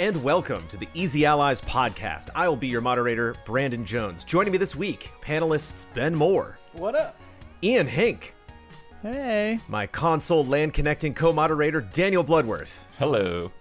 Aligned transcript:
Hello 0.00 0.08
and 0.08 0.24
welcome 0.24 0.66
to 0.68 0.78
the 0.78 0.88
Easy 0.94 1.26
Allies 1.26 1.60
podcast. 1.60 2.30
I 2.34 2.48
will 2.48 2.56
be 2.56 2.68
your 2.68 2.80
moderator, 2.80 3.34
Brandon 3.44 3.84
Jones. 3.84 4.24
Joining 4.24 4.50
me 4.50 4.56
this 4.56 4.74
week, 4.74 5.12
panelists 5.20 5.84
Ben 5.92 6.14
Moore, 6.14 6.58
What 6.72 6.94
up? 6.94 7.20
Ian 7.62 7.86
Hinck, 7.86 8.34
Hey. 9.02 9.60
my 9.68 9.86
console 9.86 10.42
land 10.46 10.72
connecting 10.72 11.12
co 11.12 11.34
moderator, 11.34 11.82
Daniel 11.82 12.22
Bloodworth. 12.24 12.88
Hello. 12.98 13.52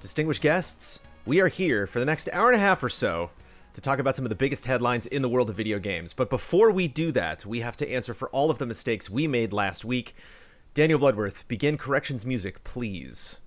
Distinguished 0.00 0.42
guests, 0.42 1.06
we 1.24 1.40
are 1.40 1.46
here 1.46 1.86
for 1.86 2.00
the 2.00 2.06
next 2.06 2.28
hour 2.32 2.50
and 2.50 2.56
a 2.56 2.64
half 2.64 2.82
or 2.82 2.88
so 2.88 3.30
to 3.72 3.80
talk 3.80 4.00
about 4.00 4.16
some 4.16 4.24
of 4.24 4.30
the 4.30 4.34
biggest 4.34 4.66
headlines 4.66 5.06
in 5.06 5.22
the 5.22 5.28
world 5.28 5.50
of 5.50 5.56
video 5.56 5.78
games. 5.78 6.12
But 6.12 6.30
before 6.30 6.72
we 6.72 6.88
do 6.88 7.12
that, 7.12 7.46
we 7.46 7.60
have 7.60 7.76
to 7.76 7.88
answer 7.88 8.12
for 8.12 8.28
all 8.30 8.50
of 8.50 8.58
the 8.58 8.66
mistakes 8.66 9.08
we 9.08 9.28
made 9.28 9.52
last 9.52 9.84
week. 9.84 10.16
Daniel 10.74 10.98
Bloodworth, 10.98 11.46
begin 11.46 11.78
corrections 11.78 12.26
music, 12.26 12.64
please. 12.64 13.38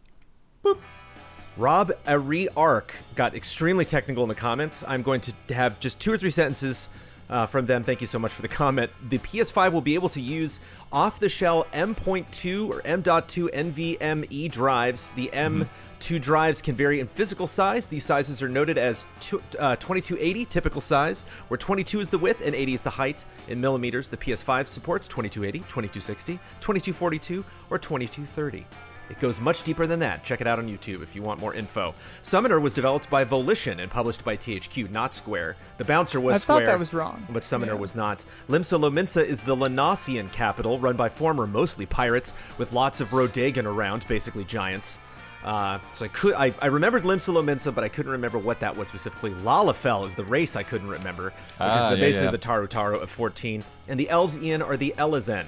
Rob 1.55 1.91
Ari 2.07 2.49
Ark 2.57 2.95
got 3.13 3.35
extremely 3.35 3.85
technical 3.85 4.23
in 4.23 4.30
the 4.30 4.35
comments. 4.35 4.84
I'm 4.88 5.03
going 5.03 5.21
to 5.21 5.53
have 5.53 5.79
just 5.79 6.02
two 6.02 6.12
or 6.12 6.17
three 6.17 6.31
sentences 6.31 6.89
uh, 7.29 7.45
from 7.45 7.67
them. 7.67 7.84
Thank 7.84 8.02
you 8.02 8.07
so 8.07 8.17
much 8.17 8.31
for 8.31 8.41
the 8.41 8.48
comment. 8.48 8.91
The 9.09 9.20
PS5 9.20 9.71
will 9.71 9.81
be 9.81 9.93
able 9.93 10.09
to 10.09 10.21
use 10.21 10.59
off 10.91 11.20
the 11.20 11.29
shell 11.29 11.67
M.2 11.71 12.70
or 12.70 12.81
M.2 12.85 13.49
NVMe 13.52 14.51
drives. 14.51 15.12
The 15.12 15.29
M2 15.32 16.20
drives 16.20 16.60
can 16.60 16.73
vary 16.73 16.99
in 16.99 17.05
physical 17.05 17.45
size. 17.45 17.85
These 17.88 18.04
sizes 18.04 18.41
are 18.41 18.49
noted 18.49 18.79
as 18.79 19.05
two, 19.20 19.41
uh, 19.60 19.76
2280, 19.76 20.45
typical 20.45 20.82
size, 20.82 21.23
where 21.49 21.57
22 21.57 21.99
is 21.99 22.10
the 22.10 22.17
width 22.17 22.41
and 22.43 22.55
80 22.55 22.73
is 22.73 22.84
the 22.84 22.90
height. 22.90 23.26
In 23.48 23.62
millimeters, 23.62 24.10
the 24.10 24.17
PS5 24.17 24.65
supports 24.65 25.07
2280, 25.07 25.60
2260, 25.60 26.34
2242, 26.60 27.45
or 27.70 27.77
2230. 27.77 28.65
It 29.09 29.20
goes 29.20 29.40
much 29.41 29.63
deeper 29.63 29.85
than 29.85 29.99
that. 29.99 30.23
Check 30.23 30.41
it 30.41 30.48
out 30.48 30.59
on 30.59 30.68
YouTube 30.68 31.04
if 31.04 31.15
you 31.15 31.21
want 31.21 31.40
more 31.40 31.54
info. 31.54 31.93
Summoner 32.21 32.59
was 32.59 32.73
developed 32.73 33.10
by 33.10 33.23
Volition 33.23 33.79
and 33.79 33.91
published 33.91 34.23
by 34.26 34.35
THQ, 34.37 34.90
not 34.91 35.13
Square. 35.13 35.57
The 35.77 35.85
Bouncer 35.85 36.20
was 36.21 36.35
I 36.35 36.37
thought 36.37 36.54
Square. 36.57 36.65
that 36.68 36.79
was 36.79 36.93
wrong. 36.93 37.23
But 37.29 37.43
Summoner 37.43 37.73
Yeah. 37.73 37.79
was 37.79 37.95
not. 37.95 38.23
Limsa 38.49 38.79
Lominsa 38.79 39.23
is 39.23 39.41
the 39.41 39.55
La 39.55 39.68
Noscean 39.68 40.32
capital, 40.32 40.79
run 40.79 40.95
by 40.95 41.10
former 41.10 41.45
mostly 41.45 41.85
pirates, 41.85 42.34
with 42.57 42.71
lots 42.73 43.01
of 43.01 43.10
Roegadyn 43.10 43.65
around, 43.65 44.07
basically 44.07 44.45
giants. 44.45 44.99
Uh, 45.43 45.77
so 45.91 46.05
I 46.05 46.07
could 46.07 46.34
I, 46.35 46.54
I 46.62 46.67
remembered 46.67 47.04
Limsa 47.04 47.34
Lominsa, 47.34 47.76
but 47.76 47.84
I 47.84 47.90
couldn't 47.90 48.13
remember 48.13 48.38
what 48.40 48.62
that 48.62 48.76
was 48.77 48.88
specifically. 48.88 49.32
Lalafell 49.32 50.07
is 50.07 50.15
the 50.15 50.23
race 50.23 50.55
I 50.55 50.63
couldn't 50.63 50.88
remember, 50.88 51.26
which 51.26 51.34
is 51.35 51.60
Ah, 51.60 51.90
the, 51.90 51.98
yeah, 51.98 52.01
basically 52.01 52.27
yeah. 52.27 52.32
the 52.32 52.38
Tarutaru 52.38 53.01
of 53.01 53.10
14. 53.10 53.62
And 53.90 53.99
the 53.99 54.10
elves, 54.10 54.41
Ian, 54.41 54.62
are 54.62 54.77
the 54.77 54.93
Elezen. 54.98 55.43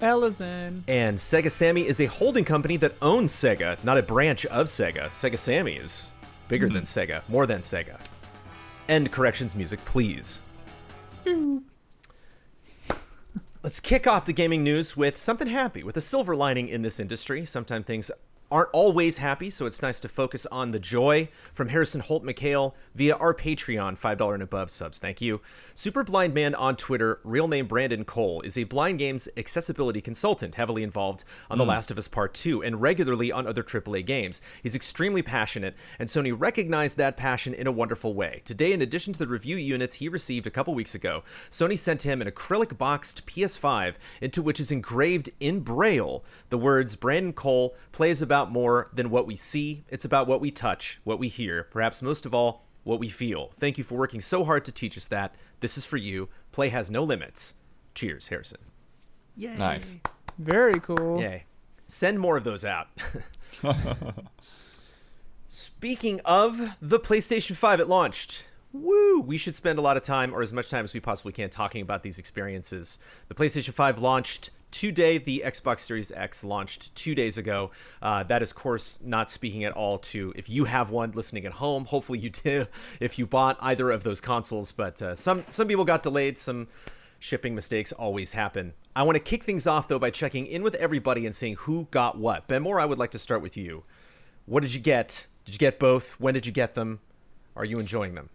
Ellison. 0.00 0.84
And 0.88 1.16
Sega 1.16 1.50
Sammy 1.50 1.86
is 1.86 2.00
a 2.00 2.06
holding 2.06 2.44
company 2.44 2.76
that 2.78 2.96
owns 3.00 3.32
Sega, 3.32 3.82
not 3.82 3.98
a 3.98 4.02
branch 4.02 4.44
of 4.46 4.66
Sega. 4.66 5.08
Sega 5.08 5.38
Sammy 5.38 5.74
is 5.74 6.12
bigger 6.48 6.66
than 6.68 6.78
hmm. 6.78 6.82
Sega, 6.84 7.22
more 7.28 7.46
than 7.46 7.60
Sega. 7.60 7.98
End 8.88 9.10
corrections 9.10 9.54
music, 9.56 9.84
please. 9.84 10.42
Let's 13.62 13.80
kick 13.80 14.06
off 14.06 14.26
the 14.26 14.32
gaming 14.32 14.62
news 14.62 14.96
with 14.96 15.16
something 15.16 15.48
happy, 15.48 15.82
with 15.82 15.96
a 15.96 16.00
silver 16.00 16.36
lining 16.36 16.68
in 16.68 16.82
this 16.82 17.00
industry. 17.00 17.44
Sometimes 17.44 17.84
things 17.84 18.12
aren't 18.50 18.70
always 18.72 19.18
happy, 19.18 19.50
so 19.50 19.66
it's 19.66 19.82
nice 19.82 20.00
to 20.00 20.08
focus 20.08 20.46
on 20.46 20.70
the 20.70 20.78
joy 20.78 21.28
from 21.52 21.68
Harrison 21.68 22.00
Holt 22.00 22.24
McHale 22.24 22.74
via 22.94 23.16
our 23.16 23.34
Patreon, 23.34 23.98
$5 23.98 24.34
and 24.34 24.42
above 24.42 24.70
subs. 24.70 24.98
Thank 24.98 25.20
you. 25.20 25.40
Super 25.74 26.04
Blind 26.04 26.34
Man 26.34 26.54
on 26.54 26.76
Twitter, 26.76 27.20
real 27.24 27.48
name 27.48 27.66
Brandon 27.66 28.04
Cole, 28.04 28.40
is 28.42 28.56
a 28.56 28.64
blind 28.64 28.98
games 28.98 29.28
accessibility 29.36 30.00
consultant 30.00 30.54
heavily 30.54 30.82
involved 30.82 31.24
on 31.50 31.58
The 31.58 31.64
hmm. 31.64 31.70
Last 31.70 31.90
of 31.90 31.98
Us 31.98 32.08
Part 32.08 32.34
2 32.34 32.62
and 32.62 32.80
regularly 32.80 33.32
on 33.32 33.46
other 33.46 33.62
AAA 33.62 34.04
games. 34.06 34.40
He's 34.62 34.74
extremely 34.74 35.22
passionate, 35.22 35.76
and 35.98 36.08
Sony 36.08 36.34
recognized 36.36 36.96
that 36.98 37.16
passion 37.16 37.54
in 37.54 37.66
a 37.66 37.72
wonderful 37.72 38.14
way. 38.14 38.42
Today, 38.44 38.72
in 38.72 38.82
addition 38.82 39.12
to 39.12 39.18
the 39.18 39.26
review 39.26 39.56
units 39.56 39.96
he 39.96 40.08
received 40.08 40.46
a 40.46 40.50
couple 40.50 40.74
weeks 40.74 40.94
ago, 40.94 41.22
Sony 41.50 41.78
sent 41.78 42.02
him 42.02 42.22
an 42.22 42.30
acrylic 42.30 42.78
boxed 42.78 43.26
PS5 43.26 43.96
into 44.20 44.42
which 44.42 44.60
is 44.60 44.70
engraved 44.70 45.30
in 45.40 45.60
Braille 45.60 46.24
the 46.48 46.58
words 46.58 46.94
Brandon 46.96 47.32
Cole 47.32 47.74
plays 47.92 48.22
about 48.22 48.35
more 48.44 48.90
than 48.92 49.10
what 49.10 49.26
we 49.26 49.36
see. 49.36 49.84
It's 49.88 50.04
about 50.04 50.26
what 50.26 50.40
we 50.40 50.50
touch, 50.50 51.00
what 51.04 51.18
we 51.18 51.28
hear, 51.28 51.64
perhaps 51.64 52.02
most 52.02 52.26
of 52.26 52.34
all, 52.34 52.66
what 52.84 53.00
we 53.00 53.08
feel. 53.08 53.50
Thank 53.54 53.78
you 53.78 53.84
for 53.84 53.96
working 53.96 54.20
so 54.20 54.44
hard 54.44 54.64
to 54.66 54.72
teach 54.72 54.96
us 54.96 55.08
that. 55.08 55.34
This 55.60 55.76
is 55.76 55.84
for 55.84 55.96
you. 55.96 56.28
Play 56.52 56.68
has 56.68 56.90
no 56.90 57.02
limits. 57.02 57.56
Cheers, 57.94 58.28
Harrison. 58.28 58.60
Yay. 59.36 59.56
Nice. 59.56 59.96
Very 60.38 60.78
cool. 60.80 61.20
Yay. 61.20 61.44
Send 61.86 62.20
more 62.20 62.36
of 62.36 62.44
those 62.44 62.64
out. 62.64 62.88
Speaking 65.46 66.20
of 66.24 66.76
the 66.80 66.98
PlayStation 66.98 67.56
5, 67.56 67.80
it 67.80 67.88
launched. 67.88 68.46
Woo! 68.72 69.20
We 69.20 69.38
should 69.38 69.54
spend 69.54 69.78
a 69.78 69.82
lot 69.82 69.96
of 69.96 70.02
time, 70.02 70.34
or 70.34 70.42
as 70.42 70.52
much 70.52 70.70
time 70.70 70.84
as 70.84 70.92
we 70.92 71.00
possibly 71.00 71.32
can, 71.32 71.48
talking 71.48 71.82
about 71.82 72.02
these 72.02 72.18
experiences. 72.18 72.98
The 73.28 73.34
PlayStation 73.34 73.72
5 73.72 74.00
launched 74.00 74.50
today. 74.70 75.18
The 75.18 75.42
Xbox 75.44 75.80
Series 75.80 76.12
X 76.12 76.44
launched 76.44 76.94
two 76.96 77.14
days 77.14 77.38
ago. 77.38 77.70
Uh, 78.00 78.22
that 78.24 78.42
is, 78.42 78.50
of 78.50 78.56
course, 78.56 78.98
not 79.02 79.30
speaking 79.30 79.64
at 79.64 79.72
all 79.72 79.98
to 79.98 80.32
if 80.36 80.48
you 80.48 80.64
have 80.64 80.90
one 80.90 81.12
listening 81.12 81.46
at 81.46 81.52
home. 81.52 81.84
Hopefully, 81.86 82.18
you 82.18 82.30
do 82.30 82.66
if 83.00 83.18
you 83.18 83.26
bought 83.26 83.56
either 83.60 83.90
of 83.90 84.04
those 84.04 84.20
consoles. 84.20 84.72
But 84.72 85.00
uh, 85.02 85.14
some 85.14 85.44
some 85.48 85.68
people 85.68 85.84
got 85.84 86.02
delayed. 86.02 86.38
Some 86.38 86.68
shipping 87.18 87.54
mistakes 87.54 87.92
always 87.92 88.32
happen. 88.32 88.74
I 88.94 89.02
want 89.02 89.16
to 89.16 89.22
kick 89.22 89.44
things 89.44 89.66
off 89.66 89.88
though 89.88 89.98
by 89.98 90.10
checking 90.10 90.46
in 90.46 90.62
with 90.62 90.74
everybody 90.76 91.26
and 91.26 91.34
seeing 91.34 91.56
who 91.56 91.88
got 91.90 92.18
what. 92.18 92.46
Ben 92.46 92.62
Moore, 92.62 92.80
I 92.80 92.84
would 92.84 92.98
like 92.98 93.10
to 93.12 93.18
start 93.18 93.42
with 93.42 93.56
you. 93.56 93.84
What 94.46 94.62
did 94.62 94.74
you 94.74 94.80
get? 94.80 95.26
Did 95.44 95.54
you 95.54 95.58
get 95.58 95.78
both? 95.78 96.18
When 96.20 96.34
did 96.34 96.46
you 96.46 96.52
get 96.52 96.74
them? 96.74 97.00
Are 97.54 97.64
you 97.64 97.78
enjoying 97.78 98.14
them? 98.14 98.30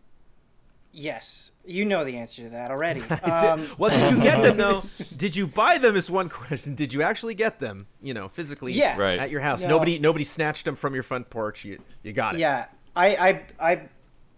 Yes, 0.94 1.52
you 1.66 1.86
know 1.86 2.04
the 2.04 2.18
answer 2.18 2.44
to 2.44 2.50
that 2.50 2.70
already. 2.72 3.02
Um, 3.24 3.66
well, 3.78 3.90
did 3.92 4.12
you 4.12 4.22
get 4.22 4.42
them 4.42 4.58
though? 4.58 4.84
Did 5.16 5.36
you 5.36 5.48
buy 5.48 5.78
them? 5.78 5.96
Is 5.96 6.12
one 6.12 6.28
question. 6.42 6.76
Did 6.76 6.94
you 6.94 7.02
actually 7.02 7.34
get 7.36 7.60
them? 7.60 7.88
You 8.02 8.14
know, 8.14 8.28
physically 8.28 8.74
Yeah. 8.74 8.98
Right. 9.00 9.20
at 9.20 9.30
your 9.30 9.40
house. 9.42 9.64
No. 9.64 9.70
Nobody, 9.72 10.00
nobody 10.00 10.24
snatched 10.26 10.66
them 10.66 10.76
from 10.76 10.94
your 10.94 11.04
front 11.04 11.30
porch. 11.30 11.64
You, 11.64 11.80
you 12.04 12.12
got 12.14 12.36
it. 12.36 12.40
yeah, 12.40 12.66
I, 12.96 13.16
I, 13.60 13.72
I 13.72 13.82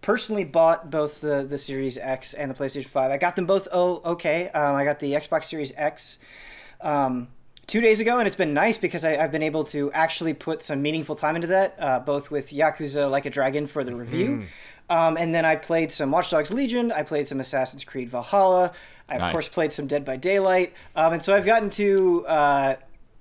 personally 0.01 0.43
bought 0.43 0.91
both 0.91 1.21
the 1.21 1.43
the 1.43 1.57
Series 1.57 1.97
X 1.97 2.33
and 2.33 2.51
the 2.51 2.55
PlayStation 2.55 2.85
Five. 2.87 3.09
I 3.11 3.17
got 3.17 3.35
them 3.35 3.45
both. 3.45 3.67
Oh, 3.71 4.01
okay. 4.05 4.49
Um, 4.49 4.75
I 4.75 4.83
got 4.83 4.99
the 4.99 5.13
Xbox 5.13 5.45
Series 5.45 5.73
X. 5.75 6.19
Um, 6.81 7.29
Two 7.65 7.79
days 7.79 8.01
ago, 8.01 8.17
and 8.17 8.27
it's 8.27 8.35
been 8.35 8.53
nice 8.53 8.77
because 8.77 9.05
I, 9.05 9.15
I've 9.15 9.31
been 9.31 9.41
able 9.43 9.63
to 9.65 9.89
actually 9.93 10.33
put 10.33 10.61
some 10.61 10.81
meaningful 10.81 11.15
time 11.15 11.35
into 11.35 11.47
that, 11.47 11.75
uh, 11.79 11.99
both 11.99 12.29
with 12.29 12.49
Yakuza 12.51 13.09
Like 13.09 13.25
a 13.25 13.29
Dragon 13.29 13.67
for 13.67 13.85
the 13.85 13.95
review, 13.95 14.43
um, 14.89 15.15
and 15.15 15.33
then 15.33 15.45
I 15.45 15.55
played 15.55 15.91
some 15.91 16.11
Watch 16.11 16.29
Dogs 16.29 16.51
Legion, 16.51 16.91
I 16.91 17.03
played 17.03 17.25
some 17.25 17.39
Assassin's 17.39 17.85
Creed 17.85 18.09
Valhalla, 18.09 18.73
I 19.07 19.15
of 19.15 19.31
course 19.31 19.47
played 19.47 19.71
some 19.71 19.87
Dead 19.87 20.03
by 20.03 20.17
Daylight, 20.17 20.73
um, 20.95 21.13
and 21.13 21.21
so 21.21 21.33
I've 21.33 21.45
gotten 21.45 21.69
to 21.71 22.25
uh, 22.27 22.75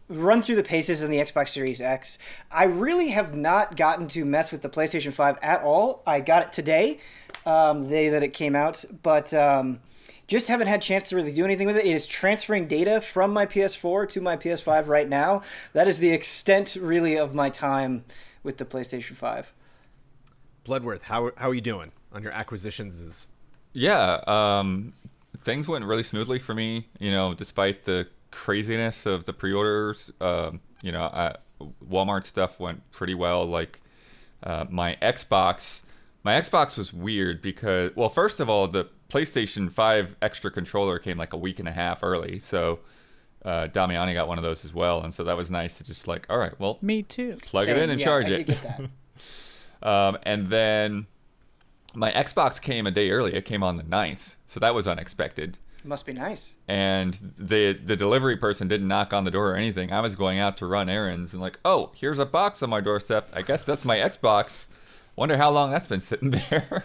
run 0.08 0.42
through 0.42 0.56
the 0.56 0.64
paces 0.64 1.04
in 1.04 1.10
the 1.12 1.18
Xbox 1.18 1.50
Series 1.50 1.80
X. 1.80 2.18
I 2.50 2.64
really 2.64 3.10
have 3.10 3.36
not 3.36 3.76
gotten 3.76 4.08
to 4.08 4.24
mess 4.24 4.50
with 4.50 4.62
the 4.62 4.68
PlayStation 4.68 5.12
5 5.12 5.38
at 5.40 5.62
all. 5.62 6.02
I 6.04 6.20
got 6.20 6.42
it 6.42 6.52
today, 6.52 6.98
um, 7.46 7.84
the 7.84 7.88
day 7.88 8.08
that 8.08 8.24
it 8.24 8.32
came 8.32 8.56
out, 8.56 8.84
but 9.02 9.32
um, 9.32 9.78
just 10.26 10.48
haven't 10.48 10.68
had 10.68 10.80
a 10.80 10.82
chance 10.82 11.08
to 11.10 11.16
really 11.16 11.32
do 11.32 11.44
anything 11.44 11.66
with 11.66 11.76
it. 11.76 11.84
It 11.84 11.94
is 11.94 12.06
transferring 12.06 12.66
data 12.66 13.00
from 13.00 13.32
my 13.32 13.46
PS4 13.46 14.08
to 14.10 14.20
my 14.20 14.36
PS5 14.36 14.86
right 14.86 15.08
now. 15.08 15.42
That 15.72 15.88
is 15.88 15.98
the 15.98 16.10
extent, 16.10 16.76
really, 16.80 17.16
of 17.16 17.34
my 17.34 17.50
time 17.50 18.04
with 18.42 18.58
the 18.58 18.64
PlayStation 18.64 19.14
5. 19.14 19.52
Bloodworth, 20.64 21.02
how 21.02 21.32
how 21.36 21.50
are 21.50 21.54
you 21.54 21.60
doing 21.60 21.92
on 22.12 22.22
your 22.22 22.32
acquisitions? 22.32 23.00
Is 23.00 23.28
Yeah, 23.72 24.20
um, 24.26 24.92
things 25.38 25.66
went 25.66 25.84
really 25.84 26.04
smoothly 26.04 26.38
for 26.38 26.54
me. 26.54 26.86
You 27.00 27.10
know, 27.10 27.34
despite 27.34 27.84
the 27.84 28.06
craziness 28.30 29.06
of 29.06 29.24
the 29.24 29.32
pre-orders, 29.32 30.12
um, 30.20 30.60
you 30.82 30.92
know, 30.92 31.02
I, 31.02 31.36
Walmart 31.88 32.24
stuff 32.24 32.60
went 32.60 32.88
pretty 32.92 33.14
well. 33.14 33.44
Like 33.44 33.80
uh, 34.42 34.66
my 34.70 34.96
Xbox, 35.02 35.82
my 36.22 36.40
Xbox 36.40 36.78
was 36.78 36.92
weird 36.92 37.42
because, 37.42 37.90
well, 37.96 38.08
first 38.08 38.40
of 38.40 38.48
all, 38.48 38.68
the 38.68 38.88
PlayStation 39.12 39.70
5 39.70 40.16
extra 40.22 40.50
controller 40.50 40.98
came 40.98 41.18
like 41.18 41.32
a 41.32 41.36
week 41.36 41.58
and 41.58 41.68
a 41.68 41.72
half 41.72 42.02
early, 42.02 42.38
so. 42.38 42.80
Uh, 43.44 43.66
Damiani 43.66 44.14
got 44.14 44.28
one 44.28 44.38
of 44.38 44.44
those 44.44 44.64
as 44.64 44.72
well, 44.72 45.02
and 45.02 45.12
so 45.12 45.24
that 45.24 45.36
was 45.36 45.50
nice 45.50 45.74
to 45.78 45.82
just 45.82 46.06
like, 46.06 46.26
all 46.30 46.38
right, 46.38 46.52
well, 46.60 46.78
Me 46.80 47.02
too. 47.02 47.36
plug 47.42 47.68
it 47.68 47.76
in 47.76 47.90
and 47.90 47.98
Yeah, 47.98 48.04
charge 48.06 48.26
I 48.28 48.34
it. 48.34 48.36
did 48.36 48.46
get 48.46 48.62
that. 48.62 48.80
Um, 49.82 50.16
and 50.22 50.46
then 50.46 51.06
my 51.92 52.12
Xbox 52.12 52.60
came 52.62 52.86
a 52.86 52.92
day 52.92 53.10
early. 53.10 53.34
It 53.34 53.44
came 53.44 53.64
on 53.64 53.78
the 53.78 53.82
9th. 53.82 54.36
So 54.46 54.60
that 54.60 54.76
was 54.76 54.86
unexpected. 54.86 55.58
Must 55.82 56.06
be 56.06 56.12
nice. 56.12 56.54
And 56.68 57.14
the 57.36 57.72
the 57.72 57.96
delivery 57.96 58.36
person 58.36 58.68
didn't 58.68 58.86
knock 58.86 59.12
on 59.12 59.24
the 59.24 59.32
door 59.32 59.50
or 59.50 59.56
anything. 59.56 59.92
I 59.92 59.98
was 59.98 60.14
going 60.14 60.38
out 60.38 60.56
to 60.58 60.66
run 60.66 60.88
errands 60.88 61.32
and 61.32 61.42
like, 61.42 61.58
oh, 61.64 61.90
here's 61.96 62.20
a 62.20 62.24
box 62.26 62.62
on 62.62 62.70
my 62.70 62.80
doorstep. 62.80 63.26
I 63.34 63.42
guess 63.42 63.66
that's 63.66 63.84
my 63.84 63.96
Xbox. 63.96 64.68
Wonder 65.16 65.36
how 65.36 65.50
long 65.50 65.72
that's 65.72 65.88
been 65.88 66.00
sitting 66.00 66.30
there. 66.50 66.84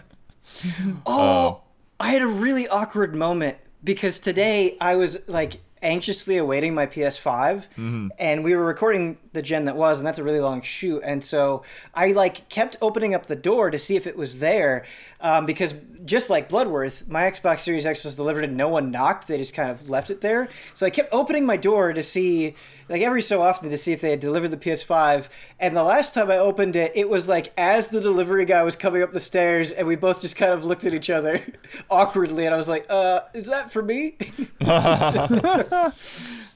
Oh, 1.06 1.62
I 2.00 2.08
had 2.12 2.22
a 2.22 2.26
really 2.26 2.68
awkward 2.68 3.14
moment 3.14 3.58
because 3.82 4.18
today 4.18 4.76
I 4.80 4.96
was 4.96 5.18
like 5.26 5.60
anxiously 5.80 6.36
awaiting 6.36 6.74
my 6.74 6.86
PS5, 6.86 8.10
and 8.18 8.42
we 8.42 8.54
were 8.56 8.64
recording 8.64 9.16
the 9.32 9.42
gen 9.42 9.66
that 9.66 9.76
was, 9.76 9.98
and 9.98 10.06
that's 10.06 10.18
a 10.18 10.24
really 10.24 10.40
long 10.40 10.60
shoot. 10.60 11.00
And 11.04 11.22
so 11.22 11.62
I 11.94 12.12
like 12.12 12.48
kept 12.48 12.76
opening 12.82 13.14
up 13.14 13.26
the 13.26 13.36
door 13.36 13.70
to 13.70 13.78
see 13.78 13.94
if 13.96 14.06
it 14.06 14.16
was 14.16 14.40
there, 14.40 14.84
um, 15.20 15.46
because 15.46 15.74
just 16.04 16.30
like 16.30 16.48
Bloodworth, 16.48 17.06
my 17.08 17.22
Xbox 17.22 17.60
Series 17.60 17.86
X 17.86 18.04
was 18.04 18.16
delivered 18.16 18.44
and 18.44 18.56
no 18.56 18.68
one 18.68 18.90
knocked; 18.90 19.28
they 19.28 19.38
just 19.38 19.54
kind 19.54 19.70
of 19.70 19.88
left 19.88 20.10
it 20.10 20.20
there. 20.20 20.48
So 20.74 20.86
I 20.86 20.90
kept 20.90 21.12
opening 21.12 21.46
my 21.46 21.56
door 21.56 21.92
to 21.92 22.02
see, 22.02 22.54
like 22.88 23.02
every 23.02 23.22
so 23.22 23.42
often, 23.42 23.70
to 23.70 23.78
see 23.78 23.92
if 23.92 24.00
they 24.00 24.10
had 24.10 24.20
delivered 24.20 24.50
the 24.50 24.56
PS5. 24.56 25.28
And 25.58 25.76
the 25.76 25.82
last 25.84 26.14
time 26.14 26.30
I 26.30 26.38
opened 26.38 26.76
it, 26.76 26.92
it 26.94 27.08
was 27.08 27.28
like 27.28 27.52
as 27.56 27.88
the 27.88 28.00
delivery 28.00 28.44
guy 28.44 28.62
was 28.62 28.76
coming 28.76 29.02
up 29.02 29.10
the 29.10 29.20
stairs, 29.20 29.72
and 29.72 29.86
we 29.86 29.96
both 29.96 30.22
just 30.22 30.36
kind 30.36 30.52
of 30.52 30.64
looked 30.64 30.84
at 30.84 30.94
each 30.94 31.10
other 31.10 31.44
awkwardly, 31.90 32.46
and 32.46 32.54
I 32.54 32.58
was 32.58 32.68
like, 32.68 32.86
"Uh, 32.88 33.20
is 33.34 33.46
that 33.46 33.70
for 33.72 33.82
me?" 33.82 34.16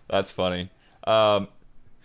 That's 0.08 0.31
funny. 0.32 0.70
Um, 1.05 1.49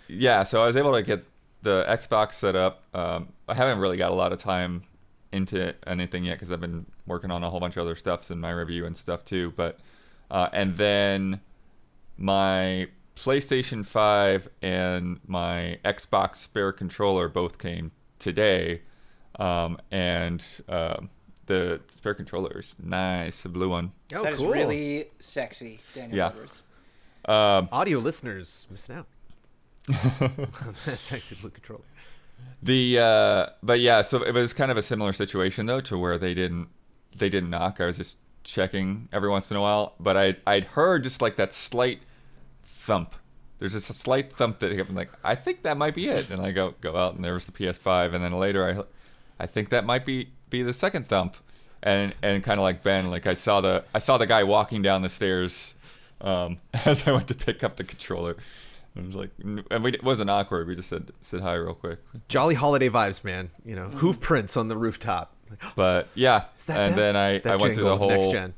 yeah, 0.08 0.44
so 0.44 0.64
I 0.64 0.68
was 0.68 0.76
able 0.76 0.94
to 0.94 1.04
get 1.04 1.26
the 1.62 1.86
Xbox 1.88 2.34
set 2.34 2.56
up. 2.56 2.84
Um, 2.94 3.34
I 3.48 3.54
haven't 3.54 3.80
really 3.80 3.98
got 3.98 4.12
a 4.12 4.16
lot 4.16 4.32
of 4.32 4.40
time 4.40 4.84
into 5.32 5.76
anything 5.86 6.24
yet 6.24 6.36
because 6.36 6.52
I've 6.52 6.62
been 6.62 6.86
working 7.06 7.32
on 7.32 7.44
a 7.44 7.50
whole 7.50 7.60
bunch 7.60 7.78
of 7.78 7.82
other 7.82 7.96
stuffs 7.96 8.32
in 8.32 8.40
my 8.40 8.52
review 8.52 8.86
and 8.86 8.96
stuff 8.96 9.26
too. 9.26 9.54
But 9.56 9.80
uh, 10.32 10.50
and 10.54 10.78
then 10.78 11.42
my 12.18 12.88
PlayStation 13.18 13.86
5 13.86 14.48
and 14.62 15.20
my 15.28 15.80
Xbox 15.84 16.36
spare 16.36 16.72
controller 16.72 17.28
both 17.28 17.58
came 17.58 17.92
today, 18.20 18.82
um, 19.40 19.78
and 19.92 20.44
um 20.70 21.10
the 21.48 21.80
spare 21.88 22.14
controller 22.14 22.60
is 22.60 22.76
nice, 22.84 23.42
the 23.44 23.50
blue 23.50 23.70
one. 23.70 23.94
Oh, 24.14 24.22
That 24.24 24.34
is 24.34 24.40
cool. 24.40 24.52
really 24.52 25.06
sexy, 25.20 25.80
Daniel 25.96 26.18
Yeah. 26.18 26.30
Bloodworth. 26.30 26.62
Um, 27.26 27.70
Audio 27.72 28.00
listeners 28.00 28.68
missing 28.70 28.98
out. 28.98 29.08
That's 30.86 31.12
actually 31.14 31.38
blue 31.42 31.50
controller. 31.52 31.84
The 32.62 33.00
uh, 33.00 33.46
but 33.64 33.80
yeah, 33.80 34.02
so 34.02 34.22
it 34.24 34.34
was 34.34 34.54
kind 34.54 34.72
of 34.72 34.78
a 34.78 34.82
similar 34.82 35.14
situation 35.14 35.66
though, 35.66 35.82
to 35.82 35.98
where 35.98 36.18
they 36.18 36.34
didn't 36.34 36.68
they 37.16 37.30
didn't 37.30 37.50
knock. 37.50 37.80
I 37.82 37.86
was 37.88 37.98
just 37.98 38.18
checking 38.44 39.10
every 39.12 39.30
once 39.30 39.50
in 39.50 39.58
a 39.58 39.62
while, 39.62 39.96
but 40.00 40.16
I 40.18 40.36
I'd 40.46 40.66
heard 40.66 41.04
just 41.04 41.22
like 41.22 41.36
that 41.38 41.54
slight 41.54 42.02
thump. 42.88 43.16
There's 43.60 43.74
just 43.74 43.90
a 43.90 43.94
slight 43.94 44.32
thump 44.34 44.60
that 44.60 44.72
I'm 44.72 44.96
like, 44.96 45.10
I 45.24 45.36
think 45.36 45.64
that 45.64 45.78
might 45.78 45.96
be 45.96 46.08
it, 46.08 46.30
and 46.30 46.42
I 46.42 46.52
go 46.52 46.74
go 46.82 46.96
out 46.96 47.16
and 47.16 47.24
there 47.26 47.34
was 47.34 47.46
the 47.46 47.52
PS5, 47.52 48.14
and 48.14 48.24
then 48.24 48.34
later 48.34 48.88
I 49.40 49.44
I 49.44 49.48
think 49.48 49.70
that 49.70 49.84
might 49.86 50.06
be 50.06 50.30
be 50.50 50.64
the 50.64 50.74
second 50.74 51.08
thump, 51.08 51.38
and 51.84 52.14
and 52.22 52.44
kind 52.44 52.60
of 52.60 52.64
like 52.64 52.84
Ben, 52.84 53.10
like 53.10 53.26
I 53.28 53.34
saw 53.34 53.60
the 53.62 53.84
I 53.94 54.00
saw 54.00 54.18
the 54.18 54.28
guy 54.28 54.44
walking 54.44 54.82
down 54.82 55.02
the 55.02 55.10
stairs 55.10 55.76
um, 56.22 56.60
as 56.86 57.08
I 57.08 57.12
went 57.12 57.28
to 57.30 57.36
pick 57.36 57.64
up 57.64 57.76
the 57.78 57.84
controller. 57.84 58.36
I 58.96 59.02
was 59.02 59.16
like, 59.16 59.30
and 59.40 59.84
we, 59.84 59.92
it 59.92 60.04
wasn't 60.04 60.30
awkward. 60.30 60.68
We 60.68 60.76
just 60.76 60.90
said 60.90 61.12
said 61.22 61.42
hi 61.42 61.54
real 61.56 61.74
quick. 61.76 62.00
Jolly 62.30 62.56
holiday 62.56 62.90
vibes, 62.90 63.24
man. 63.24 63.50
You 63.66 63.76
know, 63.76 63.90
hoof 63.90 64.20
prints 64.22 64.56
on 64.58 64.68
the 64.70 64.78
rooftop. 64.78 65.34
But 65.76 66.08
yeah, 66.16 66.46
Is 66.58 66.66
that 66.66 66.80
and 66.80 66.94
that? 66.94 66.98
then 66.98 67.16
I, 67.16 67.38
That 67.40 67.54
I 67.54 67.56
went 67.56 67.74
through 67.76 67.86
the 67.86 67.98
whole 67.98 68.10
next 68.10 68.32
gen. 68.32 68.54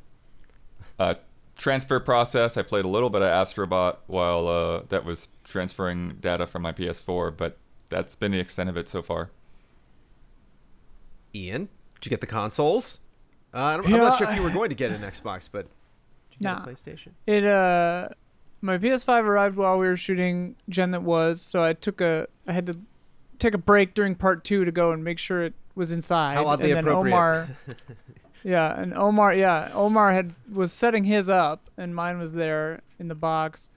uh, 0.98 1.16
transfer 1.60 2.00
process. 2.00 2.58
I 2.58 2.64
played 2.64 2.86
a 2.86 2.88
little 2.88 3.10
bit 3.12 3.22
of 3.22 3.28
Astrobot 3.30 3.98
while 4.08 4.48
uh, 4.48 4.82
that 4.90 5.06
was 5.06 5.28
transferring 5.44 6.16
data 6.22 6.48
from 6.48 6.64
my 6.64 6.72
PS4, 6.72 7.36
but 7.38 7.58
that's 7.90 8.16
been 8.16 8.32
the 8.32 8.40
extent 8.40 8.70
of 8.70 8.78
it 8.78 8.88
so 8.88 9.02
far. 9.04 9.30
Ian, 11.36 11.70
did 11.96 12.06
you 12.06 12.10
get 12.10 12.22
the 12.22 12.28
consoles? 12.28 13.02
Uh, 13.54 13.58
I'm, 13.58 13.86
I'm 13.86 13.92
Yeah, 13.92 13.98
not 13.98 14.18
sure 14.18 14.30
if 14.30 14.36
you 14.36 14.42
were 14.42 14.50
going 14.50 14.70
to 14.70 14.76
get 14.76 14.92
an 14.92 15.02
Xbox, 15.02 15.50
but 15.52 15.64
did 16.32 16.40
you 16.40 16.44
get 16.44 16.52
Nah. 16.58 16.64
a 16.64 16.68
PlayStation? 16.68 17.10
It 17.28 17.46
uh, 17.46 18.10
my 18.62 18.78
PS5 18.78 19.24
arrived 19.24 19.56
while 19.58 19.78
we 19.78 19.86
were 19.88 19.98
shooting 19.98 20.56
Gen 20.70 20.92
that 20.92 21.04
was, 21.04 21.42
so 21.42 21.64
I 21.64 21.74
took 21.74 22.02
a 22.02 22.28
I 22.48 22.54
had 22.54 22.66
to 22.68 22.78
take 23.38 23.54
a 23.54 23.58
break 23.60 23.94
during 23.94 24.16
part 24.16 24.44
two 24.44 24.66
to 24.66 24.72
go 24.72 24.92
and 24.92 25.04
make 25.04 25.20
sure 25.20 25.44
it 25.44 25.54
was 25.76 25.92
inside. 25.92 26.36
How 26.36 26.46
oddly 26.48 26.72
and 26.72 26.78
then 26.78 26.84
appropriate. 26.86 27.14
Omar, 27.14 27.48
yeah, 28.44 28.80
and 28.80 28.94
Omar, 28.94 29.34
yeah, 29.34 29.70
Omar 29.74 30.12
had 30.12 30.34
was 30.52 30.72
setting 30.72 31.04
his 31.04 31.30
up, 31.30 31.70
and 31.78 31.94
mine 31.94 32.20
was 32.20 32.34
there 32.34 32.82
in 32.98 33.08
the 33.08 33.16
box. 33.16 33.70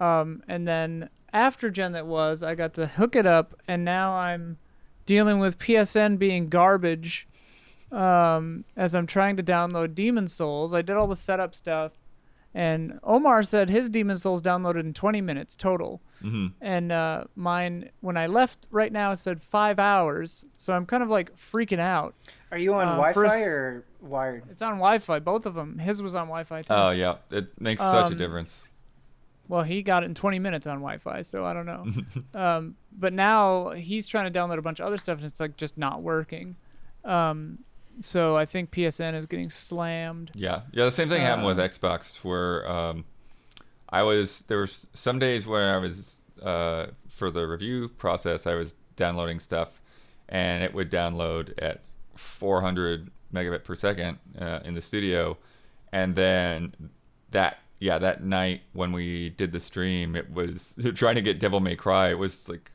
Um, 0.00 0.42
and 0.48 0.66
then 0.66 1.08
after 1.32 1.70
Gen 1.70 1.92
that 1.92 2.06
was, 2.06 2.42
I 2.42 2.54
got 2.54 2.74
to 2.74 2.86
hook 2.86 3.16
it 3.16 3.26
up, 3.26 3.54
and 3.68 3.84
now 3.84 4.14
I'm 4.14 4.58
dealing 5.06 5.38
with 5.38 5.58
PSN 5.58 6.18
being 6.18 6.48
garbage. 6.48 7.28
Um, 7.90 8.64
as 8.76 8.94
I'm 8.94 9.06
trying 9.06 9.36
to 9.36 9.42
download 9.42 9.94
Demon 9.94 10.26
Souls, 10.26 10.72
I 10.72 10.82
did 10.82 10.96
all 10.96 11.06
the 11.06 11.16
setup 11.16 11.54
stuff, 11.54 11.92
and 12.54 12.98
Omar 13.02 13.42
said 13.42 13.70
his 13.70 13.88
Demon 13.90 14.16
Souls 14.18 14.42
downloaded 14.42 14.80
in 14.80 14.92
20 14.94 15.20
minutes 15.20 15.56
total, 15.56 16.00
hmm 16.20 16.48
and 16.60 16.92
uh, 16.92 17.24
mine 17.34 17.90
when 18.00 18.16
I 18.16 18.26
left 18.26 18.68
right 18.70 18.92
now 18.92 19.14
said 19.14 19.40
five 19.42 19.78
hours. 19.78 20.44
So 20.56 20.72
I'm 20.72 20.86
kind 20.86 21.02
of 21.02 21.08
like 21.08 21.34
freaking 21.36 21.80
out. 21.80 22.14
Are 22.50 22.58
you 22.58 22.74
on 22.74 22.86
Um, 22.88 22.96
Wi-Fi 22.96 23.14
for 23.42 23.48
or 23.48 23.84
wired? 24.00 24.44
It's 24.50 24.62
on 24.62 24.74
Wi-Fi, 24.74 25.18
both 25.20 25.46
of 25.46 25.54
them. 25.54 25.78
His 25.78 26.02
was 26.02 26.14
on 26.14 26.26
Wi-Fi 26.26 26.62
too. 26.62 26.72
Oh 26.74 26.90
yeah, 26.90 27.16
it 27.30 27.60
makes 27.60 27.80
such 27.80 28.10
a 28.10 28.12
Um, 28.12 28.18
difference. 28.18 28.68
Well, 29.48 29.64
he 29.64 29.82
got 29.82 30.02
it 30.02 30.06
in 30.06 30.14
20 30.14 30.38
minutes 30.38 30.66
on 30.66 30.76
Wi-Fi, 30.78 31.22
so 31.22 31.44
I 31.44 31.52
don't 31.52 31.66
know. 31.66 31.86
um, 32.40 32.76
but 32.96 33.12
now 33.12 33.70
he's 33.70 34.06
trying 34.06 34.30
to 34.32 34.38
download 34.38 34.56
a 34.58 34.62
bunch 34.62 34.80
of 34.80 34.86
other 34.86 34.96
stuff, 34.98 35.18
and 35.18 35.26
it's 35.26 35.40
like 35.40 35.56
just 35.56 35.76
not 35.76 36.00
working. 36.02 36.56
Um, 37.04 37.58
so 38.00 38.36
I 38.36 38.46
think 38.46 38.70
PSN 38.70 39.14
is 39.14 39.26
getting 39.26 39.50
slammed. 39.50 40.30
Yeah, 40.34 40.62
yeah. 40.72 40.84
The 40.86 40.90
same 40.90 41.08
thing 41.08 41.20
happened 41.20 41.46
with 41.46 41.58
uh, 41.58 41.68
Xbox, 41.68 42.16
where 42.24 42.68
um, 42.70 43.04
I 43.88 44.02
was 44.02 44.42
there 44.46 44.58
were 44.58 44.68
some 44.94 45.18
days 45.18 45.46
where 45.46 45.74
I 45.74 45.78
was 45.78 46.22
uh, 46.42 46.86
for 47.08 47.30
the 47.30 47.46
review 47.46 47.88
process, 47.88 48.46
I 48.46 48.54
was 48.54 48.74
downloading 48.96 49.38
stuff, 49.38 49.80
and 50.28 50.62
it 50.62 50.74
would 50.74 50.90
download 50.90 51.52
at 51.58 51.82
400 52.16 53.10
megabit 53.32 53.64
per 53.64 53.74
second 53.74 54.18
uh, 54.38 54.60
in 54.64 54.74
the 54.74 54.82
studio, 54.82 55.36
and 55.92 56.14
then 56.14 56.74
that 57.30 57.58
yeah 57.80 57.98
that 57.98 58.22
night 58.22 58.62
when 58.72 58.92
we 58.92 59.30
did 59.30 59.52
the 59.52 59.60
stream, 59.60 60.16
it 60.16 60.32
was 60.32 60.78
trying 60.94 61.16
to 61.16 61.22
get 61.22 61.38
Devil 61.38 61.60
May 61.60 61.76
Cry. 61.76 62.10
It 62.10 62.18
was 62.18 62.48
like 62.48 62.70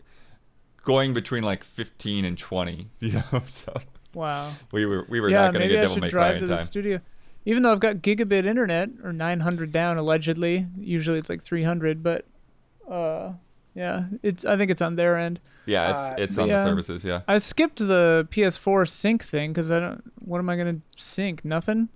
going 0.84 1.13
between 1.13 1.44
like 1.44 1.63
15 1.63 2.24
and 2.25 2.38
20, 2.38 2.88
you 3.00 3.12
know. 3.12 3.44
So 3.48 3.74
Wow. 4.17 4.51
we 4.71 4.86
were 4.86 5.05
we 5.09 5.19
were 5.19 5.29
yeah, 5.29 5.41
not 5.41 5.53
going 5.53 5.62
to 5.62 5.67
maybe 5.67 5.74
get 5.74 5.79
I 5.79 5.81
Devil 5.83 5.95
should 5.95 6.01
May 6.03 6.09
Cry 6.09 6.21
drive 6.29 6.36
in 6.38 6.41
to 6.41 6.47
time. 6.47 6.57
the 6.57 6.63
studio. 6.63 7.01
Even 7.45 7.63
though 7.63 7.71
I've 7.71 7.79
got 7.79 7.97
gigabit 7.97 8.45
internet 8.45 8.89
or 9.03 9.13
900 9.13 9.71
down 9.71 9.97
allegedly, 9.97 10.65
usually 10.77 11.17
it's 11.17 11.29
like 11.29 11.41
300, 11.41 12.03
but 12.03 12.25
uh, 12.91 13.31
yeah, 13.74 14.05
it's 14.24 14.43
I 14.43 14.57
think 14.57 14.71
it's 14.71 14.81
on 14.81 14.95
their 14.95 15.15
end. 15.17 15.39
Yeah, 15.65 15.89
Uh, 15.91 16.15
it's 16.17 16.21
it's 16.31 16.38
on 16.39 16.47
yeah. 16.50 16.57
the 16.57 16.65
services. 16.65 17.03
Yeah. 17.05 17.21
I 17.27 17.38
skipped 17.38 17.77
the 17.77 18.27
PS4 18.31 18.88
sync 18.89 19.24
thing 19.24 19.51
because 19.51 19.69
I 19.71 19.79
don't. 19.79 20.03
What 20.19 20.39
am 20.39 20.50
I 20.50 20.55
gonna 20.57 20.79
sync? 20.97 21.45
Nothing. 21.45 21.89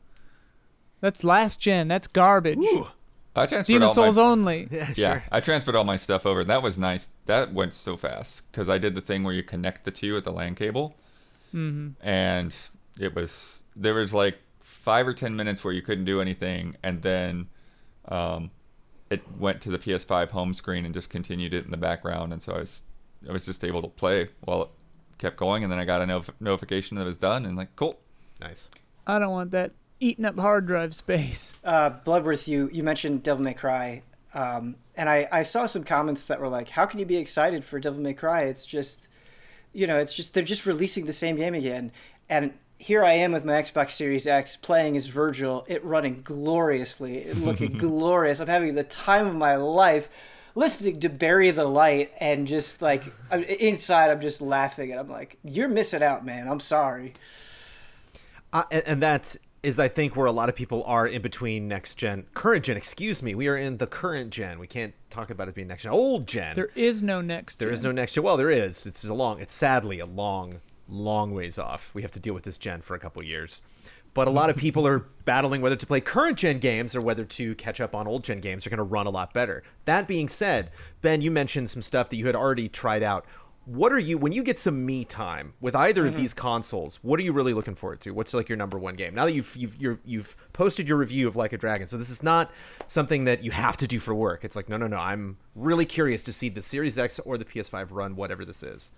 That's 1.02 1.24
last 1.24 1.60
gen. 1.60 1.88
That's 1.88 2.08
garbage. 2.08 2.60
Ooh. 2.60 2.88
I 3.36 3.46
transferred 3.46 3.74
Demon 3.74 3.88
all 3.88 3.94
Souls 3.94 4.18
my, 4.18 4.24
only. 4.24 4.68
Yeah, 4.72 4.92
Yeah, 4.96 5.14
sure. 5.14 5.24
I 5.32 5.40
transferred 5.40 5.76
all 5.76 5.86
my 5.86 5.96
stuff 5.98 6.26
over. 6.26 6.44
That 6.44 6.62
was 6.62 6.78
nice. 6.78 7.08
That 7.26 7.54
went 7.54 7.74
so 7.74 7.96
fast 7.98 8.44
because 8.52 8.70
I 8.70 8.78
did 8.78 8.94
the 8.94 9.02
thing 9.02 9.24
where 9.24 9.34
you 9.34 9.42
connect 9.42 9.86
the 9.86 9.92
two 9.92 10.14
with 10.14 10.26
the 10.26 10.32
LAN 10.34 10.54
cable, 10.54 10.96
hmm 11.52 11.90
and 12.02 12.56
it 13.00 13.16
was 13.16 13.64
there 13.76 13.94
was 13.94 14.14
like 14.14 14.40
five 14.60 15.08
or 15.08 15.14
ten 15.14 15.36
minutes 15.36 15.64
where 15.64 15.74
you 15.74 15.82
couldn't 15.82 16.06
do 16.06 16.22
anything, 16.22 16.76
and 16.84 17.02
then 17.02 17.48
um, 18.08 18.52
it 19.10 19.22
went 19.38 19.62
to 19.62 19.70
the 19.70 19.78
PS5 19.78 20.32
home 20.32 20.54
screen 20.54 20.86
and 20.86 20.94
just 20.94 21.10
continued 21.10 21.54
it 21.54 21.66
in 21.66 21.72
the 21.72 21.78
background, 21.78 22.34
and 22.34 22.42
so 22.42 22.54
I 22.54 22.60
was 22.60 22.84
I 23.28 23.32
was 23.32 23.46
just 23.46 23.64
able 23.64 23.82
to 23.82 23.88
play 23.88 24.30
while 24.42 24.64
it 24.64 24.70
kept 25.18 25.38
going, 25.38 25.64
and 25.64 25.72
then 25.72 25.80
I 25.80 25.86
got 25.86 26.02
a 26.02 26.06
notif- 26.06 26.34
notification 26.40 26.98
that 26.98 27.04
it 27.04 27.06
was 27.06 27.18
done, 27.18 27.46
and 27.46 27.56
like 27.56 27.76
cool. 27.76 28.00
Nice. 28.40 28.70
I 29.06 29.20
don't 29.20 29.32
want 29.32 29.52
that 29.52 29.74
eating 30.00 30.26
up 30.26 30.38
hard 30.38 30.66
drive 30.66 30.96
space. 30.96 31.54
Uh, 31.64 31.90
Bloodworth, 31.90 32.48
you 32.48 32.70
you 32.74 32.84
mentioned 32.84 33.22
Devil 33.24 33.44
May 33.44 33.54
Cry, 33.54 34.02
um, 34.34 34.76
and 34.96 35.08
I 35.08 35.28
I 35.32 35.44
saw 35.44 35.68
some 35.68 35.84
comments 35.84 36.26
that 36.26 36.40
were 36.40 36.50
like, 36.50 36.70
"How 36.70 36.86
can 36.86 37.00
you 37.00 37.06
be 37.06 37.18
excited 37.18 37.64
for 37.64 37.80
Devil 37.80 38.02
May 38.02 38.14
Cry? 38.14 38.44
It's 38.44 38.66
just, 38.66 39.10
you 39.74 39.88
know, 39.88 40.00
it's 40.00 40.14
just 40.16 40.34
they're 40.34 40.44
just 40.44 40.66
releasing 40.66 41.06
the 41.06 41.14
same 41.14 41.36
game 41.36 41.54
again." 41.54 41.92
And 42.30 42.54
here 42.78 43.04
I 43.04 43.14
am 43.14 43.32
with 43.32 43.46
my 43.46 43.54
Xbox 43.54 43.92
Series 43.92 44.26
X 44.26 44.58
playing 44.58 44.96
as 44.96 45.08
Virgil, 45.08 45.66
it 45.68 45.84
running 45.86 46.22
gloriously, 46.24 47.32
looking 47.34 47.74
glorious. 47.78 48.40
I'm 48.40 48.48
having 48.48 48.76
the 48.76 48.84
time 48.84 49.28
of 49.28 49.36
my 49.36 49.56
life. 49.56 50.10
Listening 50.54 51.00
to 51.00 51.08
Bury 51.10 51.52
the 51.52 51.64
Light 51.66 52.12
and 52.20 52.46
just 52.46 52.82
like 52.82 53.04
I'm- 53.32 53.44
inside, 53.44 54.10
I'm 54.10 54.20
just 54.20 54.42
laughing 54.42 54.92
and 54.92 55.00
I'm 55.00 55.08
like, 55.10 55.38
"You're 55.44 55.70
missing 55.70 56.04
out, 56.04 56.26
man. 56.26 56.48
I'm 56.50 56.60
sorry." 56.60 57.14
Uh, 58.52 58.64
and, 58.70 58.84
and 58.86 59.04
that 59.04 59.38
is, 59.64 59.80
I 59.80 59.88
think, 59.88 60.16
where 60.18 60.26
a 60.26 60.32
lot 60.32 60.50
of 60.50 60.56
people 60.56 60.84
are 60.86 61.08
in 61.08 61.22
between 61.22 61.68
next 61.68 61.96
gen, 61.96 62.26
current 62.34 62.66
gen. 62.66 62.76
Excuse 62.76 63.24
me, 63.24 63.34
we 63.36 63.48
are 63.48 63.56
in 63.56 63.78
the 63.78 63.88
current 63.88 64.32
gen. 64.32 64.60
We 64.60 64.68
can't 64.68 64.94
talk 65.12 65.30
about 65.30 65.48
it 65.48 65.56
being 65.56 65.68
next 65.68 65.84
gen. 65.84 65.92
Old 65.92 66.28
gen. 66.28 66.56
There 66.56 66.70
is 66.76 67.04
no 67.04 67.22
next. 67.22 67.60
There 67.60 67.70
is 67.70 67.84
no 67.84 67.92
next 67.92 68.14
gen. 68.16 68.24
Well, 68.24 68.38
there 68.38 68.50
is. 68.50 68.86
It's 68.86 69.04
a 69.08 69.14
long. 69.14 69.40
It's 69.40 69.54
sadly 69.54 70.00
a 70.00 70.06
long, 70.06 70.62
long 70.88 71.34
ways 71.34 71.58
off. 71.60 71.94
We 71.94 72.02
have 72.02 72.12
to 72.12 72.20
deal 72.20 72.34
with 72.34 72.44
this 72.44 72.58
gen 72.58 72.82
for 72.82 72.96
a 72.96 73.00
couple 73.00 73.22
years. 73.24 73.62
but 74.14 74.28
a 74.28 74.32
lot 74.32 74.50
of 74.50 74.58
people 74.58 74.86
are 74.86 75.00
battling 75.26 75.62
whether 75.62 75.76
to 75.78 75.86
play 75.86 76.02
current 76.02 76.38
gen 76.38 76.60
games 76.60 76.96
or 76.96 77.02
whether 77.02 77.24
to 77.24 77.56
catch 77.56 77.80
up 77.80 77.96
on 77.96 78.08
old 78.08 78.24
gen 78.24 78.40
games. 78.40 78.64
They're 78.66 78.70
going 78.76 78.78
to 78.78 78.84
run 78.84 79.08
a 79.08 79.12
lot 79.12 79.34
better. 79.34 79.64
That 79.86 80.08
being 80.08 80.28
said, 80.28 80.70
Ben, 81.02 81.22
you 81.22 81.32
mentioned 81.32 81.70
some 81.70 81.82
stuff 81.82 82.10
that 82.10 82.18
you 82.18 82.26
had 82.26 82.36
already 82.36 82.68
tried 82.68 83.04
out. 83.04 83.26
What 83.66 83.92
are 83.92 84.00
you 84.00 84.18
when 84.18 84.32
you 84.32 84.44
get 84.44 84.58
some 84.58 84.86
me 84.86 85.06
time 85.06 85.54
with 85.62 85.76
either 85.76 86.02
Mm-hmm. 86.02 86.10
of 86.14 86.18
these 86.18 86.34
consoles? 86.34 87.00
What 87.04 87.20
are 87.20 87.24
you 87.24 87.32
really 87.32 87.54
looking 87.54 87.76
forward 87.76 88.02
to? 88.02 88.12
What's 88.12 88.34
like 88.34 88.50
your 88.50 88.58
number 88.58 88.80
one 88.80 88.96
game? 88.96 89.14
Now 89.14 89.26
that 89.26 89.34
you've 89.34 89.56
you've 89.56 89.76
you're, 89.80 90.00
you've 90.04 90.36
posted 90.52 90.88
your 90.88 90.98
review 90.98 91.28
of 91.28 91.36
Like 91.36 91.54
a 91.54 91.58
Dragon, 91.58 91.86
so 91.86 91.96
this 91.98 92.10
is 92.10 92.24
not 92.24 92.52
something 92.88 93.26
that 93.26 93.44
you 93.44 93.52
have 93.52 93.78
to 93.78 93.88
do 93.88 94.00
for 94.00 94.16
work. 94.16 94.44
It's 94.44 94.56
like 94.56 94.68
no, 94.68 94.78
no, 94.78 94.88
no. 94.88 94.98
I'm 94.98 95.38
really 95.56 95.86
curious 95.86 96.24
to 96.24 96.34
see 96.34 96.50
the 96.50 96.62
Series 96.62 96.98
X 96.98 97.20
or 97.20 97.38
the 97.38 97.46
PS5 97.46 97.90
run 97.92 98.16
whatever 98.16 98.44
this 98.46 98.64
is. 98.64 98.92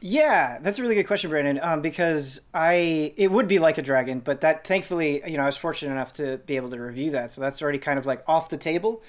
Yeah, 0.00 0.58
that's 0.60 0.78
a 0.78 0.82
really 0.82 0.94
good 0.94 1.06
question, 1.08 1.30
Brandon. 1.30 1.58
Um, 1.62 1.80
because 1.80 2.40
I 2.52 3.12
it 3.16 3.30
would 3.30 3.46
be 3.48 3.58
like 3.60 3.78
a 3.78 3.82
dragon, 3.82 4.18
but 4.20 4.40
that 4.40 4.64
thankfully, 4.66 5.22
you 5.28 5.36
know, 5.36 5.44
I 5.44 5.46
was 5.46 5.56
fortunate 5.56 5.92
enough 5.92 6.12
to 6.14 6.38
be 6.38 6.56
able 6.56 6.70
to 6.70 6.78
review 6.78 7.10
that, 7.12 7.30
so 7.30 7.40
that's 7.40 7.62
already 7.62 7.78
kind 7.78 7.98
of 8.00 8.06
like 8.06 8.22
off 8.28 8.48
the 8.48 8.56
table. 8.56 9.00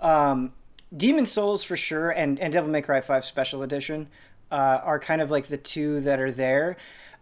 Um, 0.00 0.52
Demon 0.96 1.26
Souls 1.26 1.64
for 1.64 1.76
sure, 1.76 2.10
and 2.10 2.38
and 2.40 2.52
Devil 2.52 2.70
May 2.70 2.80
Cry 2.82 3.00
Five 3.02 3.24
Special 3.26 3.62
Edition 3.62 4.08
uh, 4.50 4.80
are 4.84 4.98
kind 4.98 5.20
of 5.22 5.30
like 5.30 5.46
the 5.46 5.56
two 5.58 6.00
that 6.00 6.20
are 6.20 6.32
there. 6.32 6.76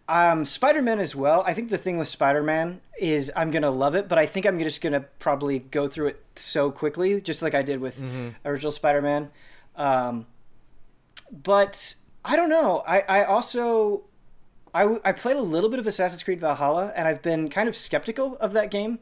Um, 0.08 0.44
Spider 0.44 0.82
Man 0.82 1.00
as 1.00 1.16
well. 1.16 1.42
I 1.46 1.52
think 1.52 1.68
the 1.68 1.78
thing 1.78 1.98
with 1.98 2.06
Spider 2.08 2.42
Man 2.42 2.80
is 3.00 3.32
I'm 3.34 3.50
gonna 3.50 3.70
love 3.72 3.94
it, 3.96 4.08
but 4.08 4.18
I 4.18 4.26
think 4.26 4.46
I'm 4.46 4.58
just 4.58 4.80
gonna 4.80 5.00
probably 5.18 5.58
go 5.58 5.88
through 5.88 6.08
it 6.08 6.24
so 6.36 6.70
quickly, 6.70 7.20
just 7.20 7.42
like 7.42 7.54
I 7.54 7.62
did 7.62 7.80
with 7.80 8.04
original 8.44 8.70
Spider 8.70 9.02
Man. 9.02 9.30
Um, 9.74 10.26
but 11.30 11.96
I 12.24 12.36
don't 12.36 12.48
know. 12.48 12.84
I, 12.86 13.00
I 13.08 13.24
also 13.24 14.04
I 14.72 15.12
played 15.12 15.38
a 15.38 15.42
little 15.42 15.70
bit 15.70 15.78
of 15.78 15.86
Assassin's 15.86 16.22
Creed 16.22 16.38
Valhalla, 16.38 16.92
and 16.94 17.08
I've 17.08 17.22
been 17.22 17.48
kind 17.48 17.66
of 17.66 17.74
skeptical 17.74 18.36
of 18.36 18.52
that 18.52 18.70
game, 18.70 18.98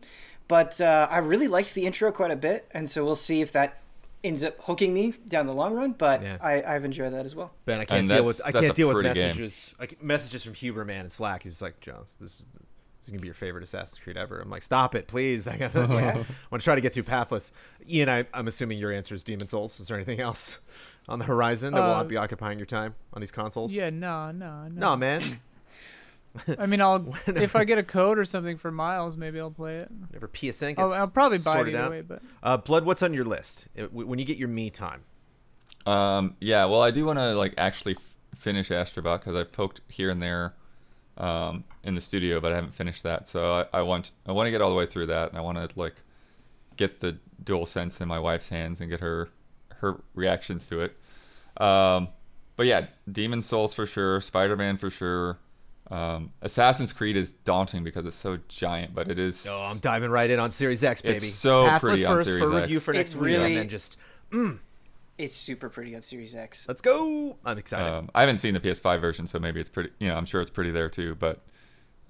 but 0.47 0.81
uh, 0.81 1.09
I 1.11 1.19
really 1.19 1.49
liked 1.49 1.75
the 1.75 1.85
intro 1.85 2.13
quite 2.13 2.31
a 2.31 2.37
bit, 2.37 2.69
and 2.71 2.89
so 2.89 3.05
we'll 3.05 3.17
see 3.17 3.41
if 3.41 3.51
that 3.53 3.81
ends 4.25 4.43
up 4.43 4.57
hooking 4.63 4.93
me 4.93 5.13
down 5.29 5.47
the 5.47 5.55
long 5.55 5.75
run. 5.75 5.93
But 5.93 6.23
Yeah. 6.23 6.39
I, 6.41 6.63
I've 6.63 6.85
enjoyed 6.85 7.13
that 7.13 7.25
as 7.25 7.35
well. 7.37 7.53
Ben, 7.67 7.79
I 7.81 7.85
can't 7.85 8.09
deal 8.09 8.25
with 8.25 8.41
I 8.45 8.51
can't 8.51 8.75
deal 8.75 8.89
with 8.89 8.97
pretty 8.97 9.13
game. 9.15 9.29
messages. 9.29 9.75
Like 9.79 10.03
messages 10.03 10.43
from 10.43 10.55
Huber 10.55 10.85
man 10.85 11.05
in 11.05 11.11
Slack. 11.11 11.43
He's 11.45 11.63
like, 11.63 11.79
Jones, 11.81 12.17
this 12.21 12.41
is 12.41 12.45
this 12.99 13.09
is 13.09 13.11
gonna 13.11 13.21
be 13.21 13.27
your 13.29 13.35
favorite 13.35 13.63
Assassin's 13.63 13.99
Creed 14.01 14.17
ever. 14.17 14.41
I'm 14.41 14.49
like, 14.49 14.63
stop 14.63 14.95
it, 14.95 15.07
please. 15.09 15.47
I 15.47 15.59
gotta 15.59 15.81
like, 15.81 16.15
want 16.51 16.61
to 16.61 16.65
try 16.65 16.75
to 16.75 16.81
get 16.81 16.95
through 16.95 17.03
Pathless. 17.03 17.53
Ian, 17.87 18.09
I, 18.09 18.25
I'm 18.33 18.49
assuming 18.49 18.79
your 18.79 18.91
answer 18.93 19.15
is 19.15 19.23
Demon 19.23 19.47
Souls. 19.47 19.79
Is 19.79 19.89
there 19.89 19.97
anything 19.99 20.21
else 20.21 20.97
on 21.09 21.19
the 21.19 21.27
horizon 21.27 21.75
that 21.75 21.81
will 21.83 21.91
Uh, 21.91 21.97
not 21.99 22.09
be 22.09 22.17
occupying 22.17 22.59
your 22.59 22.65
time 22.65 22.95
on 23.13 23.21
these 23.21 23.31
consoles? 23.33 23.77
Yeah, 23.77 23.91
no, 23.91 24.31
no, 24.31 24.69
no. 24.69 24.81
No, 24.93 24.97
man. 24.97 25.21
I 26.59 26.67
mean, 26.67 26.81
I'll 26.81 27.15
if 27.27 27.55
I 27.57 27.65
get 27.65 27.79
a 27.79 27.83
code 27.83 28.19
or 28.19 28.25
something 28.25 28.57
for 28.57 28.71
Miles, 28.71 29.17
maybe 29.17 29.39
I'll 29.41 29.51
play 29.51 29.77
it. 29.77 29.89
Whenever 30.09 30.29
PSN 30.29 30.77
gets 30.77 30.81
I'll, 30.81 30.93
I'll 30.93 31.09
probably 31.09 31.39
buy 31.39 31.41
it 31.53 31.55
sorted 31.55 31.75
either 31.75 31.85
out. 31.85 31.91
way, 31.91 32.01
but 32.03 32.23
Uh, 32.43 32.57
Blood, 32.57 32.85
what's 32.85 33.03
on 33.03 33.15
your 33.15 33.25
list 33.25 33.69
Uh, 33.79 33.83
w- 33.83 34.07
when 34.07 34.19
you 34.19 34.25
get 34.25 34.37
your 34.37 34.49
me 34.49 34.71
time? 34.71 35.03
Um, 35.87 36.37
yeah, 36.41 36.65
well, 36.65 36.83
I 36.83 36.91
do 36.91 37.05
want 37.05 37.19
to 37.19 37.35
like 37.35 37.55
actually 37.59 37.95
f- 37.97 38.17
finish 38.35 38.71
Astrobot 38.71 39.21
because 39.21 39.37
I 39.37 39.45
poked 39.45 39.81
here 39.89 40.11
and 40.11 40.23
there 40.23 40.55
um, 41.19 41.65
in 41.85 41.95
the 41.95 42.01
studio, 42.01 42.41
but 42.41 42.53
I 42.53 42.57
haven't 42.57 42.75
finished 42.75 43.03
that. 43.05 43.29
So 43.29 43.67
I, 43.73 43.79
I 43.79 43.83
want 43.83 44.11
I 44.27 44.33
want 44.33 44.47
to 44.47 44.51
get 44.51 44.61
all 44.63 44.71
the 44.71 44.77
way 44.77 44.87
through 44.87 45.07
that, 45.07 45.29
and 45.29 45.39
I 45.39 45.41
want 45.43 45.59
to 45.59 45.69
like 45.79 45.95
get 46.77 47.01
the 47.01 47.19
dual 47.43 47.67
sense 47.67 48.01
in 48.01 48.09
my 48.09 48.19
wife's 48.19 48.49
hands 48.49 48.81
and 48.81 48.91
get 48.91 49.01
her 49.01 49.29
her 49.77 50.01
reactions 50.15 50.67
to 50.69 50.81
it. 50.81 50.97
Um, 51.63 52.09
but 52.57 52.67
yeah, 52.67 52.87
Demon 53.11 53.43
Souls 53.43 53.75
for 53.75 53.87
sure, 53.87 54.21
Spider 54.21 54.57
Man 54.57 54.77
for 54.77 54.91
sure. 54.91 55.39
Um, 55.91 56.31
Assassin's 56.41 56.93
Creed 56.93 57.17
is 57.17 57.33
daunting 57.33 57.85
because 57.85 58.07
it's 58.07 58.17
so 58.17 58.39
giant, 58.49 58.95
but 58.95 59.11
it 59.11 59.19
is. 59.19 59.47
Oh, 59.49 59.69
I'm 59.71 59.79
diving 59.79 60.11
right 60.11 60.31
in 60.31 60.39
on 60.41 60.51
Series 60.51 60.83
X, 60.83 61.03
baby. 61.03 61.17
It's 61.27 61.35
so 61.35 61.67
Pathless 61.67 61.81
pretty 61.81 62.05
on 62.07 62.17
first 62.17 62.39
for 62.39 62.53
X. 62.57 62.63
review 62.63 62.81
for 62.81 62.93
It 62.95 62.97
next 62.97 63.17
week, 63.17 63.37
and 63.37 63.57
then 63.57 63.69
just 63.69 63.99
It's 65.19 65.35
super 65.35 65.69
pretty 65.69 65.95
on 65.95 66.03
Series 66.03 66.35
X. 66.35 66.67
let's 66.67 66.81
go. 66.81 67.37
I'm 67.45 67.59
excited. 67.59 67.87
Um, 67.89 68.11
I 68.15 68.21
haven't 68.21 68.39
seen 68.39 68.55
the 68.55 68.61
PS5 68.61 69.01
version, 69.01 69.27
so 69.27 69.39
maybe 69.39 69.61
it's 69.61 69.71
pretty. 69.71 69.91
You 69.99 70.09
know, 70.09 70.17
I'm 70.17 70.25
sure 70.25 70.41
it's 70.41 70.51
pretty 70.51 70.71
there 70.71 70.89
too. 70.89 71.15
But 71.17 71.43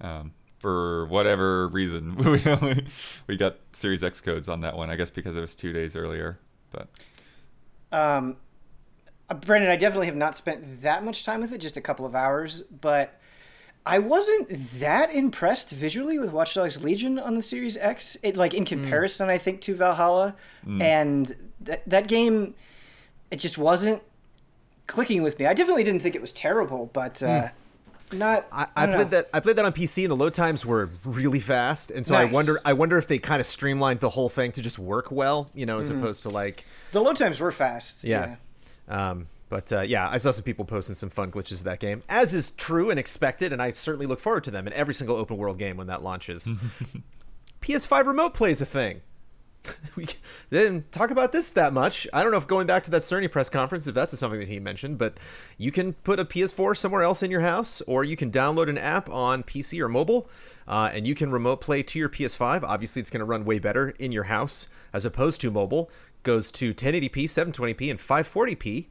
um, 0.01 0.33
for 0.59 1.05
whatever 1.07 1.67
reason, 1.67 2.15
we 2.17 2.43
only 2.45 2.87
we 3.27 3.35
got 3.37 3.57
Series 3.73 4.03
X 4.03 4.21
codes 4.21 4.47
on 4.47 4.61
that 4.61 4.77
one. 4.77 4.89
I 4.89 4.95
guess 4.95 5.11
because 5.11 5.35
it 5.35 5.41
was 5.41 5.55
two 5.55 5.73
days 5.73 5.95
earlier. 5.97 6.39
But 6.71 6.87
Um, 7.91 8.37
uh, 9.29 9.33
Brendan, 9.35 9.69
I 9.69 9.75
definitely 9.75 10.07
have 10.07 10.15
not 10.15 10.35
spent 10.37 10.81
that 10.81 11.03
much 11.03 11.25
time 11.25 11.41
with 11.41 11.51
it, 11.51 11.59
just 11.59 11.75
a 11.77 11.81
couple 11.81 12.05
of 12.05 12.15
hours, 12.15 12.61
but 12.63 13.19
I 13.85 13.99
wasn't 13.99 14.49
that 14.79 15.13
impressed 15.13 15.71
visually 15.71 16.17
with 16.17 16.31
Watch 16.31 16.55
Dogs 16.55 16.83
Legion 16.83 17.19
on 17.19 17.35
the 17.35 17.41
Series 17.41 17.77
X. 17.77 18.17
It 18.23 18.35
like 18.35 18.53
in 18.53 18.65
comparison, 18.65 19.29
I 19.29 19.37
think 19.37 19.61
to 19.61 19.75
Valhalla, 19.75 20.35
and 20.67 21.31
that 21.61 21.87
that 21.87 22.07
game, 22.07 22.55
it 23.29 23.37
just 23.37 23.57
wasn't 23.57 24.01
clicking 24.87 25.21
with 25.23 25.37
me. 25.39 25.45
I 25.45 25.53
definitely 25.53 25.83
didn't 25.83 26.01
think 26.01 26.15
it 26.15 26.21
was 26.21 26.31
terrible, 26.31 26.89
but 26.93 27.21
uh, 27.21 27.49
not. 28.11 28.47
I, 28.51 28.67
I 28.75 28.85
don't 28.87 28.95
played 28.95 29.05
know. 29.05 29.09
that. 29.17 29.29
I 29.33 29.39
played 29.39 29.55
that 29.57 29.65
on 29.65 29.71
PC, 29.73 30.03
and 30.03 30.11
the 30.11 30.15
load 30.15 30.33
times 30.33 30.65
were 30.65 30.89
really 31.03 31.39
fast. 31.39 31.91
And 31.91 32.05
so 32.05 32.15
I 32.15 32.25
wonder. 32.25 32.59
I 32.65 32.73
wonder 32.73 32.97
if 32.97 33.05
they 33.07 33.19
kind 33.19 33.39
of 33.39 33.45
streamlined 33.45 33.99
the 33.99 34.09
whole 34.09 34.29
thing 34.29 34.51
to 34.53 34.61
just 34.63 34.79
work 34.79 35.11
well, 35.11 35.49
you 35.53 35.65
know, 35.67 35.77
as 35.79 35.89
Mm-hmm. 35.91 35.99
opposed 35.99 36.23
to 36.23 36.29
like, 36.29 36.65
The 36.91 37.01
load 37.01 37.17
times 37.17 37.39
were 37.39 37.51
fast. 37.51 38.03
yeah. 38.03 38.37
Um, 38.87 39.27
but 39.49 39.71
uh, 39.71 39.81
yeah, 39.81 40.09
I 40.09 40.17
saw 40.17 40.31
some 40.31 40.43
people 40.43 40.65
posting 40.65 40.95
some 40.95 41.09
fun 41.09 41.31
glitches 41.31 41.59
of 41.59 41.65
that 41.65 41.79
game, 41.79 42.03
as 42.09 42.33
is 42.33 42.51
true 42.51 42.89
and 42.89 42.99
expected, 42.99 43.53
and 43.53 43.61
I 43.61 43.69
certainly 43.69 44.05
look 44.05 44.19
forward 44.19 44.43
to 44.45 44.51
them 44.51 44.67
in 44.67 44.73
every 44.73 44.93
single 44.93 45.15
open 45.15 45.37
world 45.37 45.59
game 45.59 45.77
when 45.77 45.87
that 45.87 46.01
launches. 46.01 46.51
PS5 47.61 48.05
remote 48.05 48.33
play 48.33 48.51
is 48.51 48.61
a 48.61 48.65
thing. 48.65 49.01
we 49.95 50.05
didn't 50.51 50.91
talk 50.91 51.11
about 51.11 51.31
this 51.31 51.51
that 51.51 51.73
much. 51.73 52.07
I 52.13 52.21
don't 52.21 52.31
know 52.31 52.37
if 52.37 52.47
going 52.47 52.67
back 52.67 52.83
to 52.83 52.91
that 52.91 53.01
Cerny 53.01 53.31
press 53.31 53.49
conference, 53.49 53.87
if 53.87 53.95
that's 53.95 54.17
something 54.17 54.39
that 54.39 54.47
he 54.47 54.59
mentioned, 54.59 54.97
but 54.97 55.17
you 55.57 55.71
can 55.71 55.93
put 55.93 56.19
a 56.19 56.25
PS4 56.25 56.77
somewhere 56.77 57.03
else 57.03 57.23
in 57.23 57.31
your 57.31 57.41
house, 57.41 57.81
or 57.81 58.03
you 58.03 58.15
can 58.15 58.31
download 58.31 58.69
an 58.69 58.77
app 58.77 59.09
on 59.09 59.43
PC 59.43 59.79
or 59.79 59.87
mobile, 59.87 60.29
uh, 60.67 60.89
and 60.93 61.07
you 61.07 61.15
can 61.15 61.31
remote 61.31 61.61
play 61.61 61.83
to 61.83 61.99
your 61.99 62.09
PS5. 62.09 62.63
Obviously, 62.63 62.99
it's 62.99 63.09
going 63.09 63.19
to 63.19 63.25
run 63.25 63.45
way 63.45 63.59
better 63.59 63.89
in 63.99 64.11
your 64.11 64.25
house 64.25 64.69
as 64.93 65.05
opposed 65.05 65.41
to 65.41 65.51
mobile. 65.51 65.89
Goes 66.23 66.51
to 66.53 66.73
1080p, 66.73 67.25
720p, 67.25 67.89
and 67.89 67.99
540p. 67.99 68.87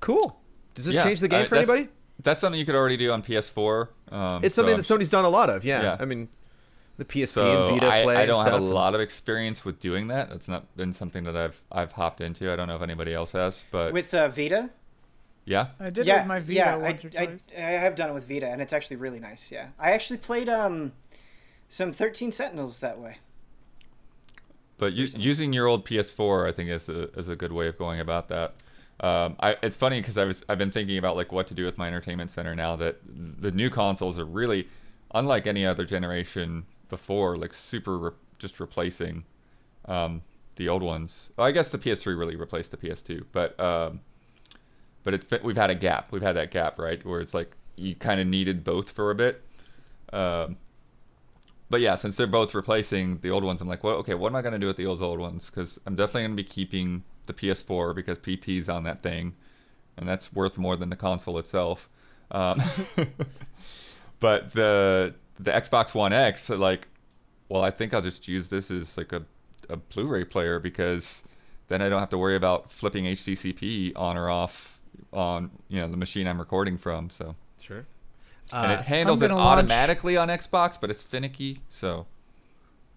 Cool. 0.00 0.38
Does 0.74 0.86
this 0.86 0.94
yeah, 0.96 1.04
change 1.04 1.20
the 1.20 1.28
game 1.28 1.42
I- 1.44 1.46
for 1.46 1.54
that's- 1.56 1.68
anybody? 1.70 1.92
That's 2.22 2.38
something 2.38 2.58
you 2.60 2.66
could 2.66 2.74
already 2.74 2.98
do 2.98 3.10
on 3.12 3.22
PS4. 3.22 3.88
Um, 4.10 4.44
It's 4.44 4.54
something 4.54 4.74
I'm 4.74 4.80
that 4.80 4.82
Sony's 4.84 5.10
done 5.10 5.24
a 5.24 5.30
lot 5.30 5.48
of. 5.48 5.64
Yeah. 5.64 5.82
Yeah. 5.82 5.96
I 5.98 6.04
mean, 6.04 6.28
the 6.98 7.06
PSP 7.06 7.32
So 7.32 7.62
and 7.72 7.80
Vita 7.80 7.90
I, 7.90 8.02
play 8.02 8.16
I 8.16 8.26
don't 8.26 8.36
stuff. 8.36 8.52
have 8.52 8.60
a 8.60 8.64
lot 8.64 8.94
of 8.94 9.00
experience 9.00 9.64
with 9.64 9.80
doing 9.80 10.08
that. 10.08 10.28
That's 10.28 10.46
not 10.46 10.76
been 10.76 10.92
something 10.92 11.24
that 11.24 11.34
I've 11.34 11.62
I've 11.72 11.92
hopped 11.92 12.20
into. 12.20 12.52
I 12.52 12.56
don't 12.56 12.68
know 12.68 12.76
if 12.76 12.82
anybody 12.82 13.14
else 13.14 13.32
has, 13.32 13.64
but 13.70 13.94
With 13.94 14.12
uh, 14.12 14.28
Vita, 14.28 14.68
yeah. 15.46 15.68
I 15.80 15.88
did 15.88 16.04
yeah, 16.04 16.18
with 16.18 16.26
my 16.26 16.40
Vita 16.40 16.52
yeah, 16.52 16.76
once 16.76 17.02
I, 17.04 17.08
or 17.08 17.10
I, 17.22 17.26
twice. 17.26 17.46
I 17.56 17.60
have 17.60 17.94
done 17.94 18.10
it 18.10 18.12
with 18.12 18.28
Vita, 18.28 18.48
and 18.48 18.60
it's 18.60 18.74
actually 18.74 18.96
really 18.96 19.18
nice. 19.20 19.50
Yeah, 19.50 19.68
I 19.78 19.92
actually 19.92 20.18
played 20.18 20.50
um, 20.50 20.92
some 21.70 21.90
Thirteen 21.90 22.32
Sentinels 22.32 22.80
that 22.80 22.98
way. 22.98 23.16
But 24.76 24.92
u- 24.92 25.08
using 25.16 25.54
your 25.54 25.66
old 25.66 25.86
PS4, 25.86 26.46
I 26.46 26.52
think 26.52 26.68
is 26.68 26.90
a 26.90 27.04
is 27.18 27.28
a 27.30 27.36
good 27.36 27.52
way 27.52 27.66
of 27.68 27.78
going 27.78 27.98
about 27.98 28.28
that. 28.28 28.52
Um, 29.00 29.36
I, 29.40 29.56
it's 29.62 29.78
funny 29.78 30.00
because 30.00 30.18
I 30.18 30.24
was 30.24 30.44
I've 30.48 30.58
been 30.58 30.70
thinking 30.70 30.98
about 30.98 31.16
like 31.16 31.32
what 31.32 31.46
to 31.48 31.54
do 31.54 31.64
with 31.64 31.78
my 31.78 31.86
entertainment 31.86 32.30
center 32.30 32.54
now 32.54 32.76
that 32.76 32.98
the 33.06 33.50
new 33.50 33.70
consoles 33.70 34.18
are 34.18 34.26
really 34.26 34.68
unlike 35.14 35.46
any 35.46 35.64
other 35.64 35.84
generation 35.84 36.66
before, 36.88 37.36
like 37.36 37.54
super 37.54 37.98
re- 37.98 38.10
just 38.38 38.60
replacing 38.60 39.24
um, 39.86 40.22
the 40.56 40.68
old 40.68 40.82
ones. 40.82 41.30
Well, 41.36 41.46
I 41.46 41.52
guess 41.52 41.70
the 41.70 41.78
PS3 41.78 42.18
really 42.18 42.36
replaced 42.36 42.70
the 42.70 42.76
PS2, 42.76 43.24
but 43.32 43.58
um, 43.58 44.00
but 45.02 45.14
it's 45.14 45.42
we've 45.42 45.56
had 45.56 45.70
a 45.70 45.74
gap. 45.74 46.12
We've 46.12 46.22
had 46.22 46.36
that 46.36 46.50
gap, 46.50 46.78
right, 46.78 47.04
where 47.04 47.20
it's 47.20 47.32
like 47.32 47.56
you 47.76 47.94
kind 47.94 48.20
of 48.20 48.26
needed 48.26 48.64
both 48.64 48.90
for 48.90 49.10
a 49.10 49.14
bit. 49.14 49.42
Um, 50.12 50.58
but 51.70 51.80
yeah, 51.80 51.94
since 51.94 52.16
they're 52.16 52.26
both 52.26 52.54
replacing 52.54 53.20
the 53.20 53.30
old 53.30 53.44
ones, 53.44 53.60
I'm 53.60 53.68
like, 53.68 53.84
well, 53.84 53.96
okay, 53.96 54.14
what 54.14 54.28
am 54.28 54.36
I 54.36 54.42
gonna 54.42 54.58
do 54.58 54.66
with 54.66 54.76
the 54.76 54.86
old 54.86 55.00
old 55.00 55.20
ones? 55.20 55.48
Because 55.48 55.78
I'm 55.86 55.96
definitely 55.96 56.24
gonna 56.24 56.34
be 56.34 56.44
keeping 56.44 57.04
the 57.30 57.52
PS4 57.54 57.94
because 57.94 58.18
PT's 58.18 58.68
on 58.68 58.82
that 58.84 59.02
thing, 59.02 59.34
and 59.96 60.08
that's 60.08 60.32
worth 60.32 60.58
more 60.58 60.76
than 60.76 60.90
the 60.90 60.96
console 60.96 61.38
itself. 61.38 61.88
Um, 62.30 62.60
but 64.20 64.52
the 64.52 65.14
the 65.38 65.50
Xbox 65.50 65.94
One 65.94 66.12
X, 66.12 66.50
like, 66.50 66.88
well, 67.48 67.62
I 67.64 67.70
think 67.70 67.94
I'll 67.94 68.02
just 68.02 68.28
use 68.28 68.48
this 68.48 68.70
as 68.70 68.96
like 68.96 69.12
a 69.12 69.22
a 69.68 69.76
Blu-ray 69.76 70.24
player 70.24 70.58
because 70.58 71.24
then 71.68 71.80
I 71.80 71.88
don't 71.88 72.00
have 72.00 72.10
to 72.10 72.18
worry 72.18 72.34
about 72.36 72.72
flipping 72.72 73.04
HDCP 73.04 73.92
on 73.96 74.16
or 74.16 74.28
off 74.28 74.80
on 75.12 75.50
you 75.68 75.78
know 75.80 75.88
the 75.88 75.96
machine 75.96 76.26
I'm 76.26 76.38
recording 76.38 76.76
from. 76.76 77.10
So 77.10 77.36
Sure. 77.60 77.86
and 78.52 78.72
Uh, 78.72 78.76
it 78.80 78.84
handles 78.86 79.22
it 79.22 79.28
gonna 79.28 79.36
launch- 79.40 79.58
automatically 79.58 80.16
on 80.16 80.28
Xbox, 80.28 80.80
but 80.80 80.90
it's 80.90 81.02
finicky. 81.02 81.62
So 81.68 82.06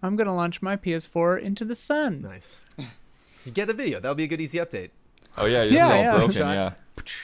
I'm 0.02 0.16
gonna 0.16 0.34
launch 0.34 0.60
my 0.62 0.76
PS4 0.76 1.40
into 1.40 1.64
the 1.64 1.74
sun. 1.74 2.20
nice. 2.22 2.64
You 3.44 3.52
get 3.52 3.66
the 3.66 3.74
video. 3.74 4.00
That'll 4.00 4.14
be 4.14 4.24
a 4.24 4.28
good, 4.28 4.40
easy 4.40 4.58
update. 4.58 4.90
oh 5.36 5.46
yeah, 5.46 5.62
it's 5.62 5.72
Yeah, 5.72 6.00
yeah. 6.00 6.12
broken. 6.16 6.36
Yeah. 6.38 6.72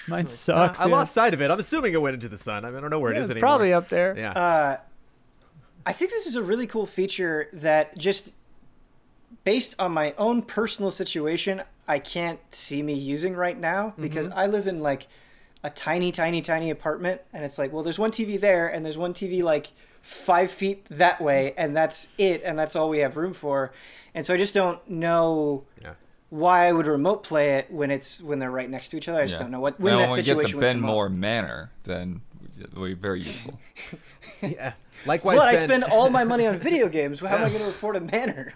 Mine 0.08 0.26
sucks. 0.28 0.80
I 0.80 0.86
yeah. 0.88 0.94
lost 0.94 1.12
sight 1.14 1.32
of 1.34 1.40
it. 1.40 1.50
I'm 1.50 1.58
assuming 1.58 1.94
it 1.94 2.02
went 2.02 2.14
into 2.14 2.28
the 2.28 2.38
sun. 2.38 2.64
I, 2.64 2.68
mean, 2.68 2.78
I 2.78 2.80
don't 2.80 2.90
know 2.90 2.98
where 3.00 3.12
Yeah, 3.12 3.18
it 3.18 3.22
is 3.22 3.26
it's 3.28 3.34
anymore. 3.36 3.48
probably 3.48 3.72
up 3.72 3.88
there. 3.88 4.14
Yeah. 4.16 4.32
Uh, 4.32 4.76
I 5.86 5.92
think 5.92 6.10
this 6.10 6.26
is 6.26 6.36
a 6.36 6.42
really 6.42 6.66
cool 6.66 6.86
feature 6.86 7.48
that 7.52 7.96
just 7.96 8.36
based 9.44 9.74
on 9.78 9.92
my 9.92 10.12
own 10.18 10.42
personal 10.42 10.90
situation, 10.90 11.62
I 11.88 11.98
can't 11.98 12.40
see 12.54 12.82
me 12.82 12.94
using 12.94 13.34
right 13.34 13.58
now 13.58 13.94
because 13.98 14.28
I 14.28 14.46
live 14.46 14.66
in 14.66 14.80
like 14.80 15.06
a 15.64 15.70
tiny, 15.70 16.12
tiny, 16.12 16.42
tiny 16.42 16.70
apartment, 16.70 17.20
and 17.32 17.44
it's 17.44 17.58
like, 17.58 17.72
well, 17.72 17.82
there's 17.82 17.98
one 17.98 18.10
TV 18.10 18.38
there, 18.40 18.66
and 18.68 18.84
there's 18.84 18.98
one 18.98 19.12
TV 19.14 19.42
like 19.42 19.70
five 20.02 20.50
feet 20.50 20.84
that 20.90 21.20
way, 21.20 21.54
and 21.56 21.76
that's 21.76 22.08
it, 22.18 22.42
and 22.44 22.58
that's 22.58 22.76
all 22.76 22.88
we 22.88 22.98
have 22.98 23.16
room 23.16 23.32
for, 23.32 23.72
and 24.14 24.24
so 24.24 24.34
I 24.34 24.36
just 24.36 24.54
don't 24.54 24.86
know 24.88 25.64
Yeah. 25.82 25.92
Why 26.30 26.66
I 26.68 26.72
would 26.72 26.86
remote 26.86 27.22
play 27.22 27.58
it 27.58 27.70
when 27.70 27.90
it's 27.90 28.22
when 28.22 28.38
they're 28.38 28.50
right 28.50 28.70
next 28.70 28.88
to 28.90 28.96
each 28.96 29.08
other. 29.08 29.20
I 29.20 29.24
just 29.24 29.34
Yeah. 29.34 29.42
don't 29.42 29.50
know 29.50 29.60
what 29.60 29.78
when 29.78 29.92
now, 29.92 29.98
that 29.98 30.08
when 30.10 30.16
we 30.18 30.22
get 30.22 30.26
situation 30.26 30.58
the 30.58 30.66
Ben 30.66 30.76
come 30.76 30.84
up. 30.84 30.90
Moore 30.90 31.08
manor, 31.08 31.70
then 31.84 32.22
we 32.74 32.94
very 32.94 33.18
useful. 33.18 33.58
Yeah. 34.42 34.72
Likewise, 35.04 35.36
But 35.36 35.48
I 35.48 35.54
spend 35.54 35.84
all 35.84 36.08
my 36.08 36.24
money 36.24 36.46
on 36.46 36.56
video 36.58 36.88
games. 36.88 37.20
How 37.20 37.36
am 37.36 37.44
I 37.44 37.48
going 37.50 37.60
to 37.60 37.68
afford 37.68 37.96
a 37.96 38.00
manor? 38.00 38.54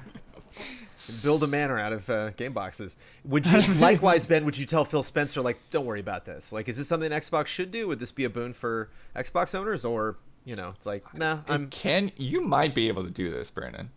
build 1.23 1.43
a 1.43 1.47
manor 1.47 1.79
out 1.79 1.93
of 1.93 2.09
uh, 2.09 2.31
game 2.31 2.55
boxes. 2.55 2.97
Would 3.27 3.47
you 3.47 3.61
likewise, 3.79 4.25
Ben? 4.25 4.47
Would 4.47 4.57
you 4.57 4.65
tell 4.65 4.87
Phil 4.87 5.03
Spencer 5.03 5.43
like, 5.43 5.59
don't 5.71 5.85
worry 5.85 6.01
about 6.01 6.25
this? 6.25 6.53
Like, 6.55 6.67
is 6.69 6.79
this 6.79 6.89
something 6.89 7.11
Xbox 7.11 7.49
should 7.49 7.71
do? 7.71 7.87
Would 7.89 7.99
this 7.99 8.13
be 8.13 8.25
a 8.25 8.31
boon 8.31 8.55
for 8.55 8.89
Xbox 9.15 9.55
owners, 9.55 9.85
or 9.85 10.17
you 10.47 10.57
know, 10.57 10.71
it's 10.75 10.87
like, 10.87 11.13
nah, 11.15 11.41
I'm 11.47 11.69
Can 11.69 12.13
you 12.17 12.41
might 12.41 12.75
be 12.75 12.89
able 12.89 13.05
to 13.05 13.11
do 13.11 13.31
this, 13.31 13.51
Brandon, 13.51 13.91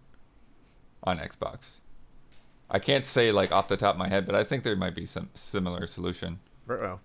on 1.03 1.19
Xbox? 1.19 1.77
I 2.69 2.79
can't 2.79 3.05
say 3.05 3.31
like 3.31 3.51
off 3.51 3.67
the 3.67 3.77
top 3.77 3.95
of 3.95 3.99
my 3.99 4.09
head, 4.09 4.25
but 4.25 4.35
I 4.35 4.43
think 4.43 4.63
there 4.63 4.75
might 4.75 4.95
be 4.95 5.05
some 5.05 5.29
similar 5.33 5.87
solution. 5.87 6.39
oh, 6.69 6.99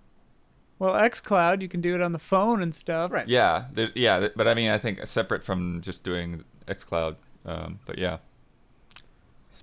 Well, 0.78 0.95
XCloud, 0.95 1.62
you 1.62 1.69
can 1.69 1.81
do 1.81 1.95
it 1.95 2.00
on 2.00 2.12
the 2.12 2.19
phone 2.19 2.62
and 2.62 2.75
stuff. 2.75 3.12
right. 3.12 3.28
Yeah, 3.28 3.66
there, 3.73 3.90
yeah, 3.95 4.28
but 4.35 4.49
I 4.49 4.54
mean, 4.54 4.71
I 4.71 4.78
think 4.78 5.07
separate 5.07 5.45
from 5.45 5.81
just 5.81 6.02
doing 6.02 6.45
XCloud. 6.66 7.16
Um, 7.45 7.81
but 7.87 7.99
yeah, 7.99 8.19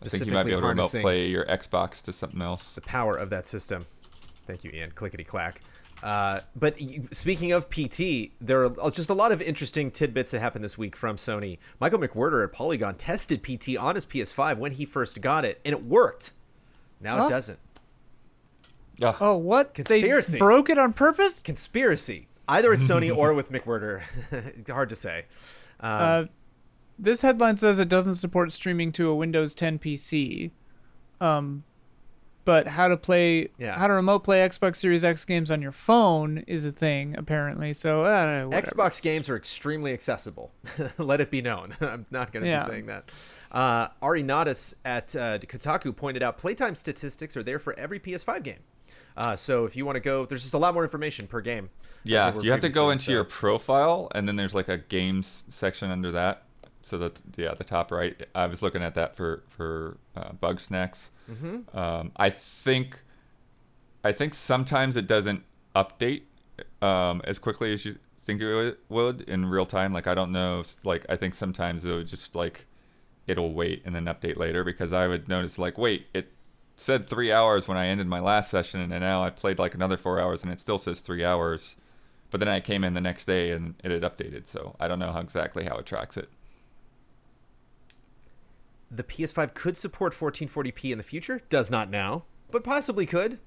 I 0.01 0.07
think 0.07 0.25
you 0.27 0.33
might 0.33 0.45
be 0.45 0.51
able 0.51 0.61
to 0.61 0.67
remote 0.67 0.91
play 0.91 1.27
your 1.27 1.45
Xbox 1.45 2.01
to 2.03 2.13
something 2.13 2.41
else. 2.41 2.73
the 2.73 2.81
power 2.81 3.15
of 3.17 3.29
that 3.31 3.47
system. 3.47 3.85
Thank 4.45 4.63
you, 4.63 4.71
Ian. 4.71 4.91
Clickety 4.91 5.23
clack. 5.23 5.61
Uh, 6.01 6.39
but 6.55 6.79
speaking 7.11 7.51
of 7.51 7.69
PT, 7.69 8.31
there 8.39 8.65
are 8.79 8.91
just 8.91 9.09
a 9.09 9.13
lot 9.13 9.31
of 9.31 9.41
interesting 9.41 9.91
tidbits 9.91 10.31
that 10.31 10.39
happened 10.39 10.63
this 10.63 10.77
week 10.77 10.95
from 10.95 11.17
Sony. 11.17 11.57
Michael 11.79 11.99
McWhertor 11.99 12.43
at 12.43 12.53
Polygon 12.53 12.95
tested 12.95 13.43
PT 13.43 13.75
on 13.77 13.95
his 13.95 14.05
PS5 14.05 14.57
when 14.57 14.71
he 14.73 14.85
first 14.85 15.21
got 15.21 15.43
it, 15.43 15.59
and 15.65 15.73
it 15.73 15.83
worked. 15.83 16.31
Now 17.01 17.17
Huh? 17.17 17.23
it 17.25 17.29
doesn't. 17.29 17.59
Yeah. 18.97 19.15
Oh, 19.19 19.35
what? 19.37 19.73
Conspiracy. 19.73 20.33
They 20.33 20.39
broke 20.39 20.69
it 20.69 20.77
on 20.77 20.93
purpose? 20.93 21.41
Conspiracy. 21.41 22.27
Either 22.47 22.71
at 22.73 22.79
Sony 22.79 23.15
or 23.15 23.33
with 23.33 23.51
McWhertor. 23.51 24.03
Hard 24.69 24.89
to 24.89 24.95
say. 24.95 25.25
Um, 25.79 25.89
Uh, 26.01 26.25
this 26.97 27.21
headline 27.21 27.55
says 27.55 27.79
it 27.79 27.87
doesn't 27.87 28.15
support 28.15 28.51
streaming 28.51 28.91
to 28.93 29.09
a 29.09 29.15
Windows 29.15 29.55
10 29.55 29.79
PC. 29.79 30.51
Um, 31.21 31.63
but 32.49 32.67
how 32.67 32.87
to 32.87 32.97
play, 32.97 33.49
Yeah. 33.59 33.77
how 33.77 33.85
to 33.85 33.93
remote 33.93 34.23
play 34.23 34.39
Xbox 34.39 34.77
Series 34.77 35.05
X 35.05 35.23
games 35.23 35.51
on 35.51 35.61
your 35.61 35.71
phone 35.71 36.39
is 36.47 36.65
a 36.65 36.71
thing 36.71 37.15
apparently. 37.15 37.73
So 37.75 38.01
uh. 38.05 38.45
Xbox 38.49 38.99
games 39.01 39.29
are 39.29 39.35
extremely 39.35 39.93
accessible. 39.93 40.51
Let 40.97 41.21
it 41.21 41.29
be 41.29 41.41
known. 41.43 41.75
I'm 41.81 42.05
not 42.09 42.31
going 42.31 42.43
to 42.43 42.49
Yeah. 42.49 42.57
be 42.57 42.63
saying 42.63 42.85
that. 42.87 43.13
Uh, 43.51 43.87
Ari 44.01 44.23
Notis 44.23 44.73
at 44.83 45.15
uh, 45.15 45.37
Kotaku 45.39 45.95
pointed 45.95 46.23
out 46.23 46.37
playtime 46.39 46.73
statistics 46.73 47.37
are 47.37 47.43
there 47.43 47.59
for 47.59 47.77
every 47.77 47.99
PS5 47.99 48.41
game. 48.43 48.59
Uh, 49.15 49.35
so 49.35 49.65
if 49.65 49.75
you 49.75 49.85
want 49.85 49.95
to 49.97 49.99
go, 50.01 50.25
there's 50.25 50.41
just 50.41 50.53
a 50.55 50.57
lot 50.57 50.73
more 50.73 50.83
information 50.83 51.27
per 51.27 51.41
game. 51.41 51.69
Yeah, 52.03 52.39
you 52.41 52.49
have 52.51 52.61
to 52.61 52.69
go 52.69 52.89
into 52.89 53.03
so- 53.03 53.11
your 53.11 53.23
profile, 53.25 54.09
and 54.15 54.27
then 54.27 54.35
there's 54.37 54.53
like 54.55 54.69
a 54.69 54.77
games 54.77 55.45
section 55.49 55.91
under 55.91 56.11
that. 56.13 56.43
So 56.81 56.97
that 56.97 57.19
yeah, 57.37 57.53
the 57.53 57.63
top 57.63 57.91
right. 57.91 58.15
I 58.33 58.47
was 58.47 58.61
looking 58.61 58.81
at 58.81 58.95
that 58.95 59.15
for 59.15 59.43
for 59.49 59.97
uh, 60.15 60.31
Bugsnax. 60.31 61.09
Mm-hmm. 61.29 61.77
Um, 61.77 62.11
I 62.15 62.29
think, 62.29 62.99
I 64.03 64.11
think 64.11 64.33
sometimes 64.33 64.95
it 64.95 65.05
doesn't 65.05 65.43
update 65.75 66.23
um, 66.81 67.21
as 67.25 67.37
quickly 67.37 67.73
as 67.73 67.85
you 67.85 67.97
think 68.23 68.41
it 68.41 68.77
would- 68.89 69.21
in 69.21 69.45
real 69.45 69.65
time. 69.65 69.93
Like 69.93 70.07
I 70.07 70.13
don't 70.15 70.31
know. 70.31 70.63
Like 70.83 71.05
I 71.09 71.15
think 71.15 71.33
sometimes 71.33 71.83
it 71.85 71.91
would 71.91 72.07
just 72.07 72.33
like 72.35 72.65
it'll 73.27 73.53
wait 73.53 73.83
and 73.85 73.93
then 73.93 74.05
update 74.05 74.37
later 74.37 74.63
because 74.63 74.91
I 74.93 75.07
would 75.07 75.27
notice 75.27 75.59
like 75.59 75.77
wait 75.77 76.07
it 76.15 76.31
said 76.75 77.05
three 77.05 77.31
hours 77.31 77.67
when 77.67 77.77
I 77.77 77.85
ended 77.87 78.07
my 78.07 78.19
last 78.19 78.49
session 78.49 78.79
and 78.79 78.89
now 78.91 79.21
I 79.23 79.29
played 79.29 79.59
like 79.59 79.75
another 79.75 79.97
four 79.97 80.19
hours 80.19 80.41
and 80.41 80.51
it 80.51 80.59
still 80.59 80.77
says 80.79 80.99
three 81.01 81.23
hours. 81.25 81.75
But 82.31 82.39
then 82.39 82.47
I 82.47 82.59
came 82.61 82.83
in 82.83 82.93
the 82.93 83.01
next 83.01 83.25
day 83.25 83.51
and 83.51 83.75
it 83.83 83.91
had 83.91 84.01
updated, 84.03 84.47
so 84.47 84.75
I 84.79 84.87
don't 84.87 84.99
know 84.99 85.11
how 85.11 85.19
exactly 85.19 85.65
how 85.65 85.77
it 85.77 85.85
tracks 85.85 86.15
it. 86.15 86.29
The 88.91 89.03
PS5 89.03 89.53
could 89.53 89.77
support 89.77 90.13
1440p 90.13 90.91
in 90.91 90.97
the 90.97 91.03
future. 91.03 91.41
Does 91.49 91.69
not 91.69 91.89
now, 91.89 92.25
but 92.51 92.63
possibly 92.63 93.05
could. 93.05 93.39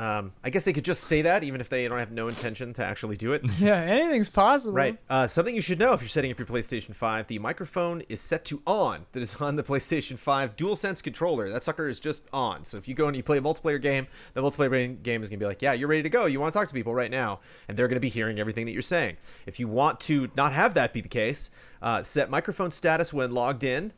Um, 0.00 0.32
I 0.42 0.48
guess 0.48 0.64
they 0.64 0.72
could 0.72 0.84
just 0.84 1.04
say 1.04 1.20
that, 1.22 1.44
even 1.44 1.60
if 1.60 1.68
they 1.68 1.86
don't 1.86 1.98
have 1.98 2.10
no 2.10 2.28
intention 2.28 2.72
to 2.74 2.84
actually 2.84 3.16
do 3.16 3.32
it. 3.32 3.44
Yeah, 3.60 3.74
anything's 3.74 4.30
possible. 4.30 4.74
Right. 4.74 4.96
Uh, 5.10 5.26
something 5.26 5.54
you 5.54 5.60
should 5.60 5.78
know 5.78 5.92
if 5.92 6.00
you're 6.00 6.08
setting 6.08 6.30
up 6.30 6.38
your 6.38 6.46
PlayStation 6.46 6.94
5, 6.94 7.26
the 7.26 7.38
microphone 7.38 8.00
is 8.08 8.22
set 8.22 8.42
to 8.46 8.62
on. 8.66 9.04
That 9.12 9.22
is 9.22 9.34
on 9.42 9.56
the 9.56 9.62
PlayStation 9.70 10.18
5 10.18 10.56
DualSense 10.56 11.02
controller. 11.02 11.50
That 11.50 11.62
sucker 11.62 11.86
is 11.86 12.00
just 12.00 12.26
on. 12.32 12.64
So 12.64 12.78
if 12.78 12.88
you 12.88 12.94
go 12.94 13.08
and 13.08 13.16
you 13.16 13.22
play 13.22 13.36
a 13.36 13.42
multiplayer 13.42 13.82
game, 13.82 14.06
the 14.32 14.40
multiplayer 14.40 15.02
game 15.02 15.22
is 15.22 15.28
going 15.28 15.38
to 15.38 15.44
be 15.44 15.48
like, 15.48 15.60
yeah, 15.60 15.74
you're 15.74 15.88
ready 15.88 16.04
to 16.04 16.08
go. 16.08 16.24
You 16.24 16.40
want 16.40 16.54
to 16.54 16.58
talk 16.58 16.68
to 16.68 16.74
people 16.74 16.94
right 16.94 17.10
now. 17.10 17.40
And 17.68 17.76
they're 17.76 17.88
going 17.88 17.96
to 17.96 18.00
be 18.00 18.08
hearing 18.08 18.38
everything 18.38 18.64
that 18.64 18.72
you're 18.72 18.80
saying. 18.80 19.18
If 19.46 19.60
you 19.60 19.68
want 19.68 20.00
to 20.00 20.30
not 20.34 20.54
have 20.54 20.72
that 20.74 20.94
be 20.94 21.02
the 21.02 21.08
case, 21.08 21.50
uh, 21.82 22.02
set 22.02 22.30
microphone 22.30 22.70
status 22.70 23.12
when 23.12 23.32
logged 23.32 23.64
in, 23.64 23.92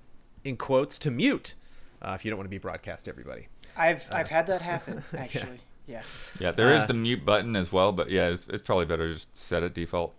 in 0.44 0.56
quotes, 0.56 0.98
to 1.00 1.10
mute. 1.10 1.54
Uh, 2.00 2.12
if 2.14 2.24
you 2.24 2.30
don't 2.30 2.38
want 2.38 2.46
to 2.46 2.50
be 2.50 2.58
broadcast 2.58 3.04
to 3.04 3.10
everybody. 3.10 3.46
I've 3.78 4.06
I've 4.10 4.28
had 4.28 4.46
that 4.48 4.60
happen 4.62 5.02
actually. 5.16 5.60
Yeah. 5.86 6.02
Yeah, 6.40 6.50
there 6.52 6.74
is 6.74 6.82
Uh, 6.82 6.86
the 6.86 6.94
mute 6.94 7.24
button 7.24 7.54
as 7.56 7.72
well, 7.72 7.92
but 7.92 8.10
yeah, 8.10 8.28
it's, 8.28 8.46
it's 8.48 8.64
probably 8.66 8.86
better 8.86 9.08
to 9.08 9.14
just 9.14 9.36
set 9.36 9.62
it 9.62 9.72
default. 9.74 10.14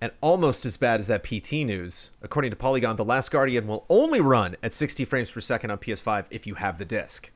And 0.00 0.10
almost 0.20 0.66
as 0.66 0.76
bad 0.76 0.98
as 1.00 1.06
that 1.06 1.22
PT 1.22 1.52
news, 1.64 2.12
according 2.22 2.50
to 2.50 2.56
Polygon, 2.56 2.96
The 2.96 3.04
Last 3.04 3.30
Guardian 3.30 3.66
will 3.68 3.86
only 3.88 4.20
run 4.20 4.56
at 4.62 4.72
60 4.72 5.04
frames 5.04 5.30
per 5.30 5.40
second 5.40 5.70
on 5.70 5.78
PS5 5.78 6.26
if 6.30 6.46
you 6.46 6.54
have 6.56 6.78
the 6.78 6.84
disc. 6.84 7.30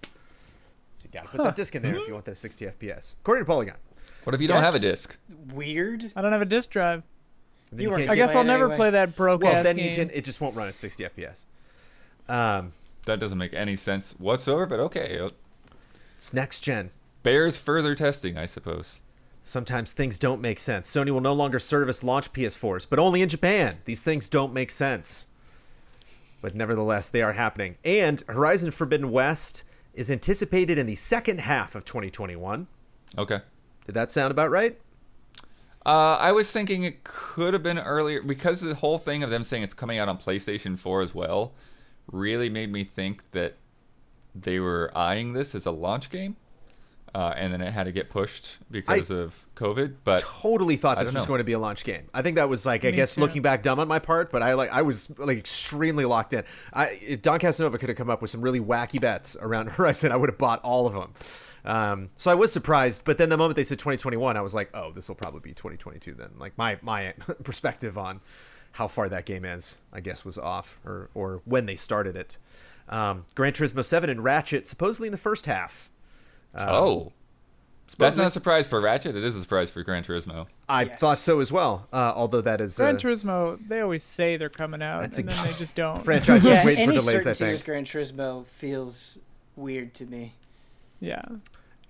So 0.96 1.04
you 1.04 1.10
gotta 1.12 1.28
put 1.28 1.42
that 1.44 1.54
disc 1.54 1.74
in 1.76 1.82
there 1.82 1.94
if 1.96 2.08
you 2.08 2.12
want 2.14 2.24
that 2.24 2.36
60 2.36 2.66
FPS. 2.66 3.16
According 3.20 3.44
to 3.44 3.48
Polygon. 3.48 3.76
What 4.24 4.34
if 4.34 4.40
you 4.40 4.48
don't 4.48 4.62
have 4.64 4.74
a 4.74 4.80
disc? 4.80 5.16
Weird. 5.52 6.10
I 6.16 6.22
don't 6.22 6.32
have 6.32 6.42
a 6.42 6.46
disc 6.46 6.70
drive. 6.70 7.04
And 7.78 7.92
then 7.92 7.98
You 7.98 8.04
you 8.06 8.10
I 8.10 8.14
guess 8.16 8.34
I'll 8.34 8.44
never 8.44 8.64
anyway. 8.64 8.76
play 8.76 8.90
that 8.90 9.16
broke 9.16 9.42
well, 9.42 9.62
then 9.62 9.76
game. 9.76 9.90
you 9.90 9.96
can. 9.96 10.10
It 10.10 10.24
just 10.24 10.40
won't 10.40 10.56
run 10.56 10.68
at 10.68 10.76
60 10.76 11.04
FPS. 11.04 11.46
Um, 12.28 12.72
That 13.04 13.20
doesn't 13.20 13.38
make 13.38 13.54
any 13.54 13.76
sense 13.76 14.14
whatsoever, 14.18 14.66
but 14.66 14.80
okay. 14.80 15.18
uh, 15.18 15.30
it's 16.16 16.32
next 16.32 16.60
gen. 16.62 16.90
Bears 17.22 17.58
further 17.58 17.94
testing, 17.94 18.36
I 18.36 18.46
suppose. 18.46 18.98
Sometimes 19.42 19.92
things 19.92 20.18
don't 20.18 20.40
make 20.40 20.58
sense. 20.58 20.90
Sony 20.90 21.10
will 21.10 21.20
no 21.20 21.32
longer 21.32 21.58
service 21.60 22.02
launch 22.02 22.32
PS4s, 22.32 22.88
but 22.88 22.98
only 22.98 23.22
in 23.22 23.28
Japan. 23.28 23.76
These 23.84 24.02
things 24.02 24.28
don't 24.28 24.52
make 24.52 24.70
sense. 24.72 25.28
But 26.42 26.54
nevertheless, 26.54 27.08
they 27.08 27.22
are 27.22 27.32
happening. 27.32 27.76
And 27.84 28.22
Horizon 28.28 28.70
Forbidden 28.72 29.10
West 29.12 29.62
is 29.94 30.10
anticipated 30.10 30.78
in 30.78 30.86
the 30.86 30.94
second 30.96 31.40
half 31.40 31.74
of 31.76 31.84
2021. 31.84 32.66
Okay. 33.16 33.40
Did 33.86 33.94
that 33.94 34.10
sound 34.10 34.30
about 34.32 34.50
right? 34.50 34.78
Uh, 35.86 36.16
I 36.18 36.32
was 36.32 36.50
thinking 36.50 36.82
it 36.82 37.04
could 37.04 37.54
have 37.54 37.62
been 37.62 37.78
earlier 37.78 38.20
because 38.20 38.60
the 38.60 38.74
whole 38.74 38.98
thing 38.98 39.22
of 39.22 39.30
them 39.30 39.44
saying 39.44 39.62
it's 39.62 39.72
coming 39.72 39.98
out 39.98 40.08
on 40.08 40.18
PlayStation 40.18 40.76
4 40.76 41.00
as 41.00 41.14
well 41.14 41.52
really 42.10 42.50
made 42.50 42.72
me 42.72 42.82
think 42.82 43.30
that 43.30 43.54
they 44.34 44.58
were 44.58 44.90
eyeing 44.96 45.32
this 45.32 45.54
as 45.54 45.64
a 45.64 45.70
launch 45.70 46.10
game. 46.10 46.34
Uh, 47.14 47.32
and 47.36 47.52
then 47.52 47.62
it 47.62 47.70
had 47.72 47.84
to 47.84 47.92
get 47.92 48.10
pushed 48.10 48.58
because 48.70 49.10
of 49.10 49.46
COVID. 49.54 49.94
But 50.04 50.18
totally 50.18 50.76
thought 50.76 50.98
this 50.98 51.14
was 51.14 51.24
know. 51.24 51.28
going 51.28 51.38
to 51.38 51.44
be 51.44 51.52
a 51.52 51.58
launch 51.58 51.82
game. 51.84 52.10
I 52.12 52.20
think 52.20 52.36
that 52.36 52.48
was 52.48 52.66
like 52.66 52.84
I 52.84 52.90
Me 52.90 52.96
guess 52.96 53.14
too. 53.14 53.22
looking 53.22 53.40
back 53.40 53.62
dumb 53.62 53.78
on 53.78 53.88
my 53.88 54.00
part, 54.00 54.30
but 54.30 54.42
I 54.42 54.52
like 54.52 54.70
I 54.70 54.82
was 54.82 55.16
like 55.18 55.38
extremely 55.38 56.04
locked 56.04 56.34
in. 56.34 56.44
I 56.74 57.18
Don 57.22 57.38
Casanova 57.38 57.78
could 57.78 57.88
have 57.88 57.96
come 57.96 58.10
up 58.10 58.20
with 58.20 58.30
some 58.30 58.42
really 58.42 58.60
wacky 58.60 59.00
bets 59.00 59.34
around 59.40 59.68
Horizon. 59.70 60.12
I 60.12 60.16
would 60.16 60.28
have 60.28 60.36
bought 60.36 60.60
all 60.62 60.86
of 60.86 60.92
them. 60.92 61.14
Um, 61.66 62.10
so 62.16 62.30
I 62.30 62.34
was 62.34 62.52
surprised, 62.52 63.04
but 63.04 63.18
then 63.18 63.28
the 63.28 63.36
moment 63.36 63.56
they 63.56 63.64
said 63.64 63.78
2021, 63.78 64.36
I 64.36 64.40
was 64.40 64.54
like, 64.54 64.70
oh, 64.72 64.92
this 64.92 65.08
will 65.08 65.16
probably 65.16 65.40
be 65.40 65.50
2022 65.50 66.14
then. 66.14 66.30
Like 66.38 66.56
my 66.56 66.78
my 66.82 67.12
perspective 67.44 67.98
on 67.98 68.20
how 68.72 68.86
far 68.88 69.08
that 69.08 69.24
game 69.26 69.44
is, 69.44 69.82
I 69.92 70.00
guess, 70.00 70.24
was 70.24 70.38
off, 70.38 70.78
or 70.84 71.10
or 71.14 71.42
when 71.44 71.66
they 71.66 71.76
started 71.76 72.14
it. 72.16 72.38
Um, 72.88 73.24
Gran 73.34 73.52
Turismo 73.52 73.84
7 73.84 74.08
and 74.08 74.22
Ratchet 74.22 74.66
supposedly 74.66 75.08
in 75.08 75.12
the 75.12 75.18
first 75.18 75.46
half. 75.46 75.90
oh, 76.54 77.12
that's 77.98 78.16
not 78.16 78.26
a 78.26 78.30
surprise 78.30 78.66
for 78.66 78.80
Ratchet. 78.80 79.16
It 79.16 79.24
is 79.24 79.34
a 79.36 79.40
surprise 79.40 79.70
for 79.70 79.82
Gran 79.82 80.02
Turismo. 80.04 80.46
I 80.68 80.84
Yes. 80.84 80.98
thought 80.98 81.18
so 81.18 81.40
as 81.40 81.50
well. 81.52 81.86
Uh, 81.92 82.12
although 82.14 82.40
that 82.42 82.60
is 82.60 82.76
Gran 82.76 82.96
uh, 82.96 82.98
Turismo, 82.98 83.58
they 83.68 83.80
always 83.80 84.02
say 84.02 84.36
they're 84.36 84.48
coming 84.48 84.82
out, 84.82 85.00
That's 85.02 85.18
and 85.18 85.30
a- 85.30 85.34
then 85.34 85.46
they 85.46 85.52
just 85.54 85.74
don't. 85.76 86.00
franchise 86.02 86.44
just 86.44 86.60
yeah, 86.60 86.64
waiting 86.66 86.84
for 86.86 86.90
any 86.92 87.00
delays. 87.00 87.26
I 87.26 87.32
certainty 87.32 87.44
think. 87.44 87.52
with 87.54 87.64
Gran 87.64 87.84
Turismo 87.84 88.46
feels 88.46 89.18
weird 89.56 89.94
to 89.94 90.06
me. 90.06 90.34
Yeah. 91.06 91.22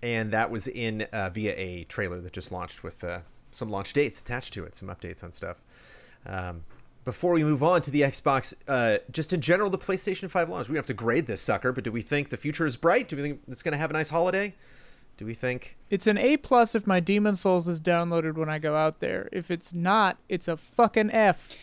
and 0.02 0.30
that 0.32 0.50
was 0.50 0.68
in 0.68 1.02
uh, 1.12 1.30
via 1.30 1.54
a 1.56 1.84
trailer 1.84 2.20
that 2.20 2.32
just 2.32 2.52
launched 2.52 2.84
with 2.84 3.02
uh, 3.02 3.20
some 3.50 3.70
launch 3.70 3.92
dates 3.92 4.20
attached 4.20 4.52
to 4.54 4.64
it, 4.64 4.74
some 4.74 4.88
updates 4.88 5.24
on 5.24 5.32
stuff. 5.32 5.62
Um, 6.26 6.64
before 7.04 7.32
we 7.32 7.44
move 7.44 7.62
on 7.62 7.80
to 7.82 7.90
the 7.90 8.02
Xbox, 8.02 8.52
uh, 8.68 8.98
just 9.10 9.32
in 9.32 9.40
general, 9.40 9.70
the 9.70 9.78
PlayStation 9.78 10.28
5 10.28 10.48
launch, 10.48 10.68
we 10.68 10.76
have 10.76 10.86
to 10.86 10.94
grade 10.94 11.28
this 11.28 11.40
sucker, 11.40 11.72
but 11.72 11.84
do 11.84 11.92
we 11.92 12.02
think 12.02 12.30
the 12.30 12.36
future 12.36 12.66
is 12.66 12.76
bright? 12.76 13.08
Do 13.08 13.16
we 13.16 13.22
think 13.22 13.40
it's 13.48 13.62
going 13.62 13.72
to 13.72 13.78
have 13.78 13.90
a 13.90 13.92
nice 13.92 14.10
holiday? 14.10 14.54
Do 15.16 15.24
we 15.24 15.32
think? 15.32 15.78
It's 15.88 16.06
an 16.06 16.18
A 16.18 16.36
plus 16.36 16.74
if 16.74 16.86
my 16.86 17.00
Demon 17.00 17.36
Souls 17.36 17.68
is 17.68 17.80
downloaded 17.80 18.34
when 18.34 18.50
I 18.50 18.58
go 18.58 18.76
out 18.76 19.00
there. 19.00 19.30
If 19.32 19.50
it's 19.50 19.72
not, 19.72 20.18
it's 20.28 20.46
a 20.46 20.58
fucking 20.58 21.10
F. 21.10 21.56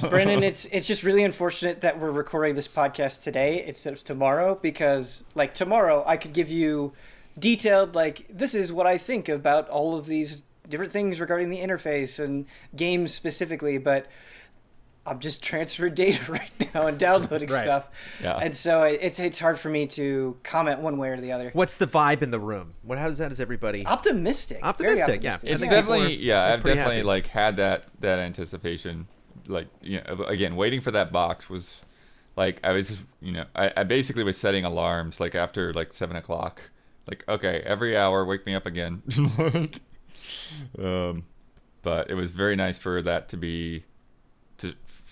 Brennan, 0.10 0.42
it's 0.42 0.64
it's 0.66 0.88
just 0.88 1.04
really 1.04 1.22
unfortunate 1.22 1.80
that 1.82 2.00
we're 2.00 2.10
recording 2.10 2.56
this 2.56 2.66
podcast 2.66 3.22
today 3.22 3.64
instead 3.64 3.92
of 3.92 4.02
tomorrow 4.02 4.58
because 4.60 5.22
like 5.36 5.54
tomorrow 5.54 6.02
I 6.06 6.16
could 6.16 6.32
give 6.32 6.50
you 6.50 6.92
detailed 7.38 7.94
like 7.94 8.26
this 8.28 8.54
is 8.54 8.72
what 8.72 8.86
I 8.86 8.98
think 8.98 9.28
about 9.28 9.68
all 9.68 9.96
of 9.96 10.06
these 10.06 10.42
different 10.68 10.92
things 10.92 11.20
regarding 11.20 11.50
the 11.50 11.58
interface 11.58 12.22
and 12.22 12.46
games 12.74 13.14
specifically, 13.14 13.78
but 13.78 14.06
I'm 15.04 15.18
just 15.18 15.42
transferring 15.42 15.94
data 15.94 16.20
right 16.32 16.74
now 16.74 16.86
and 16.86 16.98
downloading 16.98 17.48
Right. 17.48 17.64
stuff, 17.64 17.88
Yeah. 18.22 18.36
and 18.36 18.54
so 18.54 18.84
it's 18.84 19.18
it's 19.18 19.38
hard 19.40 19.58
for 19.58 19.68
me 19.68 19.86
to 19.88 20.36
comment 20.44 20.80
one 20.80 20.96
way 20.98 21.08
or 21.08 21.20
the 21.20 21.32
other. 21.32 21.50
What's 21.54 21.76
the 21.76 21.86
vibe 21.86 22.22
in 22.22 22.30
the 22.30 22.38
room? 22.38 22.70
What? 22.82 22.98
How 22.98 23.06
does 23.08 23.18
that? 23.18 23.32
Is 23.32 23.40
everybody? 23.40 23.84
Optimistic, 23.86 24.58
very 24.58 24.68
Optimistic, 24.70 25.22
yeah. 25.24 25.38
It's 25.42 25.60
definitely 25.60 26.06
are- 26.06 26.20
yeah. 26.20 26.44
I've 26.52 26.62
definitely 26.62 26.96
happy. 26.96 27.02
like 27.02 27.26
had 27.26 27.56
that 27.56 27.84
that 28.00 28.18
anticipation. 28.20 29.08
Like 29.48 29.66
you 29.80 30.00
know, 30.06 30.24
again, 30.24 30.54
waiting 30.54 30.80
for 30.80 30.92
that 30.92 31.10
box 31.12 31.50
was 31.50 31.82
like 32.36 32.60
I 32.62 32.70
was 32.70 32.88
just, 32.88 33.04
you 33.20 33.32
know 33.32 33.44
I, 33.56 33.72
I 33.78 33.82
basically 33.82 34.22
was 34.22 34.36
setting 34.36 34.64
alarms 34.64 35.18
like 35.18 35.34
after 35.34 35.72
like 35.72 35.94
seven 35.94 36.14
o'clock. 36.14 36.62
Like 37.08 37.24
okay, 37.28 37.60
every 37.66 37.96
hour, 37.96 38.24
wake 38.24 38.46
me 38.46 38.54
up 38.54 38.66
again. 38.66 39.02
um, 40.78 41.24
but 41.82 42.08
it 42.10 42.14
was 42.14 42.30
very 42.30 42.54
nice 42.56 42.78
for 42.78 43.02
that 43.02 43.28
to 43.30 43.36
be 43.36 43.80
to 43.80 43.84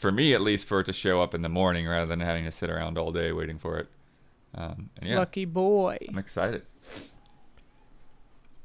for 0.00 0.10
me 0.10 0.34
at 0.34 0.40
least 0.40 0.66
for 0.66 0.80
it 0.80 0.84
to 0.84 0.92
show 0.92 1.20
up 1.22 1.34
in 1.34 1.42
the 1.42 1.48
morning 1.48 1.86
rather 1.86 2.06
than 2.06 2.20
having 2.20 2.44
to 2.44 2.50
sit 2.50 2.70
around 2.70 2.98
all 2.98 3.12
day 3.12 3.32
waiting 3.32 3.58
for 3.58 3.78
it. 3.78 3.88
Um, 4.54 4.90
and 4.96 5.10
yeah, 5.10 5.18
Lucky 5.18 5.44
boy. 5.44 5.98
I'm 6.08 6.18
excited. 6.18 6.62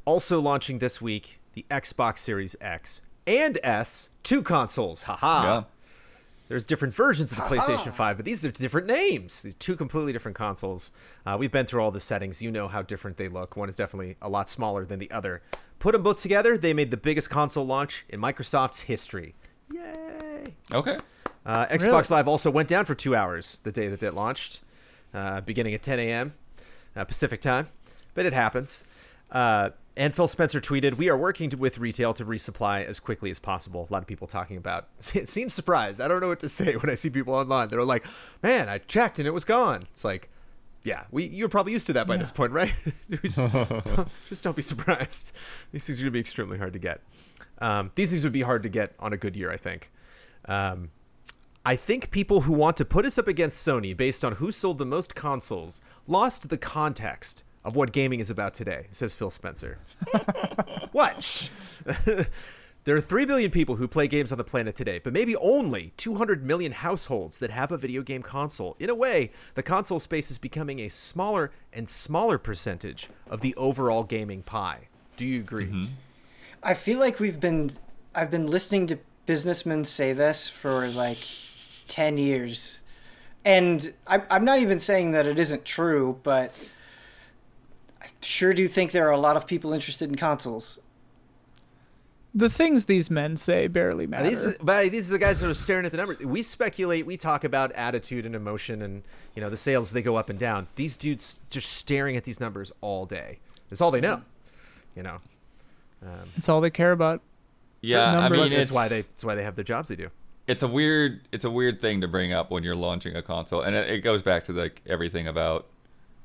Also 0.06 0.40
launching 0.40 0.80
this 0.80 1.02
week, 1.02 1.40
the 1.54 1.66
Xbox 1.70 2.20
Series 2.20 2.56
X 2.62 3.02
and 3.28 3.60
S, 3.64 4.10
two 4.24 4.42
consoles. 4.42 5.04
Haha. 5.04 5.44
Yeah. 5.44 5.64
There's 6.48 6.64
different 6.64 6.94
versions 6.94 7.32
of 7.32 7.40
the 7.40 7.44
PlayStation 7.44 7.92
5, 7.92 8.18
but 8.18 8.26
these 8.26 8.46
are 8.46 8.52
different 8.52 8.86
names. 8.86 9.42
These 9.42 9.56
two 9.56 9.76
completely 9.76 10.14
different 10.14 10.38
consoles. 10.38 10.92
Uh, 11.26 11.38
we've 11.40 11.52
been 11.52 11.66
through 11.66 11.82
all 11.82 11.90
the 11.90 12.00
settings. 12.00 12.40
You 12.40 12.52
know 12.52 12.68
how 12.68 12.84
different 12.84 13.18
they 13.18 13.28
look. 13.28 13.58
One 13.58 13.68
is 13.68 13.76
definitely 13.76 14.16
a 14.22 14.30
lot 14.30 14.48
smaller 14.48 14.86
than 14.86 15.00
the 15.00 15.10
other. 15.10 15.42
Put 15.80 15.94
them 15.94 16.04
both 16.04 16.22
together, 16.22 16.56
they 16.56 16.74
made 16.74 16.92
the 16.92 16.98
biggest 16.98 17.32
console 17.32 17.66
launch 17.66 18.06
in 18.10 18.22
Microsoft's 18.22 18.82
history. 18.82 19.34
Yay! 19.74 20.56
Okay. 20.72 20.96
Uh, 21.46 21.68
Xbox 21.68 22.10
Live 22.10 22.28
also 22.28 22.50
went 22.50 22.68
down 22.68 22.86
for 22.86 22.96
two 22.96 23.16
hours 23.16 23.60
the 23.62 23.72
day 23.72 23.88
that 23.88 24.02
it 24.02 24.14
launched, 24.14 24.62
uh, 25.14 25.42
beginning 25.42 25.74
at 25.74 25.84
10 25.84 26.00
a.m. 26.00 26.34
Uh, 26.96 27.06
Pacific 27.06 27.40
time, 27.42 27.68
but 28.14 28.26
it 28.26 28.34
happens. 28.34 28.84
Uh, 29.32 29.70
and 29.98 30.14
Phil 30.14 30.28
Spencer 30.28 30.60
tweeted, 30.60 30.96
"We 30.96 31.10
are 31.10 31.18
working 31.18 31.50
to, 31.52 31.58
with 31.58 31.78
retail 31.78 32.14
to 32.16 32.26
resupply 32.26 32.84
as 32.84 33.00
quickly 33.00 33.30
as 33.32 33.40
possible." 33.40 33.88
A 33.90 33.94
lot 33.94 34.02
of 34.02 34.08
people 34.08 34.28
talking 34.28 34.58
about. 34.58 34.88
It 35.16 35.30
seems 35.30 35.54
surprised. 35.54 36.02
I 36.02 36.08
don't 36.08 36.20
know 36.20 36.28
what 36.28 36.40
to 36.42 36.50
say 36.50 36.76
when 36.82 36.90
I 36.90 36.96
see 36.96 37.10
people 37.10 37.34
online. 37.34 37.70
They're 37.70 37.84
like, 37.84 38.06
"Man, 38.44 38.68
I 38.68 38.80
checked 38.80 39.20
and 39.20 39.28
it 39.28 39.32
was 39.32 39.46
gone." 39.46 39.84
It's 39.92 40.04
like, 40.04 40.30
yeah, 40.84 41.04
we 41.12 41.26
you're 41.26 41.50
probably 41.50 41.74
used 41.74 41.88
to 41.88 41.94
that 41.94 42.08
by 42.08 42.18
this 42.18 42.32
point, 42.32 42.52
right? 42.52 42.74
just, 43.24 43.52
don't, 43.52 44.10
just 44.28 44.44
don't 44.44 44.56
be 44.56 44.62
surprised. 44.62 45.36
These 45.72 45.88
things 45.88 46.00
are 46.00 46.04
gonna 46.04 46.12
be 46.12 46.20
extremely 46.20 46.58
hard 46.58 46.74
to 46.74 46.80
get. 46.80 47.02
Um, 47.60 47.92
these 47.96 48.12
things 48.12 48.24
would 48.24 48.34
be 48.34 48.42
hard 48.42 48.64
to 48.64 48.70
get 48.70 48.94
on 49.00 49.14
a 49.14 49.18
good 49.18 49.36
year, 49.36 49.52
I 49.52 49.58
think. 49.58 49.92
Um, 50.48 50.92
I 51.68 51.76
think 51.76 52.12
people 52.12 52.42
who 52.42 52.54
want 52.54 52.78
to 52.78 52.86
put 52.86 53.06
us 53.06 53.18
up 53.18 53.28
against 53.28 53.68
Sony 53.68 53.98
based 53.98 54.24
on 54.24 54.34
who 54.34 54.52
sold 54.52 54.78
the 54.78 54.86
most 54.86 55.16
consoles 55.16 55.82
lost 56.06 56.48
the 56.50 56.60
context 56.60 57.44
of 57.64 57.76
what 57.76 57.92
gaming 57.92 58.20
is 58.20 58.30
about 58.30 58.54
today, 58.54 58.86
says 58.92 59.16
Phil 59.16 59.32
Spencer. 59.32 59.80
what? 60.92 61.50
there 62.84 62.96
are 62.96 63.02
3 63.02 63.26
billion 63.26 63.50
people 63.50 63.78
who 63.78 63.88
play 63.88 64.08
games 64.08 64.32
on 64.32 64.38
the 64.38 64.44
planet 64.44 64.76
today, 64.76 65.00
but 65.04 65.12
maybe 65.12 65.36
only 65.38 65.92
200 65.98 66.46
million 66.46 66.72
households 66.72 67.40
that 67.40 67.50
have 67.50 67.72
a 67.72 67.80
video 67.80 68.04
game 68.04 68.22
console. 68.22 68.76
In 68.80 68.92
a 68.92 68.96
way, 68.96 69.32
the 69.56 69.64
console 69.64 69.98
space 69.98 70.30
is 70.30 70.38
becoming 70.38 70.78
a 70.82 70.90
smaller 70.90 71.50
and 71.74 71.90
smaller 71.90 72.38
percentage 72.38 73.10
of 73.28 73.42
the 73.42 73.56
overall 73.56 74.04
gaming 74.04 74.44
pie. 74.44 74.82
Do 75.18 75.26
you 75.26 75.40
agree? 75.40 75.66
Mm-hmm. 75.66 75.86
I 76.62 76.76
feel 76.76 77.00
like 77.00 77.20
we've 77.20 77.40
been 77.40 77.72
I've 78.14 78.30
been 78.30 78.46
listening 78.46 78.86
to 78.88 79.00
businessmen 79.26 79.84
say 79.84 80.14
this 80.14 80.48
for 80.48 80.88
like 80.90 81.18
10 81.88 82.18
years. 82.18 82.82
And 83.44 83.94
I, 84.08 84.24
I'm 84.30 84.44
not 84.44 84.60
even 84.60 84.80
saying 84.80 85.12
that 85.12 85.26
it 85.26 85.38
isn't 85.38 85.66
true, 85.66 86.20
but 86.24 86.52
I 88.02 88.08
sure 88.22 88.54
do 88.54 88.68
think 88.68 88.92
there 88.92 89.08
are 89.08 89.12
a 89.12 89.20
lot 89.20 89.38
of 89.38 89.46
people 89.46 89.72
interested 89.74 90.10
in 90.10 90.16
consoles. 90.16 90.80
The 92.34 92.50
things 92.50 92.86
these 92.86 93.10
men 93.10 93.38
say 93.38 93.68
barely 93.68 94.08
matter. 94.08 94.28
These, 94.30 94.58
but 94.58 94.92
these 94.92 95.10
are 95.10 95.14
the 95.14 95.20
guys 95.20 95.40
that 95.40 95.50
are 95.50 95.54
staring 95.54 95.86
at 95.86 95.92
the 95.92 95.98
numbers. 95.98 96.20
We 96.20 96.42
speculate, 96.42 97.06
we 97.06 97.16
talk 97.16 97.46
about 97.46 97.72
attitude 97.72 98.26
and 98.26 98.36
emotion, 98.36 98.82
and 98.82 99.04
you 99.36 99.42
know 99.42 99.50
the 99.50 99.56
sales 99.56 99.94
they 99.94 100.02
go 100.02 100.18
up 100.18 100.30
and 100.30 100.38
down. 100.38 100.68
These 100.76 100.98
dudes 100.98 101.44
just 101.50 101.70
staring 101.70 102.18
at 102.18 102.26
these 102.26 102.42
numbers 102.42 102.74
all 102.82 103.06
day. 103.06 103.40
That's 103.70 103.80
all 103.80 103.90
they 103.90 104.02
know. 104.02 104.22
You 104.98 105.04
know, 105.04 105.18
um, 106.04 106.30
It's 106.36 106.50
all 106.50 106.60
they 106.60 106.70
care 106.70 106.92
about. 106.92 107.22
Yeah, 107.82 108.10
I 108.10 108.14
numbers. 108.14 108.32
mean, 108.32 108.42
that's 108.50 108.58
it's 108.64 108.72
why 108.72 108.90
they. 108.90 109.02
That's 109.02 109.24
why 109.24 109.36
they 109.36 109.44
have 109.44 109.56
the 109.56 109.64
jobs 109.64 109.88
they 109.88 109.96
do. 109.96 110.10
It's 110.48 110.64
a 110.64 110.68
weird 110.68 111.22
it's 111.32 111.46
a 111.46 111.50
weird 111.50 111.82
thing 111.82 112.02
to 112.02 112.08
bring 112.08 112.34
up 112.34 112.52
when 112.52 112.64
you're 112.64 112.76
launching 112.76 113.16
a 113.16 113.22
console 113.22 113.62
and 113.62 113.76
it, 113.76 113.90
it 113.90 114.02
goes 114.02 114.22
back 114.22 114.44
to 114.46 114.54
like 114.54 114.82
everything 114.86 115.28
about 115.28 115.68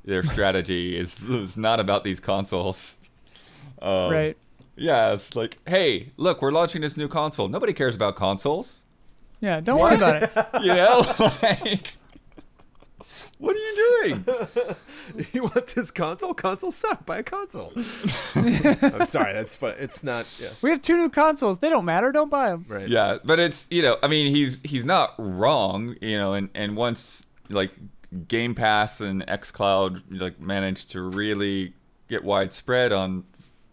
their 0.05 0.23
strategy 0.23 0.97
is, 0.97 1.23
is 1.25 1.57
not 1.57 1.79
about 1.81 2.05
these 2.05 2.21
consoles 2.21 2.97
um, 3.83 4.11
right. 4.11 4.37
yeah 4.77 5.13
it's 5.13 5.35
like 5.37 5.59
hey 5.67 6.11
look 6.17 6.41
we're 6.43 6.53
launching 6.53 6.81
this 6.83 6.97
new 6.97 7.09
console 7.09 7.49
nobody 7.49 7.73
cares 7.73 7.95
about 7.95 8.17
consoles 8.17 8.83
Yeah, 9.41 9.61
don't 9.61 9.81
worry 9.81 9.97
about 9.97 10.23
it. 10.23 10.31
you 10.63 10.75
know 10.75 11.05
like 11.43 11.95
what 13.41 13.57
are 13.57 13.59
you 13.59 13.75
doing 14.03 14.25
you 15.33 15.43
want 15.43 15.67
this 15.69 15.91
console? 15.91 16.35
Console 16.35 16.71
suck. 16.73 17.05
Buy 17.07 17.19
a 17.19 17.23
console. 17.23 17.73
I'm 18.35 19.05
sorry. 19.05 19.33
That's 19.33 19.57
fun. 19.57 19.75
It's 19.79 20.05
not. 20.05 20.27
Yeah. 20.39 20.51
We 20.63 20.71
have 20.71 20.83
two 20.83 20.97
new 20.97 21.09
consoles. 21.09 21.59
They 21.59 21.71
don't 21.71 21.85
matter. 21.85 22.13
Don't 22.13 22.31
buy 22.31 22.51
them. 22.51 22.65
Right. 22.69 22.89
yeah 22.89 23.19
but 23.25 23.39
it's 23.39 23.67
you 23.71 23.83
know 23.83 23.97
i 24.03 24.09
mean 24.09 24.35
he's 24.35 24.61
he's 24.65 24.85
not 24.85 25.15
wrong 25.19 25.97
you 26.01 26.17
know 26.17 26.35
and 26.35 26.49
and 26.55 26.77
once 26.77 27.25
like 27.49 27.71
game 28.29 28.55
pass 28.55 29.01
and 29.01 29.27
xcloud 29.27 30.03
like 30.11 30.41
managed 30.41 30.91
to 30.93 31.01
really 31.03 31.75
get 32.09 32.25
widespread 32.25 32.93
on 32.93 33.25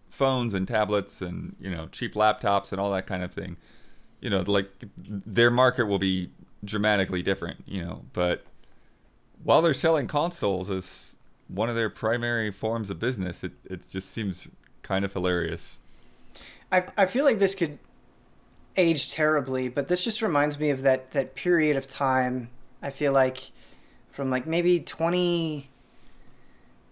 phones 0.09 0.53
and 0.53 0.67
tablets 0.67 1.21
and 1.21 1.55
you 1.59 1.69
know 1.69 1.87
cheap 1.91 2.13
laptops 2.13 2.71
and 2.71 2.81
all 2.81 2.91
that 2.91 3.05
kind 3.07 3.23
of 3.23 3.31
thing 3.31 3.57
you 4.21 4.29
know 4.29 4.41
like 4.47 4.69
their 4.97 5.51
market 5.51 5.85
will 5.85 5.99
be 5.99 6.29
dramatically 6.63 7.21
different 7.21 7.63
you 7.67 7.83
know 7.83 8.03
but 8.13 8.45
while 9.43 9.61
they're 9.61 9.73
selling 9.73 10.07
consoles 10.07 10.69
as 10.69 11.15
one 11.47 11.69
of 11.69 11.75
their 11.75 11.89
primary 11.89 12.51
forms 12.51 12.89
of 12.89 12.99
business 12.99 13.43
it, 13.43 13.53
it 13.65 13.85
just 13.89 14.11
seems 14.11 14.47
kind 14.81 15.05
of 15.05 15.13
hilarious 15.13 15.81
I, 16.71 16.85
I 16.97 17.05
feel 17.05 17.23
like 17.23 17.39
this 17.39 17.55
could 17.55 17.79
age 18.75 19.11
terribly, 19.11 19.69
but 19.69 19.87
this 19.87 20.03
just 20.03 20.21
reminds 20.21 20.59
me 20.59 20.69
of 20.69 20.83
that, 20.83 21.11
that 21.11 21.35
period 21.35 21.77
of 21.77 21.87
time. 21.87 22.49
I 22.81 22.91
feel 22.91 23.11
like 23.11 23.51
from 24.11 24.29
like 24.29 24.45
maybe 24.45 24.79
20, 24.79 25.69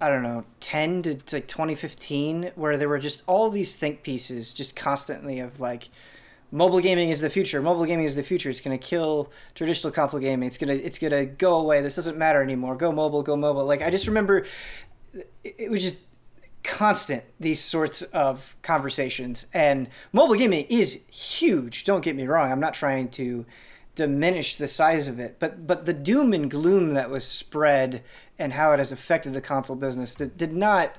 I 0.02 0.08
don't 0.08 0.24
know, 0.24 0.46
10 0.62 1.02
to, 1.04 1.14
to 1.16 1.36
like 1.38 1.48
2015, 1.48 2.52
where 2.56 2.78
there 2.78 2.90
were 2.90 3.00
just 3.00 3.24
all 3.28 3.50
these 3.50 3.76
think 3.76 4.04
pieces 4.04 4.54
just 4.54 4.76
constantly 4.76 5.40
of 5.40 5.60
like, 5.60 5.90
mobile 6.56 6.80
gaming 6.80 7.10
is 7.10 7.20
the 7.20 7.30
future. 7.30 7.62
Mobile 7.62 7.86
gaming 7.86 8.06
is 8.06 8.16
the 8.16 8.24
future. 8.24 8.50
It's 8.50 8.62
going 8.62 8.78
to 8.78 8.84
kill 8.84 9.32
traditional 9.54 9.92
console 9.92 10.22
gaming. 10.22 10.48
It's 10.48 10.58
going 10.58 10.76
to, 10.76 10.84
it's 10.84 10.98
going 10.98 11.12
to 11.12 11.26
go 11.26 11.60
away. 11.60 11.82
This 11.82 11.96
doesn't 11.96 12.18
matter 12.18 12.42
anymore. 12.42 12.76
Go 12.76 12.92
mobile, 12.92 13.22
go 13.22 13.36
mobile. 13.36 13.66
Like, 13.66 13.82
I 13.82 13.90
just 13.90 14.08
remember 14.08 14.46
it 15.44 15.70
was 15.70 15.84
just 15.84 15.98
constant 16.64 17.24
these 17.40 17.60
sorts 17.60 18.02
of 18.02 18.56
conversations 18.64 19.46
and 19.54 19.88
mobile 20.12 20.34
gaming 20.34 20.66
is 20.68 21.00
huge 21.12 21.84
don't 21.84 22.04
get 22.04 22.16
me 22.16 22.26
wrong 22.26 22.52
i'm 22.52 22.60
not 22.60 22.74
trying 22.74 23.08
to 23.08 23.46
diminish 23.94 24.58
the 24.58 24.68
size 24.68 25.08
of 25.08 25.20
it 25.20 25.38
but 25.38 25.68
but 25.68 25.86
the 25.86 25.94
doom 25.94 26.34
and 26.34 26.50
gloom 26.50 26.96
that 26.96 27.12
was 27.12 27.26
spread 27.26 28.04
and 28.40 28.54
how 28.54 28.72
it 28.72 28.80
has 28.80 28.92
affected 28.92 29.32
the 29.34 29.42
console 29.42 29.76
business 29.76 30.16
did, 30.16 30.36
did 30.38 30.54
not 30.54 30.96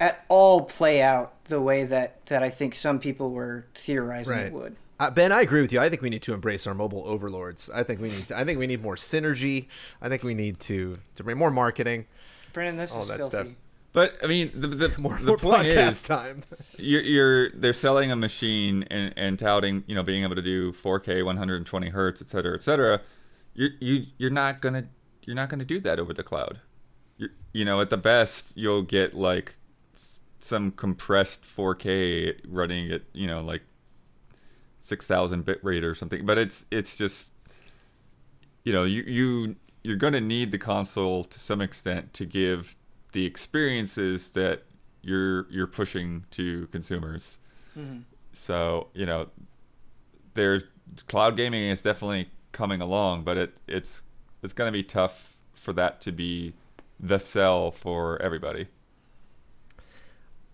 at 0.00 0.24
all 0.28 0.62
play 0.62 1.00
out 1.02 1.44
the 1.44 1.60
way 1.60 1.84
that 1.84 2.24
that 2.26 2.42
i 2.42 2.48
think 2.50 2.74
some 2.74 2.98
people 2.98 3.30
were 3.30 3.66
theorizing 3.74 4.36
Right. 4.36 4.46
it 4.46 4.52
would 4.52 4.76
Uh, 5.00 5.10
ben, 5.12 5.30
I 5.30 5.42
agree 5.42 5.60
with 5.60 5.72
you. 5.72 5.78
I 5.78 5.88
think 5.88 6.02
we 6.02 6.10
need 6.10 6.22
to 6.22 6.34
embrace 6.34 6.66
our 6.66 6.74
mobile 6.74 7.04
overlords. 7.06 7.70
I 7.72 7.84
think 7.84 8.00
we 8.00 8.08
need. 8.08 8.26
To, 8.28 8.36
I 8.36 8.42
think 8.44 8.58
we 8.58 8.66
need 8.66 8.82
more 8.82 8.96
synergy. 8.96 9.68
I 10.02 10.08
think 10.08 10.24
we 10.24 10.34
need 10.34 10.58
to 10.70 10.96
to 11.14 11.22
bring 11.22 11.38
more 11.38 11.52
marketing. 11.52 12.06
brandon 12.52 12.76
this 12.78 12.92
All 12.92 13.02
is 13.02 13.08
that 13.08 13.18
filthy 13.18 13.36
stuff. 13.36 13.46
But 13.92 14.14
I 14.24 14.26
mean, 14.26 14.50
the 14.54 14.66
the, 14.66 14.88
More, 15.00 15.16
the 15.18 15.26
more 15.26 15.36
point 15.38 15.68
podcast 15.68 15.90
is, 15.90 16.02
time. 16.02 16.42
you're, 16.78 17.02
you're 17.02 17.50
they're 17.50 17.72
selling 17.72 18.10
a 18.10 18.16
machine 18.16 18.86
and, 18.90 19.14
and 19.16 19.38
touting 19.38 19.84
you 19.86 19.94
know 19.94 20.02
being 20.02 20.24
able 20.24 20.34
to 20.34 20.42
do 20.42 20.72
4K 20.72 21.24
120 21.24 21.88
hertz 21.90 22.20
et 22.20 22.28
cetera 22.28 22.54
et 22.56 22.62
cetera 22.62 23.00
you 23.54 23.68
you 23.78 24.06
you're 24.18 24.30
not 24.42 24.60
gonna 24.60 24.88
you're 25.26 25.36
not 25.36 25.48
gonna 25.48 25.64
do 25.64 25.78
that 25.78 26.00
over 26.00 26.12
the 26.12 26.24
cloud 26.24 26.58
you 27.18 27.28
you 27.52 27.64
know 27.64 27.80
at 27.80 27.90
the 27.90 27.96
best 27.96 28.56
you'll 28.56 28.82
get 28.82 29.14
like 29.14 29.48
s- 29.50 29.57
some 30.38 30.70
compressed 30.70 31.42
4K 31.42 32.40
running 32.46 32.92
at 32.92 33.02
you 33.12 33.26
know 33.26 33.40
like 33.40 33.62
6000 34.80 35.44
bit 35.44 35.62
rate 35.62 35.84
or 35.84 35.94
something 35.94 36.24
but 36.24 36.38
it's 36.38 36.64
it's 36.70 36.96
just 36.96 37.32
you 38.64 38.72
know 38.72 38.84
you 38.84 39.02
you 39.02 39.56
you're 39.82 39.96
gonna 39.96 40.20
need 40.20 40.50
the 40.50 40.58
console 40.58 41.24
to 41.24 41.38
some 41.38 41.60
extent 41.60 42.12
to 42.14 42.24
give 42.24 42.76
the 43.12 43.24
experiences 43.24 44.30
that 44.30 44.64
you're 45.02 45.50
you're 45.50 45.66
pushing 45.66 46.24
to 46.32 46.66
consumers. 46.68 47.38
Mm-hmm. 47.76 48.00
So 48.32 48.88
you 48.94 49.06
know, 49.06 49.28
there's 50.34 50.64
cloud 51.06 51.36
gaming 51.36 51.62
is 51.62 51.80
definitely 51.80 52.30
coming 52.52 52.80
along, 52.80 53.24
but 53.24 53.36
it 53.36 53.56
it's 53.66 54.02
it's 54.42 54.52
gonna 54.52 54.72
be 54.72 54.82
tough 54.82 55.36
for 55.52 55.72
that 55.72 56.00
to 56.02 56.12
be 56.12 56.54
the 57.00 57.18
sell 57.18 57.70
for 57.70 58.20
everybody. 58.20 58.68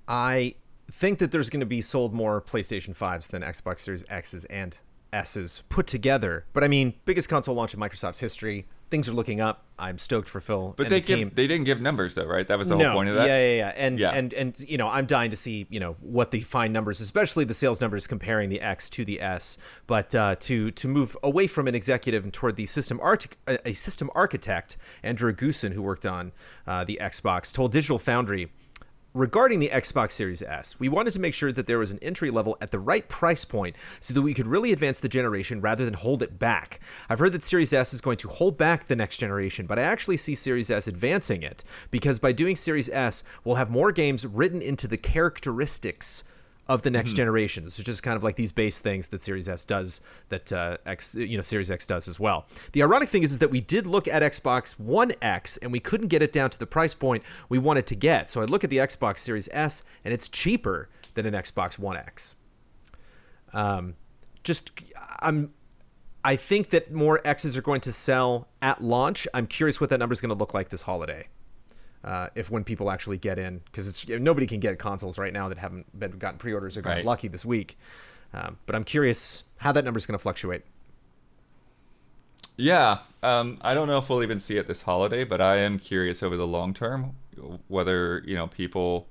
I 0.08 0.54
think 0.90 1.18
that 1.18 1.32
there's 1.32 1.50
going 1.50 1.60
to 1.60 1.66
be 1.66 1.80
sold 1.80 2.12
more 2.12 2.40
PlayStation 2.40 2.96
5s 2.96 3.30
than 3.30 3.42
Xbox 3.42 3.80
Series 3.80 4.04
X's 4.08 4.44
and 4.46 4.76
S's 5.12 5.62
put 5.68 5.86
together. 5.86 6.44
But 6.52 6.64
I 6.64 6.68
mean, 6.68 6.94
biggest 7.04 7.28
console 7.28 7.54
launch 7.54 7.72
in 7.74 7.80
Microsoft's 7.80 8.20
history. 8.20 8.66
Things 8.90 9.08
are 9.08 9.12
looking 9.12 9.40
up. 9.40 9.64
I'm 9.76 9.98
stoked 9.98 10.28
for 10.28 10.40
Phil 10.40 10.74
But 10.76 10.88
they 10.88 11.00
the 11.00 11.16
give 11.16 11.34
they 11.34 11.46
didn't 11.48 11.64
give 11.64 11.80
numbers 11.80 12.14
though, 12.14 12.26
right? 12.26 12.46
That 12.46 12.58
was 12.58 12.68
the 12.68 12.76
no, 12.76 12.84
whole 12.86 12.94
point 12.94 13.08
of 13.08 13.16
that. 13.16 13.26
Yeah, 13.26 13.38
yeah, 13.38 13.56
yeah. 13.56 13.72
And 13.76 13.98
Yeah. 13.98 14.10
and 14.10 14.32
and 14.34 14.60
you 14.60 14.76
know, 14.76 14.88
I'm 14.88 15.06
dying 15.06 15.30
to 15.30 15.36
see 15.36 15.66
you 15.68 15.80
know 15.80 15.96
what 16.00 16.30
the 16.30 16.40
fine 16.40 16.72
numbers, 16.72 17.00
especially 17.00 17.44
the 17.44 17.54
sales 17.54 17.80
numbers 17.80 18.06
comparing 18.06 18.50
the 18.50 18.60
X 18.60 18.88
to 18.90 19.04
the 19.04 19.20
S. 19.20 19.58
But 19.86 20.14
uh, 20.14 20.36
to 20.40 20.70
to 20.70 20.88
move 20.88 21.16
away 21.24 21.46
from 21.48 21.66
an 21.66 21.74
executive 21.74 22.22
and 22.24 22.32
toward 22.32 22.56
the 22.56 22.66
system 22.66 23.00
art 23.02 23.26
a 23.48 23.68
a 23.68 23.72
system 23.72 24.10
architect, 24.14 24.76
Andrew 25.02 25.32
Goossen, 25.32 25.72
who 25.72 25.82
worked 25.82 26.06
on 26.06 26.32
uh, 26.66 26.84
the 26.84 26.98
Xbox, 27.00 27.52
told 27.52 27.72
Digital 27.72 27.98
Foundry. 27.98 28.52
Regarding 29.16 29.60
the 29.60 29.68
Xbox 29.68 30.10
Series 30.10 30.42
S, 30.42 30.80
we 30.80 30.88
wanted 30.88 31.12
to 31.12 31.20
make 31.20 31.34
sure 31.34 31.52
that 31.52 31.68
there 31.68 31.78
was 31.78 31.92
an 31.92 32.00
entry 32.02 32.30
level 32.30 32.58
at 32.60 32.72
the 32.72 32.80
right 32.80 33.08
price 33.08 33.44
point 33.44 33.76
so 34.00 34.12
that 34.12 34.22
we 34.22 34.34
could 34.34 34.48
really 34.48 34.72
advance 34.72 34.98
the 34.98 35.08
generation 35.08 35.60
rather 35.60 35.84
than 35.84 35.94
hold 35.94 36.20
it 36.20 36.36
back. 36.36 36.80
I've 37.08 37.20
heard 37.20 37.30
that 37.30 37.44
Series 37.44 37.72
S 37.72 37.94
is 37.94 38.00
going 38.00 38.16
to 38.16 38.28
hold 38.28 38.58
back 38.58 38.86
the 38.86 38.96
next 38.96 39.18
generation, 39.18 39.66
but 39.66 39.78
I 39.78 39.82
actually 39.82 40.16
see 40.16 40.34
Series 40.34 40.68
S 40.68 40.88
advancing 40.88 41.44
it 41.44 41.62
because 41.92 42.18
by 42.18 42.32
doing 42.32 42.56
Series 42.56 42.90
S, 42.90 43.22
we'll 43.44 43.54
have 43.54 43.70
more 43.70 43.92
games 43.92 44.26
written 44.26 44.60
into 44.60 44.88
the 44.88 44.96
characteristics 44.96 46.24
of 46.66 46.82
the 46.82 46.90
next 46.90 47.14
generation. 47.14 47.68
So 47.68 47.82
just 47.82 48.02
kind 48.02 48.16
of 48.16 48.22
like 48.22 48.36
these 48.36 48.52
base 48.52 48.78
things 48.78 49.08
that 49.08 49.20
Series 49.20 49.48
S 49.48 49.64
does 49.64 50.00
that 50.30 50.52
uh, 50.52 50.78
X, 50.86 51.14
you 51.14 51.36
know, 51.36 51.42
Series 51.42 51.70
X 51.70 51.86
does 51.86 52.08
as 52.08 52.18
well. 52.18 52.46
The 52.72 52.82
ironic 52.82 53.08
thing 53.08 53.22
is, 53.22 53.32
is 53.32 53.38
that 53.40 53.50
we 53.50 53.60
did 53.60 53.86
look 53.86 54.08
at 54.08 54.22
Xbox 54.22 54.80
One 54.80 55.12
X 55.20 55.56
and 55.58 55.72
we 55.72 55.80
couldn't 55.80 56.08
get 56.08 56.22
it 56.22 56.32
down 56.32 56.50
to 56.50 56.58
the 56.58 56.66
price 56.66 56.94
point 56.94 57.22
we 57.48 57.58
wanted 57.58 57.86
to 57.88 57.94
get. 57.94 58.30
So 58.30 58.40
I 58.40 58.44
look 58.44 58.64
at 58.64 58.70
the 58.70 58.78
Xbox 58.78 59.18
Series 59.18 59.48
S 59.52 59.82
and 60.04 60.14
it's 60.14 60.28
cheaper 60.28 60.88
than 61.14 61.26
an 61.26 61.34
Xbox 61.34 61.78
One 61.78 61.96
X. 61.96 62.36
Um, 63.52 63.94
just 64.42 64.70
I'm. 65.20 65.52
I 66.26 66.36
think 66.36 66.70
that 66.70 66.90
more 66.90 67.20
X's 67.22 67.54
are 67.58 67.62
going 67.62 67.82
to 67.82 67.92
sell 67.92 68.48
at 68.62 68.82
launch. 68.82 69.28
I'm 69.34 69.46
curious 69.46 69.78
what 69.78 69.90
that 69.90 69.98
number 69.98 70.14
is 70.14 70.22
going 70.22 70.30
to 70.30 70.34
look 70.34 70.54
like 70.54 70.70
this 70.70 70.82
holiday 70.82 71.28
uh, 72.04 72.28
if 72.34 72.50
when 72.50 72.62
people 72.64 72.90
actually 72.90 73.18
get 73.18 73.38
in 73.38 73.60
because 73.64 73.88
it's 73.88 74.06
nobody 74.08 74.46
can 74.46 74.60
get 74.60 74.78
consoles 74.78 75.18
right 75.18 75.32
now 75.32 75.48
that 75.48 75.58
haven't 75.58 75.98
been 75.98 76.12
gotten 76.12 76.38
pre-orders 76.38 76.76
or 76.76 76.82
gotten 76.82 76.98
Right. 76.98 77.04
lucky 77.06 77.28
this 77.28 77.44
week. 77.44 77.78
Um, 78.32 78.58
but 78.66 78.74
I'm 78.74 78.84
curious 78.84 79.44
how 79.58 79.72
that 79.72 79.84
number 79.84 79.98
is 79.98 80.06
going 80.06 80.18
to 80.18 80.22
fluctuate. 80.22 80.62
Yeah, 82.56 82.98
um, 83.22 83.58
I 83.62 83.74
don't 83.74 83.88
know 83.88 83.98
if 83.98 84.08
we'll 84.08 84.22
even 84.22 84.38
see 84.38 84.56
it 84.56 84.68
this 84.68 84.82
holiday, 84.82 85.24
but 85.24 85.40
I 85.40 85.56
am 85.56 85.78
curious 85.78 86.22
over 86.22 86.36
the 86.36 86.46
long 86.46 86.72
term 86.74 87.16
whether 87.66 88.22
you 88.26 88.36
know 88.36 88.46
people 88.46 89.08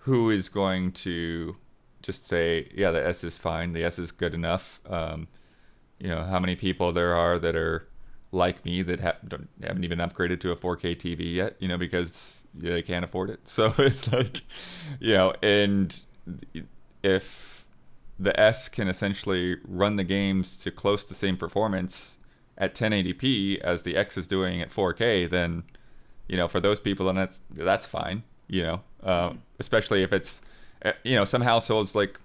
who 0.00 0.30
is 0.30 0.48
going 0.48 0.92
to 0.92 1.56
just 2.02 2.28
say, 2.28 2.68
yeah, 2.74 2.90
the 2.90 3.06
S 3.06 3.22
is 3.24 3.38
fine, 3.38 3.72
the 3.72 3.84
S 3.84 3.98
is 3.98 4.12
good 4.12 4.34
enough. 4.34 4.80
Um, 4.88 5.28
you 5.98 6.08
know, 6.08 6.22
how 6.24 6.40
many 6.40 6.56
people 6.56 6.92
there 6.92 7.14
are 7.14 7.38
that 7.38 7.54
are 7.54 7.86
like 8.32 8.64
me 8.64 8.82
that 8.82 9.00
ha- 9.00 9.16
haven't 9.62 9.84
even 9.84 9.98
upgraded 9.98 10.40
to 10.40 10.52
a 10.52 10.56
4K 10.56 10.96
TV 10.96 11.34
yet, 11.34 11.56
you 11.58 11.68
know, 11.68 11.76
because 11.76 12.42
they 12.54 12.82
can't 12.82 13.04
afford 13.04 13.30
it. 13.30 13.40
So 13.46 13.74
it's 13.78 14.12
like, 14.12 14.42
you 15.00 15.14
know, 15.14 15.34
and 15.42 16.00
if 17.02 17.66
the 18.18 18.38
S 18.38 18.68
can 18.68 18.86
essentially 18.88 19.56
run 19.66 19.96
the 19.96 20.04
games 20.04 20.56
to 20.58 20.70
close 20.70 21.04
to 21.06 21.14
same 21.14 21.36
performance 21.36 22.18
at 22.58 22.74
1080p 22.74 23.58
as 23.60 23.82
the 23.82 23.96
X 23.96 24.18
is 24.18 24.26
doing 24.26 24.60
at 24.60 24.68
4K, 24.68 25.28
then 25.28 25.64
you 26.28 26.36
know 26.36 26.46
for 26.46 26.60
those 26.60 26.78
people, 26.78 27.06
then 27.06 27.16
that's 27.16 27.40
that's 27.50 27.86
fine. 27.86 28.22
You 28.46 28.62
know, 28.62 28.80
um, 29.02 29.42
especially 29.58 30.02
if 30.02 30.12
it's 30.12 30.42
uh, 30.84 30.92
you 31.02 31.14
know 31.16 31.24
some 31.24 31.42
households 31.42 31.94
like 31.94 32.20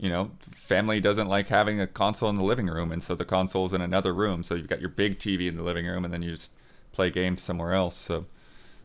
you 0.00 0.08
know 0.08 0.30
family 0.50 0.98
doesn't 0.98 1.28
like 1.28 1.48
having 1.48 1.80
a 1.80 1.86
console 1.86 2.30
in 2.30 2.36
the 2.36 2.42
living 2.42 2.66
room, 2.66 2.90
and 2.90 3.02
so 3.02 3.14
the 3.14 3.24
console's 3.24 3.72
in 3.72 3.82
another 3.82 4.14
room. 4.14 4.42
So 4.42 4.54
you've 4.54 4.68
got 4.68 4.80
your 4.80 4.88
big 4.88 5.18
TV 5.18 5.46
in 5.46 5.56
the 5.56 5.62
living 5.62 5.86
room, 5.86 6.04
and 6.04 6.12
then 6.12 6.22
you 6.22 6.30
just 6.32 6.52
play 6.92 7.10
games 7.10 7.42
somewhere 7.42 7.74
else. 7.74 7.96
So 7.96 8.26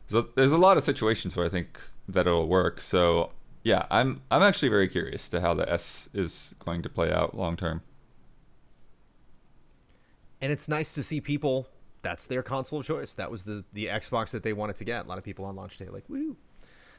so 0.07 0.27
there's 0.35 0.51
a 0.51 0.57
lot 0.57 0.77
of 0.77 0.83
situations 0.83 1.35
where 1.35 1.45
I 1.45 1.49
think 1.49 1.79
that 2.07 2.27
it'll 2.27 2.47
work. 2.47 2.81
So 2.81 3.31
yeah, 3.63 3.85
I'm 3.89 4.21
I'm 4.29 4.43
actually 4.43 4.69
very 4.69 4.89
curious 4.89 5.29
to 5.29 5.41
how 5.41 5.53
the 5.53 5.71
S 5.71 6.09
is 6.13 6.53
going 6.63 6.81
to 6.83 6.89
play 6.89 7.11
out 7.11 7.35
long 7.35 7.55
term. 7.55 7.81
And 10.41 10.51
it's 10.51 10.67
nice 10.67 10.93
to 10.93 11.01
see 11.01 11.21
people. 11.21 11.67
That's 12.01 12.27
their 12.27 12.43
console 12.43 12.83
choice. 12.83 13.13
That 13.13 13.31
was 13.31 13.43
the 13.43 13.63
the 13.73 13.85
Xbox 13.85 14.31
that 14.31 14.43
they 14.43 14.53
wanted 14.53 14.75
to 14.75 14.83
get. 14.83 15.05
A 15.05 15.07
lot 15.07 15.17
of 15.17 15.23
people 15.23 15.45
on 15.45 15.55
launch 15.55 15.77
day 15.77 15.87
like, 15.87 16.09
woo. 16.09 16.35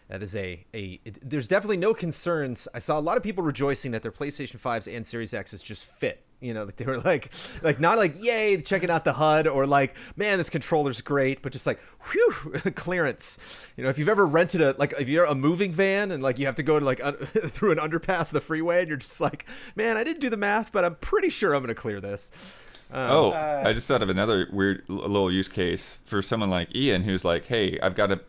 That 0.09 0.23
is 0.23 0.37
a 0.37 0.65
a. 0.73 1.01
It, 1.05 1.29
there's 1.29 1.49
definitely 1.49 1.79
no 1.79 1.93
concerns. 1.93 2.69
I 2.73 2.79
saw 2.79 2.99
a 2.99 3.01
lot 3.01 3.17
of 3.17 3.23
people 3.23 3.43
rejoicing 3.43 3.91
that 3.93 4.03
their 4.03 4.13
PlayStation 4.13 4.61
5s 4.61 4.95
and 4.95 5.05
Series 5.05 5.35
X's 5.35 5.63
just 5.63 5.91
fit. 5.91 6.23
You 6.41 6.55
know, 6.55 6.65
like 6.65 6.77
they 6.77 6.85
were 6.85 6.99
like, 6.99 7.33
like 7.63 7.81
not 7.81 7.99
like 7.99 8.15
yay 8.23 8.61
checking 8.61 8.91
out 8.91 9.05
the 9.05 9.15
HUD 9.15 9.47
or 9.49 9.67
like 9.67 9.97
man 10.17 10.39
this 10.39 10.51
controller's 10.51 11.01
great, 11.01 11.43
but 11.43 11.51
just 11.53 11.67
like 11.67 11.81
whew 12.13 12.31
clearance. 12.75 13.69
You 13.77 13.85
know, 13.85 13.91
if 13.91 13.99
you've 13.99 14.09
ever 14.09 14.27
rented 14.27 14.61
a 14.61 14.75
like 14.79 14.95
if 14.99 15.09
you're 15.09 15.25
a 15.25 15.35
moving 15.35 15.73
van 15.73 16.13
and 16.13 16.23
like 16.23 16.39
you 16.39 16.47
have 16.47 16.57
to 16.57 16.63
go 16.63 16.79
to 16.79 16.85
like 16.85 17.05
un- 17.05 17.17
through 17.17 17.73
an 17.73 17.79
underpass 17.79 18.29
of 18.29 18.35
the 18.35 18.41
freeway 18.41 18.81
and 18.81 18.89
you're 18.89 18.97
just 18.97 19.21
like 19.21 19.45
man 19.75 19.97
I 19.97 20.05
didn't 20.05 20.21
do 20.21 20.31
the 20.31 20.37
math 20.37 20.71
but 20.73 20.85
I'm 20.85 20.95
pretty 20.97 21.31
sure 21.31 21.55
I'm 21.55 21.63
gonna 21.63 21.75
clear 21.75 22.01
this. 22.01 22.63
Um, 22.93 23.11
oh, 23.11 23.31
uh, 23.31 23.65
I 23.67 23.73
just 23.73 23.89
thought 23.89 24.03
of 24.03 24.09
another 24.09 24.49
weird 24.53 24.85
l- 24.89 24.97
little 24.97 25.33
use 25.33 25.49
case 25.49 25.99
for 26.05 26.23
someone 26.23 26.51
like 26.51 26.73
Ian 26.77 27.03
who's 27.03 27.25
like, 27.25 27.47
"Hey, 27.47 27.81
I've 27.81 27.97
got 27.97 28.13
a, 28.13 28.21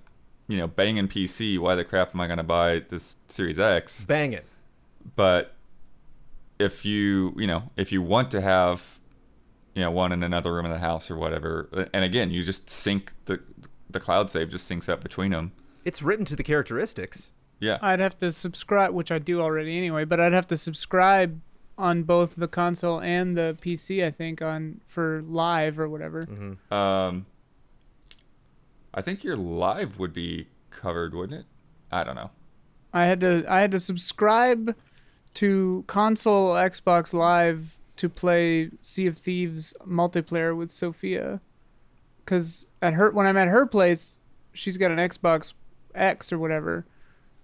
you 0.47 0.57
know, 0.57 0.67
banging 0.67 1.07
PC. 1.07 1.57
Why 1.59 1.75
the 1.75 1.83
crap 1.83 2.13
am 2.13 2.21
I 2.21 2.27
going 2.27 2.37
to 2.37 2.43
buy 2.43 2.79
this 2.89 3.15
Series 3.27 3.59
X?" 3.59 4.03
Bang 4.03 4.33
it. 4.33 4.45
But 5.15 5.53
if 6.59 6.85
you, 6.85 7.33
you 7.37 7.47
know, 7.47 7.71
if 7.77 7.91
you 7.91 8.01
want 8.01 8.31
to 8.31 8.41
have, 8.41 8.99
you 9.73 9.81
know, 9.81 9.91
one 9.91 10.11
in 10.11 10.23
another 10.23 10.53
room 10.53 10.65
in 10.65 10.71
the 10.71 10.79
house 10.79 11.09
or 11.11 11.15
whatever, 11.15 11.87
and 11.93 12.03
again, 12.03 12.31
you 12.31 12.43
just 12.43 12.69
sync 12.69 13.13
the 13.25 13.39
the 13.89 13.99
cloud 13.99 14.29
save 14.29 14.49
just 14.49 14.69
syncs 14.69 14.89
up 14.89 15.01
between 15.01 15.31
them. 15.31 15.51
It's 15.85 16.03
written 16.03 16.25
to 16.25 16.35
the 16.35 16.43
characteristics. 16.43 17.31
Yeah. 17.59 17.77
I'd 17.81 17.99
have 17.99 18.17
to 18.19 18.31
subscribe, 18.31 18.93
which 18.93 19.11
I 19.11 19.19
do 19.19 19.41
already 19.41 19.77
anyway, 19.77 20.05
but 20.05 20.19
I'd 20.19 20.33
have 20.33 20.47
to 20.47 20.57
subscribe 20.57 21.41
on 21.77 22.03
both 22.03 22.35
the 22.35 22.47
console 22.47 22.99
and 22.99 23.37
the 23.37 23.57
PC. 23.61 24.03
I 24.03 24.11
think 24.11 24.41
on 24.41 24.81
for 24.85 25.23
live 25.25 25.79
or 25.79 25.87
whatever. 25.87 26.27
Um, 26.71 27.25
I 28.97 29.01
think 29.01 29.23
your 29.23 29.35
live 29.35 29.99
would 29.99 30.11
be 30.11 30.47
covered, 30.71 31.13
wouldn't 31.13 31.41
it? 31.41 31.45
I 31.91 32.03
don't 32.03 32.15
know. 32.15 32.31
I 32.91 33.05
had 33.05 33.19
to 33.19 33.45
I 33.47 33.59
had 33.59 33.69
to 33.69 33.79
subscribe 33.79 34.75
to 35.35 35.83
console 35.85 36.55
Xbox 36.55 37.13
Live 37.13 37.77
to 37.97 38.09
play 38.09 38.71
Sea 38.81 39.05
of 39.05 39.15
Thieves 39.15 39.75
multiplayer 39.87 40.57
with 40.57 40.71
Sophia. 40.71 41.41
Cause 42.25 42.65
at 42.81 42.95
her 42.95 43.11
when 43.11 43.27
I'm 43.27 43.37
at 43.37 43.49
her 43.49 43.67
place, 43.67 44.17
she's 44.51 44.77
got 44.77 44.89
an 44.89 44.97
Xbox 44.97 45.53
X 45.93 46.33
or 46.33 46.39
whatever, 46.39 46.87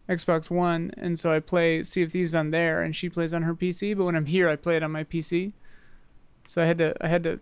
Xbox 0.10 0.50
One, 0.50 0.89
and 0.98 1.20
so 1.20 1.32
I 1.32 1.39
play 1.39 1.84
Sea 1.84 2.02
of 2.02 2.12
Thieves 2.13 2.34
on 2.34 2.50
there, 2.50 2.82
and 2.82 2.96
she 2.96 3.10
plays 3.10 3.32
on 3.32 3.44
her 3.44 3.54
PC. 3.54 3.96
But 3.96 4.06
when 4.06 4.16
I'm 4.16 4.26
here, 4.26 4.50
I 4.50 4.56
play 4.56 4.76
it 4.76 4.82
on 4.82 4.92
my 4.92 5.04
PC. 5.04 5.54
So 6.48 6.63
I 6.63 6.66
had 6.66 6.80
to 6.80 6.96
I 7.00 7.10
had 7.10 7.22
to 7.26 7.39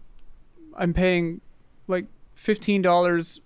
I'm 0.78 0.94
paying 0.94 1.40
like 1.88 2.08
fifteen 2.34 2.82
dollars 2.82 3.40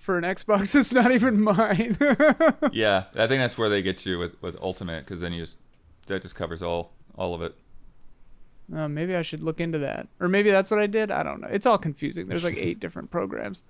for 0.00 0.16
an 0.18 0.24
Xbox 0.24 0.72
that's 0.72 0.92
not 0.92 1.12
even 1.12 1.40
mine. 1.40 1.96
yeah, 2.72 3.04
I 3.14 3.26
think 3.28 3.40
that's 3.40 3.56
where 3.56 3.68
they 3.68 3.82
get 3.82 4.04
you 4.04 4.18
with 4.18 4.40
with 4.42 4.56
Ultimate 4.60 5.04
because 5.04 5.20
then 5.20 5.32
you 5.32 5.42
just 5.42 5.58
that 6.06 6.22
just 6.22 6.34
covers 6.34 6.62
all 6.62 6.92
all 7.14 7.34
of 7.34 7.42
it. 7.42 7.54
Uh, 8.74 8.88
maybe 8.88 9.14
I 9.14 9.22
should 9.22 9.42
look 9.42 9.60
into 9.60 9.78
that. 9.78 10.08
Or 10.20 10.28
maybe 10.28 10.50
that's 10.50 10.70
what 10.70 10.80
I 10.80 10.86
did. 10.86 11.10
I 11.10 11.22
don't 11.22 11.40
know. 11.40 11.48
It's 11.48 11.66
all 11.66 11.78
confusing. 11.78 12.28
There's 12.28 12.44
like 12.44 12.56
eight 12.56 12.78
different 12.78 13.10
programs. 13.10 13.62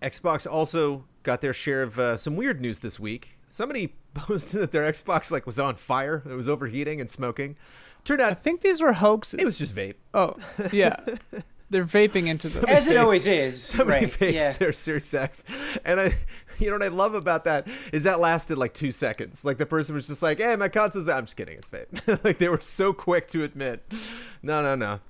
Xbox 0.00 0.50
also 0.50 1.04
got 1.22 1.40
their 1.40 1.52
share 1.52 1.82
of 1.82 1.98
uh, 1.98 2.16
some 2.16 2.36
weird 2.36 2.60
news 2.60 2.78
this 2.78 2.98
week. 2.98 3.38
Somebody 3.48 3.94
posted 4.14 4.60
that 4.60 4.72
their 4.72 4.84
Xbox 4.84 5.30
like 5.30 5.46
was 5.46 5.58
on 5.58 5.74
fire. 5.74 6.22
It 6.28 6.34
was 6.34 6.48
overheating 6.48 7.00
and 7.00 7.10
smoking. 7.10 7.56
Turned 8.02 8.20
out 8.20 8.32
I 8.32 8.34
think 8.34 8.62
these 8.62 8.80
were 8.80 8.94
hoaxes. 8.94 9.40
it 9.40 9.44
was 9.44 9.58
just 9.58 9.74
vape. 9.74 9.96
Oh, 10.14 10.34
yeah. 10.72 10.96
They're 11.68 11.84
vaping 11.84 12.28
into 12.28 12.48
them. 12.48 12.64
As 12.68 12.86
it 12.86 12.96
always 12.96 13.26
is. 13.26 13.60
Somebody 13.62 14.06
right. 14.06 14.14
vaped 14.14 14.32
yeah. 14.32 14.52
their 14.52 14.72
Series 14.72 15.12
X, 15.12 15.78
and 15.84 15.98
I, 16.00 16.10
you 16.58 16.68
know 16.68 16.74
what 16.74 16.84
I 16.84 16.88
love 16.88 17.14
about 17.14 17.44
that 17.46 17.66
is 17.92 18.04
that 18.04 18.20
lasted 18.20 18.56
like 18.56 18.72
two 18.72 18.92
seconds. 18.92 19.44
Like 19.44 19.58
the 19.58 19.66
person 19.66 19.94
was 19.94 20.06
just 20.06 20.22
like, 20.22 20.38
"Hey, 20.38 20.54
my 20.56 20.68
console's." 20.68 21.08
I'm 21.08 21.24
just 21.24 21.36
kidding, 21.36 21.58
it's 21.58 21.66
vape. 21.68 22.22
like 22.24 22.38
they 22.38 22.48
were 22.48 22.60
so 22.60 22.92
quick 22.92 23.26
to 23.28 23.42
admit, 23.42 23.82
no, 24.42 24.62
no, 24.62 24.74
no. 24.76 25.00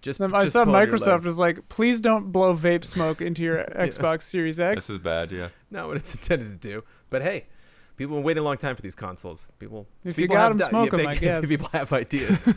Just, 0.00 0.20
I 0.22 0.28
just 0.28 0.52
saw 0.52 0.64
Microsoft 0.64 1.24
was 1.24 1.38
like, 1.40 1.68
please 1.68 2.00
don't 2.00 2.30
blow 2.30 2.54
vape 2.54 2.84
smoke 2.84 3.20
into 3.20 3.42
your 3.42 3.64
Xbox 3.76 4.22
Series 4.22 4.60
X. 4.60 4.76
This 4.86 4.90
is 4.90 4.98
bad. 5.00 5.32
Yeah. 5.32 5.48
not 5.72 5.88
what 5.88 5.96
it's 5.96 6.14
intended 6.16 6.52
to 6.52 6.56
do. 6.68 6.84
But 7.10 7.22
hey, 7.22 7.46
people 7.96 8.14
have 8.14 8.20
been 8.22 8.26
waiting 8.26 8.42
a 8.42 8.44
long 8.44 8.58
time 8.58 8.76
for 8.76 8.82
these 8.82 8.94
consoles. 8.94 9.52
People, 9.58 9.88
If 10.04 10.16
you 10.16 10.24
people 10.24 10.36
got 10.36 10.42
have 10.42 10.50
'em, 10.52 10.58
di- 10.58 10.68
smoke 10.68 10.86
if 10.86 10.92
'em, 10.94 10.98
they- 11.00 11.06
I 11.06 11.14
guess. 11.16 11.48
People 11.48 11.68
have 11.72 11.92
ideas. 11.92 12.54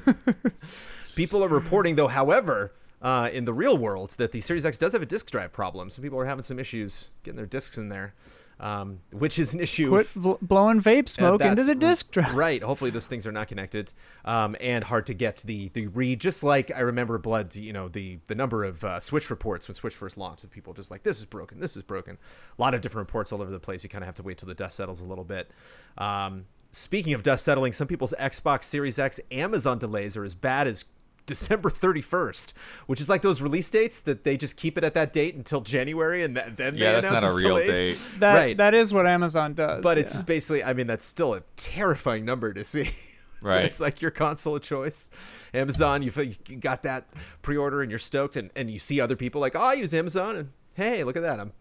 people 1.15 1.43
are 1.43 1.47
reporting, 1.49 1.95
though, 1.95 2.07
however, 2.07 2.73
uh, 3.01 3.29
in 3.33 3.45
the 3.45 3.53
real 3.53 3.77
world, 3.77 4.11
that 4.17 4.31
the 4.31 4.41
Series 4.41 4.65
X 4.65 4.77
does 4.77 4.93
have 4.93 5.01
a 5.01 5.05
disk 5.05 5.29
drive 5.31 5.51
problem. 5.51 5.89
Some 5.89 6.03
people 6.03 6.19
are 6.19 6.25
having 6.25 6.43
some 6.43 6.59
issues 6.59 7.11
getting 7.23 7.37
their 7.37 7.45
disks 7.45 7.77
in 7.77 7.89
there, 7.89 8.13
um, 8.59 8.99
which 9.11 9.39
is 9.39 9.55
an 9.55 9.59
issue. 9.59 9.89
Quit 9.89 10.07
bl- 10.15 10.33
blowing 10.39 10.81
vape 10.81 11.09
smoke 11.09 11.41
into 11.41 11.63
the 11.63 11.73
disk 11.73 12.11
drive. 12.11 12.35
Right. 12.35 12.61
Hopefully 12.61 12.91
those 12.91 13.07
things 13.07 13.25
are 13.25 13.31
not 13.31 13.47
connected, 13.47 13.91
um, 14.23 14.55
and 14.61 14.83
hard 14.83 15.07
to 15.07 15.15
get 15.15 15.37
the 15.37 15.69
the 15.69 15.87
read. 15.87 16.21
Just 16.21 16.43
like 16.43 16.71
I 16.75 16.81
remember 16.81 17.17
Blood, 17.17 17.55
you 17.55 17.73
know, 17.73 17.87
the 17.87 18.19
the 18.27 18.35
number 18.35 18.63
of 18.63 18.83
uh, 18.83 18.99
Switch 18.99 19.31
reports 19.31 19.67
when 19.67 19.73
Switch 19.73 19.95
first 19.95 20.15
launched, 20.15 20.43
of 20.43 20.51
people 20.51 20.73
just 20.73 20.91
like 20.91 21.01
this 21.01 21.17
is 21.17 21.25
broken, 21.25 21.59
this 21.59 21.75
is 21.75 21.81
broken. 21.81 22.19
A 22.57 22.61
lot 22.61 22.75
of 22.75 22.81
different 22.81 23.07
reports 23.07 23.33
all 23.33 23.41
over 23.41 23.49
the 23.49 23.59
place. 23.59 23.83
You 23.83 23.89
kind 23.89 24.03
of 24.03 24.07
have 24.07 24.15
to 24.15 24.23
wait 24.23 24.37
till 24.37 24.47
the 24.47 24.53
dust 24.53 24.77
settles 24.77 25.01
a 25.01 25.05
little 25.05 25.25
bit. 25.25 25.49
Um, 25.97 26.45
speaking 26.69 27.15
of 27.15 27.23
dust 27.23 27.43
settling, 27.43 27.73
some 27.73 27.87
people's 27.87 28.13
Xbox 28.19 28.65
Series 28.65 28.99
X 28.99 29.19
Amazon 29.31 29.79
delays 29.79 30.15
are 30.15 30.23
as 30.23 30.35
bad 30.35 30.67
as. 30.67 30.85
December 31.31 31.69
31st, 31.69 32.53
which 32.87 32.99
is 32.99 33.09
like 33.09 33.21
those 33.21 33.41
release 33.41 33.69
dates 33.69 34.01
that 34.01 34.25
they 34.25 34.35
just 34.35 34.57
keep 34.57 34.77
it 34.77 34.83
at 34.83 34.93
that 34.95 35.13
date 35.13 35.33
until 35.35 35.61
January 35.61 36.23
and 36.25 36.35
th- 36.35 36.47
then 36.57 36.75
Yeah, 36.75 36.95
they 36.95 37.01
that's 37.01 37.05
announce 37.07 37.23
not 37.23 37.29
a 37.29 37.33
it's 37.33 37.41
real 37.43 37.55
delayed. 37.57 37.75
date. 37.77 38.19
That 38.19 38.33
right. 38.35 38.57
that 38.57 38.73
is 38.73 38.93
what 38.93 39.07
Amazon 39.07 39.53
does. 39.53 39.81
But 39.81 39.97
it's 39.97 40.11
just 40.11 40.27
basically, 40.27 40.61
I 40.63 40.73
mean, 40.73 40.87
that's 40.87 41.05
still 41.05 41.33
a 41.33 41.41
terrifying 41.55 42.25
number 42.25 42.53
to 42.53 42.63
see. 42.63 42.89
Right. 43.43 43.65
it's 43.65 43.81
like 43.81 44.03
your 44.03 44.11
console 44.11 44.55
of 44.57 44.61
choice. 44.61 45.09
Amazon, 45.51 46.03
you, 46.03 46.11
you 46.47 46.57
got 46.57 46.83
that 46.83 47.07
pre 47.41 47.57
order 47.57 47.81
and 47.81 47.89
you're 47.89 47.97
stoked, 47.97 48.35
and, 48.35 48.51
and 48.55 48.69
you 48.69 48.77
see 48.77 49.01
other 49.01 49.15
people 49.15 49.41
like, 49.41 49.55
oh, 49.55 49.59
I 49.63 49.73
use 49.73 49.95
Amazon, 49.95 50.35
and 50.35 50.49
hey, 50.75 51.03
look 51.03 51.17
at 51.17 51.23
that. 51.23 51.39
I'm, 51.39 51.51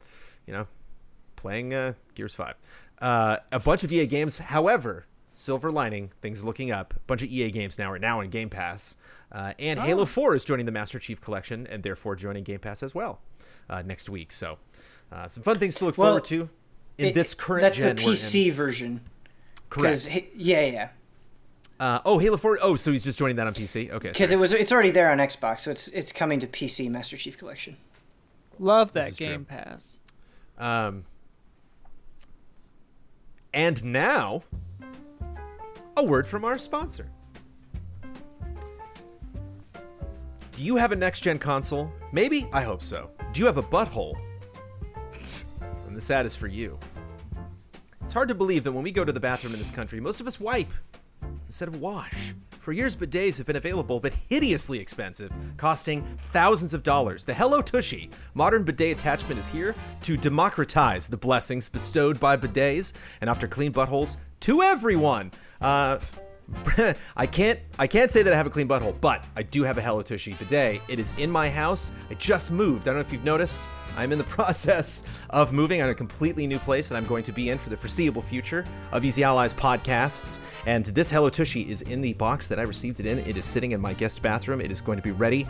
you 0.46 0.52
know, 0.52 0.66
playing 1.36 1.72
uh, 1.72 1.94
Gears 2.14 2.34
5. 2.34 2.54
Uh, 3.00 3.36
a 3.50 3.58
bunch 3.58 3.82
of 3.82 3.90
EA 3.90 4.06
games, 4.06 4.36
however, 4.40 5.06
silver 5.32 5.70
lining, 5.72 6.10
things 6.20 6.44
looking 6.44 6.70
up. 6.70 6.92
A 6.94 7.00
bunch 7.06 7.22
of 7.22 7.30
EA 7.30 7.50
games 7.50 7.78
now 7.78 7.90
are 7.90 7.98
now 7.98 8.20
in 8.20 8.28
Game 8.28 8.50
Pass. 8.50 8.98
Uh, 9.32 9.52
and 9.58 9.78
Oh. 9.78 9.82
Halo 9.82 10.04
4 10.04 10.34
is 10.34 10.44
joining 10.44 10.66
the 10.66 10.72
Master 10.72 10.98
Chief 10.98 11.20
Collection 11.20 11.66
and 11.68 11.82
therefore 11.82 12.16
joining 12.16 12.42
Game 12.44 12.58
Pass 12.58 12.82
as 12.82 12.94
well 12.94 13.20
uh, 13.68 13.82
next 13.82 14.08
week. 14.10 14.32
So, 14.32 14.58
uh, 15.12 15.28
some 15.28 15.42
fun 15.44 15.56
things 15.58 15.76
to 15.76 15.84
look 15.84 15.96
Well, 15.98 16.08
forward 16.12 16.24
to 16.26 16.48
in 16.98 17.08
It- 17.08 17.14
this 17.14 17.34
current 17.34 17.62
That's 17.62 17.76
gen 17.76 17.96
the 17.96 18.02
we're 18.02 18.10
in. 18.10 18.16
PC 18.16 18.50
version. 18.52 19.00
'Cause 19.68 20.08
Correct. 20.10 20.28
yeah, 20.34 20.60
yeah. 20.62 20.88
Uh, 21.78 22.00
oh, 22.04 22.18
Halo 22.18 22.36
4. 22.36 22.58
Oh, 22.60 22.74
so 22.76 22.90
he's 22.92 23.04
just 23.04 23.18
joining 23.18 23.36
that 23.36 23.46
on 23.46 23.54
PC. 23.54 23.90
Okay. 23.90 24.08
Because 24.08 24.32
it 24.32 24.36
was 24.38 24.52
it's 24.52 24.72
already 24.72 24.90
there 24.90 25.10
on 25.10 25.18
Xbox, 25.18 25.60
so 25.62 25.70
it's 25.70 25.88
it's 25.88 26.12
coming 26.12 26.40
to 26.40 26.46
PC 26.48 26.88
Master 26.90 27.16
Chief 27.16 27.38
Collection. 27.38 27.76
love 28.58 28.92
that 28.92 29.04
that 29.04 29.10
is 29.12 29.16
true. 29.16 29.26
Game 29.28 29.44
Pass. 29.46 30.00
Um, 30.58 31.04
and 33.54 33.82
now, 33.84 34.42
a 35.96 36.04
word 36.04 36.26
from 36.26 36.44
our 36.44 36.58
sponsor. 36.58 37.10
Do 40.60 40.66
you 40.66 40.76
have 40.76 40.92
a 40.92 40.96
next 40.96 41.22
gen 41.22 41.38
console? 41.38 41.90
Maybe? 42.12 42.46
I 42.52 42.60
hope 42.60 42.82
so. 42.82 43.08
Do 43.32 43.40
you 43.40 43.46
have 43.46 43.56
a 43.56 43.62
butthole? 43.62 44.14
And 45.86 45.96
the 45.96 46.02
sad 46.02 46.26
is 46.26 46.36
for 46.36 46.48
you. 46.48 46.78
It's 48.02 48.12
hard 48.12 48.28
to 48.28 48.34
believe 48.34 48.64
that 48.64 48.72
when 48.72 48.84
we 48.84 48.92
go 48.92 49.02
to 49.02 49.10
the 49.10 49.18
bathroom 49.18 49.54
in 49.54 49.58
this 49.58 49.70
country, 49.70 50.00
most 50.00 50.20
of 50.20 50.26
us 50.26 50.38
wipe 50.38 50.70
instead 51.46 51.66
of 51.66 51.80
wash. 51.80 52.34
For 52.58 52.72
years, 52.72 52.94
bidets 52.94 53.38
have 53.38 53.46
been 53.46 53.56
available, 53.56 54.00
but 54.00 54.12
hideously 54.28 54.78
expensive, 54.78 55.32
costing 55.56 56.04
thousands 56.32 56.74
of 56.74 56.82
dollars. 56.82 57.24
The 57.24 57.32
Hello 57.32 57.62
Tushy 57.62 58.10
modern 58.34 58.62
bidet 58.62 58.98
attachment 58.98 59.40
is 59.40 59.48
here 59.48 59.74
to 60.02 60.16
democratize 60.18 61.08
the 61.08 61.16
blessings 61.16 61.70
bestowed 61.70 62.20
by 62.20 62.36
bidets 62.36 62.92
and 63.22 63.30
after 63.30 63.48
clean 63.48 63.72
buttholes 63.72 64.18
to 64.40 64.60
everyone. 64.60 65.32
Uh, 65.62 65.98
I 67.16 67.26
can't 67.26 67.58
I 67.78 67.86
can't 67.86 68.10
say 68.10 68.22
that 68.22 68.32
I 68.32 68.36
have 68.36 68.46
a 68.46 68.50
clean 68.50 68.68
butthole, 68.68 69.00
but 69.00 69.24
I 69.36 69.42
do 69.42 69.62
have 69.62 69.78
a 69.78 69.82
Hello 69.82 70.02
Tushy 70.02 70.34
bidet. 70.34 70.82
It 70.88 70.98
is 70.98 71.12
in 71.16 71.30
my 71.30 71.48
house. 71.48 71.92
I 72.10 72.14
just 72.14 72.50
moved. 72.52 72.82
I 72.82 72.90
don't 72.90 72.96
know 72.96 73.00
if 73.00 73.12
you've 73.12 73.24
noticed. 73.24 73.68
I'm 73.96 74.12
in 74.12 74.18
the 74.18 74.24
process 74.38 75.24
of 75.30 75.52
moving 75.52 75.82
on 75.82 75.90
a 75.90 75.94
completely 75.94 76.46
new 76.46 76.58
place 76.58 76.88
that 76.88 76.96
I'm 76.96 77.06
going 77.06 77.22
to 77.24 77.32
be 77.32 77.50
in 77.50 77.58
for 77.58 77.70
the 77.70 77.76
foreseeable 77.76 78.22
future 78.22 78.64
of 78.92 79.04
Easy 79.04 79.24
Allies 79.24 79.54
podcasts. 79.54 80.40
And 80.66 80.84
this 80.86 81.10
Hello 81.10 81.28
Tushy 81.28 81.68
is 81.70 81.82
in 81.82 82.00
the 82.00 82.12
box 82.14 82.48
that 82.48 82.58
I 82.58 82.62
received 82.62 83.00
it 83.00 83.06
in. 83.06 83.18
It 83.20 83.36
is 83.36 83.46
sitting 83.46 83.72
in 83.72 83.80
my 83.80 83.94
guest 83.94 84.22
bathroom. 84.22 84.60
It 84.60 84.70
is 84.70 84.80
going 84.80 84.96
to 84.96 85.02
be 85.02 85.12
ready. 85.12 85.46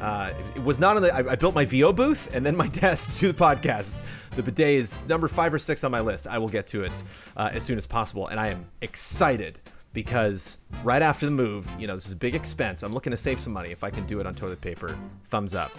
Uh, 0.00 0.32
it 0.56 0.62
was 0.62 0.80
not 0.80 0.96
on 0.96 1.02
the. 1.02 1.14
I, 1.14 1.32
I 1.32 1.36
built 1.36 1.54
my 1.54 1.64
VO 1.64 1.92
booth 1.92 2.34
and 2.34 2.44
then 2.44 2.56
my 2.56 2.66
desk 2.82 3.18
to 3.20 3.32
the 3.32 3.34
podcast. 3.34 4.02
The 4.30 4.42
bidet 4.42 4.74
is 4.74 5.06
number 5.08 5.28
five 5.28 5.54
or 5.54 5.58
six 5.58 5.84
on 5.84 5.90
my 5.90 6.00
list. 6.00 6.26
I 6.26 6.38
will 6.38 6.48
get 6.48 6.66
to 6.68 6.82
it 6.84 7.02
uh, 7.36 7.50
as 7.52 7.62
soon 7.62 7.76
as 7.76 7.86
possible, 7.86 8.26
and 8.26 8.40
I 8.40 8.48
am 8.48 8.66
excited 8.80 9.60
because 9.94 10.58
right 10.82 11.00
after 11.00 11.24
the 11.24 11.32
move, 11.32 11.74
you 11.78 11.86
know, 11.86 11.94
this 11.94 12.06
is 12.06 12.12
a 12.12 12.16
big 12.16 12.34
expense. 12.34 12.82
I'm 12.82 12.92
looking 12.92 13.12
to 13.12 13.16
save 13.16 13.40
some 13.40 13.54
money. 13.54 13.70
If 13.70 13.82
I 13.82 13.88
can 13.88 14.04
do 14.04 14.20
it 14.20 14.26
on 14.26 14.34
toilet 14.34 14.60
paper, 14.60 14.94
thumbs 15.24 15.54
up. 15.54 15.70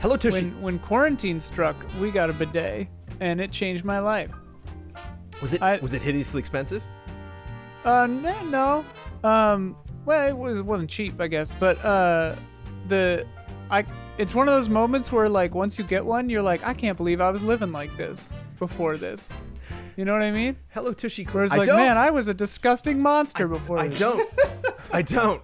Hello 0.00 0.16
Tushy. 0.16 0.44
When 0.50 0.62
when 0.62 0.78
quarantine 0.78 1.40
struck, 1.40 1.74
we 2.00 2.12
got 2.12 2.30
a 2.30 2.32
bidet, 2.32 2.86
and 3.20 3.40
it 3.40 3.50
changed 3.50 3.84
my 3.84 3.98
life. 3.98 4.30
was 5.42 5.54
it 5.54 5.62
I- 5.62 5.78
was 5.78 5.94
it 5.94 6.02
hideously 6.02 6.38
expensive? 6.38 6.84
Uh, 7.84 8.06
no, 8.06 8.44
no. 8.44 8.84
Um, 9.24 9.76
well, 10.04 10.28
it 10.28 10.36
was 10.36 10.60
wasn't 10.62 10.90
cheap, 10.90 11.20
I 11.20 11.26
guess, 11.28 11.50
but 11.50 11.82
uh, 11.84 12.36
the 12.88 13.26
I 13.70 13.84
it's 14.18 14.34
one 14.34 14.48
of 14.48 14.54
those 14.54 14.68
moments 14.68 15.12
where 15.12 15.28
like 15.28 15.54
once 15.54 15.78
you 15.78 15.84
get 15.84 16.04
one, 16.04 16.28
you're 16.28 16.42
like, 16.42 16.64
I 16.64 16.74
can't 16.74 16.96
believe 16.96 17.20
I 17.20 17.30
was 17.30 17.42
living 17.42 17.72
like 17.72 17.94
this 17.96 18.32
before 18.58 18.96
this. 18.96 19.32
You 19.96 20.04
know 20.04 20.12
what 20.12 20.22
I 20.22 20.30
mean? 20.30 20.56
Hello 20.70 20.92
Tushy. 20.92 21.24
Cl- 21.24 21.34
Whereas 21.34 21.52
I 21.52 21.56
like, 21.58 21.66
don't. 21.66 21.76
man, 21.76 21.98
I 21.98 22.10
was 22.10 22.28
a 22.28 22.34
disgusting 22.34 23.00
monster 23.00 23.48
before 23.48 23.78
I 23.78 23.88
this. 23.88 23.98
don't. 23.98 24.30
I 24.92 25.02
don't. 25.02 25.42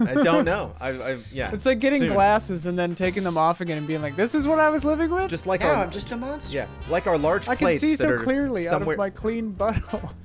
I 0.00 0.14
don't 0.22 0.44
know. 0.44 0.74
I, 0.80 0.90
I 0.90 1.18
yeah. 1.32 1.50
It's 1.52 1.66
like 1.66 1.80
getting 1.80 2.00
soon. 2.00 2.12
glasses 2.12 2.66
and 2.66 2.78
then 2.78 2.94
taking 2.94 3.24
them 3.24 3.36
off 3.36 3.60
again 3.60 3.78
and 3.78 3.86
being 3.86 4.00
like, 4.02 4.14
this 4.14 4.34
is 4.34 4.46
what 4.46 4.58
I 4.60 4.68
was 4.68 4.84
living 4.84 5.10
with. 5.10 5.28
Just 5.28 5.46
like 5.46 5.60
Yeah, 5.60 5.70
our 5.72 5.84
I'm 5.84 5.90
just 5.90 6.12
a 6.12 6.16
monster. 6.16 6.54
yeah, 6.54 6.66
like 6.88 7.06
our 7.06 7.18
large 7.18 7.48
I 7.48 7.56
can 7.56 7.70
see 7.78 7.92
that 7.92 7.98
so 7.98 8.10
are 8.10 8.18
clearly 8.18 8.62
out 8.68 8.82
of 8.82 8.96
my 8.96 9.10
clean 9.10 9.52
butthole. 9.52 10.12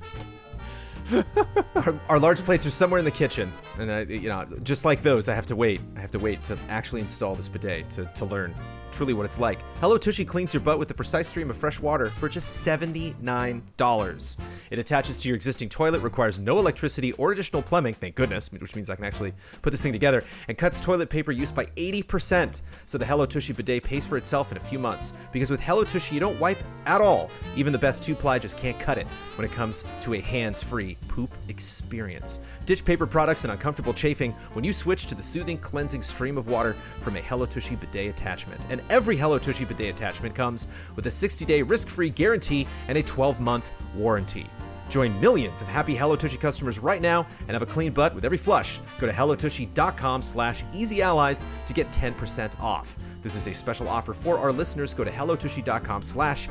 our, 1.74 2.00
our 2.08 2.18
large 2.18 2.40
plates 2.40 2.66
are 2.66 2.70
somewhere 2.70 2.98
in 2.98 3.04
the 3.04 3.10
kitchen, 3.10 3.52
and 3.78 3.90
I, 3.90 4.02
you 4.02 4.28
know, 4.28 4.46
just 4.62 4.84
like 4.84 5.02
those, 5.02 5.28
I 5.28 5.34
have 5.34 5.46
to 5.46 5.56
wait. 5.56 5.80
I 5.96 6.00
have 6.00 6.10
to 6.12 6.18
wait 6.18 6.42
to 6.44 6.58
actually 6.68 7.00
install 7.00 7.34
this 7.34 7.48
bidet 7.48 7.88
to, 7.90 8.04
to 8.04 8.24
learn 8.24 8.54
truly 8.92 9.14
what 9.14 9.24
it's 9.24 9.38
like. 9.38 9.60
Hello 9.80 9.96
Tushy 9.96 10.24
cleans 10.24 10.52
your 10.52 10.60
butt 10.60 10.78
with 10.78 10.90
a 10.90 10.94
precise 10.94 11.28
stream 11.28 11.50
of 11.50 11.56
fresh 11.56 11.80
water 11.80 12.10
for 12.10 12.28
just 12.28 12.66
$79. 12.66 14.36
It 14.70 14.78
attaches 14.78 15.20
to 15.22 15.28
your 15.28 15.36
existing 15.36 15.68
toilet, 15.68 16.02
requires 16.02 16.38
no 16.38 16.58
electricity 16.58 17.12
or 17.12 17.32
additional 17.32 17.62
plumbing, 17.62 17.94
thank 17.94 18.14
goodness, 18.14 18.50
which 18.52 18.74
means 18.74 18.90
I 18.90 18.96
can 18.96 19.04
actually 19.04 19.32
put 19.62 19.70
this 19.70 19.82
thing 19.82 19.92
together, 19.92 20.24
and 20.48 20.58
cuts 20.58 20.80
toilet 20.80 21.10
paper 21.10 21.32
use 21.32 21.52
by 21.52 21.66
80%. 21.76 22.62
So 22.86 22.98
the 22.98 23.04
Hello 23.04 23.26
Tushy 23.26 23.52
bidet 23.52 23.82
pays 23.84 24.04
for 24.06 24.16
itself 24.16 24.50
in 24.50 24.56
a 24.56 24.60
few 24.60 24.78
months. 24.78 25.14
Because 25.32 25.50
with 25.50 25.60
Hello 25.60 25.84
Tushy, 25.84 26.14
you 26.14 26.20
don't 26.20 26.38
wipe 26.40 26.62
at 26.86 27.00
all. 27.00 27.30
Even 27.56 27.72
the 27.72 27.78
best 27.78 28.02
two 28.02 28.14
ply 28.14 28.38
just 28.38 28.58
can't 28.58 28.78
cut 28.78 28.98
it 28.98 29.06
when 29.36 29.44
it 29.44 29.52
comes 29.52 29.84
to 30.00 30.14
a 30.14 30.20
hands 30.20 30.62
free 30.62 30.96
poop 31.08 31.30
experience. 31.48 32.40
Ditch 32.64 32.84
paper 32.84 33.06
products 33.06 33.44
and 33.44 33.52
uncomfortable 33.52 33.94
chafing 33.94 34.32
when 34.52 34.64
you 34.64 34.72
switch 34.72 35.06
to 35.06 35.14
the 35.14 35.22
soothing, 35.22 35.58
cleansing 35.58 36.02
stream 36.02 36.38
of 36.38 36.48
water 36.48 36.74
from 37.00 37.16
a 37.16 37.20
Hello 37.20 37.46
Tushy 37.46 37.76
bidet 37.76 38.10
attachment. 38.10 38.66
And 38.70 38.77
every 38.90 39.16
Hello 39.16 39.38
Tushy 39.38 39.64
bidet 39.64 39.90
attachment 39.90 40.34
comes 40.34 40.68
with 40.96 41.06
a 41.06 41.10
60 41.10 41.44
day 41.44 41.62
risk 41.62 41.88
free 41.88 42.10
guarantee 42.10 42.66
and 42.88 42.98
a 42.98 43.02
12 43.02 43.40
month 43.40 43.72
warranty. 43.94 44.46
Join 44.88 45.20
millions 45.20 45.60
of 45.60 45.68
happy 45.68 45.94
Hello 45.94 46.16
Tushy 46.16 46.38
customers 46.38 46.78
right 46.78 47.02
now 47.02 47.26
and 47.40 47.50
have 47.50 47.62
a 47.62 47.66
clean 47.66 47.92
butt 47.92 48.14
with 48.14 48.24
every 48.24 48.38
flush. 48.38 48.78
Go 48.98 49.06
to 49.06 49.12
hellotushy.com 49.12 50.22
slash 50.22 50.64
easyallies 50.64 51.44
to 51.66 51.72
get 51.72 51.88
10% 51.88 52.58
off. 52.60 52.96
This 53.20 53.34
is 53.34 53.46
a 53.46 53.54
special 53.54 53.88
offer 53.88 54.12
for 54.12 54.38
our 54.38 54.52
listeners. 54.52 54.94
Go 54.94 55.04
to 55.04 55.10
hellotushy.com 55.10 56.02
slash 56.02 56.48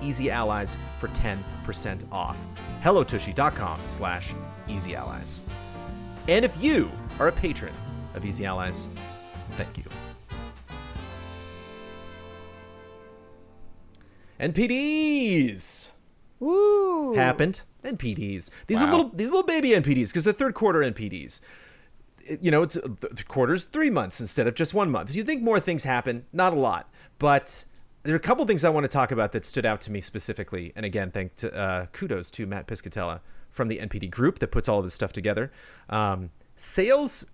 easyallies 0.00 0.78
for 0.96 1.08
10% 1.08 2.12
off. 2.12 2.48
hellotushy.com 2.80 3.80
slash 3.86 4.34
easyallies. 4.68 5.40
And 6.28 6.44
if 6.44 6.62
you 6.62 6.90
are 7.18 7.28
a 7.28 7.32
patron 7.32 7.74
of 8.14 8.24
Easy 8.24 8.46
Allies, 8.46 8.88
thank 9.52 9.76
you. 9.76 9.84
NPDs 14.40 15.92
Woo! 16.40 17.14
happened. 17.14 17.62
NPDs. 17.84 18.50
These 18.66 18.82
are 18.82 18.86
little 18.86 19.10
these 19.10 19.28
little 19.28 19.42
baby 19.42 19.70
NPDs 19.70 20.08
because 20.08 20.24
they're 20.24 20.32
third 20.32 20.54
quarter 20.54 20.80
NPDs. 20.80 21.42
You 22.40 22.50
know, 22.50 22.62
it's 22.62 22.74
the 22.74 23.24
quarters 23.28 23.66
three 23.66 23.90
months 23.90 24.20
instead 24.20 24.46
of 24.46 24.54
just 24.54 24.72
one 24.72 24.90
month. 24.90 25.14
You 25.14 25.22
think 25.22 25.42
more 25.42 25.60
things 25.60 25.84
happen? 25.84 26.24
Not 26.32 26.54
a 26.54 26.56
lot, 26.58 26.88
but 27.18 27.66
there 28.02 28.14
are 28.14 28.16
a 28.16 28.20
couple 28.20 28.44
things 28.46 28.64
I 28.64 28.70
want 28.70 28.84
to 28.84 28.88
talk 28.88 29.10
about 29.10 29.32
that 29.32 29.44
stood 29.44 29.66
out 29.66 29.82
to 29.82 29.92
me 29.92 30.00
specifically. 30.00 30.72
And 30.74 30.86
again, 30.86 31.10
thank 31.10 31.34
to 31.36 31.54
uh, 31.54 31.86
kudos 31.86 32.30
to 32.32 32.46
Matt 32.46 32.66
Piscatella 32.66 33.20
from 33.50 33.68
the 33.68 33.78
NPD 33.78 34.10
group 34.10 34.38
that 34.38 34.50
puts 34.50 34.68
all 34.68 34.78
of 34.78 34.84
this 34.84 34.94
stuff 34.94 35.12
together. 35.12 35.52
Um, 35.90 36.30
sales 36.56 37.30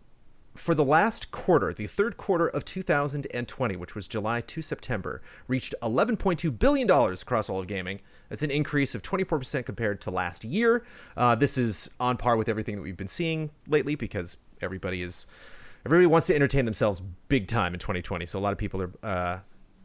for 0.61 0.75
the 0.75 0.85
last 0.85 1.31
quarter, 1.31 1.73
the 1.73 1.87
third 1.87 2.17
quarter 2.17 2.47
of 2.47 2.65
2020, 2.65 3.77
which 3.77 3.95
was 3.95 4.07
July 4.07 4.43
to 4.43 4.61
September, 4.61 5.23
reached 5.49 5.75
$11.2 5.83 6.59
billion 6.59 6.91
across 6.91 7.49
all 7.49 7.61
of 7.61 7.67
gaming. 7.67 8.01
That's 8.29 8.43
an 8.43 8.51
increase 8.51 8.95
of 8.95 9.03
24% 9.03 9.65
compared 9.65 10.01
to 10.03 10.11
last 10.11 10.45
year. 10.45 10.85
Uh, 11.17 11.35
this 11.35 11.57
is 11.57 11.95
on 11.99 12.19
par 12.19 12.37
with 12.37 12.49
everything 12.49 12.77
that 12.77 12.83
we've 12.83 12.97
been 12.97 13.09
seeing 13.09 13.51
lately 13.67 13.95
because 13.95 14.37
everybody 14.61 15.03
is 15.03 15.27
everybody 15.87 16.07
wants 16.07 16.27
to 16.27 16.35
entertain 16.35 16.67
themselves 16.67 17.01
big 17.01 17.49
time 17.49 17.73
in 17.73 17.81
2020. 17.81 18.27
So 18.27 18.39
a 18.39 18.41
lot 18.41 18.53
of 18.53 18.59
people 18.59 18.83
are 18.83 18.93
uh, 19.03 19.41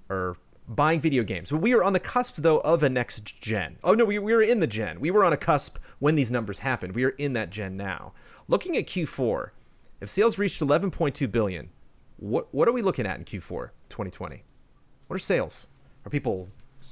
are 0.10 0.36
buying 0.68 1.00
video 1.00 1.24
games. 1.24 1.52
But 1.52 1.62
we 1.62 1.74
are 1.74 1.84
on 1.84 1.94
the 1.94 2.00
cusp 2.00 2.38
though 2.38 2.60
of 2.60 2.84
a 2.84 2.90
next 2.90 3.42
gen. 3.42 3.78
Oh 3.84 3.94
no, 3.94 4.04
we, 4.04 4.20
we 4.20 4.34
were 4.34 4.42
in 4.42 4.60
the 4.60 4.68
gen. 4.68 5.00
We 5.00 5.10
were 5.10 5.24
on 5.24 5.32
a 5.32 5.38
cusp 5.38 5.78
when 6.00 6.16
these 6.16 6.32
numbers 6.32 6.60
happened. 6.60 6.96
We 6.96 7.06
are 7.06 7.16
in 7.18 7.34
that 7.34 7.50
gen 7.50 7.78
now. 7.78 8.14
Looking 8.48 8.76
at 8.76 8.86
Q4, 8.86 9.52
if 10.02 10.10
sales 10.10 10.38
reached 10.38 10.62
11.2 10.62 11.32
billion, 11.32 11.70
what 12.18 12.48
what 12.54 12.68
are 12.68 12.72
we 12.72 12.82
looking 12.82 13.06
at 13.06 13.18
in 13.18 13.26
Q4 13.26 13.70
2020? 13.90 14.44
What 15.08 15.16
are 15.16 15.20
sales? 15.20 15.68
Are 16.06 16.10
people 16.10 16.48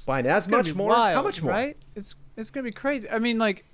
buying 0.06 0.26
as 0.26 0.44
It's 0.44 0.50
much 0.50 0.66
be 0.66 0.72
more? 0.72 0.90
wild, 0.90 1.16
How 1.16 1.22
much 1.22 1.42
more? 1.42 1.52
Right? 1.52 1.76
It's 1.94 2.14
it's 2.36 2.50
gonna 2.50 2.64
be 2.64 2.72
crazy. 2.72 3.08
I 3.08 3.18
mean, 3.18 3.38
like, 3.38 3.64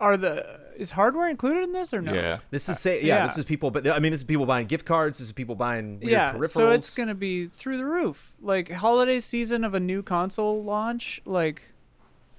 are 0.00 0.16
the 0.16 0.60
is 0.76 0.92
hardware 0.92 1.28
included 1.28 1.62
in 1.64 1.72
this 1.72 1.92
or 1.92 2.00
no? 2.00 2.12
Yeah. 2.12 2.32
This 2.50 2.68
is 2.68 2.76
uh, 2.76 2.78
say 2.78 3.00
yeah, 3.02 3.16
yeah. 3.16 3.22
This 3.22 3.38
is 3.38 3.44
people, 3.44 3.70
but 3.70 3.86
I 3.88 3.98
mean, 3.98 4.12
this 4.12 4.20
is 4.20 4.24
people 4.24 4.46
buying 4.46 4.66
gift 4.66 4.86
cards. 4.86 5.18
This 5.18 5.26
is 5.26 5.32
people 5.32 5.54
buying 5.54 6.00
weird 6.00 6.12
yeah. 6.12 6.32
peripherals. 6.32 6.50
So 6.50 6.70
it's 6.70 6.94
gonna 6.94 7.14
be 7.14 7.46
through 7.46 7.78
the 7.78 7.86
roof. 7.86 8.32
Like 8.40 8.70
holiday 8.70 9.18
season 9.18 9.64
of 9.64 9.74
a 9.74 9.80
new 9.80 10.02
console 10.02 10.62
launch, 10.62 11.20
like 11.24 11.72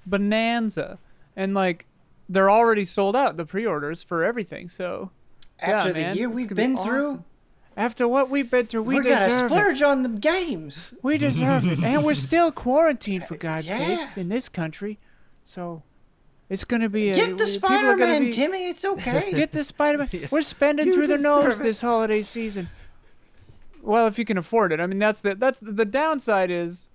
bonanza, 0.06 0.98
and 1.36 1.54
like 1.54 1.86
they're 2.28 2.50
already 2.50 2.84
sold 2.84 3.14
out 3.14 3.36
the 3.36 3.44
pre-orders 3.44 4.02
for 4.02 4.24
everything. 4.24 4.68
So 4.68 5.10
After 5.62 5.88
yeah, 5.88 5.92
the 5.94 6.00
man, 6.00 6.16
year 6.16 6.28
it's 6.28 6.34
we've 6.34 6.46
gonna 6.48 6.56
be 6.68 6.74
been 6.74 6.76
through, 6.84 7.06
awesome. 7.06 7.24
After 7.76 8.06
what 8.06 8.28
we've 8.28 8.50
been 8.50 8.66
through, 8.66 8.82
we 8.82 8.96
we 8.96 9.00
are 9.00 9.02
gonna 9.04 9.24
deserve 9.28 9.44
it. 9.50 9.54
splurge 9.54 9.82
on 9.82 10.02
the 10.02 10.08
games. 10.10 10.92
We 11.02 11.16
deserve 11.18 11.66
it, 11.66 11.82
and 11.82 12.04
we're 12.04 12.14
still 12.14 12.52
quarantined 12.52 13.24
for 13.24 13.36
God's 13.36 13.68
Yeah. 13.68 13.78
sakes 13.78 14.16
in 14.16 14.28
this 14.28 14.48
country. 14.50 14.98
So 15.44 15.82
it's 16.50 16.64
gonna 16.64 16.90
be 16.90 17.08
a, 17.10 17.14
Get 17.14 17.38
the 17.38 17.46
Spider 17.46 17.96
Man, 17.96 18.24
be- 18.26 18.32
Timmy. 18.32 18.68
It's 18.68 18.84
okay. 18.84 19.30
Get 19.34 19.52
the 19.52 19.64
Spider 19.64 19.98
Man. 19.98 20.08
We're 20.30 20.42
spending 20.42 20.86
You 20.88 20.94
through 20.94 21.06
the 21.06 21.18
nose 21.18 21.58
it. 21.60 21.62
this 21.62 21.80
holiday 21.80 22.20
season. 22.20 22.68
Well, 23.80 24.06
if 24.06 24.18
you 24.18 24.24
can 24.24 24.36
afford 24.38 24.72
it. 24.72 24.78
I 24.80 24.86
mean, 24.86 24.98
that's 24.98 25.20
the 25.20 25.34
that's 25.34 25.58
the, 25.58 25.72
the 25.72 25.84
downside 25.86 26.50
is, 26.50 26.88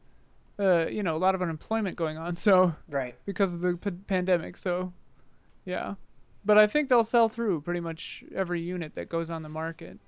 uh, 0.59 0.85
you 0.87 1.01
know, 1.03 1.15
a 1.15 1.17
lot 1.17 1.33
of 1.35 1.41
unemployment 1.41 1.95
going 1.97 2.17
on. 2.17 2.35
So 2.35 2.75
right. 2.87 3.15
because 3.25 3.55
of 3.55 3.61
the 3.61 3.75
p- 3.77 3.91
pandemic. 4.07 4.57
So, 4.57 4.93
yeah, 5.65 5.95
but 6.47 6.57
I 6.57 6.65
think 6.65 6.89
they'll 6.89 7.03
sell 7.03 7.29
through 7.29 7.61
pretty 7.61 7.79
much 7.81 8.23
every 8.33 8.61
unit 8.61 8.95
that 8.95 9.09
goes 9.09 9.29
on 9.29 9.43
the 9.43 9.49
market. 9.49 9.99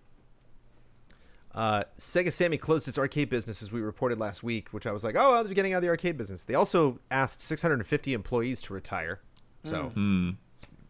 Uh, 1.54 1.84
Sega 1.98 2.32
Sammy 2.32 2.58
closed 2.58 2.88
its 2.88 2.98
arcade 2.98 3.30
business 3.30 3.62
as 3.62 3.72
we 3.72 3.82
reported 3.82 4.18
last 4.18 4.44
week, 4.44 4.70
which 4.70 4.86
I 4.88 4.92
was 4.92 5.04
like, 5.04 5.16
oh, 5.18 5.44
they're 5.44 5.54
getting 5.54 5.74
out 5.74 5.78
of 5.78 5.84
the 5.84 5.90
arcade 5.90 6.16
business. 6.18 6.46
They 6.46 6.54
also 6.56 7.00
asked 7.12 7.42
650 7.42 8.14
employees 8.14 8.62
to 8.64 8.74
retire. 8.74 9.20
So, 9.64 9.90
Hmm. 9.90 10.32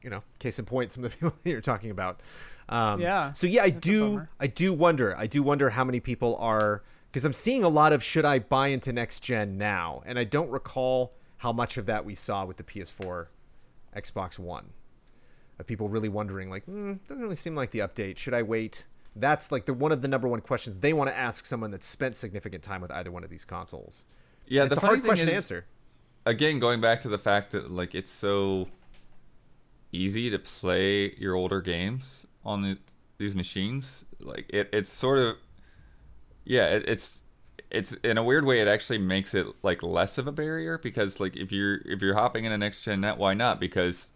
you 0.03 0.09
know, 0.09 0.21
case 0.37 0.59
in 0.59 0.65
point, 0.65 0.91
some 0.91 1.03
of 1.05 1.11
the 1.11 1.17
people 1.29 1.33
you're 1.43 1.61
talking 1.61 1.91
about. 1.91 2.21
Um, 2.67 2.99
Yeah, 3.01 3.31
So 3.31 3.47
yeah, 3.47 3.63
I 3.63 3.69
do. 3.69 4.27
I 4.39 4.47
do 4.47 4.73
wonder, 4.73 5.15
I 5.17 5.27
do 5.27 5.41
wonder 5.41 5.71
how 5.71 5.83
many 5.83 5.99
people 5.99 6.35
are 6.37 6.83
because 7.11 7.25
I'm 7.25 7.33
seeing 7.33 7.63
a 7.63 7.69
lot 7.69 7.91
of 7.91 8.03
should 8.03 8.23
I 8.25 8.37
buy 8.37 8.67
into 8.67 8.93
next 8.93 9.21
gen 9.21 9.57
now, 9.57 10.03
and 10.05 10.19
I 10.19 10.23
don't 10.25 10.51
recall 10.51 11.13
how 11.37 11.51
much 11.51 11.77
of 11.77 11.87
that 11.87 12.05
we 12.05 12.13
saw 12.13 12.45
with 12.45 12.57
the 12.57 12.63
PS4, 12.63 13.27
Xbox 13.95 14.37
One. 14.37 14.71
Of 15.59 15.67
people 15.67 15.89
really 15.89 16.09
wondering, 16.09 16.49
like, 16.49 16.65
mm, 16.65 17.03
doesn't 17.05 17.21
really 17.21 17.35
seem 17.35 17.53
like 17.53 17.71
the 17.71 17.79
update. 17.79 18.17
Should 18.17 18.33
I 18.33 18.43
wait? 18.43 18.85
That's 19.15 19.51
like 19.51 19.65
the 19.65 19.73
one 19.73 19.91
of 19.91 20.01
the 20.01 20.07
number 20.07 20.27
one 20.27 20.39
questions 20.41 20.79
they 20.79 20.93
want 20.93 21.09
to 21.09 21.17
ask 21.17 21.45
someone 21.45 21.69
that's 21.71 21.85
spent 21.87 22.15
significant 22.15 22.63
time 22.63 22.79
with 22.81 22.91
either 22.91 23.11
one 23.11 23.23
of 23.25 23.29
these 23.29 23.43
consoles. 23.43 24.05
Yeah, 24.47 24.63
it's 24.63 24.75
the 24.77 24.85
a 24.85 24.87
hard 24.87 25.03
question 25.03 25.27
to 25.27 25.33
answer. 25.33 25.65
again 26.25 26.59
going 26.59 26.79
back 26.79 27.01
to 27.01 27.09
the 27.09 27.17
fact 27.17 27.51
that 27.51 27.71
like 27.71 27.93
it's 27.93 28.11
so 28.11 28.67
easy 29.91 30.29
to 30.29 30.39
play 30.39 31.13
your 31.17 31.35
older 31.35 31.61
games 31.61 32.25
on 32.45 32.61
the, 32.61 32.77
these 33.17 33.35
machines 33.35 34.05
like 34.19 34.45
it, 34.49 34.69
it's 34.71 34.91
sort 34.91 35.17
of 35.17 35.35
yeah 36.45 36.67
it, 36.67 36.83
it's 36.87 37.23
it's 37.71 37.93
in 38.03 38.17
a 38.17 38.23
weird 38.23 38.45
way 38.45 38.61
it 38.61 38.67
actually 38.67 38.97
makes 38.97 39.33
it 39.33 39.45
like 39.63 39.81
less 39.83 40.17
of 40.17 40.27
a 40.27 40.31
barrier 40.31 40.77
because 40.77 41.19
like 41.19 41.35
if 41.35 41.51
you're 41.51 41.75
if 41.85 42.01
you're 42.01 42.15
hopping 42.15 42.45
in 42.45 42.51
a 42.51 42.57
next 42.57 42.83
gen 42.83 43.01
net 43.01 43.17
why 43.17 43.33
not 43.33 43.59
because 43.59 44.11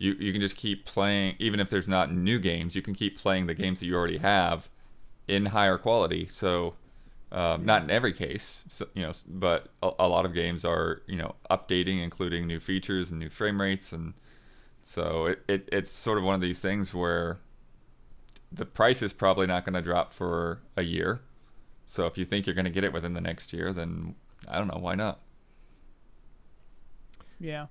you 0.00 0.14
you 0.18 0.32
can 0.32 0.40
just 0.40 0.56
keep 0.56 0.84
playing 0.84 1.36
even 1.38 1.60
if 1.60 1.70
there's 1.70 1.86
not 1.86 2.12
new 2.12 2.40
games 2.40 2.74
you 2.74 2.82
can 2.82 2.94
keep 2.94 3.16
playing 3.16 3.46
the 3.46 3.54
games 3.54 3.78
that 3.78 3.86
you 3.86 3.94
already 3.94 4.18
have 4.18 4.68
in 5.28 5.46
higher 5.46 5.78
quality 5.78 6.26
so 6.26 6.74
um, 7.32 7.64
not 7.64 7.84
in 7.84 7.90
every 7.90 8.12
case, 8.12 8.64
so, 8.68 8.88
you 8.94 9.02
know, 9.02 9.12
but 9.28 9.68
a, 9.82 9.90
a 10.00 10.08
lot 10.08 10.24
of 10.24 10.34
games 10.34 10.64
are, 10.64 11.02
you 11.06 11.16
know, 11.16 11.36
updating, 11.48 12.02
including 12.02 12.46
new 12.46 12.58
features 12.58 13.10
and 13.10 13.20
new 13.20 13.30
frame 13.30 13.60
rates, 13.60 13.92
and 13.92 14.14
so 14.82 15.26
it, 15.26 15.42
it 15.46 15.68
it's 15.70 15.90
sort 15.90 16.18
of 16.18 16.24
one 16.24 16.34
of 16.34 16.40
these 16.40 16.58
things 16.58 16.92
where 16.92 17.38
the 18.50 18.66
price 18.66 19.00
is 19.00 19.12
probably 19.12 19.46
not 19.46 19.64
going 19.64 19.74
to 19.74 19.82
drop 19.82 20.12
for 20.12 20.60
a 20.76 20.82
year. 20.82 21.20
So 21.86 22.06
if 22.06 22.18
you 22.18 22.24
think 22.24 22.46
you're 22.46 22.54
going 22.54 22.64
to 22.64 22.70
get 22.70 22.82
it 22.82 22.92
within 22.92 23.14
the 23.14 23.20
next 23.20 23.52
year, 23.52 23.72
then 23.72 24.16
I 24.48 24.58
don't 24.58 24.66
know 24.66 24.80
why 24.80 24.96
not. 24.96 25.20
Yeah. 27.38 27.66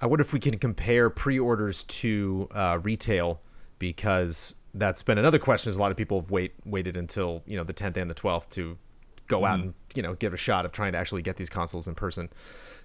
I 0.00 0.06
wonder 0.06 0.22
if 0.22 0.32
we 0.32 0.40
can 0.40 0.58
compare 0.58 1.10
pre-orders 1.10 1.84
to 1.84 2.48
uh, 2.52 2.78
retail 2.82 3.40
because 3.78 4.54
that's 4.74 5.02
been 5.02 5.18
another 5.18 5.38
question. 5.38 5.68
Is 5.68 5.76
a 5.76 5.80
lot 5.80 5.90
of 5.90 5.96
people 5.96 6.20
have 6.20 6.30
wait 6.30 6.54
waited 6.64 6.96
until 6.96 7.42
you 7.46 7.56
know 7.56 7.64
the 7.64 7.74
10th 7.74 7.96
and 7.96 8.10
the 8.10 8.14
12th 8.14 8.48
to 8.50 8.78
go 9.26 9.44
out 9.44 9.60
and 9.60 9.74
you 9.94 10.02
know 10.02 10.14
give 10.14 10.34
a 10.34 10.36
shot 10.36 10.64
of 10.64 10.72
trying 10.72 10.92
to 10.92 10.98
actually 10.98 11.22
get 11.22 11.36
these 11.36 11.50
consoles 11.50 11.86
in 11.86 11.94
person. 11.94 12.28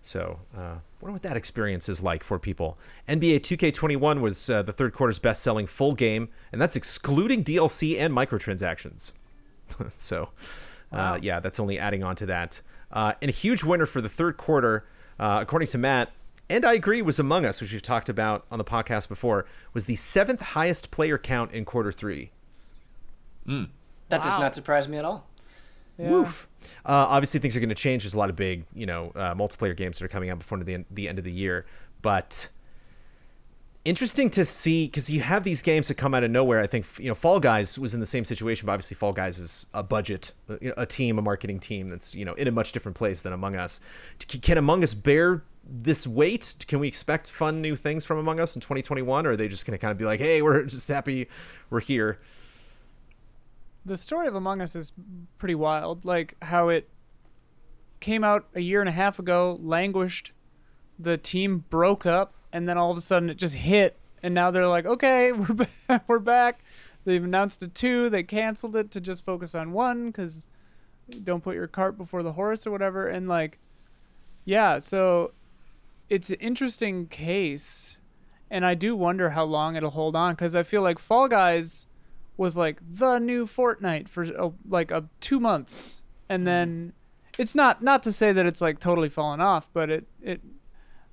So, 0.01 0.39
uh, 0.55 0.77
wonder 1.01 1.13
what 1.13 1.23
that 1.23 1.35
experience 1.35 1.89
is 1.89 2.03
like 2.03 2.23
for 2.23 2.37
people. 2.37 2.77
NBA 3.09 3.39
2K21 3.39 4.21
was 4.21 4.51
uh, 4.51 4.61
the 4.61 4.71
third 4.71 4.93
quarter's 4.93 5.17
best-selling 5.17 5.65
full 5.65 5.95
game, 5.95 6.29
and 6.51 6.61
that's 6.61 6.75
excluding 6.75 7.43
DLC 7.43 7.99
and 7.99 8.13
microtransactions. 8.13 9.13
so, 9.95 10.29
uh, 10.91 11.17
yeah, 11.19 11.39
that's 11.39 11.59
only 11.59 11.79
adding 11.79 12.03
on 12.03 12.15
to 12.17 12.27
that. 12.27 12.61
Uh, 12.91 13.13
and 13.19 13.29
a 13.29 13.33
huge 13.33 13.63
winner 13.63 13.87
for 13.87 13.99
the 13.99 14.07
third 14.07 14.37
quarter, 14.37 14.85
uh, 15.19 15.39
according 15.41 15.69
to 15.69 15.79
Matt, 15.79 16.11
and 16.49 16.65
I 16.65 16.73
agree, 16.73 17.01
was 17.01 17.19
Among 17.19 17.45
Us, 17.45 17.61
which 17.61 17.71
we've 17.71 17.81
talked 17.81 18.09
about 18.09 18.45
on 18.51 18.57
the 18.57 18.65
podcast 18.65 19.09
before, 19.09 19.45
was 19.73 19.85
the 19.85 19.95
seventh 19.95 20.41
highest 20.41 20.91
player 20.91 21.17
count 21.17 21.51
in 21.51 21.65
quarter 21.65 21.91
three. 21.91 22.31
That 24.09 24.21
does 24.23 24.37
not 24.39 24.55
surprise 24.55 24.87
me 24.87 24.97
at 24.97 25.05
all. 25.05 25.27
Yeah. 25.97 26.09
Woof. 26.09 26.47
Uh, 26.85 27.07
obviously, 27.09 27.39
things 27.39 27.55
are 27.55 27.59
going 27.59 27.69
to 27.69 27.75
change. 27.75 28.03
There's 28.03 28.13
a 28.13 28.19
lot 28.19 28.29
of 28.29 28.35
big, 28.35 28.65
you 28.73 28.85
know, 28.85 29.11
uh, 29.15 29.33
multiplayer 29.33 29.75
games 29.75 29.97
that 29.97 30.05
are 30.05 30.09
coming 30.09 30.29
out 30.29 30.39
before 30.39 30.57
the 30.57 30.73
end, 30.73 30.85
the 30.91 31.07
end 31.07 31.17
of 31.17 31.23
the 31.23 31.31
year. 31.31 31.65
But 32.01 32.49
interesting 33.85 34.29
to 34.31 34.43
see 34.43 34.87
because 34.87 35.09
you 35.09 35.21
have 35.21 35.43
these 35.43 35.61
games 35.61 35.87
that 35.87 35.95
come 35.95 36.13
out 36.13 36.23
of 36.23 36.31
nowhere. 36.31 36.59
I 36.59 36.67
think 36.67 36.85
you 36.99 37.07
know, 37.07 37.15
Fall 37.15 37.39
Guys 37.39 37.79
was 37.79 37.93
in 37.93 37.99
the 37.99 38.05
same 38.05 38.25
situation, 38.25 38.65
but 38.65 38.73
obviously, 38.73 38.95
Fall 38.95 39.13
Guys 39.13 39.39
is 39.39 39.67
a 39.73 39.83
budget, 39.83 40.33
uh, 40.49 40.57
you 40.61 40.69
know, 40.69 40.73
a 40.77 40.85
team, 40.85 41.17
a 41.17 41.21
marketing 41.21 41.59
team 41.59 41.89
that's 41.89 42.13
you 42.13 42.25
know 42.25 42.33
in 42.33 42.47
a 42.47 42.51
much 42.51 42.71
different 42.71 42.97
place 42.97 43.21
than 43.21 43.31
Among 43.31 43.55
Us. 43.55 43.79
Can 44.41 44.57
Among 44.57 44.83
Us 44.83 44.93
bear 44.93 45.43
this 45.67 46.05
wait? 46.05 46.65
Can 46.67 46.79
we 46.79 46.87
expect 46.87 47.29
fun 47.29 47.61
new 47.61 47.75
things 47.75 48.05
from 48.05 48.17
Among 48.17 48.39
Us 48.39 48.55
in 48.55 48.61
2021, 48.61 49.25
or 49.25 49.31
are 49.31 49.35
they 49.35 49.47
just 49.47 49.65
going 49.65 49.77
to 49.77 49.81
kind 49.81 49.91
of 49.91 49.97
be 49.97 50.05
like, 50.05 50.19
"Hey, 50.19 50.41
we're 50.41 50.63
just 50.65 50.87
happy 50.89 51.27
we're 51.69 51.79
here"? 51.79 52.19
the 53.85 53.97
story 53.97 54.27
of 54.27 54.35
Among 54.35 54.61
Us 54.61 54.75
is 54.75 54.91
pretty 55.37 55.55
wild. 55.55 56.05
Like 56.05 56.35
how 56.41 56.69
it 56.69 56.89
came 57.99 58.23
out 58.23 58.47
a 58.55 58.59
year 58.59 58.81
and 58.81 58.89
a 58.89 58.93
half 58.93 59.19
ago, 59.19 59.59
languished, 59.61 60.33
the 60.97 61.17
team 61.17 61.65
broke 61.69 62.05
up, 62.05 62.33
and 62.51 62.67
then 62.67 62.77
all 62.77 62.91
of 62.91 62.97
a 62.97 63.01
sudden 63.01 63.29
it 63.29 63.37
just 63.37 63.55
hit, 63.55 63.97
and 64.23 64.33
now 64.33 64.51
they're 64.51 64.67
like, 64.67 64.85
okay, 64.85 65.31
we're 65.31 65.53
back. 65.87 66.03
we're 66.07 66.19
back. 66.19 66.59
They've 67.05 67.23
announced 67.23 67.61
a 67.61 67.67
two. 67.67 68.09
They 68.09 68.23
canceled 68.23 68.75
it 68.75 68.89
to 68.91 68.99
just 68.99 69.23
focus 69.23 69.53
on 69.53 69.71
one 69.71 70.07
because 70.07 70.47
don't 71.23 71.43
put 71.43 71.55
your 71.55 71.67
cart 71.67 71.97
before 71.97 72.23
the 72.23 72.31
horse 72.31 72.65
or 72.65 72.71
whatever. 72.71 73.07
And 73.07 73.27
like, 73.27 73.59
yeah, 74.43 74.79
so 74.79 75.31
it's 76.09 76.29
an 76.29 76.37
interesting 76.39 77.07
case, 77.07 77.97
and 78.49 78.65
I 78.65 78.73
do 78.75 78.95
wonder 78.95 79.31
how 79.31 79.43
long 79.45 79.75
it'll 79.75 79.89
hold 79.91 80.15
on 80.15 80.33
because 80.35 80.55
I 80.55 80.63
feel 80.63 80.81
like 80.81 80.99
Fall 80.99 81.27
Guys 81.27 81.87
was 82.37 82.57
like 82.57 82.79
the 82.87 83.17
new 83.19 83.45
Fortnite 83.45 84.09
for 84.09 84.23
uh, 84.39 84.49
like 84.67 84.91
uh, 84.91 85.01
two 85.19 85.39
months, 85.39 86.03
and 86.29 86.45
then 86.45 86.93
it's 87.37 87.55
not 87.55 87.81
not 87.83 88.03
to 88.03 88.11
say 88.11 88.31
that 88.31 88.45
it's 88.45 88.61
like 88.61 88.79
totally 88.79 89.09
fallen 89.09 89.41
off, 89.41 89.69
but 89.73 89.89
it 89.89 90.05
it 90.21 90.41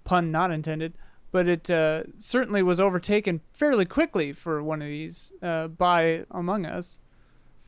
pun 0.04 0.30
not 0.30 0.50
intended, 0.50 0.94
but 1.30 1.48
it 1.48 1.70
uh, 1.70 2.02
certainly 2.18 2.62
was 2.62 2.80
overtaken 2.80 3.40
fairly 3.52 3.84
quickly 3.84 4.32
for 4.32 4.62
one 4.62 4.82
of 4.82 4.88
these 4.88 5.32
uh, 5.42 5.68
by 5.68 6.24
Among 6.30 6.66
Us. 6.66 6.98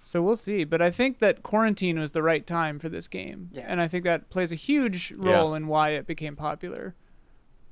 So 0.01 0.20
we'll 0.20 0.37
see, 0.37 0.64
but 0.64 0.83
I 0.83 0.91
think 0.91 1.20
that 1.20 1.43
quarantine 1.43 1.99
was 1.99 2.11
the 2.12 2.22
right 2.22 2.47
time 2.47 2.79
for 2.79 2.91
this 2.91 3.09
game, 3.09 3.49
Yeah. 3.53 3.64
and 3.66 3.81
I 3.81 3.89
think 3.89 4.05
that 4.05 4.29
plays 4.29 4.53
a 4.53 4.57
huge 4.57 5.12
role 5.16 5.55
in 5.55 5.66
why 5.66 5.91
it 5.91 6.07
became 6.07 6.37
popular. 6.37 6.95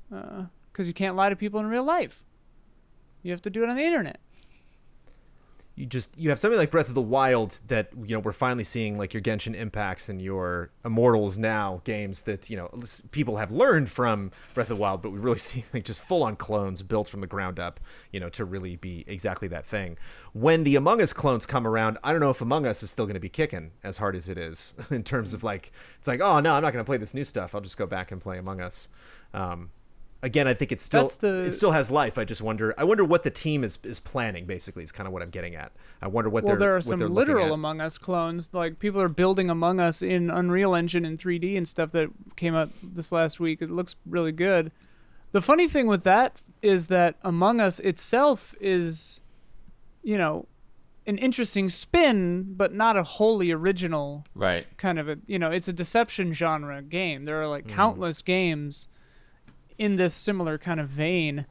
Because 0.09 0.87
you 0.87 0.93
can't 0.93 1.15
lie 1.15 1.29
to 1.29 1.35
people 1.35 1.59
in 1.59 1.67
real 1.67 1.83
life, 1.83 2.23
you 3.21 3.31
have 3.31 3.41
to 3.43 3.49
do 3.49 3.63
it 3.63 3.69
on 3.69 3.75
the 3.75 3.83
internet. 3.83 4.19
you 5.75 5.87
just 5.87 6.15
you 6.19 6.29
have 6.29 6.37
something 6.37 6.59
like 6.59 6.69
Breath 6.69 6.89
of 6.89 6.93
the 6.93 7.01
Wild 7.01 7.59
that 7.67 7.89
you 8.05 8.13
know 8.13 8.19
we're 8.19 8.31
finally 8.31 8.63
seeing 8.63 8.95
like 8.95 9.11
your 9.11 9.23
Genshin 9.23 9.55
Impacts 9.55 10.07
and 10.07 10.21
your 10.21 10.69
Immortals 10.85 11.39
now 11.39 11.81
games 11.83 12.23
that 12.23 12.47
you 12.49 12.55
know 12.57 12.69
people 13.11 13.37
have 13.37 13.51
learned 13.51 13.89
from 13.89 14.31
Breath 14.53 14.69
of 14.69 14.77
the 14.77 14.81
Wild, 14.81 15.01
but 15.01 15.11
we 15.11 15.17
really 15.17 15.37
see 15.49 15.65
like 15.73 15.83
just 15.83 16.03
full 16.03 16.21
on 16.21 16.35
clones 16.35 16.83
built 16.83 17.07
from 17.07 17.21
the 17.21 17.27
ground 17.27 17.59
up, 17.59 17.79
you 18.11 18.19
know, 18.19 18.29
to 18.29 18.45
really 18.45 18.75
be 18.75 19.03
exactly 19.07 19.47
that 19.47 19.65
thing. 19.65 19.97
When 20.33 20.63
the 20.63 20.75
Among 20.75 21.01
Us 21.01 21.11
clones 21.11 21.47
come 21.47 21.65
around, 21.65 21.97
I 22.03 22.11
don't 22.11 22.21
know 22.21 22.29
if 22.29 22.41
Among 22.41 22.67
Us 22.67 22.83
is 22.83 22.91
still 22.91 23.05
going 23.05 23.15
to 23.15 23.19
be 23.19 23.29
kicking 23.29 23.71
as 23.83 23.97
hard 23.97 24.15
as 24.15 24.29
it 24.29 24.37
is 24.37 24.75
in 24.91 25.01
terms 25.01 25.33
of 25.33 25.43
like 25.43 25.71
it's 25.97 26.07
like 26.07 26.21
oh 26.21 26.39
no, 26.39 26.53
I'm 26.53 26.61
not 26.61 26.73
going 26.73 26.85
to 26.85 26.89
play 26.89 26.97
this 26.97 27.15
new 27.15 27.23
stuff. 27.23 27.55
I'll 27.55 27.61
just 27.61 27.77
go 27.77 27.87
back 27.87 28.11
and 28.11 28.21
play 28.21 28.37
Among 28.37 28.61
Us. 28.61 28.89
Um, 29.33 29.71
again, 30.23 30.47
I 30.47 30.53
think 30.55 30.71
it's 30.71 30.83
still 30.83 31.05
the- 31.19 31.43
it 31.45 31.51
still 31.51 31.71
has 31.71 31.91
life. 31.91 32.17
I 32.17 32.23
just 32.25 32.41
wonder. 32.41 32.73
I 32.77 32.83
wonder 32.83 33.05
what 33.05 33.21
the 33.23 33.29
team 33.29 33.63
is 33.63 33.77
is 33.83 33.99
planning. 33.99 34.45
Basically, 34.47 34.81
is 34.83 34.91
kind 34.91 35.05
of 35.05 35.13
what 35.13 35.21
I'm 35.21 35.29
getting 35.29 35.53
at. 35.55 35.71
I 36.01 36.07
wonder 36.07 36.29
what 36.29 36.43
Well, 36.43 36.53
they're 36.53 36.59
there 36.59 36.75
are 36.75 36.81
some 36.81 36.97
literal. 36.99 37.53
Among 37.53 37.79
Us 37.81 37.97
clones. 37.99 38.49
Like 38.53 38.79
people 38.79 38.99
are 39.01 39.09
building 39.09 39.49
Among 39.51 39.79
Us 39.79 40.01
in 40.01 40.31
Unreal 40.31 40.73
Engine 40.73 41.05
in 41.05 41.17
3D 41.17 41.55
and 41.55 41.67
stuff 41.67 41.91
that 41.91 42.09
came 42.35 42.55
out 42.55 42.69
this 42.81 43.11
last 43.11 43.39
week. 43.39 43.61
It 43.61 43.69
looks 43.69 43.95
really 44.05 44.31
good. 44.31 44.71
The 45.33 45.41
funny 45.41 45.67
thing 45.67 45.87
with 45.87 46.03
that 46.03 46.41
is 46.61 46.87
that 46.87 47.15
Among 47.23 47.59
Us 47.59 47.79
itself 47.81 48.55
is, 48.61 49.19
you 50.03 50.17
know, 50.17 50.47
an 51.05 51.17
interesting 51.17 51.67
spin, 51.67 52.53
but 52.55 52.73
not 52.73 52.95
a 52.95 53.03
wholly 53.03 53.51
original 53.51 54.25
Right. 54.35 54.65
kind 54.77 54.97
of 54.99 55.09
a. 55.09 55.17
You 55.27 55.37
know, 55.37 55.51
it's 55.51 55.67
a 55.67 55.73
deception 55.73 56.31
genre 56.33 56.81
game. 56.81 57.25
There 57.25 57.41
are 57.41 57.47
like 57.47 57.65
Mm-hmm. 57.65 57.75
countless 57.75 58.21
games 58.21 58.87
in 59.77 59.95
this 59.95 60.13
similar 60.13 60.57
kind 60.57 60.79
of 60.79 60.89
vein. 60.89 61.45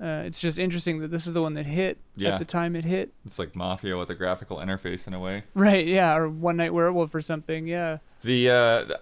Uh, 0.00 0.24
it's 0.26 0.40
just 0.40 0.58
interesting 0.58 0.98
that 0.98 1.12
this 1.12 1.26
is 1.28 1.32
the 1.32 1.40
one 1.42 1.54
that 1.54 1.64
hit 1.66 1.98
Yeah. 2.16 2.30
at 2.34 2.38
the 2.40 2.44
time 2.44 2.74
it 2.74 2.84
hit. 2.84 3.12
It's 3.24 3.38
like 3.38 3.54
Mafia 3.54 3.96
with 3.96 4.10
a 4.10 4.16
graphical 4.16 4.56
interface 4.56 5.06
in 5.06 5.14
a 5.14 5.20
way. 5.20 5.44
Right, 5.54 5.86
yeah, 5.86 6.16
or 6.16 6.28
One 6.28 6.56
Night 6.56 6.74
Werewolf 6.74 7.14
or 7.14 7.20
something, 7.20 7.68
yeah. 7.68 7.98
The 8.22 8.50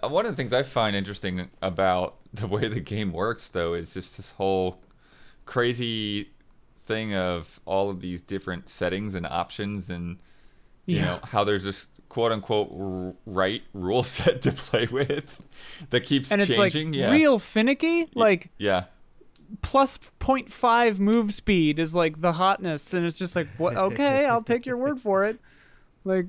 uh, 0.01 0.07
one 0.09 0.25
of 0.27 0.31
the 0.31 0.35
things 0.35 0.53
I 0.53 0.61
find 0.63 0.95
interesting 0.95 1.49
about 1.61 2.17
the 2.33 2.45
way 2.47 2.67
the 2.67 2.79
game 2.81 3.13
works, 3.13 3.47
though, 3.47 3.73
is 3.73 3.93
just 3.95 4.17
this 4.17 4.31
whole 4.31 4.79
crazy 5.45 6.29
thing 6.77 7.15
of 7.15 7.59
all 7.65 7.89
of 7.89 8.01
these 8.01 8.21
different 8.21 8.69
settings 8.69 9.15
and 9.15 9.25
options, 9.25 9.89
and 9.89 10.17
you 10.85 10.97
Yeah. 10.97 11.05
know 11.05 11.19
how 11.23 11.43
there's 11.43 11.63
this 11.63 11.87
quote 12.11 12.33
unquote 12.33 12.69
r- 12.77 13.13
right 13.25 13.63
rule 13.73 14.03
set 14.03 14.41
to 14.41 14.51
play 14.51 14.85
with 14.91 15.41
that 15.91 16.01
keeps 16.01 16.29
And 16.29 16.41
it's 16.41 16.53
changing. 16.57 16.89
like 16.91 16.99
yeah, 16.99 17.09
real 17.11 17.39
finicky. 17.39 18.09
Like 18.13 18.49
yeah, 18.57 18.83
plus 19.61 19.97
0.5 20.19 20.99
move 20.99 21.33
speed 21.33 21.79
is 21.79 21.95
like 21.95 22.19
the 22.19 22.33
hotness, 22.33 22.93
and 22.93 23.05
it's 23.05 23.17
just 23.17 23.33
like, 23.33 23.47
what? 23.57 23.77
Okay, 23.91 24.25
I'll 24.25 24.43
take 24.43 24.65
your 24.65 24.75
word 24.75 24.99
for 24.99 25.23
it. 25.23 25.39
Like, 26.03 26.25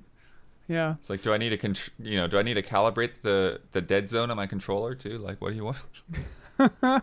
yeah. 0.69 0.95
it's 1.01 1.11
like, 1.11 1.23
do 1.23 1.33
I 1.33 1.39
need 1.39 1.51
to 1.51 1.57
con- 1.59 1.75
you 1.99 2.17
know, 2.17 2.29
do 2.29 2.39
I 2.39 2.43
need 2.43 2.55
to 2.55 2.63
calibrate 2.63 3.23
the 3.23 3.61
the 3.73 3.81
dead 3.81 4.09
zone 4.09 4.31
on 4.31 4.37
my 4.37 4.47
controller 4.47 4.95
too? 4.95 5.19
Like, 5.19 5.41
what 5.41 5.51
do 5.51 5.57
you 5.57 5.65
want? 5.65 7.03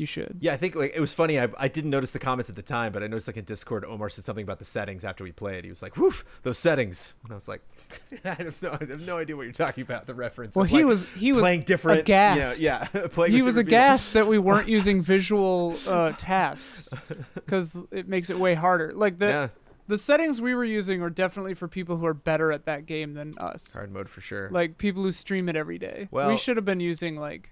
You 0.00 0.06
should. 0.06 0.38
Yeah, 0.40 0.54
I 0.54 0.56
think 0.56 0.74
like 0.74 0.92
it 0.94 1.00
was 1.00 1.12
funny. 1.12 1.38
I, 1.38 1.48
I 1.58 1.68
didn't 1.68 1.90
notice 1.90 2.12
the 2.12 2.18
comments 2.18 2.48
at 2.48 2.56
the 2.56 2.62
time, 2.62 2.90
but 2.90 3.02
I 3.02 3.06
noticed 3.06 3.28
like 3.28 3.36
in 3.36 3.44
Discord, 3.44 3.84
Omar 3.84 4.08
said 4.08 4.24
something 4.24 4.42
about 4.44 4.58
the 4.58 4.64
settings 4.64 5.04
after 5.04 5.24
we 5.24 5.30
played. 5.30 5.64
He 5.64 5.68
was 5.68 5.82
like, 5.82 5.98
"Woof, 5.98 6.40
those 6.42 6.56
settings," 6.56 7.16
and 7.22 7.32
I 7.32 7.34
was 7.34 7.48
like, 7.48 7.60
"I 8.24 8.28
have 8.30 8.62
no, 8.62 8.70
I 8.70 8.78
have 8.78 9.06
no 9.06 9.18
idea 9.18 9.36
what 9.36 9.42
you're 9.42 9.52
talking 9.52 9.82
about." 9.82 10.06
The 10.06 10.14
reference. 10.14 10.56
Well, 10.56 10.64
of, 10.64 10.70
he 10.70 10.78
like, 10.78 10.86
was 10.86 11.12
he 11.12 11.32
was 11.32 11.42
playing 11.42 11.64
different. 11.64 12.08
you 12.08 12.14
know, 12.14 12.20
aghast. 12.20 12.60
yeah, 12.60 12.86
playing. 13.12 13.34
he 13.34 13.42
was 13.42 13.56
different 13.56 13.68
people. 13.68 13.84
aghast 13.84 14.14
that 14.14 14.26
we 14.26 14.38
weren't 14.48 14.68
using 14.70 15.02
visual 15.02 15.76
uh, 15.86 16.12
tasks 16.16 16.94
because 17.34 17.76
it 17.90 18.08
makes 18.08 18.30
it 18.30 18.38
way 18.38 18.54
harder. 18.54 18.94
Like 18.94 19.18
the 19.18 19.26
Yeah, 19.26 19.48
the 19.86 19.98
settings 19.98 20.40
we 20.40 20.54
were 20.54 20.64
using 20.64 21.02
are 21.02 21.10
definitely 21.10 21.52
for 21.52 21.68
people 21.68 21.98
who 21.98 22.06
are 22.06 22.14
better 22.14 22.52
at 22.52 22.64
that 22.64 22.86
game 22.86 23.12
than 23.12 23.34
us. 23.42 23.74
hard 23.74 23.92
mode 23.92 24.08
for 24.08 24.22
sure. 24.22 24.48
Like 24.50 24.78
people 24.78 25.02
who 25.02 25.12
stream 25.12 25.50
it 25.50 25.56
every 25.56 25.78
day. 25.78 26.08
Well- 26.10 26.30
we 26.30 26.38
should 26.38 26.56
have 26.56 26.64
been 26.64 26.80
using 26.80 27.16
like 27.16 27.50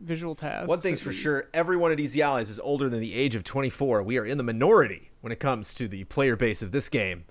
visual 0.00 0.34
tasks. 0.34 0.68
One 0.68 0.80
thing's 0.80 1.02
for 1.02 1.10
least. 1.10 1.22
sure: 1.22 1.48
everyone 1.52 1.92
at 1.92 2.00
Easy 2.00 2.22
Allies 2.22 2.50
is 2.50 2.60
older 2.60 2.88
than 2.88 3.00
the 3.00 3.14
age 3.14 3.34
of 3.34 3.44
24. 3.44 4.02
We 4.02 4.18
are 4.18 4.24
in 4.24 4.38
the 4.38 4.44
minority 4.44 5.10
when 5.20 5.32
it 5.32 5.40
comes 5.40 5.74
to 5.74 5.88
the 5.88 6.04
player 6.04 6.36
base 6.36 6.62
of 6.62 6.72
this 6.72 6.88
game. 6.88 7.24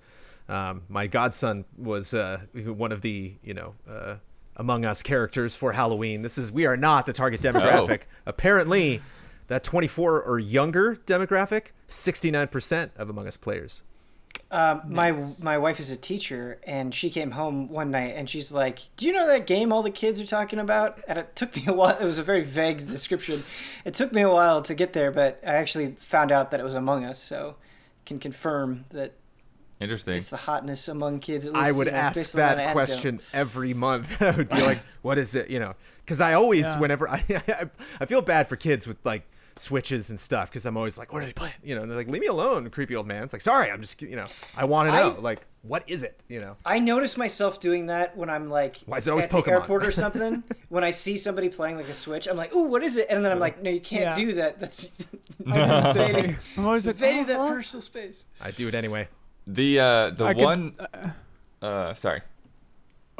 Um, 0.48 0.82
my 0.88 1.06
godson 1.06 1.64
was 1.76 2.12
uh, 2.12 2.42
one 2.54 2.92
of 2.92 3.02
the 3.02 3.34
you 3.44 3.54
know 3.54 3.74
uh, 3.88 4.16
Among 4.56 4.84
Us 4.84 5.02
characters 5.02 5.54
for 5.56 5.72
Halloween. 5.72 6.22
This 6.22 6.38
is 6.38 6.50
we 6.50 6.66
are 6.66 6.76
not 6.76 7.06
the 7.06 7.12
target 7.12 7.40
demographic. 7.40 8.02
Apparently, 8.26 9.00
that 9.46 9.64
24 9.64 10.22
or 10.22 10.38
younger 10.38 10.94
demographic, 10.94 11.72
69% 11.88 12.90
of 12.96 13.10
Among 13.10 13.26
Us 13.26 13.36
players. 13.36 13.82
Um, 14.52 14.82
my 14.86 15.10
Nice. 15.12 15.44
my 15.44 15.58
wife 15.58 15.78
is 15.78 15.90
a 15.90 15.96
teacher, 15.96 16.58
and 16.66 16.92
she 16.92 17.08
came 17.08 17.30
home 17.30 17.68
one 17.68 17.90
night, 17.92 18.14
and 18.16 18.28
she's 18.28 18.50
like, 18.50 18.80
"Do 18.96 19.06
you 19.06 19.12
know 19.12 19.26
that 19.28 19.46
game 19.46 19.72
all 19.72 19.82
the 19.82 19.90
kids 19.92 20.20
are 20.20 20.26
talking 20.26 20.58
about?" 20.58 21.00
And 21.06 21.18
it 21.18 21.36
took 21.36 21.54
me 21.54 21.64
a 21.68 21.72
while. 21.72 21.96
It 21.98 22.04
was 22.04 22.18
a 22.18 22.24
very 22.24 22.42
vague 22.42 22.78
description. 22.78 23.42
It 23.84 23.94
took 23.94 24.12
me 24.12 24.22
a 24.22 24.28
while 24.28 24.60
to 24.62 24.74
get 24.74 24.92
there, 24.92 25.12
but 25.12 25.40
I 25.46 25.54
actually 25.54 25.92
found 26.00 26.32
out 26.32 26.50
that 26.50 26.58
it 26.58 26.64
was 26.64 26.74
Among 26.74 27.04
Us, 27.04 27.18
so 27.22 27.56
can 28.06 28.18
confirm 28.18 28.86
that 28.90 29.12
Interesting. 29.80 30.14
it's 30.16 30.30
the 30.30 30.36
hotness 30.36 30.88
among 30.88 31.20
kids. 31.20 31.46
At 31.46 31.52
least, 31.52 31.66
I 31.68 31.70
would 31.72 31.86
you 31.86 31.92
know, 31.92 31.98
ask 31.98 32.16
based 32.16 32.34
on 32.34 32.38
that 32.40 32.58
anecdote. 32.58 32.72
question 32.74 33.20
every 33.32 33.72
month. 33.72 34.20
I 34.22 34.32
would 34.32 34.48
be 34.48 34.62
like, 34.62 34.80
"What 35.02 35.16
is 35.16 35.36
it?" 35.36 35.48
You 35.48 35.60
know, 35.60 35.74
because 36.04 36.20
I 36.20 36.32
always, 36.32 36.66
Yeah. 36.66 36.80
whenever 36.80 37.08
I, 37.10 37.22
I 38.00 38.04
feel 38.06 38.20
bad 38.20 38.48
for 38.48 38.56
kids 38.56 38.88
with 38.88 38.98
like 39.06 39.22
switches 39.60 40.10
and 40.10 40.18
stuff, 40.18 40.50
because 40.50 40.66
I'm 40.66 40.76
always 40.76 40.98
like, 40.98 41.12
"What 41.12 41.22
are 41.22 41.26
they 41.26 41.32
playing?" 41.32 41.54
You 41.62 41.74
know, 41.76 41.82
and 41.82 41.90
they're 41.90 41.98
like, 41.98 42.08
"Leave 42.08 42.22
me 42.22 42.28
alone, 42.28 42.68
creepy 42.70 42.96
old 42.96 43.06
man." 43.06 43.22
It's 43.22 43.32
like, 43.32 43.42
sorry, 43.42 43.70
I'm 43.70 43.80
just, 43.80 44.00
you 44.02 44.16
know, 44.16 44.26
I 44.56 44.64
want 44.64 44.88
to 44.88 44.92
know, 44.94 45.14
I- 45.16 45.20
like, 45.20 45.46
what 45.62 45.88
is 45.88 46.02
it? 46.02 46.22
You 46.28 46.40
know, 46.40 46.56
I 46.64 46.78
notice 46.78 47.16
myself 47.18 47.60
doing 47.60 47.86
that 47.86 48.16
when 48.16 48.30
I'm 48.30 48.48
like 48.48 48.78
Why 48.86 48.96
is 48.96 49.06
it 49.06 49.10
always 49.10 49.26
at 49.26 49.30
Pokemon? 49.30 49.44
the 49.44 49.50
airport 49.52 49.84
or 49.84 49.90
something. 50.04 50.42
when 50.70 50.84
I 50.84 50.90
see 50.90 51.16
somebody 51.18 51.48
playing 51.50 51.76
like 51.76 51.88
a 51.88 51.94
Switch, 51.94 52.26
I'm 52.26 52.36
like, 52.36 52.54
"Ooh, 52.54 52.64
what 52.64 52.82
is 52.82 52.96
it?" 52.96 53.06
And 53.10 53.24
then 53.24 53.30
I'm 53.32 53.38
like, 53.38 53.62
"No, 53.62 53.70
you 53.70 53.80
can't 53.80 54.02
Yeah. 54.02 54.14
do 54.14 54.32
that. 54.34 54.58
That's 54.60 55.06
Invading- 55.46 56.36
I'm 56.56 56.64
always 56.66 56.86
like, 56.86 56.96
invading 56.96 57.24
"Oh, 57.24 57.26
that 57.26 57.40
oh." 57.40 57.48
personal 57.54 57.82
space." 57.82 58.24
I 58.40 58.50
do 58.50 58.68
it 58.68 58.74
anyway. 58.74 59.08
The 59.46 59.78
uh, 59.80 60.10
the 60.10 60.24
I 60.26 60.34
could- 60.34 60.42
one. 60.44 60.74
Uh, 61.62 61.92
sorry. 61.94 62.22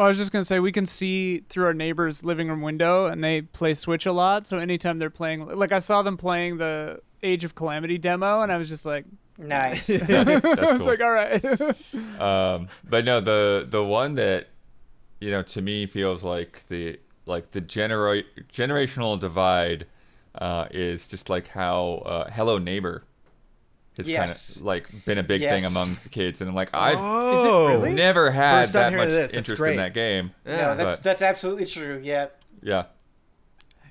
I 0.00 0.08
was 0.08 0.16
just 0.18 0.32
gonna 0.32 0.44
say 0.44 0.58
we 0.60 0.72
can 0.72 0.86
see 0.86 1.40
through 1.48 1.66
our 1.66 1.74
neighbor's 1.74 2.24
living 2.24 2.48
room 2.48 2.62
window, 2.62 3.06
and 3.06 3.22
they 3.22 3.42
play 3.42 3.74
Switch 3.74 4.06
a 4.06 4.12
lot. 4.12 4.46
So 4.46 4.58
anytime 4.58 4.98
they're 4.98 5.10
playing, 5.10 5.46
like 5.46 5.72
I 5.72 5.78
saw 5.78 6.02
them 6.02 6.16
playing 6.16 6.56
the 6.58 7.00
Age 7.22 7.44
of 7.44 7.54
Calamity 7.54 7.98
demo, 7.98 8.40
and 8.40 8.50
I 8.50 8.56
was 8.56 8.68
just 8.68 8.86
like, 8.86 9.04
Nice. 9.38 9.86
That's 9.88 10.44
I 10.44 10.72
was 10.72 10.82
cool. 10.82 10.86
like, 10.86 11.00
all 11.00 11.10
right. 11.12 11.44
Um, 12.20 12.68
but 12.88 13.04
no, 13.06 13.20
the 13.20 13.66
the 13.68 13.82
one 13.82 14.14
that 14.16 14.48
you 15.20 15.30
know 15.30 15.42
to 15.42 15.62
me 15.62 15.86
feels 15.86 16.22
like 16.22 16.66
the 16.68 16.98
like 17.24 17.52
the 17.52 17.60
genera- 17.62 18.24
generational 18.52 19.18
divide 19.18 19.86
uh, 20.34 20.66
is 20.70 21.08
just 21.08 21.30
like 21.30 21.48
how 21.48 22.02
uh, 22.04 22.30
Hello 22.30 22.58
Neighbor 22.58 23.04
has 23.96 24.08
Yes. 24.08 24.54
kind 24.54 24.60
of 24.60 24.66
like 24.66 25.04
been 25.04 25.18
a 25.18 25.22
big 25.22 25.40
Yes. 25.42 25.62
thing 25.62 25.70
among 25.70 25.96
the 26.02 26.08
kids, 26.08 26.40
and 26.40 26.54
like 26.54 26.70
I've 26.74 26.96
Oh, 26.98 27.74
really? 27.80 27.92
never 27.94 28.30
had 28.30 28.60
First 28.62 28.72
time 28.74 28.82
that 28.82 28.90
hearing 28.90 29.04
much 29.08 29.08
this. 29.14 29.32
That's 29.32 29.48
interest 29.48 29.60
great. 29.60 29.70
in 29.72 29.76
that 29.78 29.94
game. 29.94 30.32
Yeah, 30.46 30.56
no, 30.56 30.76
that's 30.76 30.96
but- 30.98 31.04
that's 31.04 31.22
absolutely 31.22 31.66
true. 31.66 32.00
Yeah. 32.02 32.26
Yeah, 32.62 32.84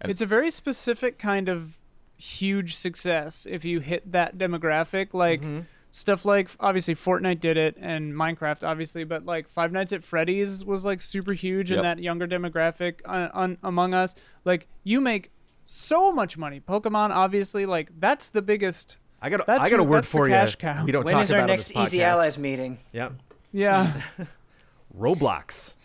it's 0.05 0.21
a 0.21 0.25
very 0.25 0.51
specific 0.51 1.17
kind 1.17 1.49
of 1.49 1.77
huge 2.17 2.75
success 2.75 3.47
if 3.49 3.65
you 3.65 3.79
hit 3.79 4.11
that 4.11 4.37
demographic. 4.37 5.13
Like 5.13 5.41
Mm-hmm. 5.41 5.59
stuff 5.91 6.23
like 6.23 6.49
obviously 6.59 6.93
Fortnite 6.93 7.39
did 7.39 7.57
it, 7.57 7.75
and 7.79 8.13
Minecraft 8.13 8.63
obviously, 8.67 9.03
but 9.03 9.25
like 9.25 9.49
Five 9.49 9.71
Nights 9.71 9.91
at 9.91 10.03
Freddy's 10.03 10.63
was 10.63 10.85
like 10.85 11.01
super 11.01 11.33
huge 11.33 11.71
in 11.71 11.81
that 11.81 11.97
younger 11.99 12.27
demographic 12.27 13.01
uh, 13.05 13.29
on, 13.33 13.57
Among 13.63 13.93
Us. 13.95 14.13
Like 14.45 14.67
you 14.83 15.01
make 15.01 15.31
so 15.65 16.11
much 16.11 16.37
money. 16.37 16.59
Pokemon 16.59 17.09
obviously, 17.09 17.65
like 17.65 17.89
that's 17.99 18.29
the 18.29 18.41
biggest. 18.41 18.97
I 19.21 19.29
got, 19.29 19.45
That's 19.45 19.63
I 19.65 19.69
got 19.69 19.79
a 19.79 19.83
word 19.83 20.05
for 20.05 20.27
you. 20.29 20.35
cow. 20.57 20.85
We 20.85 20.91
don't 20.91 21.03
When 21.05 21.13
talk 21.13 21.23
is 21.23 21.29
about 21.29 21.37
our 21.39 21.43
on 21.43 21.47
next 21.47 21.75
Easy. 21.75 22.03
Allies 22.03 22.37
meeting? 22.39 22.77
Yeah, 22.93 23.09
Yeah. 23.51 24.01
Roblox. 24.97 25.75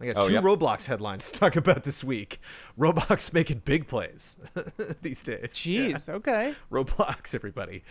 I 0.00 0.06
got 0.06 0.16
Oh, 0.18 0.28
two 0.28 0.34
yep. 0.34 0.42
Roblox 0.42 0.86
headlines 0.86 1.30
to 1.30 1.40
talk 1.40 1.56
about 1.56 1.84
this 1.84 2.04
week. 2.04 2.38
Roblox 2.78 3.32
making 3.34 3.62
big 3.64 3.86
plays 3.86 4.38
these 5.02 5.22
days. 5.22 5.54
Jeez. 5.54 6.08
Okay. 6.08 6.54
Roblox, 6.70 7.34
everybody. 7.34 7.82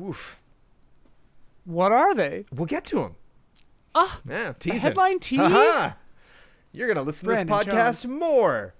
Oof. 0.00 0.40
What 1.64 1.92
are 1.92 2.14
they? 2.14 2.44
We'll 2.52 2.66
get 2.66 2.84
to 2.86 2.96
them. 3.00 3.14
Ah, 3.94 4.20
Yeah, 4.24 4.52
teasing. 4.58 4.80
headline 4.90 5.18
tease? 5.18 5.40
Aha! 5.40 5.96
You're 6.72 6.88
gonna 6.88 7.02
listen 7.02 7.28
to 7.28 7.34
this 7.34 7.40
show 7.40 7.46
podcast 7.46 8.06
more. 8.08 8.74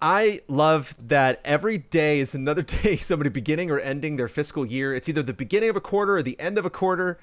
I 0.00 0.40
love 0.48 0.94
that 1.08 1.40
every 1.44 1.78
day 1.78 2.20
is 2.20 2.34
another 2.34 2.62
day 2.82 2.96
somebody 2.96 3.30
beginning 3.30 3.70
or 3.70 3.78
ending 3.78 4.16
their 4.16 4.28
fiscal 4.28 4.64
year. 4.64 4.94
It's 4.94 5.08
either 5.08 5.22
the 5.22 5.32
beginning 5.32 5.70
of 5.70 5.76
a 5.76 5.80
quarter 5.80 6.16
or 6.16 6.22
the 6.22 6.38
end 6.40 6.58
of 6.58 6.64
a 6.64 6.70
quarter 6.70 7.18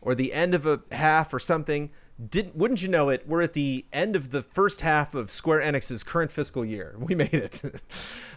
or 0.00 0.14
the 0.14 0.32
end 0.32 0.54
of 0.54 0.66
a 0.66 0.80
half 0.92 1.32
or 1.32 1.38
something. 1.38 1.90
Didn't 2.24 2.56
wouldn't 2.56 2.82
you 2.82 2.88
know 2.88 3.08
it? 3.10 3.28
We're 3.28 3.42
at 3.42 3.52
the 3.52 3.86
end 3.92 4.16
of 4.16 4.30
the 4.30 4.42
first 4.42 4.80
half 4.80 5.14
of 5.14 5.30
Square 5.30 5.60
Enix's 5.60 6.02
current 6.02 6.32
fiscal 6.32 6.64
year. 6.64 6.96
We 6.98 7.14
made 7.14 7.32
it. 7.32 7.62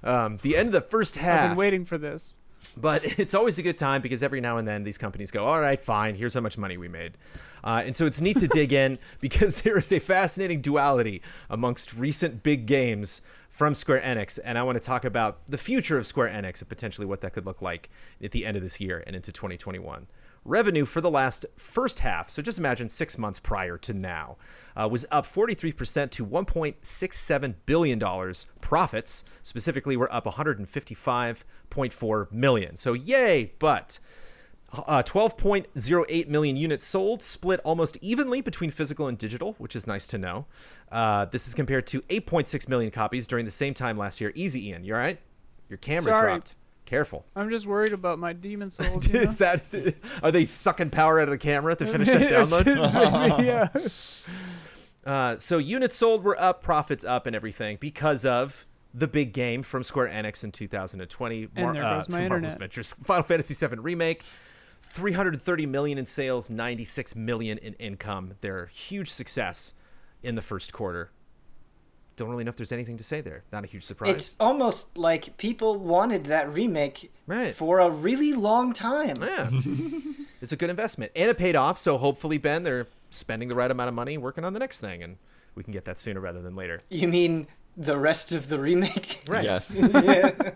um, 0.04 0.38
the 0.44 0.56
end 0.56 0.68
of 0.68 0.74
the 0.74 0.82
first 0.82 1.18
half. 1.18 1.42
I've 1.42 1.50
been 1.52 1.58
waiting 1.58 1.86
for 1.86 1.98
this. 1.98 2.38
But 2.78 3.04
it's 3.20 3.34
always 3.34 3.58
a 3.60 3.64
good 3.64 3.78
time 3.78 4.02
because 4.02 4.24
every 4.24 4.40
now 4.40 4.58
and 4.58 4.68
then 4.68 4.84
these 4.84 4.98
companies 4.98 5.32
go, 5.32 5.44
all 5.44 5.60
right, 5.60 5.80
fine, 5.80 6.16
here's 6.16 6.34
how 6.36 6.42
much 6.42 6.58
money 6.58 6.78
we 6.78 6.88
made. 6.88 7.18
Uh, 7.64 7.84
and 7.86 7.96
so 7.96 8.06
it's 8.06 8.22
neat 8.22 8.38
to 8.38 8.48
dig 8.48 8.72
in 8.72 8.98
because 9.20 9.62
there 9.64 9.78
is 9.78 9.92
a 9.92 10.00
fascinating 10.00 10.62
duality 10.62 11.22
amongst 11.50 11.98
recent 11.98 12.44
big 12.44 12.66
games 12.66 13.22
from 13.52 13.76
Square 13.76 14.02
Enix. 14.02 14.40
And 14.44 14.58
I 14.58 14.64
want 14.64 14.78
to 14.78 14.84
talk 14.84 15.06
about 15.06 15.46
the 15.46 15.60
future 15.60 16.00
of 16.00 16.08
Square 16.08 16.30
Enix 16.30 16.62
and 16.62 16.70
potentially 16.70 17.06
what 17.06 17.22
that 17.22 17.34
could 17.34 17.46
look 17.46 17.62
like 17.62 17.90
at 18.24 18.32
the 18.32 18.48
end 18.48 18.58
of 18.58 18.64
this 18.64 18.82
year 18.82 19.04
and 19.06 19.16
into 19.16 19.32
2021 19.32 20.08
revenue 20.44 20.86
for 20.86 21.02
the 21.02 21.12
last 21.12 21.46
first 21.58 22.00
half, 22.00 22.30
so 22.30 22.42
just 22.42 22.58
imagine 22.58 22.90
six 22.90 23.16
months 23.18 23.40
prior 23.40 23.78
to 23.78 23.94
now, 23.94 24.38
uh, 24.76 24.90
was 24.92 25.06
up 25.12 25.26
43% 25.26 26.10
to 26.12 26.26
$1.67 26.26 27.56
billion. 27.66 28.00
Profits, 28.62 29.40
specifically, 29.44 29.96
were 29.96 30.12
up 30.14 30.26
155.4 30.26 32.32
million. 32.32 32.78
So, 32.78 32.94
yay, 32.94 33.54
but. 33.60 34.00
Uh, 34.74 35.04
12.08 35.04 36.28
million 36.30 36.56
units 36.56 36.86
sold, 36.86 37.22
split 37.22 37.60
almost 37.66 37.98
evenly 38.02 38.40
between 38.40 38.70
physical 38.70 39.08
and 39.08 39.18
digital, 39.18 39.54
which 39.54 39.76
is 39.76 39.86
nice 39.86 40.08
to 40.08 40.18
know. 40.18 40.46
Uh, 40.92 41.26
this 41.26 41.46
is 41.48 41.54
compared 41.54 41.86
to 41.88 42.02
8.6 42.04 42.70
million 42.70 42.90
copies 42.90 43.28
during 43.28 43.44
the 43.44 43.52
same 43.52 43.74
time 43.74 43.98
last 43.98 44.22
year. 44.22 44.32
Easy, 44.34 44.70
Ian. 44.70 44.86
You 44.86 44.94
all 44.94 45.00
right? 45.02 45.20
Your 45.68 45.78
camera 45.78 46.16
Sorry. 46.16 46.32
dropped. 46.32 46.56
Careful. 46.86 47.26
I'm 47.36 47.50
just 47.50 47.66
worried 47.66 47.94
about 47.94 48.18
my 48.20 48.34
demon 48.34 48.72
souls. 48.72 49.08
You 49.08 49.14
know? 49.14 49.20
Is 49.22 49.38
that 49.40 49.96
are 50.24 50.32
they 50.32 50.46
sucking 50.46 50.90
power 50.90 51.20
out 51.20 51.24
of 51.28 51.32
the 51.32 51.38
camera 51.38 51.76
to 51.76 51.86
finish 51.86 52.10
that 52.10 52.30
download? 52.30 53.46
Yeah. 53.46 53.68
Uh, 55.04 55.36
so 55.38 55.58
units 55.58 55.96
sold 55.96 56.24
were 56.24 56.40
up, 56.40 56.62
profits 56.62 57.04
up, 57.04 57.26
and 57.26 57.36
everything 57.36 57.76
because 57.80 58.24
of 58.24 58.68
the 58.94 59.08
big 59.08 59.34
game 59.34 59.64
from 59.64 59.82
Square 59.82 60.10
Enix 60.10 60.44
in 60.44 60.52
2020. 60.52 61.50
And 61.56 61.76
there 61.76 61.82
goes 61.82 62.10
my 62.10 62.28
Marvel's. 62.28 62.54
Adventures, 62.54 62.92
Final 62.92 63.24
Fantasy 63.24 63.66
VII 63.66 63.78
remake. 63.78 64.22
330 64.82 65.66
million 65.66 65.98
in 65.98 66.06
sales, 66.06 66.50
96 66.50 67.16
million 67.16 67.58
in 67.58 67.74
income. 67.76 68.34
Their 68.42 68.68
huge 68.68 69.10
success 69.10 69.74
in 70.24 70.36
the 70.36 70.42
first 70.42 70.74
quarter. 70.74 71.12
Don't 72.18 72.30
really 72.30 72.44
know 72.44 72.50
if 72.50 72.56
there's 72.56 72.72
anything 72.74 72.98
to 72.98 73.04
say 73.04 73.22
there. 73.22 73.44
Not 73.52 73.64
a 73.64 73.68
huge 73.68 73.84
surprise. 73.84 74.12
It's 74.14 74.36
almost 74.40 74.98
like 74.98 75.38
people 75.38 75.78
wanted 75.78 76.26
that 76.26 76.54
remake 76.54 77.12
Right. 77.26 77.56
for 77.56 77.80
a 77.80 77.90
really 77.90 78.34
long 78.34 78.74
time. 78.74 79.16
Yeah. 79.22 79.50
it's 80.42 80.52
a 80.52 80.58
good 80.58 80.70
investment. 80.70 81.12
And 81.16 81.30
it 81.30 81.38
paid 81.38 81.56
off, 81.56 81.78
so 81.78 81.98
hopefully, 81.98 82.38
Ben, 82.38 82.64
they're 82.64 82.88
spending 83.10 83.48
the 83.48 83.56
right 83.56 83.72
amount 83.72 83.88
of 83.88 83.94
money 83.96 84.18
working 84.18 84.44
on 84.44 84.54
the 84.54 84.60
next 84.60 84.82
thing, 84.82 85.02
and 85.02 85.18
we 85.56 85.64
can 85.64 85.74
get 85.74 85.86
that 85.86 85.98
sooner 86.00 86.20
rather 86.20 86.42
than 86.42 86.56
later. 86.56 86.82
You 86.90 87.08
mean 87.08 87.48
the 87.78 87.98
rest 87.98 88.34
of 88.34 88.50
the 88.50 88.60
remake? 88.60 89.22
Right. 89.28 89.46
Yes. 89.46 89.76
yeah. 89.94 90.52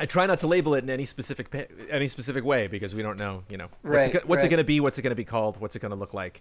I 0.00 0.06
try 0.06 0.26
not 0.26 0.40
to 0.40 0.46
label 0.46 0.74
it 0.74 0.82
in 0.82 0.90
any 0.90 1.04
specific 1.04 1.50
pa- 1.50 1.72
any 1.90 2.08
specific 2.08 2.42
way 2.44 2.66
because 2.66 2.94
we 2.94 3.02
don't 3.02 3.18
know, 3.18 3.44
you 3.50 3.56
know, 3.58 3.68
what's, 3.82 4.06
it, 4.06 4.14
Right, 4.14 4.22
go- 4.22 4.28
what's 4.28 4.42
it 4.44 4.48
going 4.48 4.58
to 4.58 4.64
be, 4.64 4.80
what's 4.80 4.98
it 4.98 5.02
going 5.02 5.10
to 5.10 5.14
be 5.16 5.24
called, 5.24 5.60
what's 5.60 5.76
it 5.76 5.80
going 5.80 5.90
to 5.92 5.96
look 5.98 6.14
like. 6.14 6.40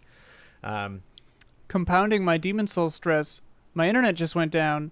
Um, 0.64 1.02
Compounding 1.68 2.24
my 2.24 2.38
demon 2.38 2.68
soul 2.68 2.90
stress, 2.90 3.42
my 3.74 3.88
internet 3.88 4.16
just 4.16 4.34
went 4.34 4.52
down. 4.52 4.92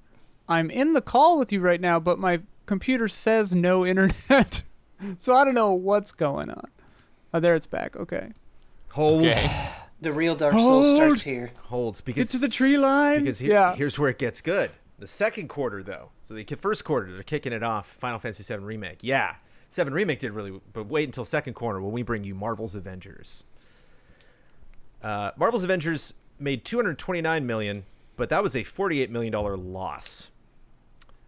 I'm 0.50 0.70
in 0.70 0.94
the 0.94 1.02
call 1.02 1.38
with 1.40 1.52
you 1.52 1.60
right 1.62 1.82
now, 1.82 2.00
but 2.00 2.20
my 2.20 2.42
computer 2.66 3.08
says 3.08 3.56
no 3.56 3.86
internet. 3.94 4.62
so 5.18 5.34
I 5.34 5.44
don't 5.46 5.56
know 5.56 5.72
what's 5.74 6.12
going 6.12 6.50
on. 6.50 6.68
Oh, 7.34 7.40
there 7.40 7.56
it's 7.56 7.68
back. 7.68 7.96
Okay. 7.96 8.32
hold, 8.92 9.22
Okay. 9.24 9.50
The 10.02 10.14
real 10.14 10.36
Dark 10.36 10.54
Souls 10.54 10.86
Hold. 10.86 10.96
starts 10.98 11.22
here. 11.24 11.52
hold, 11.64 11.96
Get 11.96 12.06
because 12.06 12.32
to 12.32 12.38
the 12.38 12.48
tree 12.50 12.78
line. 12.78 13.20
because 13.22 13.40
here, 13.40 13.54
yeah. 13.54 13.76
here's 13.76 13.98
where 13.98 14.10
it 14.10 14.20
gets 14.20 14.42
good. 14.42 14.70
The 15.00 15.08
second 15.08 15.48
quarter, 15.48 15.84
though, 15.84 16.10
so 16.24 16.34
the 16.34 16.44
first 16.44 16.84
quarter 16.84 17.12
they're 17.12 17.24
kicking 17.24 17.54
it 17.54 17.64
off. 17.64 17.88
Final 17.88 18.18
Fantasy 18.18 18.52
VII 18.52 18.64
remake, 18.64 19.00
yeah, 19.02 19.36
Seven 19.70 19.94
remake 19.94 20.20
did 20.20 20.32
really, 20.32 20.60
but 20.72 20.86
wait 20.88 21.06
until 21.06 21.26
second 21.26 21.54
quarter 21.54 21.82
when 21.82 21.92
we 21.92 22.02
bring 22.02 22.24
you 22.24 22.34
Marvel's 22.34 22.76
Avengers. 22.76 23.44
Uh, 25.04 25.32
Marvel's 25.38 25.64
Avengers 25.64 26.14
made 26.40 26.64
229 26.64 27.46
million, 27.46 27.84
but 28.16 28.30
that 28.30 28.42
was 28.42 28.56
a 28.56 28.64
48 28.64 29.12
million 29.12 29.32
dollar 29.32 29.58
loss. 29.58 30.32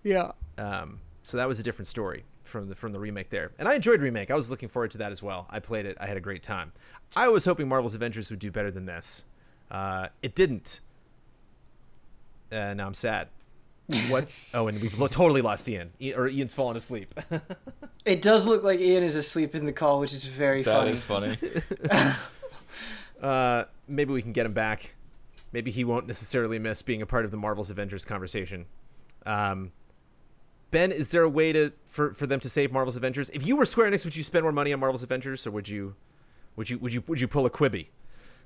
yeah. 0.03 0.32
Um, 0.57 0.99
so 1.24 1.38
that 1.38 1.47
was 1.47 1.59
a 1.59 1.63
different 1.63 1.88
story 1.88 2.24
from 2.43 2.70
the 2.70 2.76
from 2.76 2.91
the 2.91 2.99
remake 2.99 3.30
there. 3.30 3.51
And 3.59 3.67
I 3.67 3.76
enjoyed 3.76 4.01
remake. 4.01 4.32
I 4.32 4.36
was 4.36 4.49
looking 4.49 4.70
forward 4.70 4.91
to 4.91 4.97
that 4.99 5.11
as 5.11 5.22
well. 5.22 5.45
I 5.49 5.59
played 5.59 5.86
it. 5.86 5.97
I 5.99 6.07
had 6.07 6.17
a 6.17 6.22
great 6.22 6.41
time. 6.41 6.72
I 7.15 7.28
was 7.28 7.45
hoping 7.45 7.67
Marvel's 7.67 7.95
Avengers 7.95 8.30
would 8.30 8.39
do 8.39 8.51
better 8.51 8.72
than 8.72 8.86
this. 8.86 9.26
Uh, 9.70 10.07
it 10.22 10.34
didn't. 10.34 10.80
Uh, 12.51 12.74
now 12.74 12.88
I'm 12.88 12.93
sad. 12.93 13.28
What? 14.09 14.29
oh, 14.53 14.67
and 14.67 14.79
we've 14.81 14.97
lo- 14.99 15.07
totally 15.07 15.41
lost 15.41 15.67
Ian. 15.67 15.91
I- 16.01 16.13
or 16.13 16.27
Ian's 16.27 16.53
fallen 16.53 16.77
asleep. 16.77 17.13
It 18.05 18.21
does 18.23 18.45
look 18.47 18.63
like 18.63 18.79
Ian 18.79 19.03
is 19.03 19.15
asleep 19.17 19.53
in 19.53 19.65
the 19.65 19.73
call, 19.73 19.99
which 19.99 20.13
is 20.13 20.23
very 20.25 20.63
That 20.63 20.73
funny. 20.73 20.91
is 20.91 21.03
funny. 21.03 21.37
uh, 23.21 23.65
maybe 23.87 24.13
we 24.13 24.21
can 24.21 24.31
get 24.31 24.45
him 24.45 24.53
back. 24.53 24.95
Maybe 25.51 25.69
he 25.69 25.83
won't 25.83 26.07
necessarily 26.07 26.59
miss 26.59 26.81
being 26.81 27.01
a 27.01 27.05
part 27.05 27.25
of 27.25 27.31
the 27.31 27.37
Marvel's 27.37 27.69
Avengers 27.69 28.05
conversation. 28.05 28.65
Um, 29.25 29.73
ben, 30.71 30.91
is 30.91 31.11
there 31.11 31.23
a 31.23 31.29
way 31.29 31.51
to 31.51 31.73
for, 31.85 32.13
for 32.13 32.25
them 32.25 32.39
to 32.39 32.49
save 32.49 32.71
Marvel's 32.71 32.95
Avengers? 32.95 33.29
If 33.31 33.45
you 33.45 33.57
were 33.57 33.65
Square 33.65 33.91
Enix, 33.91 34.05
would 34.05 34.15
you 34.15 34.23
spend 34.23 34.43
more 34.43 34.51
money 34.53 34.71
on 34.73 34.79
Marvel's 34.79 35.03
Avengers, 35.03 35.45
or 35.45 35.51
would 35.51 35.67
you 35.67 35.95
would 36.55 36.69
you 36.69 36.79
would 36.79 36.93
you 36.93 37.03
would 37.07 37.19
you 37.19 37.27
pull 37.27 37.45
a 37.45 37.49
Quibi? 37.49 37.87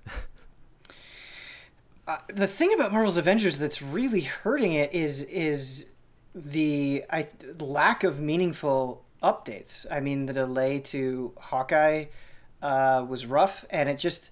Uh, 2.08 2.18
the 2.28 2.48
thing 2.48 2.74
about 2.74 2.92
Marvel's 2.92 3.18
Avengers 3.18 3.58
that's 3.58 3.82
really 3.82 4.22
hurting 4.22 4.74
it 4.74 4.94
is 4.94 5.24
is 5.24 5.96
the 6.36 7.04
I, 7.10 7.28
lack 7.60 8.04
of 8.04 8.20
meaningful 8.20 9.06
updates. 9.22 9.86
I 9.90 10.02
mean, 10.02 10.26
the 10.26 10.34
delay 10.34 10.80
to 10.80 11.34
Hawkeye 11.40 12.06
uh, 12.62 13.06
was 13.08 13.26
rough, 13.26 13.66
and 13.70 13.88
it 13.88 13.98
just 13.98 14.32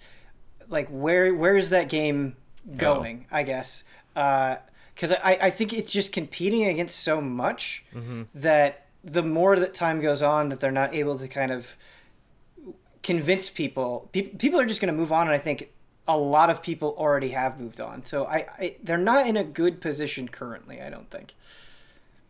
like 0.68 0.90
where 0.90 1.34
where 1.34 1.56
is 1.56 1.70
that 1.70 1.88
game 1.90 2.36
going? 2.76 3.26
I 3.32 3.44
guess 3.44 3.84
because 4.14 5.14
I 5.24 5.38
I 5.42 5.50
think 5.50 5.74
it's 5.74 5.94
just 5.94 6.12
competing 6.12 6.66
against 6.66 7.00
so 7.00 7.22
much 7.22 7.86
that 8.36 8.88
the 9.04 9.24
more 9.24 9.56
that 9.56 9.74
time 9.74 10.02
goes 10.02 10.22
on, 10.22 10.50
that 10.50 10.60
they're 10.60 10.72
not 10.72 10.94
able 10.94 11.18
to 11.18 11.28
kind 11.28 11.52
of 11.52 11.78
convince 13.02 13.50
people. 13.50 14.10
People 14.12 14.38
people 14.38 14.60
are 14.60 14.66
just 14.66 14.82
going 14.82 14.94
to 14.94 15.00
move 15.00 15.12
on, 15.12 15.28
and 15.28 15.34
I 15.34 15.40
think 15.40 15.70
a 16.16 16.18
lot 16.18 16.50
of 16.50 16.62
people 16.62 16.96
already 16.98 17.30
have 17.30 17.60
moved 17.60 17.80
on. 17.80 18.04
So 18.04 18.26
I, 18.26 18.46
I 18.58 18.76
they're 18.84 18.98
not 18.98 19.28
in 19.28 19.38
a 19.38 19.44
good 19.44 19.82
position 19.82 20.28
currently. 20.28 20.82
I 20.82 20.90
don't 20.90 21.10
think. 21.10 21.34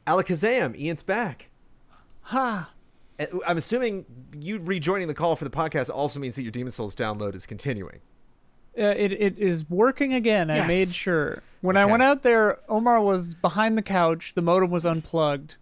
Alakazam, 0.07 0.77
Ian's 0.77 1.03
back. 1.03 1.49
Ha. 2.23 2.71
Uh, 3.19 3.25
I'm 3.45 3.57
assuming 3.57 4.05
you 4.37 4.59
rejoining 4.59 5.07
the 5.07 5.13
call 5.13 5.35
for 5.35 5.43
the 5.43 5.51
podcast 5.51 5.89
also 5.89 6.19
means 6.19 6.35
that 6.35 6.43
your 6.43 6.51
Demon 6.51 6.71
Souls 6.71 6.95
download 6.95 7.35
is 7.35 7.45
continuing. 7.45 7.99
Uh, 8.77 8.83
it, 8.83 9.11
it 9.11 9.37
is 9.37 9.69
working 9.69 10.13
again. 10.13 10.49
I 10.49 10.65
made 10.65 10.87
sure. 10.87 11.43
When 11.59 11.75
I 11.75 11.85
went 11.85 12.03
out 12.03 12.23
there, 12.23 12.59
Omar 12.69 13.01
was 13.01 13.33
behind 13.35 13.77
the 13.77 13.81
couch. 13.81 14.33
The 14.33 14.41
modem 14.41 14.71
was 14.71 14.85
unplugged 14.85 15.55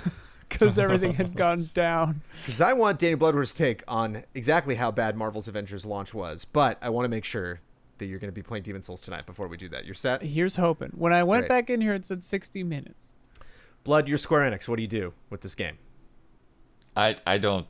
because 0.48 0.78
everything 0.78 1.12
had 1.12 1.36
gone 1.36 1.70
down. 1.74 2.22
Because 2.40 2.60
I 2.60 2.72
want 2.72 2.98
Danny 2.98 3.14
Bloodworth's 3.14 3.54
take 3.54 3.84
on 3.86 4.24
exactly 4.34 4.74
how 4.74 4.90
bad 4.90 5.16
Marvel's 5.16 5.46
Avengers 5.46 5.86
launch 5.86 6.12
was, 6.12 6.44
but 6.44 6.76
I 6.82 6.90
want 6.90 7.04
to 7.04 7.08
make 7.08 7.24
sure 7.24 7.60
that 7.98 8.06
you're 8.06 8.18
going 8.18 8.28
to 8.28 8.34
be 8.34 8.42
playing 8.42 8.62
Demon 8.64 8.82
Souls 8.82 9.00
tonight 9.00 9.26
before 9.26 9.48
we 9.48 9.56
do 9.56 9.68
that. 9.70 9.84
You're 9.84 9.94
set? 9.94 10.22
Here's 10.22 10.56
hoping. 10.56 10.90
When 10.94 11.12
I 11.12 11.22
went 11.22 11.42
Great. 11.42 11.48
back 11.48 11.70
in 11.70 11.80
here, 11.80 11.94
it 11.94 12.06
said 12.06 12.22
60 12.24 12.62
minutes. 12.62 13.14
Blood, 13.84 14.08
you're 14.08 14.18
Square 14.18 14.50
Enix. 14.50 14.68
What 14.68 14.76
do 14.76 14.82
you 14.82 14.88
do 14.88 15.12
with 15.30 15.40
this 15.42 15.54
game? 15.54 15.78
I 16.96 17.16
I 17.26 17.38
don't 17.38 17.66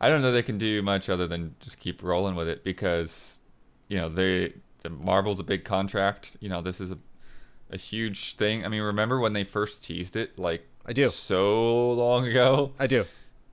I 0.00 0.08
don't 0.08 0.22
know 0.22 0.32
they 0.32 0.42
can 0.42 0.58
do 0.58 0.82
much 0.82 1.08
other 1.08 1.26
than 1.26 1.54
just 1.60 1.78
keep 1.78 2.02
rolling 2.02 2.34
with 2.34 2.48
it 2.48 2.64
because 2.64 3.40
you 3.88 3.96
know 3.98 4.08
they 4.08 4.54
the 4.82 4.90
Marvel's 4.90 5.38
a 5.40 5.44
big 5.44 5.64
contract. 5.64 6.36
You 6.40 6.48
know 6.48 6.60
this 6.62 6.80
is 6.80 6.90
a 6.90 6.98
a 7.70 7.76
huge 7.76 8.36
thing. 8.36 8.64
I 8.64 8.68
mean, 8.68 8.82
remember 8.82 9.20
when 9.20 9.32
they 9.32 9.44
first 9.44 9.84
teased 9.84 10.16
it 10.16 10.38
like 10.38 10.66
I 10.86 10.92
do. 10.92 11.08
so 11.08 11.92
long 11.92 12.26
ago? 12.26 12.72
I 12.78 12.86
do. 12.86 13.04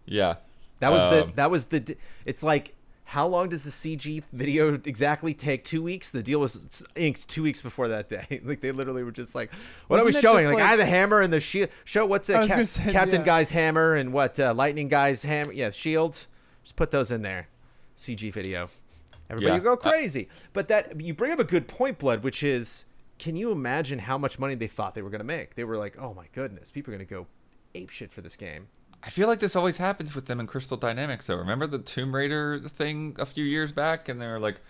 Yeah. 0.06 0.36
That 0.80 0.92
was 0.92 1.04
the 1.04 1.24
Um, 1.26 1.34
that 1.36 1.52
was 1.52 1.66
the 1.68 1.96
it's 2.26 2.44
like 2.44 2.74
how 3.12 3.28
long 3.28 3.50
does 3.50 3.66
the 3.66 3.72
CG 3.72 4.24
video 4.32 4.74
exactly 4.74 5.34
take? 5.34 5.66
Two 5.66 5.84
weeks. 5.84 6.12
The 6.12 6.24
deal 6.24 6.40
was 6.40 6.82
inked 6.96 7.28
two 7.28 7.44
weeks 7.44 7.62
before 7.62 7.90
that 7.90 8.08
day. 8.08 8.40
like 8.46 8.62
they 8.62 8.72
literally 8.72 9.04
were 9.04 9.12
just 9.12 9.36
like, 9.36 9.54
"What 9.88 10.00
are 10.00 10.04
we 10.04 10.08
Wasn't 10.08 10.24
it 10.24 10.28
showing?" 10.28 10.44
just 10.46 10.54
Like, 10.54 10.64
I 10.64 10.68
have 10.68 10.78
the 10.80 10.86
hammer 10.86 11.20
and 11.20 11.34
the 11.34 11.42
shield. 11.42 11.70
Show 11.84 12.06
what's 12.06 12.30
a 12.30 12.36
it? 12.36 12.40
was 12.40 12.48
Cap- 12.48 12.56
gonna 12.56 12.66
say, 12.66 12.92
Captain 12.92 13.20
yeah. 13.20 13.26
Guy's 13.26 13.50
hammer 13.50 13.96
and 13.96 14.14
what 14.14 14.40
uh, 14.40 14.54
Lightning 14.54 14.88
Guy's 14.88 15.24
hammer? 15.24 15.52
Yeah, 15.52 15.72
shield. 15.72 16.14
Just 16.64 16.76
put 16.78 16.92
those 16.92 17.12
in 17.12 17.22
there. 17.22 17.50
CG 17.98 18.32
video. 18.32 18.70
everybody 19.30 19.52
Yeah. 19.56 19.58
will 19.70 19.76
go 19.76 19.90
Uh, 19.90 19.92
crazy. 19.92 20.30
but 20.54 20.70
that 20.70 21.00
you 21.02 21.14
bring 21.14 21.34
up 21.34 21.40
a 21.40 21.44
good 21.44 21.68
point, 21.68 21.98
Blood, 22.00 22.24
which 22.24 22.44
is, 22.44 22.86
can 23.20 23.36
you 23.36 23.52
imagine 23.52 24.00
how 24.00 24.18
much 24.18 24.40
money 24.40 24.56
they 24.56 24.68
thought 24.68 24.94
they 24.96 25.02
were 25.02 25.10
going 25.10 25.20
to 25.20 25.26
make? 25.26 25.56
They 25.56 25.64
were 25.66 25.78
like, 25.78 25.98
oh 26.00 26.14
my 26.14 26.28
goodness, 26.32 26.72
people 26.72 26.94
are 26.94 26.98
going 26.98 27.06
to 27.08 27.14
go 27.14 27.28
ape 27.76 27.90
shit 27.90 28.12
for 28.12 28.22
this 28.22 28.36
game. 28.38 28.68
I 29.04 29.10
feel 29.10 29.28
like 29.28 29.40
this 29.40 29.56
always 29.56 29.78
happens 29.78 30.14
with 30.14 30.28
them 30.28 30.40
in 30.40 30.48
Crystal 30.48 30.78
Dynamics, 30.78 31.26
though. 31.28 31.36
Remember 31.38 31.66
the 31.68 31.80
Tomb 31.80 32.14
Raider 32.16 32.60
thing 32.60 33.16
a 33.20 33.26
few 33.26 33.44
years 33.44 33.72
back, 33.72 34.08
and 34.08 34.22
they 34.22 34.28
were 34.28 34.40
like, 34.40 34.62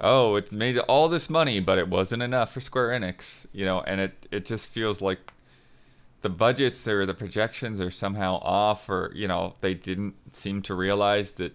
"Oh, 0.00 0.34
it 0.36 0.50
made 0.50 0.78
all 0.78 1.08
this 1.08 1.30
money, 1.30 1.60
but 1.60 1.78
it 1.78 1.88
wasn't 1.88 2.22
enough 2.22 2.52
for 2.52 2.60
Square 2.60 2.88
Enix," 3.00 3.46
you 3.52 3.64
know. 3.64 3.82
And 3.82 4.00
it 4.00 4.26
it 4.32 4.44
just 4.46 4.70
feels 4.70 5.00
like 5.00 5.32
the 6.22 6.28
budgets 6.28 6.88
or 6.88 7.06
the 7.06 7.14
projections 7.14 7.80
are 7.80 7.90
somehow 7.92 8.36
off, 8.42 8.88
or 8.88 9.12
you 9.14 9.28
know, 9.28 9.54
they 9.60 9.74
didn't 9.74 10.14
seem 10.34 10.62
to 10.62 10.74
realize 10.74 11.32
that 11.32 11.54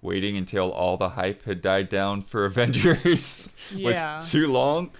waiting 0.00 0.36
until 0.36 0.70
all 0.72 0.96
the 0.96 1.10
hype 1.10 1.42
had 1.44 1.60
died 1.60 1.88
down 1.90 2.22
for 2.22 2.44
Avengers 2.46 3.48
Yeah. 3.74 4.16
was 4.16 4.30
too 4.30 4.50
long. 4.50 4.90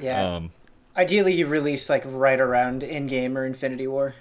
Yeah. 0.00 0.36
Um, 0.36 0.50
Ideally, 0.96 1.32
you 1.32 1.46
release 1.46 1.88
like 1.88 2.04
right 2.06 2.38
around 2.38 2.82
Endgame 2.82 3.34
or 3.34 3.46
Infinity 3.46 3.86
War. 3.88 4.14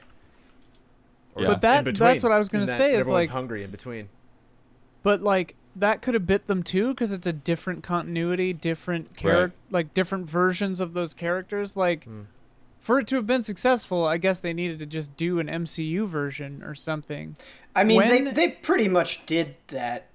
Or 1.35 1.43
Yeah. 1.43 1.47
But 1.49 1.61
that 1.61 1.83
between, 1.85 2.07
that's 2.09 2.23
what 2.23 2.31
I 2.31 2.37
was 2.37 2.49
gonna 2.49 2.67
say 2.67 2.93
is, 2.95 3.05
everyone's 3.05 3.27
like- 3.27 3.33
hungry 3.33 3.63
in 3.63 3.71
between. 3.71 4.09
But 5.03 5.21
like 5.21 5.55
that 5.75 6.01
could 6.01 6.13
have 6.13 6.27
bit 6.27 6.47
them 6.47 6.63
too 6.63 6.89
because 6.89 7.11
it's 7.13 7.25
a 7.27 7.31
different 7.33 7.83
continuity, 7.83 8.51
different 8.53 9.15
character, 9.15 9.55
like 9.69 9.93
different 9.93 10.29
versions 10.29 10.81
of 10.81 10.93
those 10.93 11.13
characters. 11.13 11.77
Like 11.77 12.03
Hmm. 12.03 12.21
for 12.79 12.99
it 12.99 13.07
to 13.07 13.15
have 13.15 13.25
been 13.27 13.41
successful, 13.43 14.05
I 14.05 14.17
guess 14.17 14.39
they 14.41 14.53
needed 14.53 14.79
to 14.79 14.85
just 14.85 15.15
do 15.15 15.39
an 15.39 15.47
MCU 15.47 16.05
version 16.05 16.61
or 16.63 16.75
something. 16.75 17.37
I 17.75 17.83
mean, 17.83 18.01
they 18.07 18.21
they 18.31 18.49
pretty 18.49 18.87
much 18.89 19.25
did 19.25 19.55
that. 19.67 20.07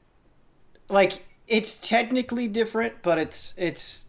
Like 0.88 1.24
it's 1.48 1.74
technically 1.76 2.48
different, 2.48 3.02
but 3.02 3.18
it's 3.18 3.54
it's 3.56 4.06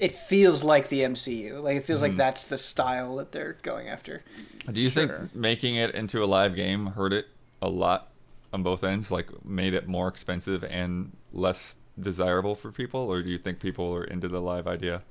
it 0.00 0.12
feels 0.12 0.64
like 0.64 0.88
the 0.88 1.02
MCU. 1.02 1.62
Like 1.62 1.76
it 1.76 1.84
feels 1.84 2.00
like 2.00 2.12
mm-hmm. 2.12 2.18
that's 2.18 2.44
the 2.44 2.56
style 2.56 3.16
that 3.16 3.32
they're 3.32 3.58
going 3.62 3.88
after. 3.88 4.24
Do 4.72 4.80
you 4.80 4.88
Sure. 4.88 5.06
think 5.06 5.34
making 5.34 5.76
it 5.76 5.94
into 5.94 6.24
a 6.24 6.26
live 6.26 6.56
game 6.56 6.86
hurt 6.86 7.12
it 7.12 7.26
a 7.60 7.68
lot 7.68 8.10
on 8.52 8.62
both 8.62 8.82
ends? 8.82 9.10
Like 9.10 9.44
made 9.44 9.74
it 9.74 9.86
more 9.86 10.08
expensive 10.08 10.64
and 10.64 11.14
less 11.32 11.76
desirable 11.98 12.54
for 12.54 12.72
people, 12.72 13.00
or 13.12 13.22
do 13.22 13.30
you 13.30 13.36
think 13.38 13.60
people 13.60 13.94
are 13.94 14.04
into 14.04 14.26
the 14.26 14.40
live 14.40 14.66
idea? 14.66 15.02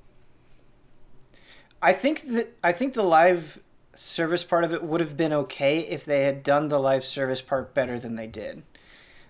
I 1.81 1.93
think 1.93 2.27
that 2.29 2.57
I 2.63 2.71
think 2.71 2.95
the 2.95 3.03
live 3.03 3.61
service 3.93 4.43
part 4.43 4.63
of 4.63 4.73
it 4.73 4.83
would 4.83 5.01
have 5.01 5.15
been 5.15 5.33
okay 5.33 5.79
if 5.81 6.03
they 6.03 6.23
had 6.23 6.41
done 6.41 6.69
the 6.69 6.79
live 6.79 7.03
service 7.03 7.41
part 7.41 7.73
better 7.75 7.99
than 7.99 8.15
they 8.15 8.27
did. 8.27 8.63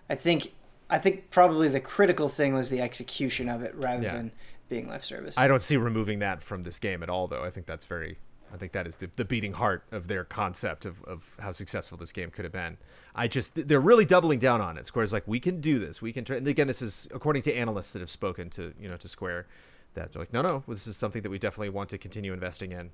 I 0.10 0.16
think 0.16 0.54
I 0.90 0.98
think 1.00 1.30
probably 1.32 1.68
the 1.68 1.80
critical 1.82 2.30
thing 2.30 2.54
was 2.54 2.70
the 2.70 2.82
execution 2.82 3.50
of 3.50 3.62
it 3.62 3.76
rather 3.76 4.04
Yeah. 4.04 4.14
than 4.14 4.32
being 4.70 4.88
live 4.88 5.04
service. 5.04 5.38
I 5.38 5.48
don't 5.48 5.62
see 5.62 5.78
removing 5.78 6.20
that 6.20 6.42
from 6.42 6.64
this 6.64 6.80
game 6.80 7.04
at 7.04 7.10
all, 7.10 7.28
though. 7.28 7.44
I 7.44 7.50
think 7.50 7.66
that's 7.66 7.86
very. 7.86 8.18
I 8.52 8.58
think 8.58 8.72
that 8.72 8.88
is 8.88 8.98
the, 8.98 9.12
the 9.16 9.26
beating 9.26 9.54
heart 9.54 9.84
of 9.92 10.08
their 10.08 10.24
concept 10.24 10.86
of, 10.86 11.04
of 11.04 11.36
how 11.40 11.52
successful 11.52 12.00
this 12.00 12.12
game 12.12 12.32
could 12.32 12.46
have 12.46 12.52
been. 12.52 12.78
I 13.14 13.28
just 13.28 13.68
they're 13.68 13.80
really 13.80 14.06
doubling 14.06 14.40
down 14.40 14.60
on 14.60 14.76
it. 14.78 14.88
Square's 14.88 15.14
like, 15.14 15.28
we 15.28 15.40
can 15.40 15.62
do 15.62 15.78
this. 15.78 16.02
We 16.02 16.12
can. 16.14 16.26
Try. 16.26 16.38
And 16.38 16.48
again, 16.48 16.66
this 16.66 16.82
is 16.82 17.08
according 17.14 17.44
to 17.44 17.54
analysts 17.54 17.94
that 17.94 18.00
have 18.00 18.10
spoken 18.10 18.50
to 18.52 18.74
you 18.80 18.90
know 18.90 18.98
to 18.98 19.08
Square, 19.08 19.46
that 19.94 20.12
they're 20.12 20.22
like, 20.22 20.34
no, 20.34 20.42
no, 20.42 20.64
this 20.68 20.88
is 20.88 20.98
something 20.98 21.22
that 21.22 21.30
we 21.30 21.38
definitely 21.38 21.70
want 21.70 21.90
to 21.90 21.98
continue 21.98 22.34
investing 22.34 22.72
in. 22.72 22.90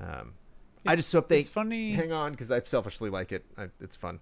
Um, 0.00 0.34
I 0.86 0.96
just 0.96 1.12
hope 1.12 1.28
they 1.28 1.40
it's 1.40 1.48
funny- 1.48 1.92
hang 1.92 2.12
on 2.12 2.32
because 2.32 2.50
I 2.50 2.60
selfishly 2.60 3.10
like 3.10 3.32
it. 3.32 3.44
I, 3.56 3.68
it's 3.80 3.96
fun, 3.96 4.20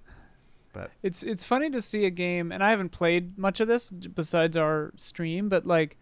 but 0.72 0.90
It's 1.02 1.22
it's 1.22 1.44
funny 1.44 1.70
to 1.70 1.80
see 1.80 2.04
a 2.04 2.10
game, 2.10 2.52
and 2.52 2.62
I 2.62 2.70
haven't 2.70 2.90
played 2.90 3.36
much 3.38 3.60
of 3.60 3.68
this 3.68 3.90
besides 3.90 4.56
our 4.56 4.92
stream, 4.96 5.48
but 5.48 5.66
like, 5.66 5.96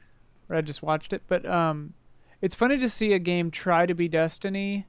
I 0.50 0.60
just 0.60 0.82
watched 0.82 1.12
it. 1.12 1.22
But 1.26 1.44
um, 1.46 1.94
it's 2.40 2.54
funny 2.54 2.78
to 2.78 2.88
see 2.88 3.12
a 3.12 3.18
game 3.18 3.50
try 3.50 3.86
to 3.86 3.94
be 3.94 4.08
Destiny, 4.08 4.86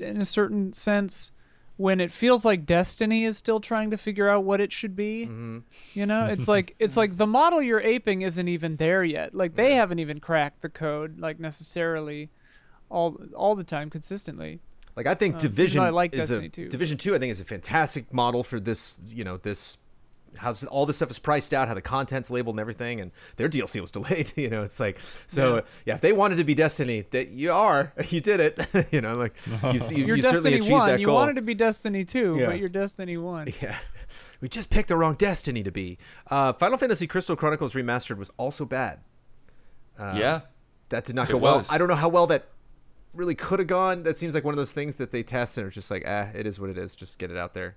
in- 0.00 0.20
a 0.20 0.24
certain 0.24 0.72
sense, 0.72 1.32
when 1.76 2.00
it 2.00 2.10
feels 2.12 2.44
like 2.44 2.64
Destiny 2.66 3.24
is 3.24 3.36
still 3.36 3.58
trying 3.58 3.90
to 3.90 3.96
figure 3.96 4.28
out 4.28 4.44
what 4.44 4.60
it 4.60 4.72
should 4.72 4.94
be. 4.94 5.28
You 5.94 6.06
know, 6.06 6.26
it's 6.26 6.46
like 6.48 6.76
it's 6.78 6.96
like 6.96 7.16
the 7.16 7.26
model 7.26 7.60
you're 7.62 7.80
aping 7.80 8.22
isn't 8.22 8.48
even 8.48 8.76
there 8.76 9.02
yet. 9.02 9.34
Like 9.34 9.54
they 9.54 9.74
haven't 9.74 9.98
even 9.98 10.20
cracked 10.20 10.60
the 10.62 10.68
code 10.68 11.18
like 11.18 11.40
necessarily, 11.40 12.30
all 12.90 13.16
all 13.34 13.54
the 13.54 13.64
time 13.64 13.90
consistently. 13.90 14.60
Like 14.94 15.06
I 15.06 15.14
think 15.14 15.34
Um, 15.36 15.38
Division 15.40 15.82
I 15.82 15.88
like 15.88 16.12
is 16.12 16.28
Destiny 16.28 16.46
a 16.46 16.50
too. 16.50 16.68
Division 16.68 16.98
Two. 16.98 17.14
I 17.14 17.18
think 17.18 17.32
is 17.32 17.40
a 17.40 17.44
fantastic 17.46 18.12
model 18.12 18.44
for 18.44 18.60
this. 18.60 19.00
You 19.06 19.24
know 19.24 19.38
this. 19.38 19.78
How 20.38 20.54
all 20.70 20.86
this 20.86 20.96
stuff 20.96 21.10
is 21.10 21.18
priced 21.18 21.52
out, 21.52 21.68
how 21.68 21.74
the 21.74 21.82
content's 21.82 22.30
labeled 22.30 22.54
and 22.54 22.60
everything, 22.60 23.00
and 23.00 23.10
their 23.36 23.48
DLC 23.48 23.80
was 23.80 23.90
delayed. 23.98 24.32
You 24.36 24.48
know, 24.50 24.62
it's 24.62 24.80
like 24.80 24.98
so. 24.98 25.56
Yeah, 25.56 25.60
Yeah. 25.86 25.94
if 25.96 26.00
they 26.00 26.12
wanted 26.12 26.36
to 26.36 26.44
be 26.44 26.54
Destiny, 26.54 27.02
that 27.10 27.28
you 27.28 27.52
are, 27.52 27.92
you 28.08 28.20
did 28.20 28.40
it. 28.40 28.58
you 28.92 29.00
know, 29.00 29.16
like 29.16 29.34
you, 29.72 29.78
see, 29.80 29.96
you, 29.96 30.06
You're 30.06 30.16
you 30.16 30.22
certainly 30.22 30.52
Destiny 30.52 30.56
achieved 30.58 30.72
one. 30.72 30.88
that 30.88 31.00
You 31.00 31.06
goal. 31.06 31.14
wanted 31.16 31.36
to 31.36 31.42
be 31.42 31.54
Destiny 31.54 32.04
two, 32.04 32.36
Yeah. 32.38 32.46
but 32.46 32.58
you're 32.58 32.68
Destiny 32.68 33.16
one. 33.18 33.48
yeah, 33.60 33.76
we 34.40 34.48
just 34.48 34.70
picked 34.70 34.88
the 34.88 34.96
wrong 34.96 35.14
Destiny 35.16 35.62
to 35.62 35.70
be. 35.70 35.98
Uh, 36.30 36.52
Final 36.54 36.78
Fantasy 36.78 37.06
Crystal 37.06 37.36
Chronicles 37.36 37.74
Remastered 37.74 38.16
was 38.16 38.30
also 38.38 38.64
bad. 38.64 39.00
yeah, 39.98 40.40
That 40.88 41.04
did 41.04 41.14
not 41.14 41.28
go 41.28 41.36
well. 41.38 41.64
I 41.70 41.78
don't 41.78 41.88
know 41.88 41.94
how 41.94 42.08
well 42.08 42.26
that 42.28 42.46
really 43.14 43.34
could 43.34 43.58
have 43.58 43.68
gone. 43.68 44.02
That 44.04 44.16
seems 44.16 44.34
like 44.34 44.44
one 44.44 44.54
of 44.54 44.58
those 44.58 44.72
things 44.72 44.96
that 44.96 45.10
they 45.10 45.22
test 45.22 45.58
and 45.58 45.66
are 45.66 45.70
just 45.70 45.90
like, 45.90 46.04
ah, 46.06 46.28
it 46.34 46.46
is 46.46 46.58
what 46.58 46.70
it 46.70 46.78
is. 46.78 46.94
Just 46.94 47.18
get 47.18 47.30
it 47.30 47.36
out 47.36 47.52
there. 47.54 47.76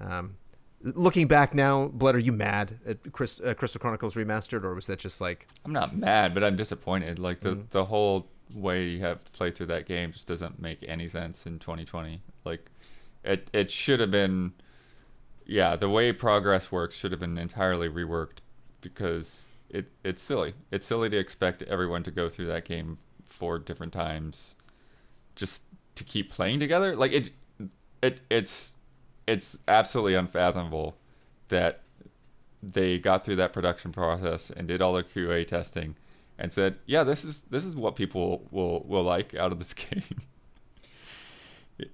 Um, 0.00 0.36
looking 0.84 1.26
back 1.26 1.54
now, 1.54 1.88
Blood, 1.88 2.14
are 2.14 2.18
you 2.20 2.32
mad 2.32 2.78
at 2.86 3.12
Chris, 3.12 3.40
uh, 3.40 3.54
Crystal 3.54 3.80
Chronicles 3.80 4.14
Remastered, 4.14 4.62
or 4.62 4.74
was 4.74 4.86
that 4.86 4.98
just 4.98 5.20
like, 5.20 5.46
I'm 5.64 5.72
not 5.72 5.96
mad, 5.96 6.34
but 6.34 6.44
I'm 6.44 6.56
disappointed. 6.56 7.18
Like 7.18 7.40
the 7.40 7.56
Mm. 7.56 7.70
the 7.70 7.84
whole 7.86 8.28
way 8.52 8.84
you 8.88 9.00
have 9.00 9.24
to 9.24 9.30
play 9.32 9.50
through 9.50 9.66
that 9.66 9.86
game 9.86 10.12
just 10.12 10.26
doesn't 10.26 10.60
make 10.60 10.84
any 10.86 11.08
sense 11.08 11.46
in 11.46 11.58
2020. 11.58 12.20
Like 12.44 12.70
it 13.24 13.50
it 13.52 13.70
should 13.70 14.00
have 14.00 14.10
been 14.10 14.52
yeah, 15.46 15.76
the 15.76 15.88
way 15.90 16.12
progress 16.12 16.72
works 16.72 16.94
should 16.96 17.10
have 17.12 17.20
been 17.20 17.36
entirely 17.38 17.88
reworked 17.88 18.38
because 18.80 19.46
it 19.70 19.90
it's 20.04 20.22
silly. 20.22 20.54
It's 20.70 20.86
silly 20.86 21.08
to 21.10 21.16
expect 21.16 21.62
everyone 21.64 22.02
to 22.04 22.10
go 22.10 22.28
through 22.28 22.46
that 22.46 22.64
game 22.64 22.98
four 23.26 23.58
different 23.58 23.92
times 23.92 24.56
just 25.34 25.62
to 25.96 26.04
keep 26.04 26.30
playing 26.30 26.60
together. 26.60 26.94
Like 26.96 27.12
it 27.12 27.30
it 28.02 28.20
it's 28.30 28.73
it's 29.26 29.58
absolutely 29.68 30.14
unfathomable 30.14 30.96
that 31.48 31.80
they 32.62 32.98
got 32.98 33.24
through 33.24 33.36
that 33.36 33.52
production 33.52 33.92
process 33.92 34.50
and 34.50 34.68
did 34.68 34.80
all 34.80 34.94
the 34.94 35.02
QA 35.02 35.46
testing 35.46 35.96
and 36.38 36.52
said, 36.52 36.76
"Yeah, 36.86 37.04
this 37.04 37.24
is 37.24 37.40
this 37.50 37.64
is 37.64 37.76
what 37.76 37.96
people 37.96 38.46
will 38.50 38.84
will 38.84 39.02
like 39.02 39.34
out 39.34 39.52
of 39.52 39.58
this 39.58 39.74
game." 39.74 40.02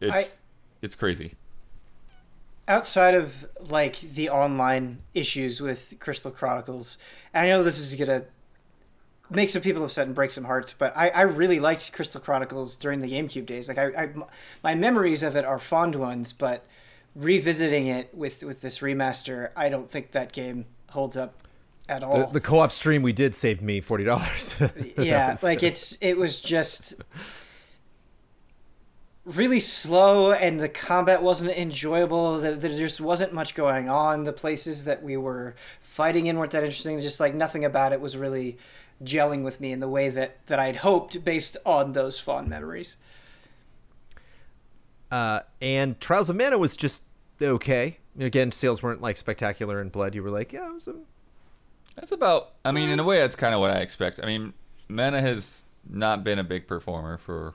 it's 0.01 0.43
it's 0.83 0.95
crazy. 0.95 1.35
outside 2.69 3.15
of 3.15 3.47
like 3.71 3.99
the 4.01 4.31
online 4.31 4.99
issues 5.15 5.61
with 5.61 5.95
Crystal 5.99 6.31
Chronicles, 6.31 6.99
and 7.35 7.47
I 7.47 7.49
know 7.51 7.63
this 7.63 7.79
is 7.79 7.95
gonna 7.95 8.25
make 9.31 9.51
some 9.51 9.63
people 9.63 9.85
upset 9.85 10.07
and 10.07 10.15
break 10.15 10.31
some 10.31 10.45
hearts, 10.45 10.73
but 10.73 10.97
I, 10.97 11.11
I 11.11 11.23
really 11.23 11.61
liked 11.61 11.93
Crystal 11.93 12.21
Chronicles 12.21 12.77
during 12.77 13.01
the 13.01 13.11
GameCube 13.11 13.47
days. 13.47 13.69
Like 13.69 13.79
I, 13.79 14.05
I, 14.05 14.11
my 14.63 14.75
memories 14.75 15.23
of 15.23 15.37
it 15.37 15.45
are 15.45 15.59
fond 15.59 15.95
ones, 15.95 16.33
but 16.33 16.67
revisiting 17.15 17.87
it 17.87 18.15
with 18.15 18.43
with 18.45 18.61
this 18.61 18.79
remaster, 18.79 19.51
I 19.57 19.69
don't 19.69 19.91
think 19.91 20.13
that 20.13 20.33
game 20.33 20.67
holds 20.89 21.17
up 21.17 21.35
at 21.89 22.03
all. 22.03 22.27
the, 22.27 22.27
the 22.35 22.41
co-op 22.41 22.71
stream 22.71 23.03
we 23.03 23.13
did 23.13 23.35
saved 23.35 23.63
me 23.63 23.81
forty 23.81 24.05
dollars. 24.05 24.61
yeah 24.99 25.35
like 25.43 25.63
it's 25.63 25.99
it 26.01 26.17
was 26.17 26.41
just 26.41 26.95
really 29.25 29.61
slow 29.61 30.33
and 30.33 30.59
the 30.61 30.69
combat 30.69 31.23
wasn't 31.23 31.51
enjoyable 31.51 32.39
there, 32.41 32.57
there 32.57 32.71
just 32.71 33.01
wasn't 33.01 33.33
much 33.33 33.55
going 33.55 33.89
on 33.89 34.25
the 34.25 34.33
places 34.33 34.85
that 34.85 35.03
we 35.03 35.17
were 35.17 35.55
fighting 35.81 36.27
in 36.27 36.39
weren't 36.39 36.53
that 36.53 36.65
interesting 36.65 36.99
just 36.99 37.21
like 37.21 37.35
nothing 37.35 37.65
about 37.65 37.93
it 37.93 38.01
was 38.01 38.17
really 38.17 38.57
gelling 39.05 39.43
with 39.45 39.61
me 39.61 39.73
in 39.73 39.81
the 39.81 39.89
way 39.89 40.09
that 40.09 40.45
that 40.47 40.59
i'd 40.59 40.77
hoped 40.77 41.23
based 41.25 41.57
on 41.67 41.93
those 41.93 42.19
fond 42.19 42.49
memories 42.49 42.97
uh, 45.11 45.41
and 45.61 46.01
Trials 46.01 46.31
of 46.31 46.37
Mana 46.37 46.59
was 46.59 46.77
just 46.77 47.05
okay. 47.41 47.99
Again, 48.19 48.53
sales 48.53 48.83
weren't 48.83 49.01
like 49.01 49.17
spectacular 49.17 49.81
in 49.81 49.89
Blood. 49.89 50.15
You 50.15 50.23
were 50.23 50.31
like, 50.31 50.53
yeah, 50.53 50.69
it 50.69 50.73
was 50.75 50.89
a 50.89 50.95
That's 51.97 52.13
about. 52.13 52.53
I 52.65 52.73
mean, 52.73 52.91
in 52.91 53.01
a 53.01 53.05
way, 53.05 53.19
that's 53.19 53.37
kind 53.37 53.55
of 53.55 53.61
what 53.61 53.71
I 53.71 53.81
expect. 53.81 54.21
I 54.23 54.27
mean, 54.27 54.53
Mana 54.89 55.21
has 55.21 55.65
not 55.89 56.25
been 56.25 56.39
a 56.39 56.45
big 56.45 56.67
performer 56.67 57.17
for. 57.17 57.55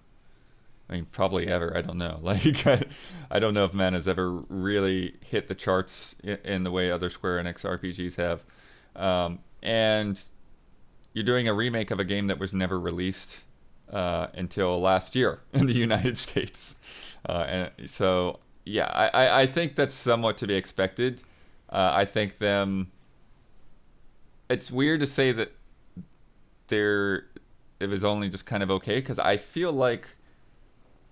I 0.89 0.93
mean, 0.93 1.08
probably 1.12 1.47
ever. 1.47 1.76
I 1.76 1.82
don't 1.82 1.97
know. 1.97 2.20
Like, 2.24 2.66
I, 2.68 2.84
I 3.32 3.39
don't 3.39 3.53
know 3.53 3.66
if 3.66 3.74
Mana's 3.74 4.08
ever 4.08 4.32
really 4.32 5.16
hit 5.22 5.47
the 5.47 5.56
charts 5.56 6.16
in, 6.24 6.38
in 6.43 6.64
the 6.64 6.72
way 6.72 6.91
other 6.91 7.10
Square 7.10 7.43
Enix 7.43 7.64
RPGs 7.64 8.16
have. 8.16 8.43
Um, 8.95 9.39
and 9.64 10.22
you're 11.14 11.24
doing 11.24 11.47
a 11.47 11.53
remake 11.53 11.89
of 11.91 11.99
a 11.99 12.03
game 12.03 12.28
that 12.28 12.38
was 12.39 12.53
never 12.53 12.80
released 12.80 13.43
uh, 13.91 14.28
until 14.34 14.80
last 14.80 15.16
year 15.16 15.41
in 15.53 15.66
the 15.66 15.74
United 15.74 16.18
States. 16.18 16.76
Uh, 17.28 17.46
and 17.48 17.90
so, 17.90 18.40
yeah, 18.66 18.86
I, 18.86 19.42
I, 19.42 19.46
think 19.48 19.76
that's 19.76 19.94
somewhat 19.94 20.38
to 20.40 20.48
be 20.48 20.54
expected. 20.54 21.24
Uh, 21.70 21.92
I 21.94 22.06
think 22.06 22.38
them 22.38 22.92
it's 24.50 24.72
weird 24.72 25.00
to 25.00 25.08
say 25.08 25.32
that 25.32 25.52
there 26.68 27.26
it 27.80 27.90
was 27.90 28.04
only 28.04 28.30
just 28.30 28.46
kind 28.46 28.64
of 28.64 28.72
okay 28.72 28.96
because 28.96 29.20
I 29.20 29.38
feel 29.38 29.72
like 29.72 30.08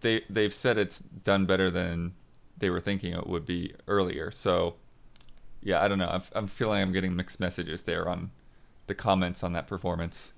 they 0.01 0.23
they've 0.29 0.53
said 0.53 0.77
it's 0.77 0.99
done 0.99 1.45
better 1.45 1.69
than 1.69 2.13
they 2.57 2.69
were 2.69 2.79
thinking 2.79 3.13
it 3.13 3.27
would 3.27 3.45
be 3.45 3.73
earlier. 3.87 4.31
So 4.31 4.75
yeah, 5.61 5.83
I 5.83 5.87
don't 5.87 5.97
know. 5.97 6.09
I'm, 6.09 6.21
I'm 6.33 6.47
feeling 6.47 6.81
I'm 6.81 6.91
getting 6.91 7.15
mixed 7.15 7.39
messages 7.39 7.83
there 7.83 8.07
on 8.07 8.31
the 8.87 8.95
comments 8.95 9.43
on 9.43 9.53
that 9.53 9.67
performance. 9.67 10.33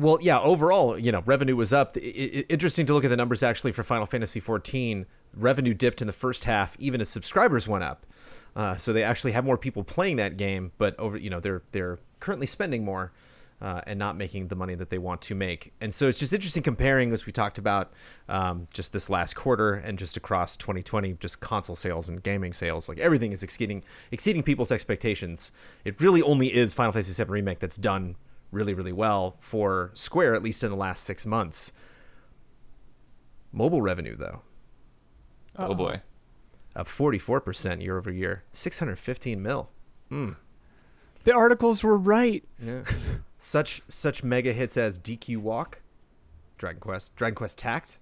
Well, 0.00 0.18
yeah, 0.22 0.40
overall, 0.40 0.98
you 0.98 1.12
know, 1.12 1.22
revenue 1.26 1.56
was 1.56 1.72
up. 1.74 1.94
I- 1.96 2.00
I- 2.00 2.44
interesting 2.48 2.86
to 2.86 2.94
look 2.94 3.04
at 3.04 3.10
the 3.10 3.16
numbers 3.16 3.42
actually 3.42 3.72
for 3.72 3.82
Final 3.82 4.06
Fantasy 4.06 4.40
XIV. 4.40 5.04
Revenue 5.36 5.74
dipped 5.74 6.00
in 6.00 6.06
the 6.06 6.12
first 6.12 6.44
half, 6.44 6.74
even 6.78 7.00
as 7.02 7.10
subscribers 7.10 7.68
went 7.68 7.84
up. 7.84 8.06
Uh, 8.56 8.74
so 8.76 8.92
they 8.94 9.04
actually 9.04 9.32
have 9.32 9.44
more 9.44 9.58
people 9.58 9.84
playing 9.84 10.16
that 10.16 10.36
game, 10.38 10.72
but 10.78 10.98
over, 10.98 11.16
you 11.18 11.28
know, 11.28 11.38
they're 11.38 11.62
they're 11.72 11.98
currently 12.18 12.46
spending 12.46 12.84
more 12.84 13.12
uh, 13.60 13.82
and 13.86 13.98
not 13.98 14.16
making 14.16 14.48
the 14.48 14.56
money 14.56 14.74
that 14.74 14.88
they 14.88 14.98
want 14.98 15.20
to 15.20 15.34
make. 15.34 15.72
And 15.82 15.92
so 15.92 16.08
it's 16.08 16.18
just 16.18 16.32
interesting 16.32 16.62
comparing, 16.62 17.12
as 17.12 17.26
we 17.26 17.32
talked 17.32 17.58
about, 17.58 17.92
um, 18.28 18.68
just 18.72 18.92
this 18.94 19.10
last 19.10 19.34
quarter 19.36 19.74
and 19.74 19.98
just 19.98 20.16
across 20.16 20.56
2020, 20.56 21.12
just 21.20 21.40
console 21.40 21.76
sales 21.76 22.08
and 22.08 22.22
gaming 22.22 22.54
sales. 22.54 22.88
Like 22.88 22.98
everything 22.98 23.32
is 23.32 23.42
exceeding 23.42 23.84
exceeding 24.10 24.42
people's 24.42 24.72
expectations. 24.72 25.52
It 25.84 26.00
really 26.00 26.22
only 26.22 26.48
is 26.54 26.72
Final 26.72 26.92
Fantasy 26.92 27.22
VII 27.22 27.30
Remake 27.30 27.58
that's 27.58 27.76
done 27.76 28.16
really, 28.50 28.74
really 28.74 28.92
well 28.92 29.36
for 29.38 29.90
Square, 29.94 30.34
at 30.34 30.42
least 30.42 30.62
in 30.64 30.70
the 30.70 30.76
last 30.76 31.04
six 31.04 31.24
months. 31.26 31.72
Mobile 33.52 33.82
revenue, 33.82 34.16
though, 34.16 34.42
Oh 35.56 35.74
boy. 35.74 36.00
up 36.76 36.86
44% 36.86 37.82
year 37.82 37.98
over 37.98 38.10
year, 38.12 38.44
615 38.52 39.42
mil. 39.42 39.70
Hmm. 40.08 40.30
The 41.24 41.34
articles 41.34 41.82
were 41.82 41.98
right. 41.98 42.44
Yeah. 42.62 42.84
such 43.38 43.82
such 43.88 44.22
mega 44.24 44.52
hits 44.52 44.76
as 44.76 44.98
DQ 44.98 45.38
Walk, 45.38 45.82
Dragon 46.58 46.80
Quest, 46.80 47.16
Dragon 47.16 47.34
Quest 47.34 47.58
Tact, 47.58 47.98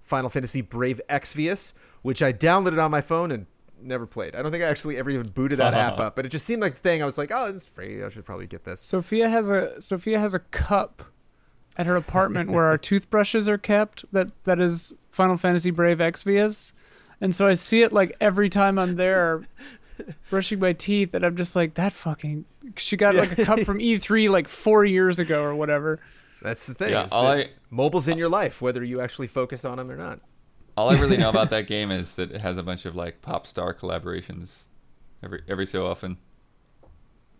Final 0.00 0.28
Fantasy 0.28 0.60
Brave 0.60 1.00
Exvius, 1.08 1.76
which 2.02 2.22
I 2.22 2.32
downloaded 2.32 2.82
on 2.82 2.90
my 2.90 3.00
phone 3.00 3.30
and 3.32 3.46
never 3.80 4.06
played. 4.06 4.34
I 4.34 4.42
don't 4.42 4.50
think 4.50 4.64
I 4.64 4.68
actually 4.68 4.96
ever 4.96 5.10
even 5.10 5.28
booted 5.28 5.58
that 5.58 5.74
app 5.74 5.94
uh-huh. 5.94 6.02
up, 6.04 6.16
but 6.16 6.26
it 6.26 6.30
just 6.30 6.46
seemed 6.46 6.62
like 6.62 6.74
the 6.74 6.80
thing. 6.80 7.02
I 7.02 7.06
was 7.06 7.18
like, 7.18 7.30
oh, 7.34 7.46
it's 7.48 7.66
free. 7.66 8.02
I 8.02 8.08
should 8.08 8.24
probably 8.24 8.46
get 8.46 8.64
this. 8.64 8.80
Sophia 8.80 9.28
has 9.28 9.50
a 9.50 9.80
Sophia 9.80 10.18
has 10.18 10.34
a 10.34 10.38
cup 10.38 11.02
at 11.76 11.86
her 11.86 11.96
apartment 11.96 12.50
where 12.50 12.64
our 12.64 12.78
toothbrushes 12.78 13.48
are 13.48 13.58
kept. 13.58 14.10
That 14.12 14.28
that 14.44 14.60
is 14.60 14.94
Final 15.10 15.36
Fantasy 15.36 15.70
Brave 15.70 15.98
Exvius, 15.98 16.72
and 17.20 17.34
so 17.34 17.46
I 17.46 17.54
see 17.54 17.82
it 17.82 17.92
like 17.92 18.16
every 18.20 18.48
time 18.48 18.78
I'm 18.78 18.96
there 18.96 19.46
brushing 20.30 20.58
my 20.58 20.72
teeth, 20.72 21.14
and 21.14 21.24
I'm 21.24 21.36
just 21.36 21.56
like 21.56 21.74
that 21.74 21.92
fucking. 21.92 22.44
She 22.76 22.96
got 22.96 23.14
like 23.14 23.38
a 23.38 23.44
cup 23.44 23.60
from 23.60 23.78
E3 23.80 24.28
like 24.28 24.48
four 24.48 24.84
years 24.84 25.18
ago 25.18 25.42
or 25.42 25.54
whatever. 25.54 26.00
That's 26.42 26.66
the 26.66 26.74
thing. 26.74 26.90
Yeah, 26.90 27.04
is 27.04 27.12
all 27.12 27.24
that 27.24 27.46
I- 27.46 27.50
mobile's 27.70 28.08
in 28.08 28.18
your 28.18 28.28
life, 28.28 28.60
whether 28.60 28.82
you 28.84 29.00
actually 29.00 29.28
focus 29.28 29.64
on 29.64 29.78
them 29.78 29.90
or 29.90 29.96
not. 29.96 30.20
All 30.76 30.90
I 30.90 31.00
really 31.00 31.16
know 31.16 31.30
about 31.30 31.50
that 31.56 31.66
game 31.66 31.90
is 31.90 32.14
that 32.16 32.30
it 32.32 32.40
has 32.40 32.56
a 32.58 32.62
bunch 32.62 32.84
of 32.84 32.94
like 32.94 33.22
pop 33.22 33.46
star 33.46 33.72
collaborations 33.74 34.64
every 35.22 35.42
every 35.48 35.66
so 35.66 35.86
often. 35.86 36.18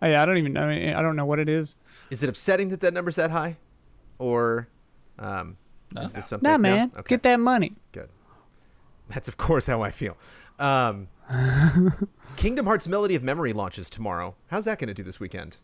I, 0.00 0.14
I 0.16 0.26
don't 0.26 0.36
even 0.38 0.52
know. 0.52 0.68
I 0.68 1.00
don't 1.02 1.16
know 1.16 1.24
what 1.26 1.38
it 1.38 1.48
is. 1.48 1.76
Is 2.10 2.22
it 2.22 2.28
upsetting 2.28 2.68
that 2.70 2.80
that 2.80 2.92
number's 2.94 3.16
that 3.16 3.30
high, 3.30 3.56
or 4.18 4.68
um, 5.18 5.56
is 6.00 6.12
this 6.12 6.26
something? 6.26 6.48
Nah, 6.50 6.56
no? 6.56 6.62
man, 6.62 6.92
Okay. 6.98 7.08
get 7.08 7.22
that 7.22 7.40
money. 7.40 7.72
Good. 7.92 8.08
That's 9.08 9.28
of 9.28 9.36
course 9.36 9.66
how 9.66 9.82
I 9.82 9.90
feel. 9.90 10.16
Um, 10.58 11.08
Kingdom 12.36 12.66
Hearts 12.66 12.86
Melody 12.88 13.14
of 13.14 13.22
Memory 13.22 13.52
launches 13.52 13.88
tomorrow. 13.88 14.36
How's 14.48 14.64
that 14.66 14.78
going 14.78 14.88
to 14.88 14.94
do 14.94 15.02
this 15.02 15.18
weekend? 15.20 15.58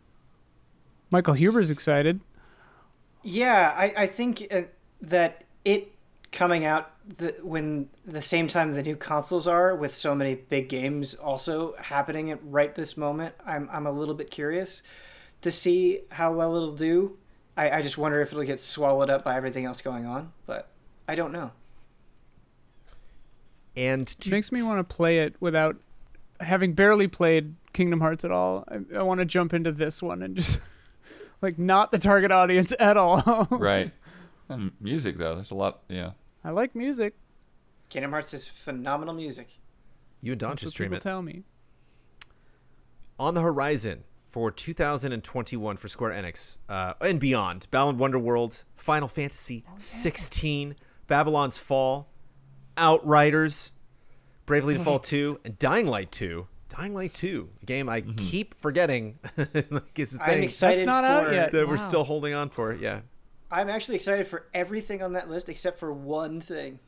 Michael 1.11 1.35
Huber's 1.35 1.70
excited. 1.70 2.20
Yeah, 3.23 3.75
I, 3.77 3.93
I 3.97 4.07
think 4.07 4.47
uh, 4.51 4.62
that 5.03 5.45
it 5.64 5.93
coming 6.33 6.64
out 6.64 6.91
the, 7.18 7.37
when 7.43 7.89
the 8.07 8.22
same 8.22 8.49
time 8.49 8.74
the 8.74 8.83
new 8.83 8.97
consoles 8.97 9.47
are, 9.47 9.76
with 9.76 9.93
so 9.93 10.14
many 10.14 10.35
big 10.35 10.68
games 10.68 11.14
also 11.14 11.74
happening 11.76 12.30
at 12.30 12.41
right 12.43 12.74
this 12.74 12.97
moment, 12.97 13.35
I'm 13.47 13.68
I'm 13.70 13.87
a 13.87 13.93
little 13.93 14.14
bit 14.14 14.30
curious 14.30 14.83
to 15.43 15.51
see 15.51 16.01
how 16.11 16.33
well 16.33 16.57
it'll 16.57 16.72
do. 16.72 17.18
I, 17.57 17.70
I 17.70 17.83
just 17.83 17.99
wonder 17.99 18.20
if 18.22 18.33
it'll 18.33 18.45
get 18.45 18.59
swallowed 18.59 19.11
up 19.11 19.24
by 19.24 19.37
everything 19.37 19.66
else 19.66 19.83
going 19.83 20.07
on, 20.07 20.33
but 20.47 20.68
I 21.07 21.14
don't 21.14 21.33
know. 21.33 21.53
And 23.76 24.03
It 24.03 24.30
makes 24.30 24.53
me 24.53 24.62
want 24.62 24.87
to 24.87 24.95
play 24.95 25.18
it 25.18 25.35
without 25.41 25.76
having 26.41 26.72
barely 26.74 27.09
played 27.09 27.55
Kingdom 27.72 28.01
Hearts 28.01 28.24
at 28.24 28.30
all. 28.30 28.64
I, 28.68 28.99
I 28.99 29.03
want 29.03 29.20
to 29.20 29.24
jump 29.24 29.55
into 29.55 29.72
this 29.72 30.03
one 30.03 30.22
and 30.22 30.37
just 30.37 30.61
like 31.43 31.59
not 31.59 31.91
the 31.91 31.99
target 31.99 32.33
audience 32.33 32.72
at 32.78 32.97
all. 32.97 33.47
Right. 33.51 33.93
And 34.49 34.72
music 34.80 35.16
though, 35.16 35.37
there's 35.37 35.51
a 35.53 35.55
lot. 35.55 35.80
Yeah. 35.89 36.11
I 36.45 36.51
like 36.51 36.74
music. 36.74 37.14
Kingdom 37.88 38.11
Hearts 38.12 38.34
is 38.34 38.49
phenomenal 38.49 39.14
music. 39.14 39.49
you 40.20 40.32
and 40.32 40.40
Don 40.40 40.51
That's 40.51 40.62
should 40.62 40.70
stream 40.70 40.88
people 40.90 40.99
it. 40.99 41.03
tell 41.03 41.22
me. 41.22 41.45
On 43.18 43.34
the 43.34 43.40
horizon 43.43 44.05
for 44.28 44.51
2021 44.51 45.76
for 45.76 45.88
Square 45.88 46.12
Enix 46.12 46.59
uh, 46.68 46.95
and 47.01 47.20
beyond, 47.20 47.66
Balan 47.70 47.99
Wonderworld, 47.99 48.64
Final 48.74 49.09
Fantasy 49.09 49.64
16, 49.76 50.74
Babylon's 51.07 51.59
Fall, 51.59 52.09
Outriders, 52.76 53.72
Bravely 54.47 54.74
Default 54.74 55.05
2, 55.05 55.40
and 55.45 55.59
Dying 55.59 55.86
Light 55.86 56.11
2. 56.11 56.49
Dying 56.70 56.95
Light 56.95 57.12
2, 57.12 57.51
a 57.62 57.66
game 57.66 57.88
I 57.90 58.01
keep 58.01 58.55
forgetting. 58.55 59.18
like 59.36 59.99
it's 59.99 60.16
a 60.16 60.22
I'm 60.22 60.28
thing 60.30 60.45
excited 60.45 60.86
not 60.86 61.05
for, 61.05 61.11
out 61.28 61.32
yet. 61.34 61.53
that 61.53 61.68
we're 61.68 61.76
still 61.76 62.03
holding 62.03 62.32
on 62.32 62.49
for. 62.49 62.72
It, 62.72 62.80
yeah. 62.80 63.01
I'm 63.53 63.68
actually 63.68 63.96
excited 63.96 64.26
for 64.26 64.46
everything 64.55 65.03
on 65.03 65.12
that 65.12 65.28
list 65.28 65.48
except 65.48 65.78
for 65.78 65.92
one 65.92 66.40
thing. 66.40 66.78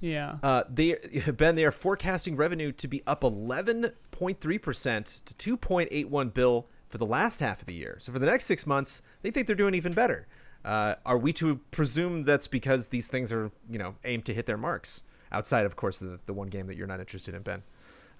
Yeah. 0.00 0.36
Uh, 0.42 0.64
they 0.68 0.96
Ben, 1.36 1.54
they 1.54 1.64
are 1.64 1.72
forecasting 1.72 2.36
revenue 2.36 2.70
to 2.72 2.88
be 2.88 3.02
up 3.06 3.22
11.3 3.22 4.62
percent 4.62 5.06
to 5.06 5.56
2.81 5.56 6.34
bill 6.34 6.66
for 6.88 6.98
the 6.98 7.06
last 7.06 7.40
half 7.40 7.60
of 7.60 7.66
the 7.66 7.72
year. 7.72 7.96
So 8.00 8.12
for 8.12 8.18
the 8.18 8.26
next 8.26 8.44
six 8.44 8.66
months, 8.66 9.02
they 9.22 9.30
think 9.30 9.46
they're 9.46 9.56
doing 9.56 9.74
even 9.74 9.94
better. 9.94 10.26
Uh, 10.64 10.96
are 11.06 11.18
we 11.18 11.32
to 11.32 11.56
presume 11.70 12.24
that's 12.24 12.46
because 12.46 12.88
these 12.88 13.08
things 13.08 13.32
are 13.32 13.50
you 13.68 13.78
know 13.78 13.94
aimed 14.04 14.26
to 14.26 14.34
hit 14.34 14.46
their 14.46 14.58
marks? 14.58 15.04
Outside, 15.32 15.64
of 15.64 15.76
course, 15.76 15.98
the 15.98 16.20
the 16.26 16.34
one 16.34 16.48
game 16.48 16.66
that 16.66 16.76
you're 16.76 16.86
not 16.86 17.00
interested 17.00 17.34
in, 17.34 17.42
Ben. 17.42 17.62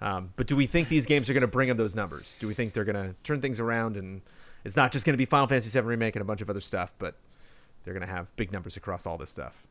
Um, 0.01 0.33
but 0.35 0.47
do 0.47 0.55
we 0.55 0.65
think 0.65 0.89
these 0.89 1.05
games 1.05 1.29
are 1.29 1.33
going 1.33 1.41
to 1.41 1.47
bring 1.47 1.69
them 1.69 1.77
those 1.77 1.95
numbers? 1.95 2.35
Do 2.37 2.47
we 2.47 2.53
think 2.53 2.73
they're 2.73 2.83
going 2.83 2.95
to 2.95 3.15
turn 3.23 3.39
things 3.39 3.59
around 3.59 3.95
and 3.95 4.21
it's 4.65 4.75
not 4.75 4.91
just 4.91 5.05
going 5.05 5.13
to 5.13 5.17
be 5.17 5.25
Final 5.25 5.47
Fantasy 5.47 5.79
VII 5.79 5.85
Remake 5.85 6.15
and 6.15 6.21
a 6.21 6.25
bunch 6.25 6.41
of 6.41 6.49
other 6.49 6.59
stuff, 6.59 6.93
but 6.99 7.15
they're 7.83 7.93
going 7.93 8.05
to 8.07 8.13
have 8.13 8.35
big 8.35 8.51
numbers 8.51 8.77
across 8.77 9.05
all 9.05 9.17
this 9.17 9.29
stuff 9.29 9.67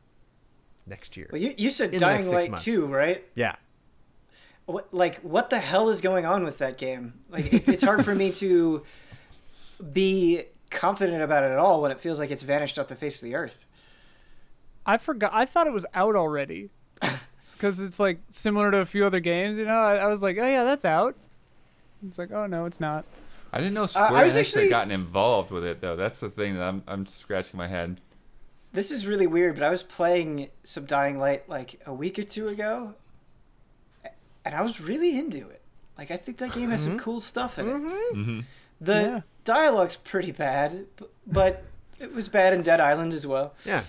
next 0.85 1.15
year? 1.17 1.29
Well, 1.31 1.41
you, 1.41 1.53
you 1.57 1.69
said 1.69 1.87
In 1.87 1.91
the 1.93 1.99
Dying 1.99 2.25
Light 2.27 2.49
months. 2.49 2.63
2, 2.65 2.85
right? 2.85 3.23
Yeah. 3.35 3.55
what 4.65 4.93
like 4.93 5.19
what 5.21 5.49
the 5.49 5.59
hell 5.59 5.89
is 5.89 6.01
going 6.01 6.25
on 6.25 6.43
with 6.43 6.57
that 6.59 6.77
game 6.77 7.13
like 7.29 7.51
it's, 7.53 7.67
it's 7.67 7.83
hard 7.83 8.03
for 8.05 8.15
me 8.15 8.31
to 8.31 8.83
be 9.91 10.43
confident 10.69 11.21
about 11.21 11.43
it 11.43 11.51
at 11.51 11.57
all 11.57 11.81
when 11.81 11.91
it 11.91 11.99
feels 11.99 12.17
like 12.19 12.31
it's 12.31 12.43
vanished 12.43 12.79
off 12.79 12.87
the 12.87 12.95
face 12.95 13.21
of 13.21 13.25
the 13.25 13.35
earth 13.35 13.65
I 14.85 14.97
forgot. 14.97 15.31
I 15.33 15.45
thought 15.45 15.65
it 15.65 15.73
was 15.73 15.85
out 15.93 16.15
already. 16.15 16.69
Because 17.55 17.79
it's 17.79 17.97
like 17.97 18.19
similar 18.29 18.71
to 18.71 18.79
a 18.79 18.85
few 18.85 19.05
other 19.05 19.21
games, 19.21 19.57
you 19.57 19.63
know. 19.63 19.77
I, 19.77 19.95
I 19.95 20.07
was 20.07 20.21
like, 20.21 20.37
oh 20.37 20.45
yeah, 20.45 20.65
that's 20.65 20.83
out. 20.83 21.15
It's 22.05 22.19
like, 22.19 22.29
oh 22.33 22.45
no, 22.45 22.65
it's 22.65 22.81
not. 22.81 23.05
I 23.53 23.57
didn't 23.59 23.73
know 23.75 23.83
I 23.83 23.85
Square 23.85 24.25
was 24.25 24.33
Enix 24.35 24.39
actually- 24.39 24.61
had 24.63 24.69
gotten 24.71 24.91
involved 24.91 25.51
with 25.51 25.63
it 25.63 25.79
though. 25.79 25.95
That's 25.95 26.19
the 26.19 26.29
thing 26.29 26.55
that 26.55 26.63
I'm 26.63 26.83
I'm 26.87 27.05
scratching 27.05 27.57
my 27.57 27.67
head. 27.67 28.01
this 28.73 28.91
is 28.91 29.05
really 29.05 29.27
weird 29.27 29.53
but 29.53 29.63
i 29.63 29.69
was 29.69 29.83
playing 29.83 30.49
some 30.63 30.85
dying 30.85 31.19
light 31.19 31.47
like 31.47 31.79
a 31.85 31.93
week 31.93 32.17
or 32.17 32.23
two 32.23 32.47
ago 32.47 32.95
and 34.43 34.55
i 34.55 34.61
was 34.63 34.81
really 34.81 35.17
into 35.17 35.47
it 35.49 35.61
like 35.97 36.09
i 36.09 36.17
think 36.17 36.37
that 36.39 36.51
game 36.53 36.71
has 36.71 36.81
some 36.83 36.93
mm-hmm. 36.93 36.99
cool 37.03 37.19
stuff 37.19 37.59
in 37.59 37.67
it 37.69 37.73
mm-hmm. 37.73 38.19
Mm-hmm. 38.21 38.39
the 38.81 38.93
Yeah. 38.93 39.21
dialogue's 39.43 39.95
pretty 39.95 40.31
bad 40.31 40.87
but 41.27 41.63
it 41.99 42.15
was 42.15 42.27
bad 42.27 42.53
in 42.53 42.63
dead 42.63 42.79
island 42.79 43.13
as 43.13 43.27
well 43.27 43.53
Yeah. 43.65 43.83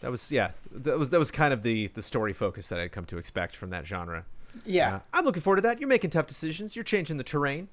That 0.00 0.10
was 0.10 0.30
yeah. 0.30 0.50
That 0.72 0.98
was 0.98 1.08
that 1.10 1.18
was 1.18 1.30
kind 1.30 1.54
of 1.54 1.62
the 1.62 1.86
the 1.88 2.02
story 2.02 2.32
focus 2.34 2.68
that 2.68 2.78
I'd 2.78 2.92
come 2.92 3.06
to 3.06 3.16
expect 3.16 3.56
from 3.56 3.70
that 3.70 3.86
genre. 3.86 4.24
yeah 4.64 4.96
Uh, 4.96 5.00
I'm 5.14 5.24
looking 5.24 5.40
forward 5.42 5.56
to 5.56 5.62
that. 5.62 5.80
You're 5.80 5.88
making 5.88 6.10
tough 6.10 6.26
decisions. 6.26 6.76
You're 6.76 6.84
changing 6.84 7.16
the 7.16 7.24
terrain. 7.24 7.68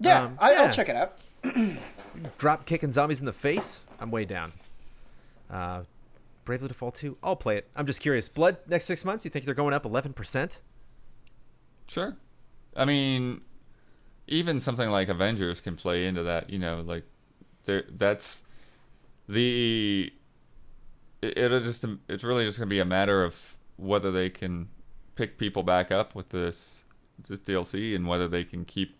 Yeah, 0.00 0.22
um, 0.24 0.36
I, 0.38 0.52
yeah. 0.52 0.62
i'll 0.62 0.72
check 0.72 0.88
it 0.88 0.96
out 0.96 1.18
Drop 2.38 2.66
kicking 2.66 2.90
zombies 2.90 3.20
in 3.20 3.26
the 3.26 3.32
face. 3.32 3.86
I'm 4.00 4.10
way 4.10 4.24
down. 4.24 4.52
Uh, 5.48 5.82
Bravely 6.44 6.66
Default 6.66 6.96
2. 6.96 7.16
I'll 7.22 7.36
play 7.36 7.56
it. 7.58 7.70
I'm 7.76 7.86
just 7.86 8.02
curious. 8.02 8.28
Blood 8.28 8.56
next 8.66 8.86
six 8.86 9.04
months. 9.04 9.24
You 9.24 9.30
think 9.30 9.44
they're 9.44 9.54
going 9.54 9.72
up 9.72 9.84
11 9.84 10.14
percent? 10.14 10.60
Sure. 11.86 12.16
I 12.76 12.84
mean, 12.84 13.42
even 14.26 14.58
something 14.58 14.90
like 14.90 15.08
Avengers 15.08 15.60
can 15.60 15.76
play 15.76 16.06
into 16.06 16.24
that. 16.24 16.50
You 16.50 16.58
know, 16.58 16.80
like 16.84 17.04
there. 17.64 17.84
That's 17.88 18.42
the. 19.28 20.12
it- 21.22 21.38
It'll 21.38 21.60
just. 21.60 21.84
It's 22.08 22.24
really 22.24 22.44
just 22.44 22.58
gonna 22.58 22.68
be 22.68 22.80
a 22.80 22.84
matter 22.84 23.22
of 23.22 23.56
whether 23.76 24.10
they 24.10 24.28
can 24.28 24.68
pick 25.14 25.38
people 25.38 25.62
back 25.62 25.92
up 25.92 26.16
with 26.16 26.30
this 26.30 26.82
this 27.28 27.38
DLC 27.40 27.94
and 27.94 28.08
whether 28.08 28.26
they 28.26 28.42
can 28.44 28.64
keep 28.64 28.96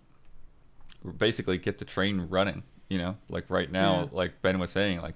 basically 1.17 1.59
get 1.59 1.79
the 1.79 1.85
train 1.85 2.23
running. 2.23 2.63
You 2.89 2.99
know, 2.99 3.17
like 3.29 3.51
right 3.51 3.71
now, 3.71 4.03
Yeah. 4.03 4.07
like 4.13 4.41
Ben 4.43 4.59
was 4.59 4.71
saying, 4.71 5.03
like 5.03 5.15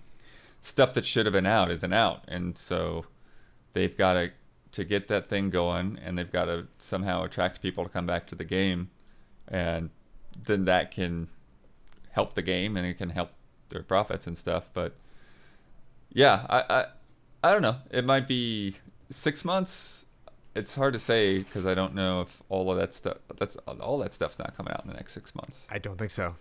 stuff 0.60 0.92
that 0.94 1.06
should 1.06 1.24
have 1.26 1.32
been 1.32 1.46
out 1.46 1.70
isn't 1.70 1.92
out, 1.92 2.22
and 2.28 2.56
so 2.58 3.06
they've 3.72 3.96
got 3.96 4.14
to 4.14 4.30
to 4.72 4.84
get 4.84 5.08
that 5.08 5.26
thing 5.26 5.50
going, 5.50 5.98
and 6.04 6.18
they've 6.18 6.32
got 6.32 6.46
to 6.46 6.66
somehow 6.78 7.24
attract 7.24 7.60
people 7.62 7.84
to 7.84 7.90
come 7.90 8.06
back 8.06 8.26
to 8.26 8.34
the 8.34 8.44
game, 8.44 8.90
and 9.48 9.90
then 10.44 10.64
that 10.66 10.90
can 10.90 11.28
help 12.10 12.34
the 12.34 12.42
game 12.42 12.76
and 12.76 12.86
it 12.86 12.94
can 12.98 13.10
help 13.10 13.30
their 13.70 13.82
profits 13.82 14.26
and 14.26 14.36
stuff. 14.36 14.70
But 14.74 14.94
yeah, 16.12 16.46
I 16.48 16.64
I, 16.68 16.86
I 17.48 17.52
don't 17.52 17.62
know. 17.62 17.76
It 17.90 18.04
might 18.04 18.26
be 18.28 18.76
six 19.10 19.44
months. 19.44 20.01
It's 20.54 20.74
hard 20.74 20.92
to 20.92 20.98
say 20.98 21.38
because 21.38 21.64
I 21.64 21.74
don't 21.74 21.94
know 21.94 22.20
if 22.20 22.42
all 22.48 22.70
of 22.70 22.76
that 22.78 22.94
stuff 22.94 23.16
that's 23.38 23.56
all 23.56 23.98
that 23.98 24.12
stuff's 24.12 24.38
not 24.38 24.56
coming 24.56 24.72
out 24.72 24.82
in 24.84 24.90
the 24.90 24.96
next 24.96 25.12
six 25.14 25.34
months. 25.34 25.66
I 25.70 25.78
don't 25.78 25.96
think 25.98 26.10
so. 26.10 26.36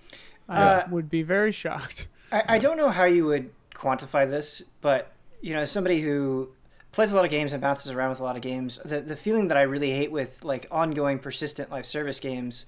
I 0.49 0.61
Uh, 0.61 0.87
would 0.89 1.09
be 1.09 1.23
very 1.23 1.51
shocked. 1.51 2.07
I, 2.31 2.43
I 2.49 2.57
don't 2.59 2.77
know 2.77 2.89
how 2.89 3.05
you 3.05 3.25
would 3.25 3.51
quantify 3.73 4.29
this, 4.29 4.63
but 4.81 5.13
you 5.41 5.53
know, 5.53 5.61
as 5.61 5.71
somebody 5.71 6.01
who 6.01 6.49
plays 6.91 7.13
a 7.13 7.15
lot 7.15 7.23
of 7.23 7.31
games 7.31 7.53
and 7.53 7.61
bounces 7.61 7.91
around 7.91 8.09
with 8.09 8.19
a 8.19 8.23
lot 8.23 8.35
of 8.35 8.41
games, 8.41 8.79
the 8.83 8.99
the 9.01 9.15
feeling 9.15 9.47
that 9.47 9.57
I 9.57 9.61
really 9.61 9.91
hate 9.91 10.11
with 10.11 10.43
like 10.43 10.67
ongoing, 10.71 11.17
persistent 11.19 11.71
live 11.71 11.85
service 11.85 12.19
games 12.19 12.65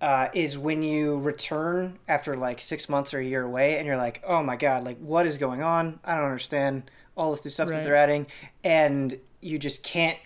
uh, 0.00 0.28
is 0.34 0.58
when 0.58 0.82
you 0.82 1.18
return 1.20 1.98
after 2.08 2.36
like 2.36 2.60
six 2.60 2.88
months 2.88 3.14
or 3.14 3.20
a 3.20 3.24
year 3.24 3.42
away, 3.44 3.78
and 3.78 3.86
you're 3.86 3.96
like, 3.96 4.20
oh 4.26 4.42
my 4.42 4.56
god, 4.56 4.84
like 4.84 4.98
what 4.98 5.26
is 5.26 5.38
going 5.38 5.62
on? 5.62 6.00
I 6.04 6.16
don't 6.16 6.24
understand 6.24 6.90
all 7.16 7.30
this 7.30 7.44
new 7.44 7.50
stuff 7.52 7.68
that 7.68 7.84
they're 7.84 7.94
adding, 7.94 8.26
and 8.64 9.18
you 9.40 9.58
just 9.58 9.82
can't 9.84 10.18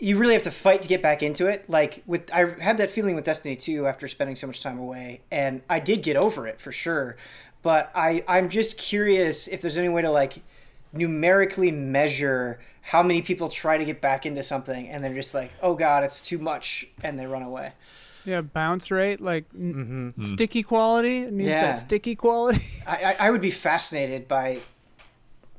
you 0.00 0.16
really 0.18 0.34
have 0.34 0.42
to 0.44 0.50
fight 0.50 0.82
to 0.82 0.88
get 0.88 1.02
back 1.02 1.22
into 1.22 1.46
it. 1.46 1.68
Like 1.68 2.02
with 2.06 2.32
I 2.32 2.46
had 2.60 2.78
that 2.78 2.90
feeling 2.90 3.14
with 3.16 3.24
Destiny 3.24 3.56
2 3.56 3.86
after 3.86 4.06
spending 4.08 4.36
so 4.36 4.46
much 4.46 4.62
time 4.62 4.78
away 4.78 5.22
and 5.30 5.62
I 5.68 5.80
did 5.80 6.02
get 6.02 6.16
over 6.16 6.46
it 6.46 6.60
for 6.60 6.72
sure. 6.72 7.16
But 7.62 7.90
I 7.94 8.22
I'm 8.28 8.48
just 8.48 8.78
curious 8.78 9.48
if 9.48 9.60
there's 9.60 9.76
any 9.78 9.88
way 9.88 10.02
to 10.02 10.10
like 10.10 10.34
numerically 10.92 11.70
measure 11.70 12.60
how 12.80 13.02
many 13.02 13.20
people 13.22 13.48
try 13.48 13.76
to 13.76 13.84
get 13.84 14.00
back 14.00 14.24
into 14.24 14.42
something 14.42 14.88
and 14.88 15.02
they're 15.04 15.14
just 15.14 15.34
like, 15.34 15.50
"Oh 15.62 15.74
god, 15.74 16.04
it's 16.04 16.20
too 16.22 16.38
much," 16.38 16.86
and 17.02 17.18
they 17.18 17.26
run 17.26 17.42
away. 17.42 17.72
Yeah, 18.24 18.40
bounce 18.42 18.90
rate, 18.90 19.20
like 19.20 19.44
Mm-hmm. 19.52 20.10
Hmm. 20.10 20.20
sticky 20.20 20.62
quality. 20.62 21.18
It 21.22 21.32
needs 21.32 21.48
Yeah. 21.48 21.62
that 21.62 21.78
sticky 21.78 22.14
quality. 22.14 22.60
I, 22.86 23.14
I 23.20 23.26
I 23.26 23.30
would 23.30 23.40
be 23.40 23.50
fascinated 23.50 24.28
by 24.28 24.58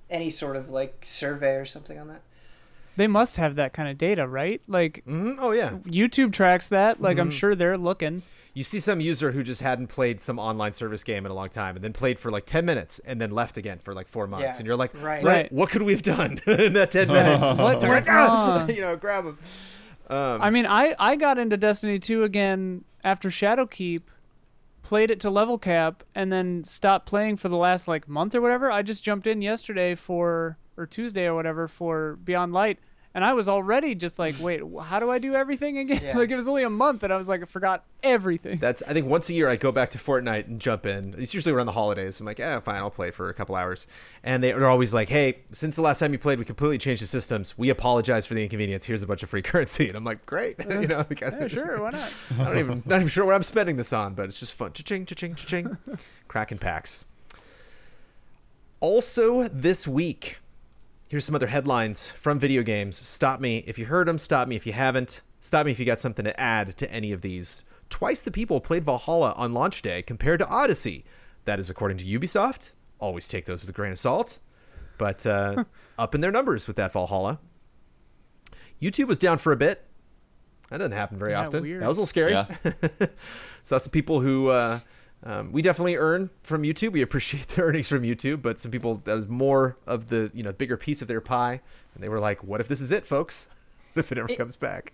any 0.10 0.30
sort 0.30 0.56
of 0.56 0.70
like 0.72 0.98
survey 1.04 1.56
or 1.56 1.66
something 1.66 2.00
on 2.00 2.08
that. 2.08 2.22
They 3.00 3.08
must 3.08 3.38
have 3.38 3.56
that 3.56 3.72
kind 3.74 3.88
of 3.90 3.98
data, 3.98 4.28
right? 4.28 4.62
Like 4.68 5.04
hmm 5.06 5.34
Oh 5.40 5.52
yeah. 5.52 5.72
YouTube 5.86 6.34
tracks 6.34 6.70
that. 6.70 7.02
Like 7.02 7.16
Mm-hmm. 7.16 7.22
I'm 7.22 7.32
sure 7.32 7.56
they're 7.56 7.78
looking. 7.78 8.22
You 8.54 8.64
see 8.64 8.80
some 8.80 9.00
user 9.00 9.32
who 9.32 9.42
just 9.42 9.62
hadn't 9.62 9.88
played 9.88 10.20
some 10.20 10.38
online 10.38 10.74
service 10.74 11.04
game 11.04 11.26
in 11.26 11.32
a 11.32 11.36
long 11.36 11.50
time, 11.50 11.76
and 11.76 11.84
then 11.84 11.94
played 11.94 12.20
for 12.20 12.30
like 12.30 12.46
ten 12.46 12.66
minutes, 12.66 13.00
and 13.00 13.22
then 13.22 13.32
left 13.32 13.56
again 13.58 13.78
for 13.80 13.94
like 13.94 14.08
four 14.08 14.28
months, 14.28 14.56
Yeah, 14.56 14.58
and 14.60 14.68
you're 14.68 14.76
like, 14.76 14.92
right. 15.02 15.24
Right. 15.24 15.52
what 15.52 15.70
could 15.70 15.84
we 15.84 15.94
have 15.94 16.02
done 16.02 16.40
in 16.48 16.74
that 16.74 16.92
ten 16.92 17.08
minutes? 17.08 17.44
What 17.58 17.80
to 17.82 17.88
went 17.88 18.06
like, 18.08 18.16
"Ah," 18.16 18.68
you 18.68 18.82
know, 18.82 18.96
grab 18.98 19.24
them. 19.26 19.38
Um, 20.10 20.42
I 20.42 20.50
mean, 20.50 20.66
I 20.66 20.96
I 21.00 21.16
got 21.16 21.38
into 21.38 21.56
Destiny 21.58 22.00
2 22.00 22.24
again 22.24 22.84
after 23.04 23.30
Shadowkeep, 23.30 24.02
played 24.82 25.12
it 25.12 25.20
to 25.22 25.30
level 25.30 25.58
cap, 25.58 26.04
and 26.16 26.34
then 26.34 26.64
stopped 26.64 27.06
playing 27.06 27.38
for 27.38 27.48
the 27.50 27.58
last 27.58 27.88
like 27.88 28.08
month 28.10 28.36
or 28.36 28.42
whatever. 28.42 28.72
I 28.72 28.82
just 28.82 29.04
jumped 29.04 29.26
in 29.28 29.42
yesterday 29.42 29.96
for 29.96 30.58
or 30.78 30.86
Tuesday 30.88 31.26
or 31.26 31.36
whatever 31.36 31.68
for 31.68 32.18
Beyond 32.24 32.54
Light, 32.54 32.80
and 33.14 33.26
I 33.26 33.34
was 33.34 33.50
already 33.50 33.96
just 33.96 34.20
like, 34.20 34.36
wait, 34.40 34.62
how 34.82 35.00
do 35.00 35.10
I 35.10 35.20
do 35.20 35.34
everything 35.34 35.78
again? 35.78 36.00
Yeah. 36.04 36.18
like 36.18 36.30
it 36.30 36.36
was 36.36 36.48
only 36.48 36.64
a 36.64 36.70
month, 36.70 37.04
and 37.04 37.12
I 37.12 37.18
was 37.18 37.28
like, 37.28 37.42
I 37.42 37.46
forgot 37.46 37.84
everything. 38.04 38.58
That's 38.58 38.84
I 38.84 38.94
think 38.94 39.08
once 39.08 39.30
a 39.30 39.34
year 39.34 39.50
I 39.50 39.56
go 39.56 39.72
back 39.72 39.90
to 39.92 39.98
Fortnite 39.98 40.48
and 40.48 40.60
jump 40.62 40.86
in. 40.86 41.16
It's 41.18 41.34
usually 41.34 41.54
around 41.54 41.66
the 41.66 41.72
holidays. 41.74 42.20
I'm 42.20 42.26
like, 42.26 42.40
yeah, 42.40 42.60
fine, 42.60 42.78
I'll 42.78 42.90
play 42.90 43.12
for 43.12 43.30
a 43.30 43.34
couple 43.34 43.56
hours. 43.56 43.88
And 44.24 44.44
they 44.44 44.54
are 44.54 44.66
always 44.66 44.94
like, 44.94 45.10
hey, 45.10 45.40
since 45.52 45.76
the 45.76 45.82
last 45.82 46.00
time 46.00 46.12
you 46.12 46.20
played, 46.20 46.40
we 46.40 46.46
completely 46.46 46.78
changed 46.78 47.02
the 47.02 47.08
systems. 47.08 47.58
We 47.58 47.70
apologize 47.70 48.26
for 48.26 48.34
the 48.34 48.44
inconvenience. 48.44 48.86
Here's 48.86 49.04
a 49.04 49.08
bunch 49.08 49.24
of 49.24 49.30
free 49.30 49.42
currency. 49.44 49.88
And 49.88 49.98
I'm 49.98 50.04
like, 50.04 50.26
great, 50.26 50.56
you 50.70 50.88
know, 50.88 51.06
like, 51.10 51.22
yeah, 51.22 51.48
sure, 51.48 51.82
why 51.82 51.92
not? 51.92 52.18
I 52.40 52.44
don't 52.46 52.58
even 52.58 52.84
not 52.86 52.98
even 52.98 53.08
sure 53.08 53.26
what 53.26 53.36
I'm 53.36 53.44
spending 53.44 53.78
this 53.78 53.94
on, 53.94 54.14
but 54.14 54.26
it's 54.26 54.40
just 54.40 54.54
fun. 54.54 54.74
Cha-ching, 54.74 55.06
cha-ching, 55.06 55.36
cha-ching. 55.36 55.78
Cracking 56.28 56.58
packs. 56.58 57.06
Also 58.82 59.44
this 59.50 59.88
week, 59.88 60.40
here's 61.10 61.26
some 61.26 61.36
other 61.36 61.48
headlines 61.48 62.12
from 62.12 62.40
video 62.40 62.64
games. 62.64 62.96
Stop 62.98 63.42
me 63.42 63.58
if 63.68 63.78
you 63.78 63.86
heard 63.88 64.08
them. 64.08 64.18
Stop 64.18 64.48
me 64.48 64.56
if 64.56 64.66
you 64.66 64.72
haven't. 64.74 65.22
Stop 65.42 65.66
me 65.66 65.72
if 65.74 65.80
you 65.80 65.86
got 65.86 66.00
something 66.00 66.24
to 66.24 66.40
add 66.40 66.78
to 66.78 66.90
any 66.92 67.12
of 67.12 67.22
these. 67.22 67.66
Twice 67.90 68.22
the 68.22 68.32
people 68.32 68.62
played 68.62 68.84
Valhalla 68.84 69.34
on 69.36 69.54
launch 69.54 69.82
day 69.82 70.02
compared 70.02 70.40
to 70.40 70.48
Odyssey. 70.48 71.04
That 71.46 71.60
is 71.60 71.70
according 71.70 71.98
to 71.98 72.06
Ubisoft. 72.06 72.72
Always 73.00 73.28
take 73.28 73.46
those 73.46 73.62
with 73.62 73.70
a 73.70 73.74
grain 73.74 73.92
of 73.92 74.00
salt, 74.00 74.40
but 74.98 75.26
uh, 75.26 75.64
up 75.98 76.14
in 76.14 76.22
their 76.22 76.32
numbers 76.32 76.68
with 76.68 76.76
that 76.78 76.94
Valhalla. 76.94 77.40
YouTube 78.82 79.08
was 79.08 79.20
down 79.20 79.38
for 79.38 79.52
a 79.52 79.58
bit. 79.58 79.86
That 80.70 80.78
doesn't 80.78 80.92
happen 80.92 81.18
very 81.18 81.32
Yeah, 81.32 81.46
often. 81.46 81.64
weird. 81.64 81.82
That 81.82 81.88
was 81.88 81.98
a 81.98 82.02
little 82.02 82.06
scary. 82.08 82.32
Yeah. 82.34 82.48
Saw 83.64 83.78
some 83.78 83.92
people 83.92 84.22
who 84.22 84.50
uh, 84.50 84.80
um, 85.24 85.52
we 85.52 85.62
definitely 85.62 85.98
earn 85.98 86.30
from 86.44 86.64
YouTube. 86.64 86.92
We 86.92 87.02
appreciate 87.02 87.48
the 87.50 87.62
earnings 87.62 87.88
from 87.88 88.04
YouTube, 88.04 88.42
but 88.42 88.60
some 88.60 88.72
people 88.72 89.02
that 89.06 89.14
was 89.16 89.28
more 89.28 89.78
of 89.86 90.08
the 90.08 90.32
you 90.34 90.44
know 90.44 90.54
bigger 90.54 90.78
piece 90.78 91.02
of 91.02 91.08
their 91.08 91.22
pie, 91.22 91.62
and 91.94 92.04
they 92.04 92.10
were 92.10 92.20
like, 92.20 92.44
"What 92.44 92.62
if 92.62 92.68
this 92.68 92.82
is 92.82 92.92
it, 92.92 93.06
folks? 93.06 93.50
If 93.96 94.12
it 94.12 94.16
never 94.16 94.34
comes 94.36 94.56
back?" 94.56 94.94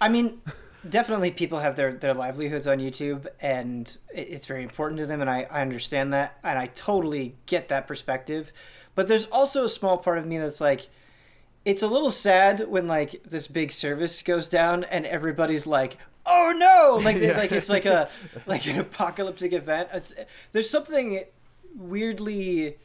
I 0.00 0.08
mean, 0.08 0.40
definitely 0.88 1.30
people 1.30 1.58
have 1.58 1.76
their, 1.76 1.92
their 1.92 2.14
livelihoods 2.14 2.66
on 2.66 2.78
YouTube, 2.78 3.26
and 3.40 3.96
it's 4.14 4.46
very 4.46 4.62
important 4.62 4.98
to 5.00 5.06
them, 5.06 5.20
and 5.20 5.28
I, 5.28 5.46
I 5.50 5.60
understand 5.60 6.12
that, 6.14 6.38
and 6.42 6.58
I 6.58 6.66
totally 6.68 7.36
get 7.46 7.68
that 7.68 7.86
perspective. 7.86 8.52
But 8.94 9.08
there's 9.08 9.26
also 9.26 9.64
a 9.64 9.68
small 9.68 9.98
part 9.98 10.18
of 10.18 10.26
me 10.26 10.38
that's 10.38 10.60
like, 10.60 10.88
it's 11.64 11.82
a 11.82 11.86
little 11.86 12.10
sad 12.10 12.66
when 12.68 12.88
like 12.88 13.22
this 13.24 13.46
big 13.46 13.70
service 13.72 14.22
goes 14.22 14.48
down 14.48 14.84
and 14.84 15.04
everybody's 15.06 15.66
like, 15.66 15.98
"Oh 16.30 16.52
no!" 16.56 17.02
Like 17.04 17.16
they- 17.20 17.34
like 17.34 17.52
it's 17.52 17.68
like 17.68 17.86
a 17.86 18.08
like 18.46 18.66
an 18.66 18.78
apocalyptic 18.78 19.52
event. 19.52 19.88
It's, 19.92 20.14
there's 20.52 20.70
something 20.70 21.24
weirdly, 21.76 22.76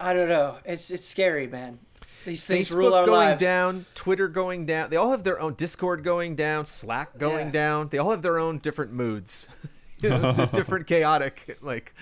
I 0.00 0.12
don't 0.12 0.28
know. 0.28 0.58
It's 0.64 0.90
it's 0.90 1.06
scary, 1.06 1.46
man. 1.46 1.78
These 2.24 2.44
things 2.46 2.74
rule 2.74 2.90
Facebook 2.90 2.98
our 2.98 3.06
going 3.06 3.28
lives. 3.28 3.40
down, 3.40 3.84
Twitter 3.94 4.28
going 4.28 4.64
down. 4.66 4.90
They 4.90 4.96
all 4.96 5.10
have 5.10 5.24
their 5.24 5.38
own 5.40 5.54
Discord 5.54 6.02
going 6.02 6.34
down, 6.36 6.64
Slack 6.64 7.18
going 7.18 7.46
Yeah. 7.46 7.52
down. 7.52 7.88
They 7.88 7.98
all 7.98 8.10
have 8.10 8.22
their 8.22 8.38
own 8.38 8.58
different 8.58 8.92
moods, 8.92 9.48
you 10.02 10.08
know, 10.08 10.48
different 10.52 10.86
chaotic 10.86 11.58
like 11.60 11.94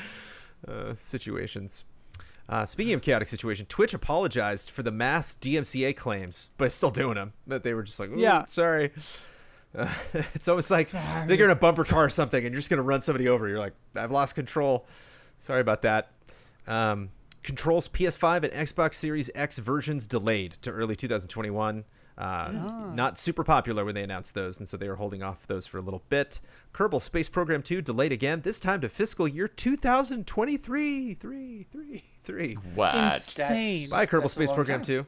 uh, 0.67 0.95
situations. 0.95 1.85
Uh, 2.49 2.65
speaking 2.67 2.93
of 2.95 3.03
chaotic 3.03 3.29
situation, 3.29 3.67
Twitch 3.67 3.95
apologized 3.95 4.71
for 4.71 4.83
the 4.83 4.91
mass 4.93 5.35
DMCA 5.35 5.97
claims, 5.97 6.51
but 6.59 6.67
it's 6.67 6.75
still 6.75 6.91
doing 6.91 7.15
them. 7.15 7.33
That 7.47 7.63
they 7.63 7.73
were 7.75 7.83
just 7.83 7.99
like, 7.99 8.11
Yeah. 8.15 8.45
sorry. 8.47 8.91
Uh, 9.77 9.93
it's 10.35 10.49
almost 10.49 10.71
like 10.71 10.89
think 10.89 11.39
you're 11.39 11.49
in 11.49 11.57
a 11.57 11.59
bumper 11.59 11.85
car 11.85 12.05
or 12.05 12.11
something, 12.11 12.45
and 12.45 12.53
you're 12.53 12.59
just 12.59 12.71
gonna 12.71 12.83
run 12.83 13.03
somebody 13.03 13.29
over. 13.29 13.49
You're 13.49 13.59
like, 13.59 13.75
I've 13.97 14.11
lost 14.11 14.35
control. 14.35 14.87
Sorry 15.37 15.61
about 15.61 15.83
that. 15.83 16.11
Um, 16.67 17.11
controls 17.43 17.89
PS5 17.89 18.45
and 18.45 18.53
Xbox 18.53 18.95
Series 18.95 19.31
X 19.35 19.59
versions 19.59 20.07
delayed 20.07 20.53
to 20.63 20.71
early 20.71 20.95
2021. 20.97 21.85
Uh, 22.17 22.93
Not 22.95 23.19
super 23.19 23.43
popular 23.43 23.85
when 23.85 23.95
they 23.95 24.03
announced 24.03 24.35
those, 24.35 24.59
and 24.59 24.69
so 24.69 24.77
they 24.77 24.89
were 24.89 24.97
holding 24.97 25.23
off 25.23 25.47
those 25.47 25.67
for 25.67 25.79
a 25.79 25.81
little 25.81 26.03
bit. 26.09 26.41
Kerbal 26.73 27.01
Space 27.01 27.29
Program 27.29 27.63
2 27.63 27.81
delayed 27.83 28.13
again, 28.13 28.43
this 28.43 28.61
time 28.61 28.81
to 28.83 28.89
fiscal 28.89 29.27
year 29.27 29.49
2023. 29.49 31.15
Three, 31.15 31.67
three, 31.71 32.05
three. 32.23 32.55
What? 32.75 32.95
Insane. 32.95 33.89
Bye, 33.89 34.07
Kerbal 34.07 34.21
That's 34.23 34.35
Space 34.35 34.53
Program 34.53 34.81
time. 34.81 35.05
2. 35.05 35.07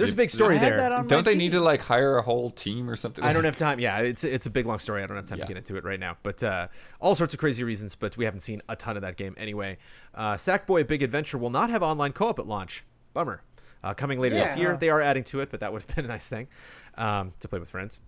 There's 0.00 0.12
a 0.12 0.16
big 0.16 0.30
story 0.30 0.58
there. 0.58 0.76
that 0.78 0.92
on 0.92 1.02
my 1.02 1.06
Don't 1.08 1.24
they 1.24 1.34
TV. 1.34 1.38
need 1.38 1.52
to 1.52 1.60
like 1.60 1.80
hire 1.80 2.16
a 2.18 2.22
whole 2.22 2.50
team 2.50 2.90
or 2.90 2.96
something? 2.96 3.22
I 3.24 3.32
don't 3.32 3.44
have 3.50 3.56
time. 3.56 3.78
Yeah, 3.80 3.98
it's 4.00 4.24
it's 4.24 4.46
a 4.46 4.50
big 4.50 4.66
long 4.66 4.78
story. 4.80 5.02
I 5.02 5.06
don't 5.06 5.16
have 5.16 5.26
time 5.26 5.38
to 5.40 5.46
get 5.46 5.56
into 5.56 5.76
it 5.76 5.84
right 5.84 6.00
now. 6.00 6.16
But 6.22 6.42
uh, 6.42 6.68
all 7.00 7.14
sorts 7.14 7.34
of 7.34 7.40
crazy 7.40 7.62
reasons. 7.64 7.94
But 7.94 8.16
we 8.16 8.24
haven't 8.24 8.40
seen 8.40 8.60
a 8.68 8.74
ton 8.76 8.96
of 8.96 9.02
that 9.02 9.16
game 9.16 9.34
anyway. 9.38 9.78
Uh, 10.14 10.34
Sackboy: 10.34 10.86
Big 10.86 11.02
Adventure 11.02 11.38
will 11.38 11.50
not 11.50 11.70
have 11.70 11.82
online 11.82 12.12
co-op 12.12 12.38
at 12.38 12.46
launch. 12.46 12.84
Bummer. 13.14 13.42
Uh, 13.82 13.94
coming 13.94 14.20
later 14.20 14.34
this 14.34 14.58
year, 14.58 14.76
they 14.76 14.90
are 14.90 15.00
adding 15.00 15.24
to 15.24 15.40
it, 15.40 15.50
but 15.50 15.60
that 15.60 15.72
would 15.72 15.82
have 15.82 15.94
been 15.96 16.04
a 16.04 16.08
nice 16.08 16.28
thing 16.28 16.48
um, 16.98 17.32
to 17.40 17.48
play 17.48 17.58
with 17.58 17.70
friends. 17.70 18.00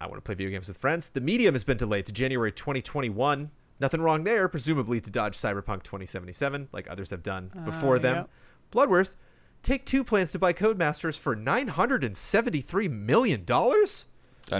I 0.00 0.06
want 0.06 0.18
to 0.18 0.20
play 0.22 0.36
video 0.36 0.50
games 0.52 0.68
with 0.68 0.76
friends. 0.76 1.10
The 1.10 1.20
Medium 1.20 1.54
has 1.56 1.64
been 1.64 1.76
delayed 1.76 2.06
to 2.06 2.12
January 2.12 2.52
2021. 2.52 3.50
Nothing 3.80 4.00
wrong 4.00 4.22
there, 4.24 4.48
presumably 4.48 5.00
to 5.00 5.10
dodge 5.10 5.34
Cyberpunk 5.36 5.82
2077, 5.82 6.68
like 6.72 6.88
others 6.88 7.10
have 7.10 7.22
done 7.24 7.50
before 7.64 7.96
Uh, 7.96 7.98
them. 7.98 8.16
yep. 8.16 8.30
Bloodworth, 8.70 9.16
Take 9.62 9.84
Two 9.84 10.04
plans 10.04 10.32
to 10.32 10.38
buy 10.38 10.52
Codemasters 10.52 11.18
for 11.18 11.36
$973 11.36 12.90
million? 12.90 13.44
Doesn't 13.44 14.06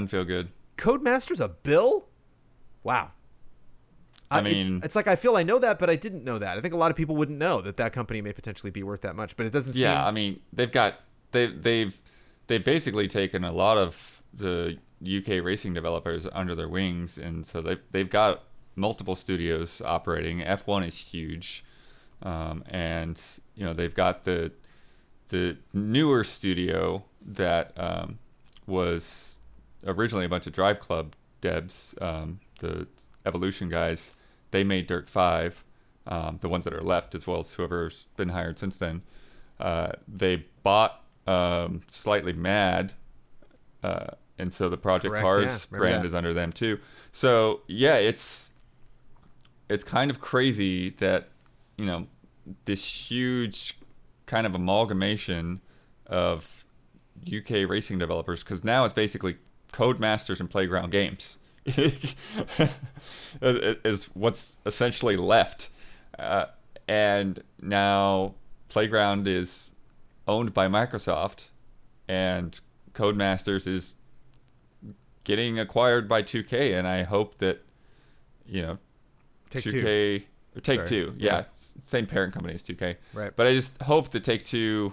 feel 0.09 0.24
good. 0.24 0.49
Codemasters 0.76 1.42
a 1.42 1.49
bill? 1.49 2.07
Wow. 2.82 3.12
I 4.30 4.38
Uh, 4.38 4.44
it's- 4.44 4.64
mean- 4.66 4.80
it's, 4.84 4.94
like 4.94 5.09
I 5.09 5.16
feel 5.16 5.36
I 5.36 5.42
know 5.42 5.59
that, 5.59 5.78
but 5.78 5.88
I 5.88 5.96
didn't 5.96 6.22
know 6.24 6.38
that. 6.38 6.59
I 6.59 6.61
think 6.61 6.74
a 6.74 6.76
lot 6.76 6.90
of 6.90 6.96
people 6.96 7.16
wouldn't 7.16 7.38
know 7.38 7.61
that 7.62 7.78
that 7.78 7.92
company 7.92 8.20
may 8.20 8.32
potentially 8.32 8.70
be 8.70 8.82
worth 8.82 9.01
that 9.03 9.16
much, 9.16 9.36
but 9.36 9.46
it 9.46 9.53
doesn't 9.53 9.72
seem. 9.72 9.84
Yeah, 9.84 10.05
I 10.07 10.11
mean 10.11 10.40
they've 10.53 10.70
got 10.70 11.01
they 11.32 11.46
they've 11.46 11.99
they've 12.46 12.64
basically 12.64 13.09
taken 13.09 13.42
a 13.44 13.53
lot 13.53 13.78
of 13.78 14.22
the 14.34 14.76
UK 15.03 15.42
racing 15.42 15.72
developers 15.72 16.26
under 16.32 16.55
their 16.55 16.68
wings, 16.68 17.16
and 17.16 17.46
so 17.46 17.62
they 17.62 17.78
they've 17.90 18.11
got 18.11 18.44
multiple 18.76 19.14
studios 19.14 19.80
operating. 19.84 20.40
F1 20.40 20.86
is 20.86 20.99
huge, 20.99 21.64
um, 22.22 22.62
and 22.68 23.18
you 23.55 23.64
know 23.64 23.72
they've 23.72 23.94
got 23.94 24.24
the 24.24 24.53
the 25.29 25.57
newer 25.72 26.24
studio 26.24 27.05
that 27.24 27.72
um, 27.76 28.18
was 28.66 29.39
originally 29.87 30.24
a 30.24 30.29
bunch 30.29 30.47
of 30.47 30.53
Driveclub 30.53 31.12
devs, 31.43 32.01
um, 32.03 32.41
the 32.61 32.87
Evolution 33.26 33.68
guys. 33.68 34.14
They 34.51 34.64
made 34.64 34.87
Dirt 34.87 35.09
Five, 35.09 35.64
um, 36.07 36.39
the 36.41 36.49
ones 36.49 36.64
that 36.64 36.72
are 36.72 36.83
left, 36.83 37.14
as 37.14 37.26
well 37.26 37.41
as 37.41 37.53
whoever's 37.53 38.07
been 38.16 38.31
hired 38.31 38.59
since 38.59 38.79
then. 38.79 39.03
Uh, 39.61 39.93
they 40.07 40.47
bought 40.62 41.05
um, 41.26 41.83
Slightly 41.89 42.33
Mad, 42.33 42.95
uh, 43.83 44.07
and 44.39 44.53
so 44.53 44.68
the 44.68 44.79
Project 44.79 45.11
Correct, 45.12 45.24
Cars 45.24 45.68
yeah, 45.70 45.79
brand 45.79 46.03
that. 46.03 46.07
is 46.07 46.14
under 46.14 46.33
them 46.33 46.53
too. 46.53 46.79
So 47.12 47.62
yeah, 47.66 47.97
it's 47.97 48.51
it's 49.68 49.85
kind 49.85 50.11
of 50.11 50.20
crazy 50.20 50.91
that 50.91 51.29
you 51.76 51.87
know 51.87 52.07
this 52.64 52.85
huge 52.85 53.78
kind 54.29 54.47
of 54.47 54.55
amalgamation 54.55 55.61
of 56.07 56.64
UK 57.26 57.68
racing 57.68 57.99
developers 57.99 58.45
because 58.45 58.62
now 58.62 58.85
it's 58.85 58.95
basically 58.95 59.37
Codemasters 59.72 60.39
and 60.39 60.49
Playground 60.49 60.91
Games 60.91 61.39
is 63.43 64.05
what's 64.14 64.59
essentially 64.64 65.16
left, 65.16 65.70
uh, 66.18 66.47
and 66.87 67.43
now 67.61 68.35
Playground 68.68 69.29
is 69.29 69.72
owned 70.26 70.55
by 70.55 70.68
Microsoft, 70.68 71.49
and 72.09 72.59
Codemasters 72.95 73.66
is 73.66 73.95
getting 75.24 75.59
acquired 75.59 76.09
by 76.09 76.22
2K, 76.22 76.79
and 76.79 76.87
I 76.87 77.03
hope 77.03 77.39
that 77.39 77.62
you 78.47 78.62
know 78.62 78.79
Take 79.51 79.64
2K 79.64 80.24
or 80.57 80.61
Take 80.61 80.87
Sorry. 80.87 80.89
Two, 80.89 81.14
yeah, 81.18 81.37
Yeah. 81.39 81.45
Same 81.85 82.07
parent 82.07 82.35
company 82.35 82.55
as 82.55 82.62
2K. 82.62 82.97
Right. 83.14 83.35
But 83.35 83.47
I 83.47 83.55
just 83.55 83.81
hope 83.83 84.11
that 84.11 84.24
Take 84.24 84.45
Two 84.45 84.93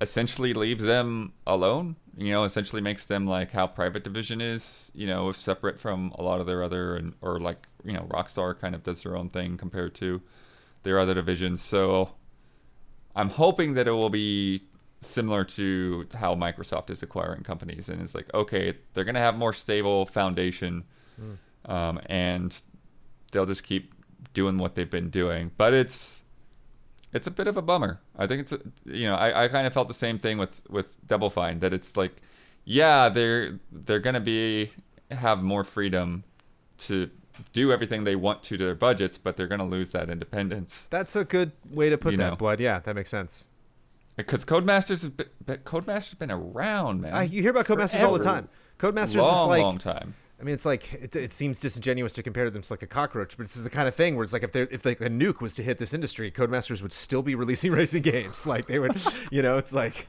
essentially 0.00 0.54
leaves 0.54 0.82
them 0.82 1.32
alone. 1.46 1.96
You 2.16 2.32
know, 2.32 2.44
essentially 2.44 2.80
makes 2.80 3.04
them 3.04 3.26
like 3.26 3.52
how 3.52 3.66
Private 3.66 4.04
Division 4.04 4.40
is. 4.40 4.90
You 4.94 5.06
know, 5.06 5.32
separate 5.32 5.78
from 5.78 6.12
a 6.18 6.22
lot 6.22 6.40
of 6.40 6.46
their 6.46 6.62
other 6.62 6.96
and 6.96 7.14
or 7.20 7.38
like 7.40 7.66
you 7.84 7.92
know 7.92 8.02
Rockstar 8.10 8.58
kind 8.58 8.74
of 8.74 8.82
does 8.82 9.02
their 9.02 9.16
own 9.16 9.28
thing 9.28 9.56
compared 9.56 9.94
to 9.96 10.22
their 10.82 10.98
other 10.98 11.14
divisions. 11.14 11.62
So 11.62 12.10
I'm 13.14 13.30
hoping 13.30 13.74
that 13.74 13.88
it 13.88 13.92
will 13.92 14.10
be 14.10 14.62
similar 15.00 15.44
to 15.44 16.06
how 16.14 16.34
Microsoft 16.34 16.90
is 16.90 17.02
acquiring 17.02 17.42
companies, 17.42 17.88
and 17.88 18.00
it's 18.00 18.14
like 18.14 18.32
okay, 18.34 18.74
they're 18.94 19.04
gonna 19.04 19.18
have 19.18 19.36
more 19.36 19.52
stable 19.52 20.06
foundation, 20.06 20.84
um, 21.66 22.00
and 22.06 22.62
they'll 23.32 23.46
just 23.46 23.62
keep 23.62 23.92
doing 24.40 24.56
what 24.58 24.74
they've 24.76 24.90
been 24.98 25.10
doing. 25.10 25.50
But 25.56 25.72
it's 25.74 26.22
it's 27.12 27.26
a 27.26 27.30
bit 27.30 27.48
of 27.48 27.56
a 27.56 27.62
bummer. 27.62 28.00
I 28.16 28.26
think 28.28 28.42
it's 28.42 28.52
a, 28.52 28.60
you 28.84 29.06
know 29.08 29.16
I, 29.16 29.44
I 29.44 29.48
kind 29.48 29.66
of 29.66 29.72
felt 29.72 29.88
the 29.88 29.94
same 30.06 30.18
thing 30.18 30.38
with 30.38 30.62
with 30.68 30.88
Double 31.06 31.30
Fine 31.30 31.60
that 31.60 31.72
it's 31.72 31.96
like 31.96 32.14
yeah 32.64 33.08
they're 33.08 33.58
they're 33.72 34.04
gonna 34.06 34.20
be 34.20 34.70
have 35.10 35.42
more 35.42 35.64
freedom 35.64 36.22
to 36.78 37.10
do 37.52 37.70
everything 37.72 38.04
they 38.04 38.16
want 38.16 38.42
to 38.44 38.56
to 38.58 38.64
their 38.64 38.74
budgets, 38.74 39.18
but 39.18 39.36
they're 39.36 39.46
gonna 39.54 39.66
lose 39.66 39.90
that 39.90 40.08
independence 40.10 40.86
That's 40.90 41.16
a 41.16 41.24
good 41.24 41.52
way 41.70 41.90
to 41.90 41.98
put 41.98 42.12
You 42.12 42.18
that, 42.18 42.30
know. 42.30 42.36
Blood. 42.36 42.60
Yeah, 42.60 42.78
that 42.80 42.94
makes 42.94 43.10
sense. 43.10 43.48
because 44.16 44.44
Codemasters 44.44 45.02
has 45.02 45.10
been, 45.10 45.28
Codemasters 45.64 46.18
been 46.18 46.30
around 46.30 47.00
man. 47.02 47.12
I, 47.14 47.22
you 47.24 47.40
hear 47.42 47.50
about 47.50 47.66
Codemasters 47.66 48.02
all 48.02 48.12
the 48.18 48.24
time. 48.24 48.48
Codemasters 48.78 49.20
long 49.22 49.40
is 49.42 49.46
like 49.48 49.62
long 49.62 49.78
time. 49.78 50.14
I 50.38 50.44
mean, 50.44 50.52
it's 50.54 50.66
like 50.66 50.92
it, 50.92 51.16
it 51.16 51.32
seems 51.32 51.60
disingenuous 51.60 52.12
to 52.14 52.22
compare 52.22 52.50
them 52.50 52.60
to 52.62 52.72
like 52.72 52.82
a 52.82 52.86
cockroach, 52.86 53.36
but 53.38 53.44
this 53.44 53.56
is 53.56 53.64
the 53.64 53.70
kind 53.70 53.88
of 53.88 53.94
thing 53.94 54.16
where 54.16 54.24
it's 54.24 54.32
like 54.34 54.42
if 54.42 54.52
there 54.52 54.68
if 54.70 54.84
like 54.84 55.00
a 55.00 55.08
nuke 55.08 55.40
was 55.40 55.54
to 55.56 55.62
hit 55.62 55.78
this 55.78 55.94
industry, 55.94 56.30
Codemasters 56.30 56.82
would 56.82 56.92
still 56.92 57.22
be 57.22 57.34
releasing 57.34 57.72
racing 57.80 58.02
games. 58.02 58.46
Like 58.46 58.66
they 58.66 58.78
would, 58.78 58.92
you 59.30 59.40
know, 59.42 59.56
it's 59.56 59.72
like, 59.72 60.08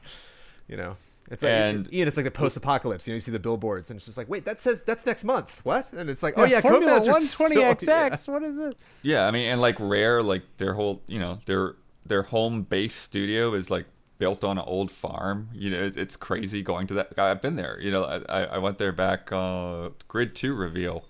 you 0.68 0.76
know, 0.76 0.96
it's 1.30 1.42
like 1.42 1.52
And- 1.52 1.92
Ian, 1.94 2.08
it's 2.08 2.16
like 2.18 2.24
the 2.24 2.30
post-apocalypse. 2.30 3.06
You 3.06 3.12
know, 3.12 3.16
you 3.16 3.20
see 3.20 3.32
the 3.32 3.38
billboards, 3.38 3.90
and 3.90 3.96
it's 3.96 4.04
just 4.06 4.18
like, 4.18 4.28
wait, 4.28 4.44
that 4.44 4.60
says 4.60 4.82
that's 4.82 5.06
next 5.06 5.24
month. 5.24 5.60
What? 5.64 5.90
And 5.92 6.10
it's 6.10 6.22
like, 6.22 6.34
oh 6.36 6.44
yeah, 6.44 6.60
Formula 6.60 6.98
Codemasters 6.98 7.08
is 7.16 7.30
still- 7.30 7.62
120XX. 7.74 8.28
What 8.30 8.42
is 8.42 8.58
it? 8.58 8.76
Yeah, 9.02 9.26
I 9.26 9.30
mean, 9.30 9.50
and 9.50 9.60
like 9.62 9.76
Rare, 9.80 10.22
like 10.22 10.42
their 10.58 10.74
whole, 10.74 11.02
you 11.06 11.18
know, 11.20 11.38
their 11.46 11.76
their 12.06 12.22
home 12.22 12.62
base 12.62 12.94
studio 12.94 13.54
is 13.54 13.70
like 13.70 13.86
built 14.18 14.44
on 14.44 14.58
an 14.58 14.64
old 14.66 14.90
farm. 14.90 15.48
You 15.54 15.70
know, 15.70 15.82
it, 15.84 15.96
it's 15.96 16.16
crazy 16.16 16.62
going 16.62 16.86
to 16.88 16.94
that. 16.94 17.18
I've 17.18 17.40
been 17.40 17.56
there. 17.56 17.78
You 17.80 17.90
know, 17.90 18.04
I, 18.04 18.16
I 18.28 18.44
I 18.44 18.58
went 18.58 18.78
there 18.78 18.92
back 18.92 19.30
uh, 19.32 19.90
Grid 20.08 20.34
Two 20.34 20.54
reveal. 20.54 21.04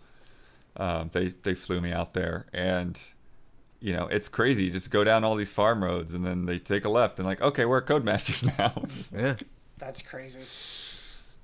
Um, 0.77 1.11
they 1.13 1.29
they 1.29 1.55
flew 1.55 1.81
me 1.81 1.93
out 1.93 2.15
there, 2.15 2.47
and 2.53 2.99
you 3.81 3.93
know, 3.93 4.07
it's 4.09 4.29
crazy. 4.29 4.65
You 4.65 4.71
just 4.71 4.91
go 4.91 5.05
down 5.05 5.25
all 5.25 5.35
these 5.37 5.51
farm 5.51 5.83
roads, 5.85 6.15
and 6.15 6.25
then 6.25 6.47
they 6.47 6.59
take 6.59 6.85
a 6.85 6.91
left, 6.91 7.19
and 7.19 7.27
like, 7.27 7.41
okay, 7.41 7.65
we're 7.65 7.79
at 7.79 7.87
Codemasters 7.87 8.45
now. 8.59 8.83
Yeah. 9.17 9.37
That's 9.79 10.03
crazy. 10.03 10.41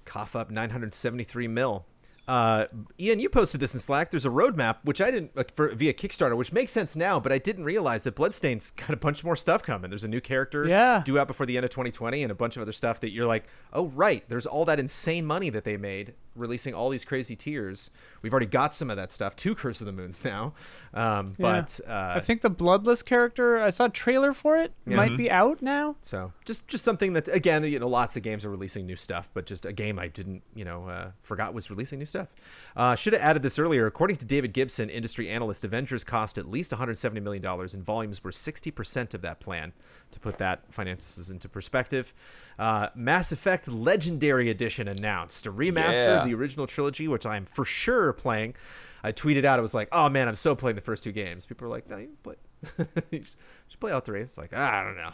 cough 0.04 0.34
up 0.34 0.50
973 0.50 1.48
mil. 1.48 1.86
Uh, 2.26 2.64
Ian, 2.98 3.20
you 3.20 3.28
posted 3.28 3.60
this 3.60 3.74
in 3.74 3.80
Slack. 3.80 4.10
There's 4.10 4.24
a 4.24 4.30
roadmap, 4.30 4.76
which 4.82 5.00
I 5.00 5.10
didn't 5.10 5.36
like, 5.36 5.54
for, 5.54 5.68
via 5.68 5.92
Kickstarter, 5.92 6.36
which 6.36 6.52
makes 6.52 6.72
sense 6.72 6.96
now, 6.96 7.20
but 7.20 7.32
I 7.32 7.38
didn't 7.38 7.64
realize 7.64 8.04
that 8.04 8.14
Bloodstain's 8.16 8.70
got 8.70 8.90
a 8.90 8.96
bunch 8.96 9.22
more 9.24 9.36
stuff 9.36 9.62
coming. 9.62 9.90
There's 9.90 10.04
a 10.04 10.08
new 10.08 10.20
character 10.20 10.66
Yeah. 10.66 11.02
due 11.04 11.18
out 11.18 11.26
before 11.28 11.44
the 11.46 11.56
end 11.56 11.64
of 11.64 11.70
2020, 11.70 12.22
and 12.22 12.32
a 12.32 12.34
bunch 12.34 12.56
of 12.56 12.62
other 12.62 12.72
stuff 12.72 13.00
that 13.00 13.10
you're 13.10 13.26
like, 13.26 13.44
oh 13.72 13.88
right, 13.88 14.24
there's 14.28 14.46
all 14.46 14.64
that 14.64 14.80
insane 14.80 15.26
money 15.26 15.50
that 15.50 15.64
they 15.64 15.76
made 15.76 16.14
releasing 16.36 16.74
all 16.74 16.88
these 16.90 17.04
crazy 17.04 17.36
tiers. 17.36 17.90
We've 18.22 18.32
already 18.32 18.46
got 18.46 18.72
some 18.74 18.90
of 18.90 18.96
that 18.96 19.12
stuff. 19.12 19.36
Two 19.36 19.54
Curse 19.54 19.80
of 19.80 19.86
the 19.86 19.92
Moons 19.92 20.24
now, 20.24 20.54
um, 20.92 21.34
Yeah. 21.38 21.60
but 21.60 21.80
uh, 21.86 22.14
I 22.16 22.20
think 22.20 22.40
the 22.42 22.50
Bloodless 22.50 23.02
character. 23.02 23.58
I 23.58 23.70
saw 23.70 23.84
a 23.86 23.90
trailer 23.90 24.32
for 24.32 24.56
it. 24.56 24.72
Might 24.86 25.16
be 25.16 25.30
out 25.30 25.62
now. 25.62 25.94
So 26.00 26.32
just 26.44 26.68
just 26.68 26.84
something 26.84 27.12
that 27.14 27.28
again, 27.28 27.64
you 27.64 27.78
know, 27.78 27.88
lots 27.88 28.16
of 28.16 28.22
games 28.22 28.44
are 28.44 28.50
releasing 28.50 28.86
new 28.86 28.96
stuff, 28.96 29.30
but 29.34 29.46
just 29.46 29.64
a 29.66 29.72
game 29.72 29.98
I 29.98 30.08
didn't, 30.08 30.42
you 30.54 30.64
know, 30.64 30.86
uh, 30.88 31.10
forgot 31.20 31.54
was 31.54 31.70
releasing 31.70 31.98
new 31.98 32.06
stuff. 32.06 32.32
Uh, 32.76 32.94
should 32.94 33.12
have 33.12 33.22
added 33.22 33.42
this 33.42 33.58
earlier. 33.58 33.86
According 33.86 34.16
to 34.16 34.26
David 34.26 34.52
Gibson, 34.52 34.90
industry 34.90 35.28
analyst, 35.28 35.64
Avengers 35.64 36.04
cost 36.04 36.38
at 36.38 36.46
least 36.46 36.72
170 36.72 37.20
million 37.20 37.42
dollars, 37.42 37.74
and 37.74 37.84
volumes 37.84 38.22
were 38.24 38.32
60 38.32 38.70
percent 38.70 39.14
of 39.14 39.20
that 39.22 39.40
plan. 39.40 39.72
To 40.14 40.20
put 40.20 40.38
that 40.38 40.72
finances 40.72 41.30
into 41.30 41.48
perspective, 41.48 42.14
uh, 42.58 42.88
Mass 42.94 43.30
Effect 43.32 43.68
Legendary 43.68 44.48
Edition 44.48 44.88
announced 44.88 45.46
a 45.46 45.52
remaster 45.52 46.06
Yeah. 46.06 46.20
of 46.22 46.26
the 46.28 46.34
original 46.34 46.66
trilogy, 46.66 47.06
which 47.08 47.26
I'm 47.26 47.44
for 47.44 47.64
sure 47.64 48.12
playing. 48.12 48.54
I 49.02 49.12
tweeted 49.12 49.44
out, 49.44 49.58
I 49.58 49.62
was 49.62 49.74
like, 49.74 49.88
"Oh 49.92 50.08
man, 50.08 50.28
I'm 50.28 50.34
so 50.36 50.54
playing 50.54 50.76
the 50.76 50.80
first 50.82 51.04
two 51.04 51.12
games." 51.12 51.46
People 51.46 51.66
were 51.66 51.72
like, 51.74 51.88
"No, 51.90 51.96
you 51.98 52.10
play, 52.22 52.36
you 53.10 53.22
should 53.68 53.80
play 53.80 53.90
all 53.92 54.00
three. 54.00 54.20
It's 54.20 54.38
like, 54.38 54.50
ah, 54.54 54.80
I 54.80 54.84
don't 54.84 54.96
know. 54.96 55.12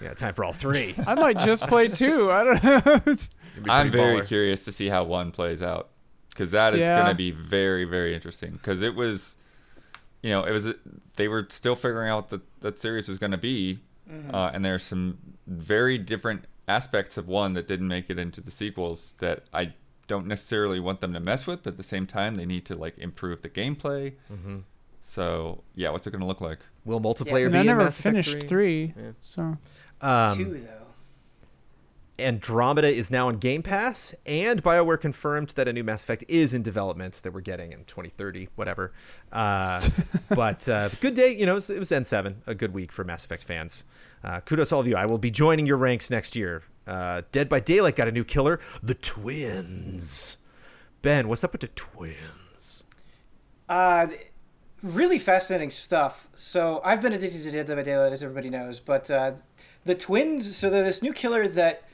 Yeah, 0.00 0.14
time 0.14 0.32
for 0.34 0.44
all 0.44 0.52
three. 0.52 0.94
I 1.06 1.14
might 1.16 1.38
just 1.40 1.66
play 1.66 1.88
two. 1.88 2.30
I 2.30 2.44
don't 2.44 2.62
know. 2.64 2.80
I'm 3.68 3.90
pretty 3.90 3.90
very 3.90 4.16
baller. 4.20 4.26
curious 4.26 4.64
to 4.66 4.72
see 4.72 4.86
how 4.88 5.02
one 5.02 5.32
plays 5.32 5.60
out 5.62 5.88
because 6.30 6.52
that 6.52 6.74
is 6.74 6.80
Yeah. 6.80 6.94
going 7.00 7.10
to 7.10 7.16
be 7.16 7.32
very 7.32 7.84
very 7.84 8.14
interesting 8.14 8.52
because 8.52 8.80
it 8.82 8.94
was 8.94 9.34
you 10.22 10.30
know 10.30 10.44
it 10.44 10.52
was 10.52 10.72
they 11.16 11.26
were 11.26 11.44
still 11.50 11.74
figuring 11.74 12.08
out 12.08 12.28
that 12.30 12.42
that 12.60 12.78
series 12.78 13.08
was 13.08 13.18
going 13.18 13.32
to 13.32 13.36
be 13.36 13.80
uh, 14.32 14.50
and 14.54 14.64
there's 14.64 14.82
some 14.82 15.18
very 15.46 15.98
different 15.98 16.44
aspects 16.66 17.16
of 17.16 17.28
one 17.28 17.54
that 17.54 17.66
didn't 17.66 17.88
make 17.88 18.10
it 18.10 18.18
into 18.18 18.40
the 18.40 18.50
sequels 18.50 19.14
that 19.18 19.44
I 19.52 19.72
don't 20.06 20.26
necessarily 20.26 20.80
want 20.80 21.00
them 21.00 21.12
to 21.14 21.20
mess 21.20 21.46
with 21.46 21.62
but 21.62 21.72
at 21.72 21.76
the 21.76 21.82
same 21.82 22.06
time 22.06 22.36
they 22.36 22.46
need 22.46 22.64
to 22.66 22.74
like 22.74 22.96
improve 22.98 23.42
the 23.42 23.48
gameplay 23.48 24.14
Mm-hmm. 24.32 24.58
so 25.02 25.62
yeah 25.74 25.90
what's 25.90 26.06
it 26.06 26.10
going 26.10 26.20
to 26.20 26.26
look 26.26 26.40
like 26.40 26.58
Will 26.84 27.00
multiplayer 27.00 27.44
and 27.44 27.52
be 27.52 27.58
I 27.58 27.60
in 27.62 27.66
never 27.66 27.84
Mass 27.84 28.00
finished 28.00 28.32
3? 28.32 28.40
three. 28.42 28.94
So 29.22 29.56
Um, 30.00 30.36
Two 30.36 30.54
though. 30.58 30.77
Andromeda 32.18 32.88
is 32.88 33.10
now 33.10 33.28
on 33.28 33.36
Game 33.36 33.62
Pass, 33.62 34.14
and 34.26 34.62
BioWare 34.62 35.00
confirmed 35.00 35.50
that 35.50 35.68
a 35.68 35.72
new 35.72 35.84
Mass 35.84 36.02
Effect 36.02 36.24
is 36.28 36.52
in 36.52 36.62
development 36.62 37.14
that 37.22 37.32
we're 37.32 37.40
getting 37.40 37.72
in 37.72 37.84
2030, 37.84 38.48
whatever. 38.56 38.92
Uh, 39.32 39.80
but 40.30 40.68
uh, 40.68 40.88
good 41.00 41.14
day, 41.14 41.34
you 41.34 41.46
know, 41.46 41.52
it 41.52 41.56
was, 41.56 41.70
it 41.70 41.78
was 41.78 41.90
N7, 41.90 42.36
a 42.46 42.54
good 42.54 42.74
week 42.74 42.90
for 42.90 43.04
Mass 43.04 43.24
Effect 43.24 43.44
fans. 43.44 43.84
Uh, 44.24 44.40
kudos 44.40 44.70
to 44.70 44.74
all 44.74 44.80
of 44.80 44.88
you. 44.88 44.96
I 44.96 45.06
will 45.06 45.18
be 45.18 45.30
joining 45.30 45.66
your 45.66 45.76
ranks 45.76 46.10
next 46.10 46.34
year. 46.34 46.62
Uh, 46.86 47.22
Dead 47.32 47.48
by 47.48 47.60
Daylight 47.60 47.96
got 47.96 48.08
a 48.08 48.12
new 48.12 48.24
killer, 48.24 48.58
the 48.82 48.94
Twins. 48.94 50.38
Ben, 51.02 51.28
what's 51.28 51.44
up 51.44 51.52
with 51.52 51.60
the 51.60 51.68
Twins? 51.68 52.84
Uh, 53.68 54.08
really 54.82 55.18
fascinating 55.18 55.70
stuff. 55.70 56.28
So 56.34 56.80
I've 56.84 57.00
been 57.00 57.12
addicted 57.12 57.42
to 57.42 57.50
Dead 57.50 57.66
by 57.68 57.82
Daylight, 57.82 58.12
as 58.12 58.22
everybody 58.22 58.50
knows. 58.50 58.80
But 58.80 59.10
uh, 59.10 59.32
the 59.84 59.94
twins, 59.94 60.56
so 60.56 60.70
they're 60.70 60.84
this 60.84 61.02
new 61.02 61.12
killer 61.12 61.46
that 61.48 61.87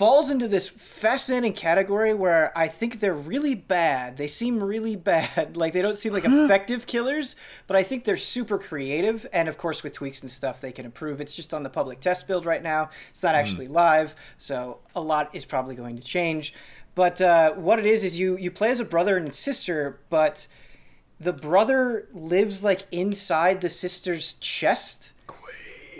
falls 0.00 0.30
into 0.30 0.48
this 0.48 0.66
fascinating 0.70 1.52
category 1.52 2.14
where 2.14 2.56
I 2.56 2.68
think 2.68 3.00
they're 3.00 3.12
really 3.14 3.54
bad. 3.54 4.16
They 4.16 4.28
seem 4.28 4.62
really 4.62 4.96
bad. 4.96 5.56
Like 5.60 5.74
they 5.74 5.82
don't 5.82 5.96
seem 5.98 6.14
like 6.14 6.24
effective 6.24 6.86
killers, 6.86 7.36
but 7.66 7.76
I 7.76 7.82
think 7.82 8.04
they're 8.04 8.16
super 8.16 8.56
creative. 8.58 9.26
And 9.30 9.46
of 9.46 9.58
course, 9.58 9.82
with 9.82 9.92
tweaks 9.92 10.22
and 10.22 10.30
stuff, 10.30 10.62
they 10.62 10.72
can 10.72 10.86
improve. 10.86 11.20
It's 11.20 11.34
just 11.34 11.52
on 11.52 11.64
the 11.64 11.68
public 11.68 12.00
test 12.00 12.26
build 12.26 12.46
right 12.46 12.62
now. 12.62 12.88
It's 13.10 13.22
not 13.22 13.34
actually 13.34 13.66
live, 13.66 14.16
so 14.38 14.78
a 14.94 15.02
lot 15.02 15.28
is 15.34 15.44
probably 15.44 15.74
going 15.74 15.96
to 15.96 16.02
change. 16.02 16.54
But 16.94 17.20
uh, 17.20 17.52
what 17.52 17.78
it 17.78 17.84
is 17.84 18.02
is 18.02 18.18
you 18.18 18.38
you 18.38 18.50
play 18.50 18.70
as 18.70 18.80
a 18.80 18.86
brother 18.86 19.18
and 19.18 19.34
sister, 19.34 20.00
but 20.08 20.46
the 21.20 21.34
brother 21.34 22.08
lives 22.14 22.64
like 22.64 22.86
inside 22.90 23.60
the 23.60 23.68
sister's 23.70 24.32
chest, 24.40 25.12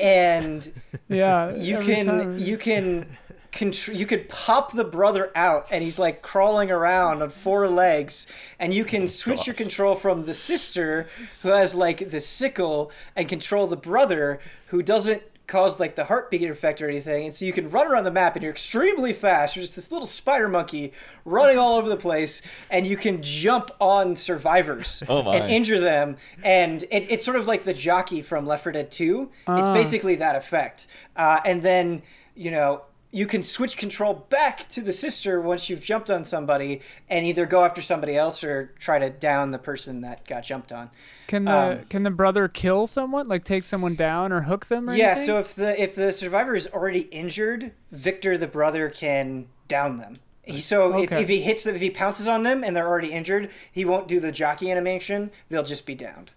and 0.01 0.71
Yeah. 1.11 1.55
you 1.55 1.81
can 1.81 2.07
time. 2.07 2.39
you 2.39 2.57
can 2.57 3.19
contr- 3.53 3.97
you 3.97 4.07
could 4.07 4.29
pop 4.29 4.73
the 4.73 4.85
brother 4.85 5.31
out 5.35 5.67
and 5.71 5.83
he's 5.83 5.99
like 5.99 6.23
crawling 6.23 6.71
around 6.71 7.23
on 7.23 7.31
four 7.31 7.69
legs 7.69 8.27
and 8.59 8.73
you 8.73 8.85
can 8.85 9.07
switch 9.09 9.47
your 9.47 9.55
control 9.55 9.95
from 9.95 10.25
the 10.27 10.35
sister 10.35 11.09
who 11.43 11.49
has 11.49 11.75
like 11.75 12.11
the 12.11 12.21
sickle 12.21 12.91
and 13.17 13.29
control 13.29 13.67
the 13.67 13.77
brother 13.77 14.41
who 14.67 14.83
doesn't 14.83 15.23
cause 15.47 15.81
like 15.81 15.97
the 15.97 16.05
heartbeat 16.05 16.49
effect 16.49 16.81
or 16.81 16.89
anything. 16.89 17.25
And 17.25 17.35
so 17.35 17.45
you 17.45 17.53
can 17.53 17.69
run 17.71 17.89
around 17.89 18.05
the 18.05 18.13
map 18.13 18.37
and 18.37 18.43
you're 18.45 18.53
extremely 18.53 19.13
fast. 19.13 19.57
You're 19.57 19.65
just 19.65 19.75
this 19.75 19.91
little 19.91 20.07
spider 20.07 20.49
monkey 20.49 20.93
running 21.25 21.59
all 21.59 21.77
over 21.77 21.89
the 21.89 21.97
place 21.97 22.41
and 22.71 22.87
you 22.87 22.97
can 22.97 23.21
jump 23.21 23.69
on 23.81 24.15
survivors 24.15 25.03
Oh 25.09 25.29
and 25.29 25.51
injure 25.51 25.81
them. 25.81 26.19
And 26.45 26.85
it, 26.85 27.11
it's 27.11 27.25
sort 27.25 27.37
of 27.37 27.49
like 27.49 27.65
the 27.65 27.75
jockey 27.75 28.23
from 28.23 28.47
left 28.47 28.63
4 28.63 28.71
dead 28.71 28.93
2 28.93 29.23
it's 29.23 29.49
Ah. 29.49 29.75
basically 29.75 30.15
that 30.17 30.37
effect. 30.37 30.87
Uh, 31.17 31.41
and 31.45 31.63
then 31.65 32.03
you 32.37 32.53
know 32.53 32.83
you 33.13 33.27
can 33.27 33.43
switch 33.43 33.77
control 33.77 34.15
back 34.31 34.69
to 34.69 34.81
the 34.81 34.93
sister 34.93 35.41
once 35.41 35.69
you've 35.69 35.81
jumped 35.81 36.09
on 36.11 36.23
somebody 36.25 36.81
and 37.09 37.27
either 37.27 37.45
go 37.45 37.65
after 37.65 37.83
somebody 37.83 38.17
else 38.17 38.45
or 38.45 38.67
try 38.79 38.99
to 39.01 39.11
down 39.11 39.51
the 39.51 39.59
person 39.59 40.01
that 40.03 40.25
got 40.27 40.45
jumped 40.45 40.71
on 40.73 40.91
Can 41.27 41.45
the 41.45 41.53
um, 41.81 41.85
can 41.89 42.05
the 42.05 42.11
brother 42.11 42.47
kill 42.47 42.87
someone, 42.87 43.27
like 43.29 43.43
take 43.45 43.65
someone 43.65 43.95
down 43.97 44.33
or 44.33 44.43
hook 44.43 44.67
them? 44.67 44.89
Or 44.89 44.95
yeah 44.95 45.09
anything? 45.11 45.27
so 45.27 45.39
if 45.41 45.55
the 45.55 45.83
if 45.83 45.95
the 45.97 46.13
survivor 46.13 46.55
is 46.55 46.69
already 46.69 47.01
injured 47.11 47.73
victor 47.91 48.37
the 48.39 48.47
brother 48.47 48.89
can 48.89 49.47
down 49.67 49.97
them 49.97 50.15
so 50.57 50.99
if, 50.99 51.13
Okay. 51.13 51.23
if 51.23 51.29
he 51.29 51.41
hits 51.43 51.65
them 51.65 51.75
if 51.75 51.81
he 51.81 51.91
pounces 51.91 52.27
on 52.29 52.43
them 52.45 52.63
and 52.65 52.75
they're 52.77 52.87
already 52.89 53.13
injured 53.13 53.51
he 53.71 53.85
won't 53.85 54.07
do 54.09 54.19
the 54.21 54.33
jockey 54.33 54.71
animation 54.71 55.31
they'll 55.49 55.63
just 55.65 55.85
be 55.87 55.95
downed 55.95 56.33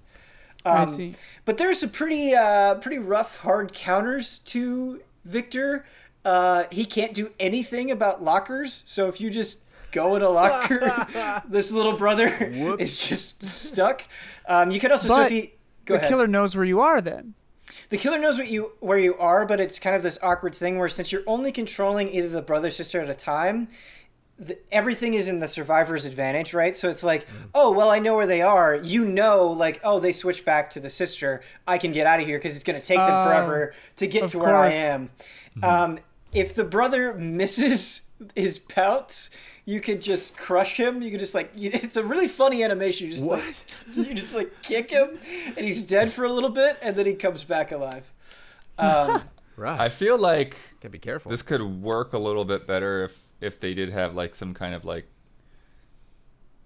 I 0.65 0.79
Um, 0.79 0.85
see. 0.85 1.15
But 1.45 1.57
there's 1.57 1.79
some 1.81 1.89
pretty 1.89 2.33
uh, 2.33 2.75
pretty 2.75 2.97
rough, 2.97 3.39
hard 3.41 3.73
counters 3.73 4.39
to 4.39 5.01
Victor. 5.25 5.85
Uh, 6.25 6.65
he 6.71 6.85
can't 6.85 7.13
do 7.13 7.31
anything 7.39 7.91
about 7.91 8.23
lockers. 8.23 8.83
So 8.85 9.07
if 9.07 9.19
you 9.19 9.29
just 9.29 9.65
go 9.91 10.15
in 10.15 10.21
a 10.21 10.29
locker, 10.29 11.41
this 11.47 11.71
little 11.71 11.97
brother 11.97 12.27
is 12.79 13.07
just 13.07 13.43
stuck. 13.43 14.03
Um, 14.47 14.71
you 14.71 14.79
can 14.79 14.91
also 14.91 15.09
so 15.09 15.21
if 15.23 15.29
he 15.31 15.53
go 15.85 15.95
the 15.95 15.99
ahead. 15.99 16.09
killer 16.09 16.27
knows 16.27 16.55
where 16.55 16.65
you 16.65 16.79
are. 16.81 17.01
Then 17.01 17.33
The 17.89 17.97
killer 17.97 18.17
knows 18.17 18.37
what 18.37 18.47
you 18.47 18.71
where 18.79 18.97
you 18.97 19.15
are, 19.17 19.45
but 19.45 19.59
it's 19.59 19.79
kind 19.79 19.95
of 19.95 20.03
this 20.03 20.17
awkward 20.23 20.55
thing 20.55 20.77
where 20.79 20.87
since 20.89 21.11
you're 21.11 21.23
only 21.27 21.51
controlling 21.51 22.09
either 22.13 22.29
the 22.29 22.41
brother 22.41 22.69
sister 22.69 23.01
at 23.01 23.09
a 23.09 23.13
time, 23.15 23.67
the, 24.39 24.57
everything 24.71 25.13
is 25.13 25.27
in 25.27 25.39
the 25.39 25.47
survivor's 25.47 26.05
advantage, 26.05 26.53
right? 26.53 26.75
So 26.75 26.89
it's 26.89 27.03
like, 27.03 27.27
oh 27.53 27.71
well, 27.71 27.89
I 27.89 27.99
know 27.99 28.15
where 28.15 28.25
they 28.27 28.41
are. 28.41 28.75
You 28.75 29.05
know, 29.05 29.47
like 29.47 29.81
oh 29.83 29.99
they 29.99 30.11
switch 30.13 30.43
back 30.45 30.69
to 30.71 30.79
the 30.79 30.89
sister. 30.89 31.43
I 31.67 31.77
can 31.77 31.91
get 31.91 32.07
out 32.07 32.19
of 32.21 32.25
here 32.25 32.37
because 32.39 32.55
it's 32.55 32.63
going 32.63 32.79
to 32.79 32.85
take 32.85 32.97
them 32.97 33.13
Oh, 33.13 33.25
forever 33.25 33.73
to 33.97 34.07
get 34.07 34.29
to 34.29 34.39
where 34.39 34.55
I 34.55 34.71
course. 34.71 34.75
am. 34.75 35.09
Um, 35.61 35.99
if 36.33 36.53
the 36.53 36.63
brother 36.63 37.13
misses 37.13 38.01
his 38.35 38.59
pouts. 38.59 39.29
You 39.65 39.79
could 39.79 40.01
just 40.01 40.35
crush 40.35 40.77
him. 40.77 41.01
You 41.01 41.09
could 41.09 41.21
just 41.21 41.33
like 41.33 41.51
you, 41.55 41.69
it's 41.73 41.95
a 41.95 42.03
really 42.03 42.27
funny 42.27 42.63
animation. 42.63 43.07
You 43.07 43.13
just 43.13 43.25
like 43.25 43.43
you 43.93 44.13
just 44.13 44.35
like 44.35 44.51
kick 44.61 44.91
him, 44.91 45.17
and 45.55 45.65
he's 45.65 45.85
dead 45.85 46.11
for 46.11 46.25
a 46.25 46.31
little 46.31 46.49
bit, 46.49 46.77
and 46.81 46.95
then 46.97 47.05
he 47.05 47.13
comes 47.13 47.43
back 47.45 47.71
alive. 47.71 48.11
Um, 48.77 49.21
Right. 49.55 49.79
I 49.79 49.87
feel 49.89 50.17
like 50.17 50.57
Gotta 50.81 50.89
be 50.89 50.97
careful. 50.99 51.29
this 51.29 51.43
could 51.43 51.61
work 51.61 52.13
a 52.13 52.17
little 52.17 52.43
bit 52.43 52.65
better 52.65 53.03
if 53.03 53.21
if 53.39 53.59
they 53.59 53.75
did 53.75 53.89
have 53.91 54.15
like 54.15 54.33
some 54.33 54.53
kind 54.55 54.73
of 54.73 54.83
like 54.83 55.05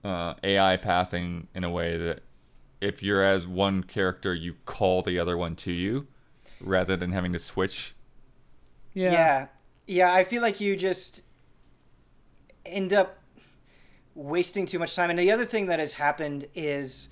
uh, 0.05 0.35
AI 0.43 0.77
pathing 0.77 1.47
in 1.53 1.63
a 1.65 1.69
way 1.69 1.97
that 1.97 2.21
if 2.79 3.03
you're 3.03 3.21
as 3.21 3.45
one 3.45 3.83
character, 3.83 4.33
you 4.33 4.55
call 4.65 5.01
the 5.01 5.19
other 5.19 5.37
one 5.37 5.55
to 5.57 5.71
you, 5.71 6.07
rather 6.61 6.95
than 6.95 7.11
having 7.11 7.33
to 7.33 7.39
switch. 7.39 7.93
yeah. 8.93 9.11
yeah. 9.11 9.47
Yeah, 9.87 10.13
I 10.13 10.23
feel 10.23 10.41
like 10.41 10.59
you 10.59 10.75
just 10.75 11.23
end 12.65 12.93
up 12.93 13.17
wasting 14.15 14.65
too 14.65 14.79
much 14.79 14.95
time. 14.95 15.09
And 15.09 15.17
the 15.17 15.31
other 15.31 15.45
thing 15.45 15.67
that 15.67 15.79
has 15.79 15.95
happened 15.95 16.45
is 16.53 17.09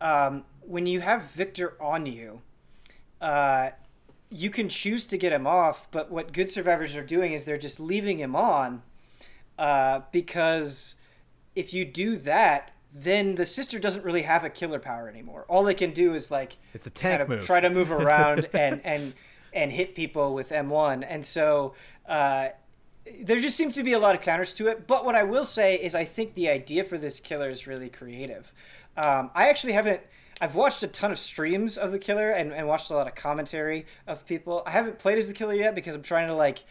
um, 0.00 0.44
when 0.60 0.86
you 0.86 1.00
have 1.00 1.22
Victor 1.30 1.74
on 1.80 2.06
you, 2.06 2.42
uh, 3.20 3.70
you 4.30 4.50
can 4.50 4.68
choose 4.68 5.06
to 5.06 5.16
get 5.16 5.32
him 5.32 5.46
off, 5.46 5.90
but 5.90 6.10
what 6.10 6.32
good 6.32 6.50
survivors 6.50 6.96
are 6.96 7.04
doing 7.04 7.32
is 7.32 7.44
they're 7.44 7.56
just 7.56 7.78
leaving 7.78 8.18
him 8.18 8.34
on 8.34 8.82
uh, 9.58 10.00
because 10.12 10.96
if 11.54 11.72
you 11.72 11.84
do 11.84 12.16
that, 12.16 12.72
then 12.92 13.36
the 13.36 13.46
sister 13.46 13.78
doesn't 13.78 14.04
really 14.04 14.22
have 14.22 14.44
a 14.44 14.50
killer 14.50 14.78
power 14.78 15.08
anymore. 15.08 15.44
All 15.48 15.62
they 15.62 15.74
can 15.74 15.92
do 15.92 16.14
is 16.14 16.30
like 16.30 16.58
It's 16.72 16.86
a 16.86 16.90
tank 16.90 17.12
kind 17.20 17.22
of 17.22 17.28
move. 17.28 17.46
try 17.46 17.60
to 17.60 17.70
move 17.70 17.90
around 18.00 18.48
and 18.52 18.80
and 18.84 19.14
and 19.52 19.70
hit 19.72 19.94
people 19.94 20.34
with 20.34 20.50
M1. 20.50 21.04
And 21.08 21.24
so 21.24 21.74
uh, 22.06 22.48
there 23.22 23.38
just 23.38 23.56
seems 23.56 23.74
to 23.74 23.82
be 23.82 23.92
a 23.92 23.98
lot 23.98 24.14
of 24.14 24.22
counters 24.22 24.54
to 24.54 24.68
it. 24.68 24.86
But 24.86 25.04
what 25.04 25.14
I 25.14 25.22
will 25.22 25.44
say 25.44 25.76
is 25.76 25.94
I 25.94 26.04
think 26.04 26.34
the 26.34 26.48
idea 26.48 26.84
for 26.84 26.98
this 26.98 27.20
killer 27.20 27.48
is 27.48 27.66
really 27.66 27.88
creative. 27.88 28.52
Um, 28.96 29.30
I 29.34 29.48
actually 29.48 29.72
haven't. 29.72 30.00
I've 30.40 30.54
watched 30.54 30.82
a 30.82 30.88
ton 30.88 31.12
of 31.12 31.18
streams 31.18 31.78
of 31.78 31.92
the 31.92 31.98
killer 31.98 32.30
and, 32.30 32.52
and 32.52 32.66
watched 32.66 32.90
a 32.90 32.94
lot 32.94 33.06
of 33.06 33.14
commentary 33.14 33.86
of 34.06 34.26
people. 34.26 34.62
I 34.66 34.70
haven't 34.70 34.98
played 34.98 35.18
as 35.18 35.28
the 35.28 35.34
killer 35.34 35.54
yet 35.54 35.74
because 35.74 35.94
I'm 35.94 36.02
trying 36.02 36.28
to 36.28 36.34
like 36.34 36.64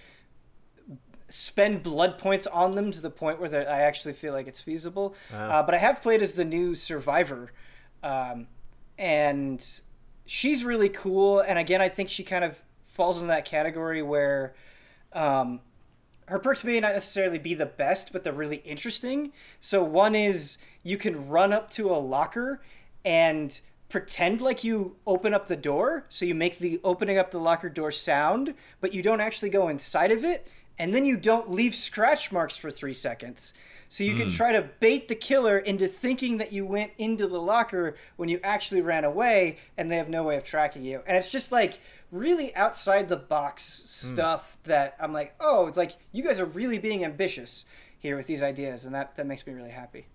spend 1.29 1.81
blood 1.81 2.17
points 2.17 2.45
on 2.47 2.71
them 2.71 2.91
to 2.91 3.01
the 3.01 3.09
point 3.09 3.39
where 3.39 3.67
I 3.69 3.81
actually 3.81 4.13
feel 4.13 4.33
like 4.33 4.47
it's 4.47 4.61
feasible. 4.61 5.15
Uh, 5.51 5.63
but 5.63 5.73
I 5.73 5.77
have 5.77 6.01
played 6.01 6.21
as 6.21 6.33
the 6.33 6.45
new 6.45 6.75
survivor, 6.75 7.51
um, 8.03 8.47
and 8.97 9.65
she's 10.25 10.63
really 10.63 10.89
cool. 10.89 11.39
And 11.39 11.57
again, 11.57 11.81
I 11.81 11.89
think 11.89 12.09
she 12.09 12.23
kind 12.23 12.43
of 12.43 12.61
falls 12.85 13.21
in 13.21 13.27
that 13.27 13.45
category 13.45 14.01
where 14.01 14.53
um, 15.13 15.59
her 16.27 16.39
perks 16.39 16.63
may 16.63 16.79
not 16.79 16.93
necessarily 16.93 17.37
be 17.37 17.53
the 17.53 17.65
best, 17.65 18.13
but 18.13 18.23
they're 18.23 18.33
really 18.33 18.57
interesting. 18.57 19.33
So 19.59 19.83
one 19.83 20.15
is 20.15 20.57
you 20.83 20.97
can 20.97 21.27
run 21.27 21.53
up 21.53 21.69
to 21.71 21.89
a 21.89 21.97
locker 21.97 22.61
and 23.03 23.59
pretend 23.89 24.41
like 24.41 24.63
you 24.63 24.95
open 25.05 25.33
up 25.33 25.47
the 25.47 25.55
door. 25.55 26.05
So 26.09 26.25
you 26.25 26.33
make 26.33 26.59
the 26.59 26.79
opening 26.83 27.17
up 27.17 27.31
the 27.31 27.39
locker 27.39 27.69
door 27.69 27.91
sound, 27.91 28.55
but 28.81 28.93
you 28.93 29.03
don't 29.03 29.21
actually 29.21 29.49
go 29.49 29.67
inside 29.67 30.11
of 30.11 30.23
it. 30.23 30.47
And 30.79 30.95
then 30.95 31.05
you 31.05 31.17
don't 31.17 31.51
leave 31.51 31.75
scratch 31.75 32.31
marks 32.31 32.57
for 32.57 32.71
three 32.71 32.95
seconds. 32.95 33.53
So 33.93 34.03
you 34.03 34.15
can 34.15 34.29
try 34.29 34.51
to 34.53 34.63
bait 34.79 35.07
the 35.07 35.13
killer 35.13 35.55
into 35.59 35.87
thinking 35.87 36.39
that 36.39 36.51
you 36.51 36.65
went 36.65 36.93
into 36.97 37.27
the 37.27 37.39
locker 37.39 37.95
when 38.15 38.27
you 38.27 38.39
actually 38.43 38.81
ran 38.81 39.03
away 39.03 39.57
and 39.77 39.91
they 39.91 39.97
have 39.97 40.09
no 40.09 40.23
way 40.23 40.35
of 40.35 40.43
tracking 40.43 40.83
you. 40.83 41.03
And 41.05 41.15
it's 41.15 41.29
just 41.29 41.51
like 41.51 41.79
really 42.11 42.55
outside 42.55 43.07
the 43.07 43.17
box 43.17 43.83
stuff 43.85 44.57
that 44.63 44.95
I'm 44.99 45.13
like, 45.13 45.35
oh, 45.39 45.67
it's 45.67 45.77
like 45.77 45.91
you 46.11 46.23
guys 46.23 46.39
are 46.39 46.45
really 46.45 46.79
being 46.79 47.05
ambitious 47.05 47.65
here 47.99 48.17
with 48.17 48.25
these 48.25 48.41
ideas, 48.41 48.87
and 48.87 48.95
that, 48.95 49.15
that 49.15 49.27
makes 49.27 49.45
me 49.45 49.53
really 49.53 49.69
happy. 49.69 50.07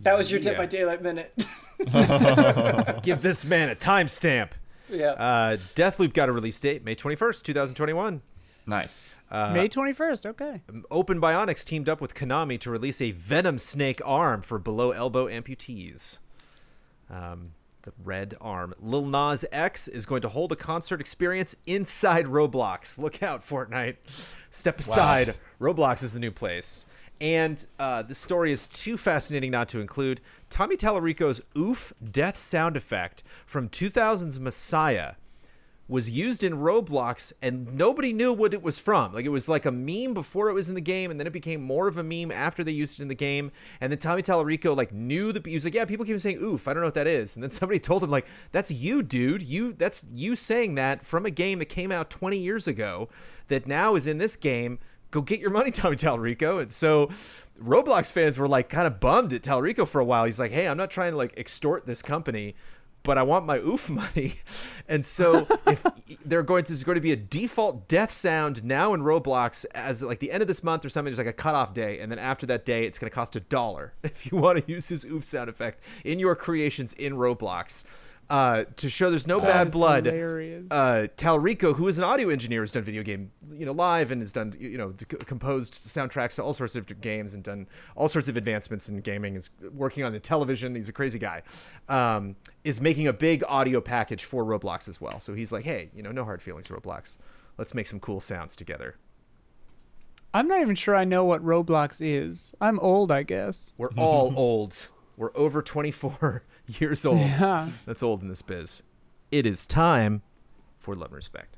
That 0.00 0.18
was 0.18 0.32
your 0.32 0.40
Dead 0.40 0.54
Yeah. 0.54 0.58
by 0.58 0.66
Daylight 0.66 1.02
minute. 1.02 1.32
Give 3.04 3.20
this 3.22 3.44
man 3.44 3.68
a 3.68 3.76
timestamp. 3.76 4.50
yeah. 4.90 5.10
Uh, 5.12 5.56
Deathloop 5.76 6.14
got 6.14 6.28
a 6.28 6.32
release 6.32 6.58
date, 6.58 6.84
May 6.84 6.96
21st, 6.96 7.42
2021. 7.44 8.22
Nice. 8.66 9.15
May 9.30 9.68
twenty 9.68 9.92
first. 9.92 10.24
Okay. 10.26 10.62
Open 10.90 11.20
Bionics 11.20 11.64
teamed 11.64 11.88
up 11.88 12.00
with 12.00 12.14
Konami 12.14 12.58
to 12.60 12.70
release 12.70 13.00
a 13.00 13.10
Venom 13.10 13.58
Snake 13.58 14.00
arm 14.04 14.42
for 14.42 14.58
below 14.58 14.92
elbow 14.92 15.26
amputees. 15.26 16.20
Um, 17.10 17.52
the 17.82 17.92
red 18.04 18.34
arm. 18.40 18.74
Lil 18.80 19.06
Nas 19.06 19.44
X 19.52 19.88
is 19.88 20.06
going 20.06 20.22
to 20.22 20.28
hold 20.28 20.52
a 20.52 20.56
concert 20.56 21.00
experience 21.00 21.56
inside 21.66 22.26
Roblox. 22.26 22.98
Look 22.98 23.22
out, 23.22 23.40
Fortnite. 23.40 23.96
Step 24.50 24.80
aside. 24.80 25.34
Roblox 25.60 26.02
is 26.02 26.12
the 26.12 26.20
new 26.20 26.32
place. 26.32 26.86
And 27.20 27.64
uh, 27.78 28.02
this 28.02 28.18
story 28.18 28.52
is 28.52 28.66
too 28.66 28.96
fascinating 28.96 29.50
not 29.50 29.68
to 29.68 29.80
include 29.80 30.20
Tommy 30.50 30.76
Tallarico's 30.76 31.40
oof 31.56 31.92
death 32.10 32.36
sound 32.36 32.76
effect 32.76 33.22
from 33.46 33.68
2000's 33.70 34.38
Messiah 34.38 35.14
was 35.88 36.10
used 36.10 36.42
in 36.42 36.54
Roblox 36.54 37.32
and 37.40 37.74
nobody 37.74 38.12
knew 38.12 38.32
what 38.32 38.52
it 38.52 38.62
was 38.62 38.78
from. 38.78 39.12
Like 39.12 39.24
it 39.24 39.30
was 39.30 39.48
like 39.48 39.64
a 39.64 39.70
meme 39.70 40.14
before 40.14 40.48
it 40.48 40.52
was 40.52 40.68
in 40.68 40.74
the 40.74 40.80
game 40.80 41.10
and 41.10 41.20
then 41.20 41.26
it 41.26 41.32
became 41.32 41.62
more 41.62 41.86
of 41.86 41.96
a 41.96 42.02
meme 42.02 42.32
after 42.32 42.64
they 42.64 42.72
used 42.72 42.98
it 42.98 43.02
in 43.02 43.08
the 43.08 43.14
game. 43.14 43.52
And 43.80 43.92
then 43.92 43.98
Tommy 43.98 44.22
Tallarico 44.22 44.76
like 44.76 44.92
knew 44.92 45.32
the 45.32 45.40
he 45.48 45.54
was 45.54 45.64
like, 45.64 45.74
"Yeah, 45.74 45.84
people 45.84 46.04
keep 46.04 46.18
saying 46.18 46.38
oof, 46.42 46.66
I 46.66 46.72
don't 46.72 46.80
know 46.80 46.88
what 46.88 46.94
that 46.94 47.06
is." 47.06 47.36
And 47.36 47.42
then 47.42 47.50
somebody 47.50 47.78
told 47.80 48.02
him 48.02 48.10
like, 48.10 48.26
"That's 48.50 48.70
you, 48.70 49.02
dude. 49.02 49.42
You 49.42 49.74
that's 49.74 50.04
you 50.12 50.34
saying 50.34 50.74
that 50.74 51.04
from 51.04 51.24
a 51.24 51.30
game 51.30 51.60
that 51.60 51.66
came 51.66 51.92
out 51.92 52.10
20 52.10 52.36
years 52.36 52.66
ago 52.66 53.08
that 53.46 53.66
now 53.66 53.94
is 53.94 54.06
in 54.06 54.18
this 54.18 54.34
game. 54.34 54.80
Go 55.12 55.22
get 55.22 55.38
your 55.38 55.50
money, 55.50 55.70
Tommy 55.72 55.96
Tallarico." 55.96 56.60
And 56.60 56.72
so 56.72 57.06
Roblox 57.62 58.12
fans 58.12 58.38
were 58.38 58.48
like 58.48 58.68
kind 58.68 58.88
of 58.88 58.98
bummed 58.98 59.32
at 59.32 59.42
Tallarico 59.42 59.86
for 59.86 60.00
a 60.00 60.04
while. 60.04 60.24
He's 60.24 60.40
like, 60.40 60.50
"Hey, 60.50 60.66
I'm 60.66 60.76
not 60.76 60.90
trying 60.90 61.12
to 61.12 61.16
like 61.16 61.38
extort 61.38 61.86
this 61.86 62.02
company." 62.02 62.56
But 63.06 63.16
I 63.16 63.22
want 63.22 63.46
my 63.46 63.58
oof 63.58 63.88
money. 63.88 64.34
And 64.88 65.04
so 65.04 65.48
if 65.66 65.82
they're 66.24 66.44
going 66.44 66.62
to, 66.62 66.70
there's 66.70 66.84
going 66.84 66.94
to 66.94 67.00
be 67.00 67.10
a 67.10 67.16
default 67.16 67.88
death 67.88 68.12
sound 68.12 68.62
now 68.62 68.94
in 68.94 69.00
Roblox 69.00 69.66
as 69.74 70.00
like 70.00 70.20
the 70.20 70.30
end 70.30 70.42
of 70.42 70.46
this 70.46 70.62
month 70.62 70.84
or 70.84 70.88
something, 70.88 71.10
there's 71.10 71.18
like 71.18 71.26
a 71.26 71.32
cutoff 71.32 71.74
day. 71.74 71.98
And 71.98 72.12
then 72.12 72.20
after 72.20 72.46
that 72.46 72.64
day, 72.64 72.84
it's 72.84 72.96
going 72.96 73.10
to 73.10 73.14
cost 73.14 73.34
a 73.34 73.40
dollar 73.40 73.94
if 74.04 74.30
you 74.30 74.38
want 74.38 74.64
to 74.64 74.72
use 74.72 74.88
his 74.88 75.04
oof 75.04 75.24
sound 75.24 75.50
effect 75.50 75.82
in 76.04 76.20
your 76.20 76.36
creations 76.36 76.92
in 76.92 77.14
Roblox 77.14 77.84
uh, 78.28 78.64
to 78.76 78.88
show 78.88 79.08
there's 79.10 79.26
no 79.26 79.40
bad 79.40 79.70
blood. 79.70 80.06
hilarious. 80.06 80.66
Uh, 80.70 81.06
Tallarico, 81.16 81.76
who 81.76 81.86
is 81.88 81.98
an 81.98 82.04
audio 82.04 82.28
engineer, 82.28 82.62
has 82.62 82.72
done 82.72 82.82
video 82.82 83.02
game, 83.02 83.30
you 83.52 83.64
know, 83.66 83.72
live 83.72 84.10
and 84.10 84.20
has 84.20 84.32
done, 84.32 84.52
you 84.58 84.76
know, 84.76 84.92
c- 84.98 85.04
composed 85.26 85.74
soundtracks 85.74 86.36
to 86.36 86.42
all 86.42 86.52
sorts 86.52 86.74
of 86.76 87.00
games 87.00 87.34
and 87.34 87.44
done 87.44 87.66
all 87.94 88.08
sorts 88.08 88.28
of 88.28 88.36
advancements 88.36 88.88
in 88.88 89.00
gaming. 89.00 89.36
Is 89.36 89.50
working 89.72 90.04
on 90.04 90.12
the 90.12 90.20
television. 90.20 90.74
He's 90.74 90.88
a 90.88 90.92
crazy 90.92 91.18
guy. 91.18 91.42
Um, 91.88 92.36
is 92.64 92.80
making 92.80 93.06
a 93.06 93.12
big 93.12 93.44
audio 93.48 93.80
package 93.80 94.24
for 94.24 94.44
Roblox 94.44 94.88
as 94.88 95.00
well. 95.00 95.20
So 95.20 95.34
he's 95.34 95.52
like, 95.52 95.64
hey, 95.64 95.90
you 95.94 96.02
know, 96.02 96.10
no 96.10 96.24
hard 96.24 96.42
feelings, 96.42 96.68
Roblox. 96.68 97.18
Let's 97.58 97.74
make 97.74 97.86
some 97.86 98.00
cool 98.00 98.20
sounds 98.20 98.56
together. 98.56 98.96
I'm 100.34 100.48
not 100.48 100.60
even 100.60 100.74
sure 100.74 100.94
I 100.94 101.04
know 101.04 101.24
what 101.24 101.42
Roblox 101.42 102.00
is. 102.04 102.54
I'm 102.60 102.78
old, 102.80 103.10
I 103.10 103.22
guess. 103.22 103.72
We're 103.78 103.92
all 103.96 104.34
old. 104.36 104.88
We're 105.16 105.34
over 105.34 105.62
24 105.62 106.42
years 106.80 107.04
old. 107.06 107.18
Yeah. 107.20 107.68
That's 107.86 108.02
old 108.02 108.22
in 108.22 108.28
this 108.28 108.42
biz. 108.42 108.82
It 109.30 109.46
is 109.46 109.66
time 109.66 110.22
for 110.78 110.94
love 110.94 111.08
and 111.08 111.16
respect. 111.16 111.56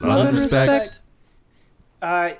Love 0.00 0.26
and 0.26 0.32
respect. 0.38 1.00
Uh, 2.02 2.30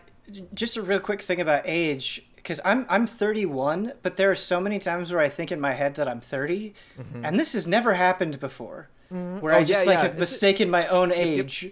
just 0.52 0.76
a 0.76 0.82
real 0.82 0.98
quick 1.00 1.22
thing 1.22 1.40
about 1.40 1.62
age, 1.64 2.24
because 2.36 2.60
I'm 2.64 2.84
I'm 2.88 3.06
31, 3.06 3.92
but 4.02 4.16
there 4.16 4.30
are 4.30 4.34
so 4.34 4.60
many 4.60 4.78
times 4.78 5.12
where 5.12 5.20
I 5.22 5.28
think 5.28 5.52
in 5.52 5.60
my 5.60 5.72
head 5.72 5.94
that 5.96 6.08
I'm 6.08 6.20
30, 6.20 6.74
and 7.22 7.38
this 7.38 7.52
has 7.52 7.66
never 7.66 7.94
happened 7.94 8.40
before, 8.40 8.88
where 9.08 9.54
Oh, 9.54 9.58
I 9.58 9.64
just 9.64 9.84
yeah, 9.84 9.90
like 9.90 9.96
yeah. 9.98 10.02
have 10.02 10.10
It's- 10.12 10.20
mistaken 10.20 10.70
my 10.70 10.86
own 10.88 11.12
age. 11.12 11.70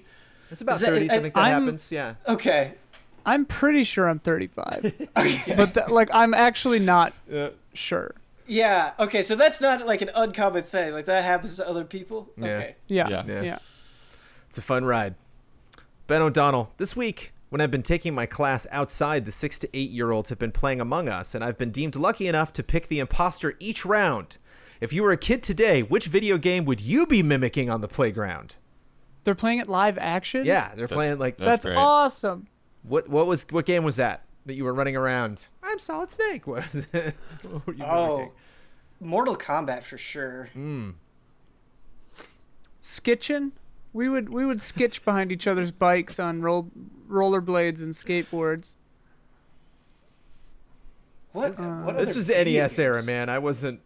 It's 0.51 0.61
about 0.61 0.77
Is 0.77 0.81
that- 0.83 0.93
30s. 0.93 1.11
I 1.11 1.19
think 1.19 1.35
that 1.35 1.41
I'm- 1.45 1.63
happens. 1.63 1.91
Yeah. 1.91 2.15
Okay, 2.29 2.75
I'm 3.25 3.45
pretty 3.45 3.85
sure 3.85 4.09
I'm 4.09 4.19
35. 4.19 5.09
but 5.57 5.75
th- 5.75 5.89
like 5.89 6.11
I'm 6.13 6.35
actually 6.35 6.79
not 6.79 7.13
sure. 7.75 8.15
yeah, 8.47 8.93
okay, 8.99 9.23
so 9.23 9.35
that's 9.37 9.61
not 9.61 9.87
like 9.87 10.03
an 10.03 10.11
uncommon 10.15 10.65
thing. 10.65 10.93
Like 10.93 11.07
that 11.07 11.25
happens 11.25 11.57
to 11.57 11.69
other 11.69 11.85
people. 11.85 12.29
Yeah. 12.37 12.45
Okay, 12.45 12.75
Yeah. 12.89 13.09
Yeah. 13.09 13.25
Yeah. 13.27 13.43
Yeah. 13.43 13.59
It's 14.49 14.59
a 14.59 14.63
fun 14.63 14.85
ride. 14.85 15.15
Ben 16.07 16.21
O'Donnell, 16.21 16.73
this 16.77 16.95
week, 16.95 17.33
when 17.49 17.61
I've 17.61 17.71
been 17.71 17.83
taking 17.83 18.15
my 18.15 18.27
class 18.27 18.67
outside, 18.71 19.25
the 19.25 19.33
six 19.33 19.59
to 19.61 19.69
eight 19.73 19.91
year 19.91 20.11
olds 20.11 20.31
have 20.31 20.39
been 20.39 20.53
playing 20.53 20.81
Among 20.81 21.09
Us, 21.09 21.35
and 21.35 21.43
I've 21.45 21.59
been 21.59 21.71
deemed 21.71 21.97
lucky 21.97 22.27
enough 22.27 22.53
to 22.55 22.63
pick 22.63 22.89
the 22.89 22.99
imposter 22.99 23.55
each 23.61 23.85
round. 23.85 24.39
If 24.81 24.93
you 24.93 25.03
were 25.03 25.13
a 25.13 25.17
kid 25.17 25.43
today, 25.43 25.83
which 25.83 26.07
video 26.07 26.39
game 26.39 26.65
would 26.65 26.81
you 26.81 27.07
be 27.07 27.23
mimicking 27.23 27.71
on 27.71 27.81
the 27.81 27.89
playground? 27.89 28.57
They're 29.25 29.35
playing 29.35 29.59
it 29.59 29.69
live 29.69 29.97
action? 29.99 30.45
Yeah, 30.45 30.75
they're 30.75 30.89
playing 30.89 31.19
like 31.19 31.37
That's, 31.37 31.65
great. 31.65 31.77
awesome. 31.77 32.49
What? 32.83 33.09
What 33.09 33.27
was 33.27 33.47
what 33.51 33.67
game 33.67 33.85
was 33.85 33.97
that 33.97 34.25
that 34.47 34.55
you 34.55 34.65
were 34.65 34.75
running 34.75 34.97
around? 34.97 35.49
I'm 35.63 35.79
Solid 35.79 36.11
Snake. 36.11 36.47
What 36.47 36.65
is 36.67 36.87
it? 36.93 37.15
What 37.49 37.67
were 37.67 37.75
you 37.75 37.85
Oh, 37.85 38.17
mimicking? 38.17 38.35
Mortal 39.01 39.37
Kombat 39.37 39.83
for 39.85 39.99
sure. 39.99 40.49
Skitching? 42.81 43.53
We 43.93 44.09
would 44.09 44.33
we 44.33 44.45
would 44.47 44.59
skitch 44.59 45.05
behind 45.05 45.31
each 45.33 45.47
other's 45.47 45.71
bikes 45.71 46.19
on 46.19 46.41
roll 46.43 46.71
rollerblades 47.09 47.81
and 47.81 47.93
skateboards. 47.93 48.75
What? 51.33 51.53
what 51.59 51.97
This 51.99 52.11
other 52.11 52.19
was 52.19 52.29
video 52.29 52.63
NES 52.63 52.79
era, 52.79 53.03
man. 53.03 53.29
I 53.29 53.39
wasn't. 53.39 53.81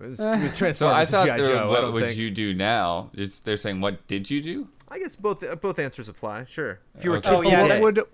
It 0.00 0.06
was, 0.06 0.20
it 0.20 0.26
was 0.26 0.52
So 0.76 0.88
I 0.88 1.04
Transformers 1.04 1.12
and 1.12 1.20
thought 1.22 1.38
GI 1.38 1.42
Joe. 1.44 1.68
What 1.68 1.80
don't 1.80 1.92
would 1.92 2.04
think. 2.04 2.18
you 2.18 2.30
do 2.30 2.54
now? 2.54 3.10
It's, 3.14 3.40
they're 3.40 3.56
saying, 3.56 3.80
what 3.80 4.06
did 4.06 4.30
you 4.30 4.40
do? 4.40 4.68
I 4.88 4.98
guess 5.00 5.16
both 5.16 5.42
uh, 5.42 5.56
both 5.56 5.78
answers 5.78 6.08
apply. 6.08 6.44
Sure. 6.44 6.78
If 6.94 7.04
you 7.04 7.10
were 7.10 7.16
a 7.16 7.20
kid 7.20 7.32
Oh, 7.32 7.42
yeah, 7.42 7.62
today, 7.62 7.80
What 7.80 7.94
would 7.96 8.04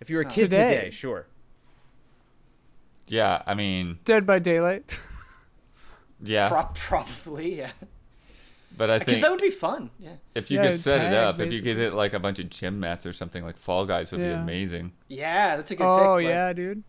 if 0.00 0.10
you 0.10 0.16
were 0.16 0.22
a 0.22 0.26
kid 0.26 0.50
Today. 0.50 0.74
today, 0.76 0.90
sure. 0.90 1.26
Yeah, 3.06 3.42
I 3.46 3.54
mean, 3.54 3.98
Dead 4.04 4.24
by 4.26 4.38
Daylight? 4.38 4.98
yeah. 6.22 6.48
Pro- 6.48 6.68
probably, 6.74 7.58
yeah. 7.58 7.70
But 8.76 8.88
I 8.90 8.98
Because 9.00 9.14
think 9.14 9.22
that 9.24 9.30
would 9.32 9.40
be 9.42 9.50
fun. 9.50 9.90
Yeah. 9.98 10.12
if 10.34 10.50
you 10.50 10.58
Yeah, 10.60 10.70
could 10.70 10.80
set 10.80 10.98
tag, 10.98 11.12
it 11.12 11.16
up, 11.18 11.40
if 11.40 11.52
you 11.52 11.60
could 11.60 11.76
hit 11.76 11.92
like 11.92 12.14
a 12.14 12.20
bunch 12.20 12.38
of 12.38 12.48
gym 12.50 12.78
mats 12.80 13.04
or 13.04 13.12
something 13.12 13.42
like 13.44 13.56
Fall 13.56 13.84
Guys 13.84 14.12
would 14.12 14.20
be 14.20 14.28
amazing. 14.28 14.92
Yeah, 15.08 15.56
that's 15.56 15.70
a 15.72 15.76
good 15.76 15.84
oh 15.84 16.16
pick. 16.16 16.24
Blake. 16.24 16.28
yeah, 16.28 16.52
dude. 16.52 16.82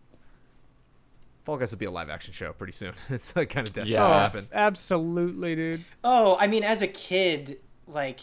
Fall 1.44 1.58
Guys 1.58 1.72
will 1.72 1.80
be 1.80 1.86
a 1.86 1.92
live 1.92 2.10
action 2.10 2.34
show 2.34 2.54
pretty 2.54 2.74
soon. 2.74 2.94
it's 3.10 3.36
like 3.36 3.50
kind 3.50 3.68
of 3.68 3.74
destined 3.74 3.94
Yeah. 3.98 4.08
to 4.08 4.14
Oh, 4.14 4.20
happen. 4.20 4.48
absolutely, 4.54 5.56
dude. 5.56 5.84
Oh, 6.04 6.38
I 6.40 6.46
mean, 6.48 6.64
as 6.64 6.84
a 6.84 6.88
kid, 6.88 7.60
like, 7.88 8.22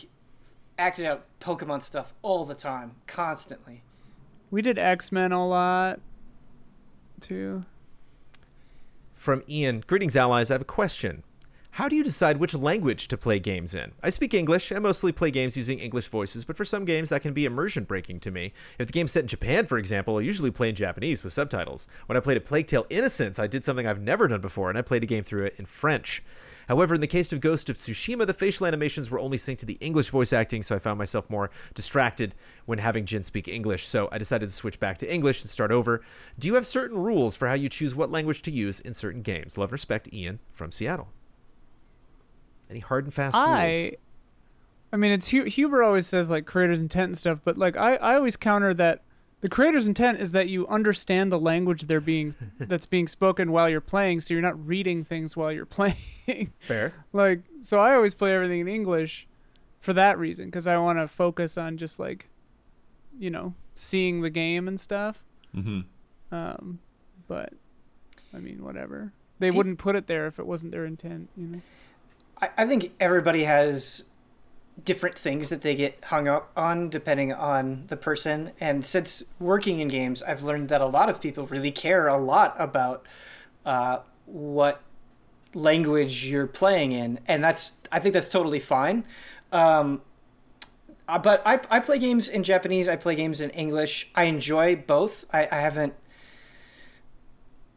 acted 0.78 1.04
out 1.04 1.24
Pokemon 1.40 1.82
stuff 1.82 2.14
all 2.22 2.44
the 2.44 2.54
time, 2.54 2.92
constantly. 3.08 3.82
We 4.50 4.62
did 4.62 4.78
X 4.78 5.12
Men 5.12 5.32
a 5.32 5.46
lot, 5.46 6.00
too. 7.20 7.64
From 9.12 9.42
Ian, 9.48 9.82
greetings, 9.86 10.16
allies. 10.16 10.50
I 10.50 10.54
have 10.54 10.62
a 10.62 10.64
question. 10.64 11.22
How 11.72 11.88
do 11.88 11.94
you 11.94 12.02
decide 12.02 12.38
which 12.38 12.56
language 12.56 13.06
to 13.06 13.16
play 13.16 13.38
games 13.38 13.72
in? 13.72 13.92
I 14.02 14.10
speak 14.10 14.34
English 14.34 14.72
and 14.72 14.82
mostly 14.82 15.12
play 15.12 15.30
games 15.30 15.56
using 15.56 15.78
English 15.78 16.08
voices, 16.08 16.44
but 16.44 16.56
for 16.56 16.64
some 16.64 16.84
games 16.84 17.10
that 17.10 17.22
can 17.22 17.32
be 17.32 17.44
immersion 17.44 17.84
breaking 17.84 18.18
to 18.20 18.32
me. 18.32 18.52
If 18.80 18.88
the 18.88 18.92
game's 18.92 19.12
set 19.12 19.22
in 19.22 19.28
Japan, 19.28 19.64
for 19.64 19.78
example, 19.78 20.16
I 20.16 20.22
usually 20.22 20.50
play 20.50 20.70
in 20.70 20.74
Japanese 20.74 21.22
with 21.22 21.32
subtitles. 21.32 21.86
When 22.06 22.16
I 22.16 22.20
played 22.20 22.36
a 22.36 22.40
Plague 22.40 22.66
Tale 22.66 22.84
Innocence, 22.90 23.38
I 23.38 23.46
did 23.46 23.64
something 23.64 23.86
I've 23.86 24.00
never 24.00 24.26
done 24.26 24.40
before, 24.40 24.70
and 24.70 24.76
I 24.76 24.82
played 24.82 25.04
a 25.04 25.06
game 25.06 25.22
through 25.22 25.44
it 25.44 25.54
in 25.56 25.66
French. 25.66 26.24
However, 26.66 26.96
in 26.96 27.00
the 27.00 27.06
case 27.06 27.32
of 27.32 27.40
Ghost 27.40 27.70
of 27.70 27.76
Tsushima, 27.76 28.26
the 28.26 28.34
facial 28.34 28.66
animations 28.66 29.08
were 29.08 29.20
only 29.20 29.38
synced 29.38 29.58
to 29.58 29.66
the 29.66 29.78
English 29.80 30.08
voice 30.08 30.32
acting, 30.32 30.64
so 30.64 30.74
I 30.74 30.80
found 30.80 30.98
myself 30.98 31.30
more 31.30 31.48
distracted 31.74 32.34
when 32.66 32.78
having 32.78 33.04
Jin 33.04 33.22
speak 33.22 33.46
English, 33.46 33.84
so 33.84 34.08
I 34.10 34.18
decided 34.18 34.46
to 34.46 34.52
switch 34.52 34.80
back 34.80 34.98
to 34.98 35.14
English 35.14 35.42
and 35.42 35.48
start 35.48 35.70
over. 35.70 36.02
Do 36.40 36.48
you 36.48 36.56
have 36.56 36.66
certain 36.66 36.98
rules 36.98 37.36
for 37.36 37.46
how 37.46 37.54
you 37.54 37.68
choose 37.68 37.94
what 37.94 38.10
language 38.10 38.42
to 38.42 38.50
use 38.50 38.80
in 38.80 38.94
certain 38.94 39.22
games? 39.22 39.56
Love 39.56 39.68
and 39.68 39.74
respect, 39.74 40.12
Ian 40.12 40.40
from 40.50 40.72
Seattle. 40.72 41.08
Any 42.70 42.80
hard 42.80 43.04
and 43.04 43.14
fast 43.14 43.34
rules? 43.34 43.46
I, 43.48 43.92
I 44.92 44.96
mean, 44.96 45.12
it's 45.12 45.28
Huber 45.28 45.82
always 45.82 46.06
says 46.06 46.30
like 46.30 46.46
creator's 46.46 46.80
intent 46.80 47.04
and 47.06 47.18
stuff, 47.18 47.40
but 47.44 47.56
like 47.58 47.76
I, 47.76 47.96
I 47.96 48.14
always 48.16 48.36
counter 48.36 48.72
that 48.74 49.02
the 49.40 49.48
creator's 49.48 49.86
intent 49.86 50.18
is 50.20 50.32
that 50.32 50.48
you 50.48 50.66
understand 50.66 51.30
the 51.30 51.38
language 51.38 51.82
they're 51.82 52.00
being 52.00 52.34
that's 52.58 52.86
being 52.86 53.06
spoken 53.08 53.52
while 53.52 53.68
you're 53.68 53.80
playing, 53.80 54.20
so 54.20 54.34
you're 54.34 54.42
not 54.42 54.66
reading 54.66 55.04
things 55.04 55.36
while 55.36 55.52
you're 55.52 55.66
playing. 55.78 56.52
Fair. 56.60 56.92
like, 57.12 57.42
so 57.60 57.78
I 57.78 57.94
always 57.94 58.14
play 58.14 58.34
everything 58.34 58.60
in 58.60 58.68
English 58.68 59.26
for 59.78 59.92
that 59.92 60.18
reason 60.18 60.46
because 60.46 60.66
I 60.66 60.76
want 60.78 60.98
to 60.98 61.06
focus 61.06 61.56
on 61.56 61.76
just 61.76 61.98
like, 61.98 62.28
you 63.18 63.30
know, 63.30 63.54
seeing 63.74 64.22
the 64.22 64.30
game 64.30 64.66
and 64.68 64.78
stuff. 64.78 65.22
hmm 65.54 65.80
Um, 66.32 66.80
but 67.28 67.52
I 68.34 68.38
mean, 68.38 68.64
whatever. 68.64 69.12
They 69.38 69.52
wouldn't 69.52 69.78
put 69.78 69.94
it 69.94 70.08
there 70.08 70.26
if 70.26 70.40
it 70.40 70.46
wasn't 70.46 70.72
their 70.72 70.84
intent, 70.84 71.28
you 71.36 71.46
know. 71.46 71.60
I, 72.40 72.50
I 72.58 72.66
think 72.66 72.92
everybody 73.00 73.44
has 73.44 74.04
different 74.84 75.18
things 75.18 75.48
that 75.48 75.62
they 75.62 75.74
get 75.74 76.04
hung 76.04 76.28
up 76.28 76.52
on 76.56 76.88
depending 76.88 77.32
on 77.32 77.84
the 77.88 77.96
person. 77.96 78.52
And 78.60 78.84
since 78.84 79.22
working 79.40 79.80
in 79.80 79.88
games, 79.88 80.22
I've 80.22 80.44
learned 80.44 80.68
that 80.68 80.80
a 80.80 80.86
lot 80.86 81.08
of 81.08 81.20
people 81.20 81.46
really 81.46 81.72
care 81.72 82.06
a 82.06 82.16
lot 82.16 82.54
about 82.58 83.04
uh, 83.66 83.98
what 84.26 84.82
language 85.54 86.26
you're 86.26 86.46
playing 86.46 86.92
in, 86.92 87.18
and 87.26 87.42
that's 87.42 87.74
I 87.90 87.98
think 87.98 88.14
that's 88.14 88.28
totally 88.28 88.60
fine. 88.60 89.04
Um, 89.52 90.02
uh, 91.08 91.18
but 91.18 91.42
I, 91.46 91.60
I 91.70 91.80
play 91.80 91.98
games 91.98 92.28
in 92.28 92.42
Japanese. 92.42 92.86
I 92.86 92.96
play 92.96 93.14
games 93.14 93.40
in 93.40 93.50
English. 93.50 94.10
I 94.14 94.24
enjoy 94.24 94.76
both. 94.76 95.24
I, 95.32 95.48
I 95.50 95.56
haven't 95.60 95.94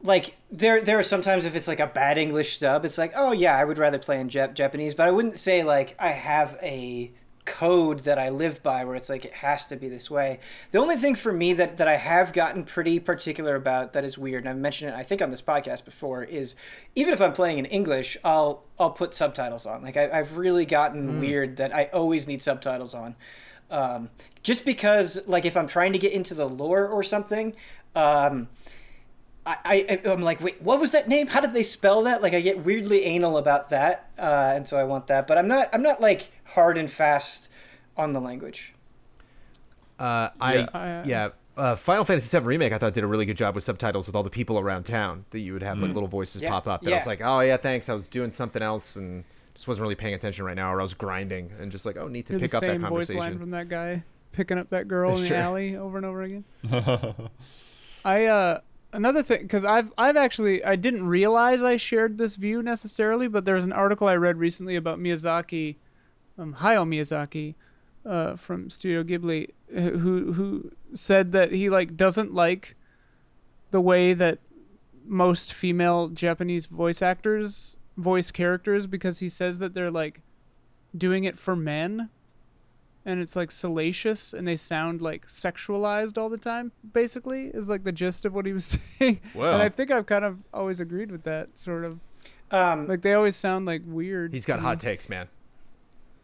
like 0.03 0.35
there 0.51 0.81
there 0.81 0.97
are 0.99 1.03
sometimes 1.03 1.45
if 1.45 1.55
it's 1.55 1.67
like 1.67 1.79
a 1.79 1.87
bad 1.87 2.17
English 2.17 2.59
dub, 2.59 2.85
it's 2.85 2.97
like 2.97 3.13
oh 3.15 3.31
yeah, 3.31 3.55
I 3.55 3.63
would 3.63 3.77
rather 3.77 3.99
play 3.99 4.19
in 4.19 4.29
Jap- 4.29 4.53
Japanese. 4.53 4.93
But 4.95 5.07
I 5.07 5.11
wouldn't 5.11 5.37
say 5.37 5.63
like 5.63 5.95
I 5.99 6.09
have 6.09 6.57
a 6.61 7.11
code 7.45 7.99
that 7.99 8.19
I 8.19 8.29
live 8.29 8.61
by 8.61 8.85
where 8.85 8.95
it's 8.95 9.09
like 9.09 9.25
it 9.25 9.33
has 9.33 9.65
to 9.67 9.75
be 9.75 9.89
this 9.89 10.09
way. 10.09 10.39
The 10.71 10.77
only 10.77 10.95
thing 10.95 11.15
for 11.15 11.33
me 11.33 11.53
that, 11.53 11.77
that 11.77 11.87
I 11.87 11.97
have 11.97 12.33
gotten 12.33 12.63
pretty 12.63 12.99
particular 12.99 13.55
about 13.55 13.93
that 13.93 14.03
is 14.03 14.17
weird, 14.17 14.43
and 14.43 14.49
I've 14.49 14.57
mentioned 14.57 14.91
it 14.91 14.95
I 14.95 15.03
think 15.03 15.21
on 15.21 15.29
this 15.29 15.41
podcast 15.41 15.85
before, 15.85 16.23
is 16.23 16.55
even 16.95 17.13
if 17.13 17.21
I'm 17.21 17.33
playing 17.33 17.57
in 17.57 17.65
English, 17.65 18.17
I'll 18.23 18.65
I'll 18.79 18.91
put 18.91 19.13
subtitles 19.13 19.65
on. 19.65 19.81
Like 19.81 19.97
I, 19.97 20.15
have 20.15 20.37
really 20.37 20.65
gotten 20.65 21.19
weird 21.19 21.57
that 21.57 21.73
I 21.73 21.85
always 21.85 22.27
need 22.27 22.41
subtitles 22.41 22.93
on. 22.93 23.15
Um, 23.69 24.09
just 24.43 24.65
because 24.65 25.25
like 25.27 25.45
if 25.45 25.55
I'm 25.55 25.67
trying 25.67 25.93
to 25.93 25.99
get 25.99 26.11
into 26.11 26.33
the 26.33 26.47
lore 26.47 26.87
or 26.87 27.03
something, 27.03 27.53
um, 27.95 28.49
I, 29.45 29.57
I 29.65 29.99
am 30.09 30.21
like, 30.21 30.39
wait, 30.41 30.61
what 30.61 30.79
was 30.79 30.91
that 30.91 31.07
name? 31.07 31.27
How 31.27 31.39
did 31.41 31.53
they 31.53 31.63
spell 31.63 32.03
that? 32.03 32.21
Like, 32.21 32.33
I 32.33 32.41
get 32.41 32.63
weirdly 32.63 33.03
anal 33.05 33.37
about 33.37 33.69
that, 33.69 34.11
uh, 34.19 34.53
and 34.55 34.67
so 34.67 34.77
I 34.77 34.83
want 34.83 35.07
that. 35.07 35.25
But 35.27 35.37
I'm 35.39 35.47
not 35.47 35.69
I'm 35.73 35.81
not 35.81 35.99
like 35.99 36.31
hard 36.45 36.77
and 36.77 36.89
fast 36.89 37.49
on 37.97 38.13
the 38.13 38.21
language. 38.21 38.73
Uh, 39.99 40.29
I 40.39 40.53
Yeah. 40.55 40.67
I, 40.73 40.91
uh, 40.99 41.03
yeah. 41.05 41.29
Uh, 41.57 41.75
Final 41.75 42.05
Fantasy 42.05 42.35
VII 42.39 42.45
Remake, 42.45 42.71
I 42.71 42.77
thought 42.77 42.93
did 42.93 43.03
a 43.03 43.07
really 43.07 43.25
good 43.25 43.35
job 43.37 43.55
with 43.55 43.63
subtitles 43.63 44.07
with 44.07 44.15
all 44.15 44.23
the 44.23 44.29
people 44.29 44.57
around 44.57 44.83
town 44.83 45.25
that 45.31 45.39
you 45.39 45.51
would 45.53 45.61
have 45.63 45.79
like 45.79 45.93
little 45.93 46.07
voices 46.07 46.41
Yeah. 46.41 46.49
pop 46.49 46.65
up. 46.65 46.81
That 46.83 46.93
I 46.93 46.95
was 46.95 47.05
like, 47.07 47.19
oh 47.23 47.41
yeah, 47.41 47.57
thanks. 47.57 47.89
I 47.89 47.93
was 47.93 48.07
doing 48.07 48.31
something 48.31 48.61
else 48.61 48.95
and 48.95 49.25
just 49.53 49.67
wasn't 49.67 49.83
really 49.83 49.95
paying 49.95 50.13
attention 50.13 50.45
right 50.45 50.55
now, 50.55 50.71
or 50.73 50.79
I 50.79 50.83
was 50.83 50.93
grinding 50.93 51.51
and 51.59 51.71
just 51.71 51.85
like, 51.85 51.97
oh, 51.97 52.07
need 52.07 52.25
to 52.27 52.33
You're 52.33 52.39
pick 52.39 52.51
the 52.51 52.57
up 52.57 52.61
that 52.61 52.79
same 52.79 52.89
voice 52.89 53.09
line 53.09 53.17
conversation. 53.17 53.39
from 53.39 53.49
that 53.51 53.67
guy 53.69 54.03
picking 54.31 54.57
up 54.57 54.69
that 54.69 54.87
girl 54.87 55.11
in 55.11 55.17
Sure. 55.25 55.27
the 55.37 55.37
alley 55.37 55.75
over 55.75 55.97
and 55.97 56.05
over 56.05 56.21
again. 56.21 56.45
I 58.05 58.25
uh 58.25 58.59
another 58.93 59.23
thing 59.23 59.41
because 59.41 59.65
I've 59.65 59.91
I've 59.97 60.17
actually 60.17 60.63
I 60.63 60.75
didn't 60.75 61.05
realize 61.05 61.61
I 61.61 61.77
shared 61.77 62.17
this 62.17 62.35
view 62.35 62.61
necessarily, 62.61 63.27
but 63.27 63.45
there 63.45 63.55
was 63.55 63.65
an 63.65 63.73
article 63.73 64.07
I 64.07 64.15
read 64.15 64.37
recently 64.37 64.75
about 64.75 64.99
Miyazaki, 64.99 65.75
um, 66.37 66.55
Hayao 66.55 66.87
Miyazaki, 66.87 67.55
uh, 68.05 68.35
from 68.35 68.69
Studio 68.69 69.03
Ghibli, 69.03 69.49
who 69.73 70.33
who 70.33 70.71
said 70.93 71.31
that 71.31 71.51
he 71.51 71.69
like 71.69 71.95
doesn't 71.95 72.33
like 72.33 72.75
the 73.71 73.81
way 73.81 74.13
that 74.13 74.39
most 75.05 75.53
female 75.53 76.09
Japanese 76.09 76.65
voice 76.65 77.01
actors 77.01 77.77
voice 77.97 78.31
characters 78.31 78.87
because 78.87 79.19
he 79.19 79.29
says 79.29 79.59
that 79.59 79.73
they're 79.73 79.91
like 79.91 80.21
doing 80.95 81.23
it 81.23 81.37
for 81.37 81.55
men 81.55 82.09
and 83.05 83.19
it's 83.19 83.35
like 83.35 83.51
salacious 83.51 84.33
and 84.33 84.47
they 84.47 84.55
sound 84.55 85.01
like 85.01 85.25
sexualized 85.27 86.17
all 86.17 86.29
the 86.29 86.37
time 86.37 86.71
basically 86.93 87.47
is 87.53 87.67
like 87.67 87.83
the 87.83 87.91
gist 87.91 88.25
of 88.25 88.33
what 88.33 88.45
he 88.45 88.53
was 88.53 88.77
saying 88.99 89.19
Well. 89.33 89.53
and 89.53 89.61
i 89.63 89.69
think 89.69 89.89
i've 89.91 90.05
kind 90.05 90.23
of 90.25 90.37
always 90.53 90.79
agreed 90.79 91.11
with 91.11 91.23
that 91.23 91.57
sort 91.57 91.83
of 91.85 91.99
Um, 92.51 92.87
like 92.87 93.01
they 93.01 93.13
always 93.13 93.35
sound 93.35 93.65
like 93.65 93.81
weird 93.85 94.33
He's 94.33 94.45
got 94.45 94.59
hot 94.59 94.77
me. 94.77 94.81
takes, 94.89 95.07
man. 95.09 95.27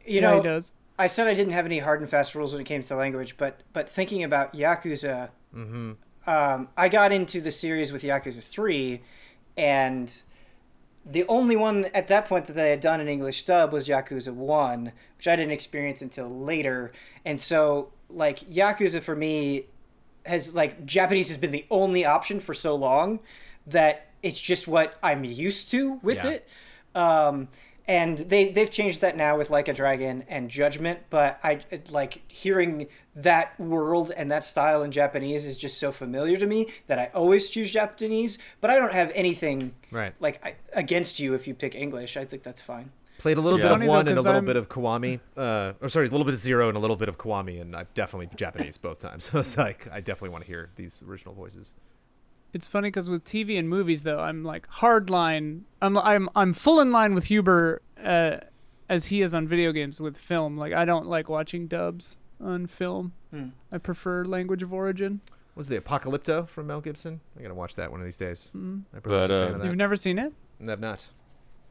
you 0.06 0.16
yeah, 0.16 0.22
know, 0.22 0.38
he 0.38 0.44
does 0.44 0.74
I 0.99 1.08
said 1.08 1.28
I 1.28 1.34
didn't 1.36 1.54
have 1.54 1.66
any 1.66 1.80
hard 1.80 2.02
and 2.02 2.10
fast 2.10 2.34
rules 2.36 2.54
when 2.54 2.62
it 2.62 2.66
came 2.66 2.82
to 2.82 2.95
language, 2.95 3.38
but 3.38 3.62
but 3.72 3.88
thinking 3.88 4.24
about 4.24 4.54
Yakuza, 4.56 5.30
um, 6.26 6.68
I 6.76 6.90
got 6.90 7.12
into 7.12 7.40
the 7.40 7.52
series 7.52 7.91
with 7.94 8.02
Yakuza 8.04 8.41
three, 8.44 9.02
and 9.56 10.22
the 11.10 11.26
only 11.28 11.56
one 11.56 11.86
at 11.94 12.08
that 12.10 12.28
point 12.28 12.46
that 12.46 12.54
they 12.54 12.70
had 12.70 12.80
done 12.82 13.00
in 13.00 13.08
English 13.08 13.44
dub 13.46 13.72
was 13.72 13.88
Yakuza 13.88 14.34
one, 14.34 14.92
which 15.18 15.28
I 15.28 15.36
didn't 15.36 15.52
experience 15.54 16.02
until 16.02 16.28
later, 16.30 16.92
and 17.26 17.40
so 17.40 17.90
like 18.10 18.40
Yakuza 18.42 19.02
for 19.02 19.16
me 19.16 19.66
has 20.26 20.54
like 20.54 20.86
Japanese 20.86 21.30
has 21.30 21.38
been 21.38 21.52
the 21.52 21.66
only 21.72 22.04
option 22.06 22.40
for 22.40 22.54
so 22.54 22.76
long 22.76 23.20
that 23.66 24.08
it's 24.22 24.42
just 24.42 24.68
what 24.68 24.98
I'm 25.02 25.24
used 25.24 25.70
to 25.72 26.00
with 26.04 26.18
Yeah. 26.24 26.30
it. 26.32 26.48
Um, 26.96 27.48
and 27.88 28.18
they 28.18 28.49
they've 28.49 28.69
changed 28.69 29.01
that 29.01 29.15
now 29.15 29.38
with 29.38 29.49
like 29.49 29.68
a 29.68 29.73
dragon 29.73 30.23
and 30.27 30.49
judgment 30.49 30.99
but 31.09 31.39
i 31.43 31.59
like 31.91 32.22
hearing 32.27 32.88
that 33.15 33.57
world 33.59 34.11
and 34.18 34.30
that 34.31 34.43
style 34.43 34.84
in 34.84 34.91
japanese 34.91 35.45
is 35.45 35.55
just 35.57 35.77
so 35.77 35.91
familiar 35.91 36.38
to 36.38 36.45
me 36.45 36.68
that 36.88 36.99
i 36.99 37.09
always 37.14 37.49
choose 37.49 37.72
japanese 37.72 38.38
but 38.61 38.69
i 38.69 38.76
don't 38.76 38.93
have 38.93 39.11
anything 39.15 39.73
Right. 39.91 40.14
like 40.19 40.43
I, 40.45 40.55
against 40.73 41.19
you 41.19 41.34
if 41.34 41.47
you 41.47 41.53
pick 41.53 41.76
english 41.76 42.18
i 42.18 42.26
think 42.26 42.43
that's 42.43 42.61
fine 42.61 42.91
Played 43.19 43.38
a 43.38 43.41
little 43.41 43.57
Yeah. 43.57 43.64
bit 43.65 43.72
of 43.72 43.77
Funny 43.80 43.85
though, 43.88 43.93
one 43.93 44.07
and 44.09 44.18
a 44.19 44.22
little 44.22 44.34
I'm- 44.35 44.45
bit 44.45 44.55
of 44.57 44.69
Kiwami. 44.69 45.19
Uh, 45.35 45.73
or 45.81 45.89
sorry, 45.89 46.05
a 46.07 46.11
little 46.11 46.23
bit 46.23 46.35
of 46.35 46.39
zero 46.39 46.68
and 46.68 46.77
a 46.77 46.80
little 46.80 46.95
bit 46.95 47.09
of 47.09 47.18
Kiwami, 47.18 47.59
and 47.59 47.76
I'm 47.76 47.88
definitely 47.95 48.30
Japanese 48.35 48.77
both 48.77 48.99
times. 48.99 49.26
So 49.31 49.39
it's 49.39 49.57
like 49.57 49.88
I 49.91 50.01
definitely 50.01 50.30
want 50.30 50.43
to 50.43 50.47
hear 50.47 50.69
these 50.76 51.01
original 51.01 51.34
voices. 51.34 51.73
It's 52.53 52.68
funny 52.68 52.88
because 52.88 53.10
with 53.10 53.24
tv 53.24 53.57
and 53.60 53.69
movies 53.69 54.03
though 54.03 54.19
i'm 54.19 54.44
like 54.44 54.68
hard 54.68 55.10
line 55.10 55.65
i'm 55.82 55.98
i'm, 55.98 56.30
I'm 56.36 56.53
full 56.53 56.80
in 56.80 56.91
line 56.91 57.14
with 57.14 57.26
huber 57.26 57.82
uh, 58.03 58.38
as 58.90 59.06
he 59.07 59.22
is 59.22 59.34
on 59.34 59.48
video 59.48 59.72
games 59.72 59.99
with 59.99 60.18
film 60.18 60.57
like 60.57 60.74
i 60.74 60.86
don't 60.86 61.07
like 61.07 61.30
watching 61.30 61.68
dubs 61.68 62.15
on 62.41 62.68
film 62.68 63.14
Hmm. 63.32 63.48
i 63.72 63.78
prefer 63.78 64.24
language 64.24 64.64
of 64.64 64.72
origin 64.74 65.19
Was 65.56 65.68
the 65.68 65.78
Apocalypto 65.80 66.48
from 66.48 66.68
Mel 66.68 66.80
Gibson? 66.82 67.19
I 67.38 67.41
gotta 67.41 67.53
watch 67.56 67.76
that 67.76 67.91
one 67.91 67.99
of 67.99 68.06
these 68.06 68.18
days. 68.19 68.53
Mm. 68.56 68.84
My 68.94 68.99
brother's 68.99 69.28
But, 69.28 69.34
a 69.34 69.45
fan 69.48 69.53
uh, 69.56 69.57
of 69.60 69.65
you've 69.65 69.76
never 69.76 69.95
seen 69.98 70.18
it 70.19 70.32
No, 70.60 70.72
I've 70.74 70.80
not. 70.80 71.07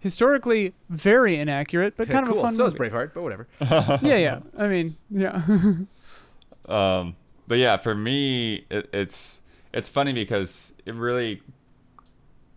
historically 0.01 0.75
very 0.91 1.37
inaccurate 1.37 1.97
but 1.97 2.03
Okay, 2.05 2.13
kind 2.13 2.27
cool. 2.27 2.35
of 2.35 2.41
a 2.41 2.43
fun 2.49 2.53
so 2.53 2.67
is. 2.67 2.75
Braveheart, 2.75 3.13
but 3.15 3.23
whatever. 3.23 3.47
yeah 4.03 4.17
yeah 4.17 4.41
i 4.59 4.67
mean 4.69 4.97
yeah 5.11 5.41
Um, 6.69 7.17
but 7.47 7.59
yeah, 7.59 7.77
for 7.77 7.95
me, 7.95 8.67
it, 8.71 8.89
it's 8.93 9.41
it's 9.77 9.91
funny 9.91 10.13
because 10.13 10.75
it 10.87 10.95
really, 10.95 11.43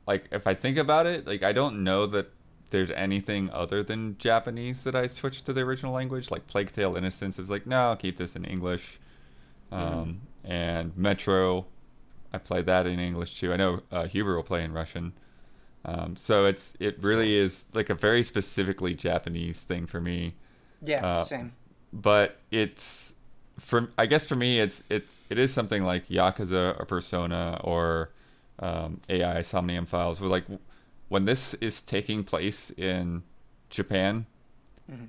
like, 0.08 0.26
if 0.32 0.48
I 0.48 0.54
think 0.54 0.78
about 0.78 1.06
it, 1.06 1.28
like, 1.28 1.44
I 1.44 1.54
don't 1.54 1.84
know 1.84 2.06
that 2.08 2.32
there's 2.72 2.92
anything 2.92 3.50
other 3.52 3.84
than 3.84 4.18
Japanese 4.18 4.84
that 4.84 4.96
I 4.96 5.08
switched 5.08 5.46
to 5.48 5.54
the 5.54 5.62
original 5.62 5.94
language. 5.94 6.32
Like 6.32 6.48
Plague 6.48 6.72
Tale: 6.72 6.96
Innocence 6.96 7.40
is 7.40 7.50
like, 7.50 7.66
no, 7.68 7.90
I'll 7.90 7.96
keep 7.96 8.18
this 8.18 8.36
in 8.36 8.46
English. 8.46 9.00
Um, 9.72 10.22
And 10.44 10.96
Metro, 10.98 11.68
I 12.34 12.38
played 12.40 12.66
that 12.68 12.86
in 12.88 13.00
English 13.00 13.40
too. 13.40 13.54
I 13.54 13.58
know 13.58 13.82
uh, 13.92 14.08
Huber 14.08 14.36
will 14.36 14.44
play 14.44 14.64
in 14.64 14.74
Russian. 14.74 15.14
Um, 15.86 16.16
so 16.16 16.46
it's 16.46 16.74
it 16.80 17.04
really 17.04 17.36
is 17.36 17.66
like 17.74 17.90
a 17.90 17.96
very 17.96 18.24
specifically 18.24 18.96
Japanese 18.96 19.62
thing 19.62 19.86
for 19.88 20.02
me 20.02 20.36
yeah 20.82 21.06
Uh, 21.06 21.24
same 21.24 21.54
but 21.94 22.40
it's 22.52 23.16
for 23.60 23.90
I 23.98 24.06
guess 24.06 24.28
for 24.28 24.36
me 24.36 24.60
it's 24.60 24.84
it 24.90 25.06
it 25.30 25.38
is 25.38 25.54
something 25.54 25.84
like 25.84 26.08
Yakuza 26.08 26.80
or 26.80 26.86
Persona 26.86 27.60
or 27.64 28.12
um, 28.60 29.02
AI 29.10 29.42
Somnium 29.42 29.86
Files. 29.86 30.22
Where 30.22 30.30
like 30.30 30.46
when 31.10 31.26
this 31.26 31.54
is 31.56 31.82
taking 31.82 32.24
place 32.24 32.72
in 32.72 33.24
Japan, 33.70 34.26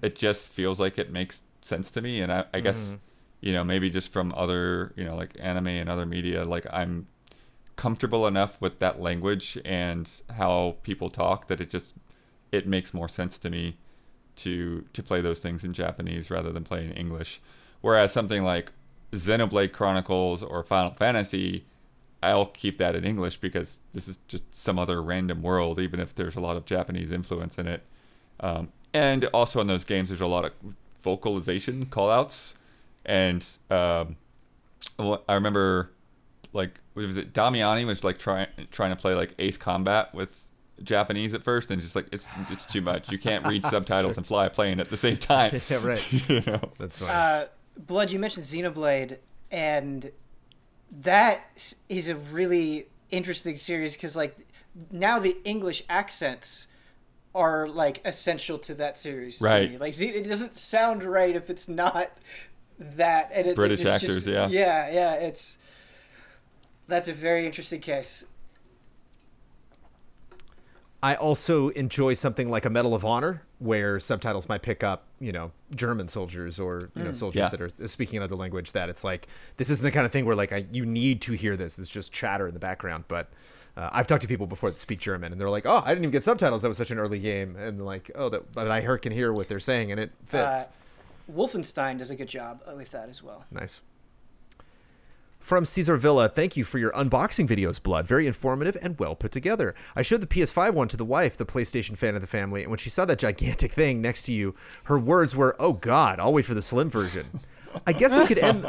it 0.03 0.17
just 0.17 0.49
feels 0.49 0.79
like 0.81 0.99
it 0.99 1.11
makes 1.13 1.43
sense 1.63 1.91
to 1.93 2.03
me, 2.03 2.21
and 2.21 2.33
I, 2.33 2.45
I 2.53 2.61
guess 2.61 2.97
you 3.41 3.53
know 3.53 3.65
maybe 3.65 3.89
just 3.91 4.13
from 4.13 4.33
other 4.37 4.93
you 4.97 5.05
know 5.05 5.17
like 5.17 5.37
anime 5.41 5.69
and 5.69 5.89
other 5.89 6.07
media, 6.07 6.45
like 6.45 6.67
I'm 6.73 7.07
comfortable 7.77 8.27
enough 8.27 8.61
with 8.61 8.79
that 8.81 9.01
language 9.01 9.59
and 9.65 10.11
how 10.37 10.77
people 10.83 11.09
talk 11.09 11.47
that 11.49 11.61
it 11.63 11.71
just 11.71 11.95
it 12.53 12.67
makes 12.67 12.93
more 12.93 13.09
sense 13.09 13.39
to 13.39 13.49
me 13.49 13.77
to 14.37 14.85
to 14.93 15.03
play 15.03 15.21
those 15.21 15.41
things 15.41 15.65
in 15.65 15.73
Japanese 15.73 16.31
rather 16.31 16.53
than 16.53 16.65
play 16.65 16.85
in 16.85 16.93
English. 16.93 17.41
Whereas 17.81 18.13
something 18.13 18.45
like 18.45 18.73
Xenoblade 19.13 19.73
Chronicles 19.73 20.43
or 20.43 20.63
Final 20.63 20.93
Fantasy, 20.93 21.65
I'll 22.23 22.47
keep 22.47 22.79
that 22.79 22.95
in 22.95 23.05
English 23.05 23.39
because 23.39 23.81
this 23.93 24.07
is 24.07 24.19
just 24.29 24.55
some 24.55 24.79
other 24.79 25.03
random 25.03 25.43
world, 25.43 25.81
even 25.81 26.01
if 26.01 26.15
there's 26.15 26.37
a 26.37 26.41
lot 26.41 26.57
of 26.57 26.65
Japanese 26.67 27.11
influence 27.11 27.59
in 27.59 27.67
it. 27.67 27.83
Um, 28.41 28.69
and 28.93 29.25
also 29.27 29.61
in 29.61 29.67
those 29.67 29.85
games, 29.85 30.09
there's 30.09 30.21
a 30.21 30.27
lot 30.27 30.45
of 30.45 30.53
vocalization 31.01 31.87
callouts. 31.87 32.55
And 33.07 33.47
um, 33.71 34.17
I 34.99 35.35
remember, 35.35 35.91
like, 36.53 36.81
was 36.95 37.17
it 37.17 37.33
Damiani 37.33 37.87
was 37.87 38.05
like 38.05 38.19
trying 38.19 38.49
trying 38.71 38.91
to 38.91 38.97
play 38.97 39.15
like 39.15 39.35
Ace 39.39 39.57
Combat 39.57 40.15
with 40.15 40.49
Japanese 40.83 41.35
at 41.35 41.43
first, 41.43 41.71
and 41.71 41.81
just 41.81 41.97
like 41.97 42.07
it's 42.13 42.27
it's 42.51 42.67
too 42.67 42.81
much. 42.81 43.11
You 43.11 43.19
can't 43.19 43.47
read 43.47 43.65
subtitles 43.67 44.17
and 44.17 44.27
fly 44.27 44.47
a 44.47 44.51
plane 44.51 44.81
at 44.81 44.91
the 44.91 44.97
same 44.97 45.17
time. 45.17 45.61
yeah, 45.71 45.85
right. 45.85 46.13
you 46.29 46.43
know. 46.47 46.61
That's 46.79 46.99
fine. 46.99 47.11
uh, 47.11 47.47
blood 47.87 48.11
you 48.11 48.19
mentioned 48.19 48.45
xenoblade 48.45 49.19
and 49.51 50.11
that 50.91 51.75
is 51.89 52.09
a 52.09 52.17
really 52.17 52.87
interesting 53.11 53.57
series 53.57 53.95
because 53.95 54.15
like 54.15 54.37
now 54.91 55.19
the 55.19 55.37
english 55.45 55.83
accents 55.89 56.67
are 57.35 57.69
like 57.69 58.01
essential 58.05 58.59
to 58.59 58.75
that 58.75 58.97
series 58.99 59.41
Right. 59.41 59.79
like 59.81 59.99
it 60.01 60.25
doesn't 60.29 60.55
sound 60.55 61.03
right 61.03 61.35
if 61.35 61.49
it's 61.51 61.69
not 61.69 62.11
that 62.79 63.31
and 63.33 63.47
it, 63.47 63.57
British 63.57 63.81
it's 63.81 63.89
actors, 63.89 64.25
just- 64.25 64.27
yeah. 64.27 64.49
yeah 64.49 64.91
yeah 64.91 65.13
it's 65.15 65.57
that's 66.89 67.09
a 67.09 67.13
very 67.13 67.47
interesting 67.47 67.81
case 67.81 68.25
I 71.03 71.15
also 71.15 71.71
enjoy 71.71 72.13
something 72.13 72.51
like 72.51 72.67
a 72.67 72.71
Medal 72.71 72.95
of 72.95 73.05
Honor, 73.07 73.43
where 73.59 73.99
subtitles 73.99 74.49
might 74.51 74.61
pick 74.61 74.85
up, 74.85 75.05
you 75.19 75.33
know, 75.33 75.51
German 75.75 76.09
soldiers 76.09 76.61
or 76.61 76.91
you 76.95 77.03
know 77.05 77.13
soldiers 77.13 77.39
Yeah. 77.41 77.49
that 77.49 77.61
are 77.83 77.89
speaking 77.89 78.19
another 78.19 78.37
language. 78.37 78.73
That 78.73 78.91
it's 78.91 79.03
like 79.03 79.27
this 79.57 79.71
isn't 79.71 79.85
the 79.85 79.91
kind 79.93 80.05
of 80.05 80.13
thing 80.13 80.27
where 80.27 80.37
like 80.37 80.53
I, 80.53 80.67
you 80.73 80.85
need 80.85 81.23
to 81.23 81.33
hear 81.33 81.57
this. 81.57 81.79
It's 81.79 81.91
just 81.91 82.13
chatter 82.13 82.47
in 82.49 82.53
the 82.55 82.61
background. 82.61 83.05
But 83.09 83.31
uh, 83.79 83.89
I've 83.93 84.07
talked 84.07 84.23
to 84.23 84.29
people 84.29 84.47
before 84.47 84.71
that 84.71 84.79
speak 84.79 84.99
German, 85.01 85.33
and 85.33 85.41
they're 85.41 85.49
like, 85.49 85.65
"Oh, 85.65 85.83
I 85.85 85.89
didn't 85.89 86.05
even 86.05 86.11
get 86.11 86.25
subtitles. 86.25 86.63
That 86.63 86.69
was 86.69 86.77
such 86.79 86.91
an 86.91 86.99
early 86.99 87.19
game." 87.19 87.57
And 87.57 87.85
like, 87.85 88.11
"Oh, 88.15 88.29
that 88.29 88.53
but 88.53 88.71
I 88.71 88.81
hear, 88.83 88.99
can 88.99 89.13
hear 89.13 89.33
what 89.33 89.49
they're 89.49 89.59
saying, 89.61 89.91
and 89.93 89.99
it 90.01 90.13
fits." 90.27 90.67
Uh, 90.67 91.33
Wolfenstein 91.33 91.97
does 91.97 92.11
a 92.11 92.17
good 92.17 92.29
job 92.29 92.61
with 92.77 92.91
that 92.91 93.09
as 93.09 93.23
well. 93.23 93.45
Nice. 93.51 93.83
From 95.41 95.65
Caesar 95.65 95.97
Villa, 95.97 96.29
thank 96.29 96.59
you 96.59 96.65
for 96.65 96.77
your 96.77 96.93
unboxing 96.93 97.49
videos, 97.49 97.83
Blood. 97.83 98.07
Very 98.07 98.27
informative 98.27 98.77
and 98.83 98.99
well 98.99 99.17
put 99.17 99.33
together. 99.33 99.75
I 99.97 100.03
showed 100.03 100.21
the 100.21 100.27
PS5 100.27 100.75
one 100.75 100.89
to 100.89 100.99
the 100.99 101.05
wife, 101.05 101.39
the 101.39 101.47
PlayStation 101.47 101.97
fan 101.97 102.15
of 102.15 102.21
the 102.21 102.27
family, 102.27 102.61
and 102.61 102.71
when 102.71 102.79
she 102.79 102.91
saw 102.91 103.07
that 103.07 103.19
gigantic 103.19 103.73
thing 103.73 104.03
next 104.03 104.25
to 104.25 104.35
you, 104.35 104.55
her 104.85 104.99
words 104.99 105.35
were, 105.35 105.57
"Oh 105.59 105.73
God, 105.73 106.21
I'll 106.21 106.35
wait 106.35 106.45
for 106.45 106.53
the 106.53 106.61
slim 106.61 106.91
version." 106.91 107.41
I 107.87 107.95
guess 107.95 108.19
I 108.19 108.27
could 108.27 108.39
end. 108.39 108.67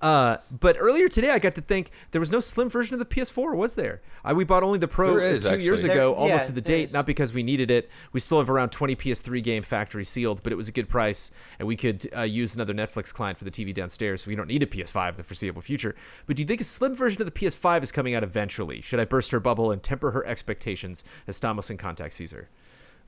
Uh, 0.00 0.38
but 0.50 0.76
earlier 0.78 1.08
today, 1.08 1.30
I 1.30 1.38
got 1.38 1.54
to 1.56 1.60
think 1.60 1.90
there 2.12 2.20
was 2.20 2.32
no 2.32 2.40
slim 2.40 2.70
version 2.70 2.94
of 2.94 3.00
the 3.00 3.04
PS4, 3.04 3.54
was 3.54 3.74
there? 3.74 4.00
I, 4.24 4.32
we 4.32 4.44
bought 4.44 4.62
only 4.62 4.78
the 4.78 4.88
Pro 4.88 5.16
There 5.16 5.20
is, 5.26 5.46
two 5.46 5.58
years 5.58 5.84
actually. 5.84 5.98
ago, 5.98 6.10
There- 6.12 6.20
almost 6.20 6.44
yeah, 6.44 6.46
to 6.46 6.52
the 6.54 6.60
date, 6.62 6.84
is. 6.86 6.92
not 6.94 7.04
because 7.04 7.34
we 7.34 7.42
needed 7.42 7.70
it. 7.70 7.90
We 8.12 8.20
still 8.20 8.38
have 8.38 8.48
around 8.48 8.70
20 8.70 8.96
PS3 8.96 9.42
game 9.42 9.62
factory 9.62 10.04
sealed, 10.06 10.42
but 10.42 10.52
it 10.52 10.56
was 10.56 10.68
a 10.68 10.72
good 10.72 10.88
price, 10.88 11.30
and 11.58 11.68
we 11.68 11.76
could 11.76 12.06
uh, 12.16 12.22
use 12.22 12.54
another 12.56 12.72
Netflix 12.72 13.12
client 13.12 13.36
for 13.36 13.44
the 13.44 13.50
TV 13.50 13.74
downstairs, 13.74 14.22
so 14.22 14.30
we 14.30 14.36
don't 14.36 14.48
need 14.48 14.62
a 14.62 14.66
PS5 14.66 15.10
in 15.10 15.16
the 15.16 15.22
foreseeable 15.22 15.60
future. 15.60 15.94
But 16.26 16.36
do 16.36 16.42
you 16.42 16.46
think 16.46 16.62
a 16.62 16.64
slim 16.64 16.94
version 16.94 17.20
of 17.20 17.26
the 17.26 17.38
PS5 17.38 17.82
is 17.82 17.92
coming 17.92 18.14
out 18.14 18.22
eventually? 18.22 18.80
Should 18.80 19.00
I 19.00 19.04
burst 19.04 19.30
her 19.32 19.40
bubble 19.40 19.70
and 19.70 19.82
temper 19.82 20.12
her 20.12 20.26
expectations 20.26 21.04
as 21.26 21.38
Stamos 21.38 21.68
and 21.68 21.78
Contact 21.78 22.14
Caesar? 22.14 22.48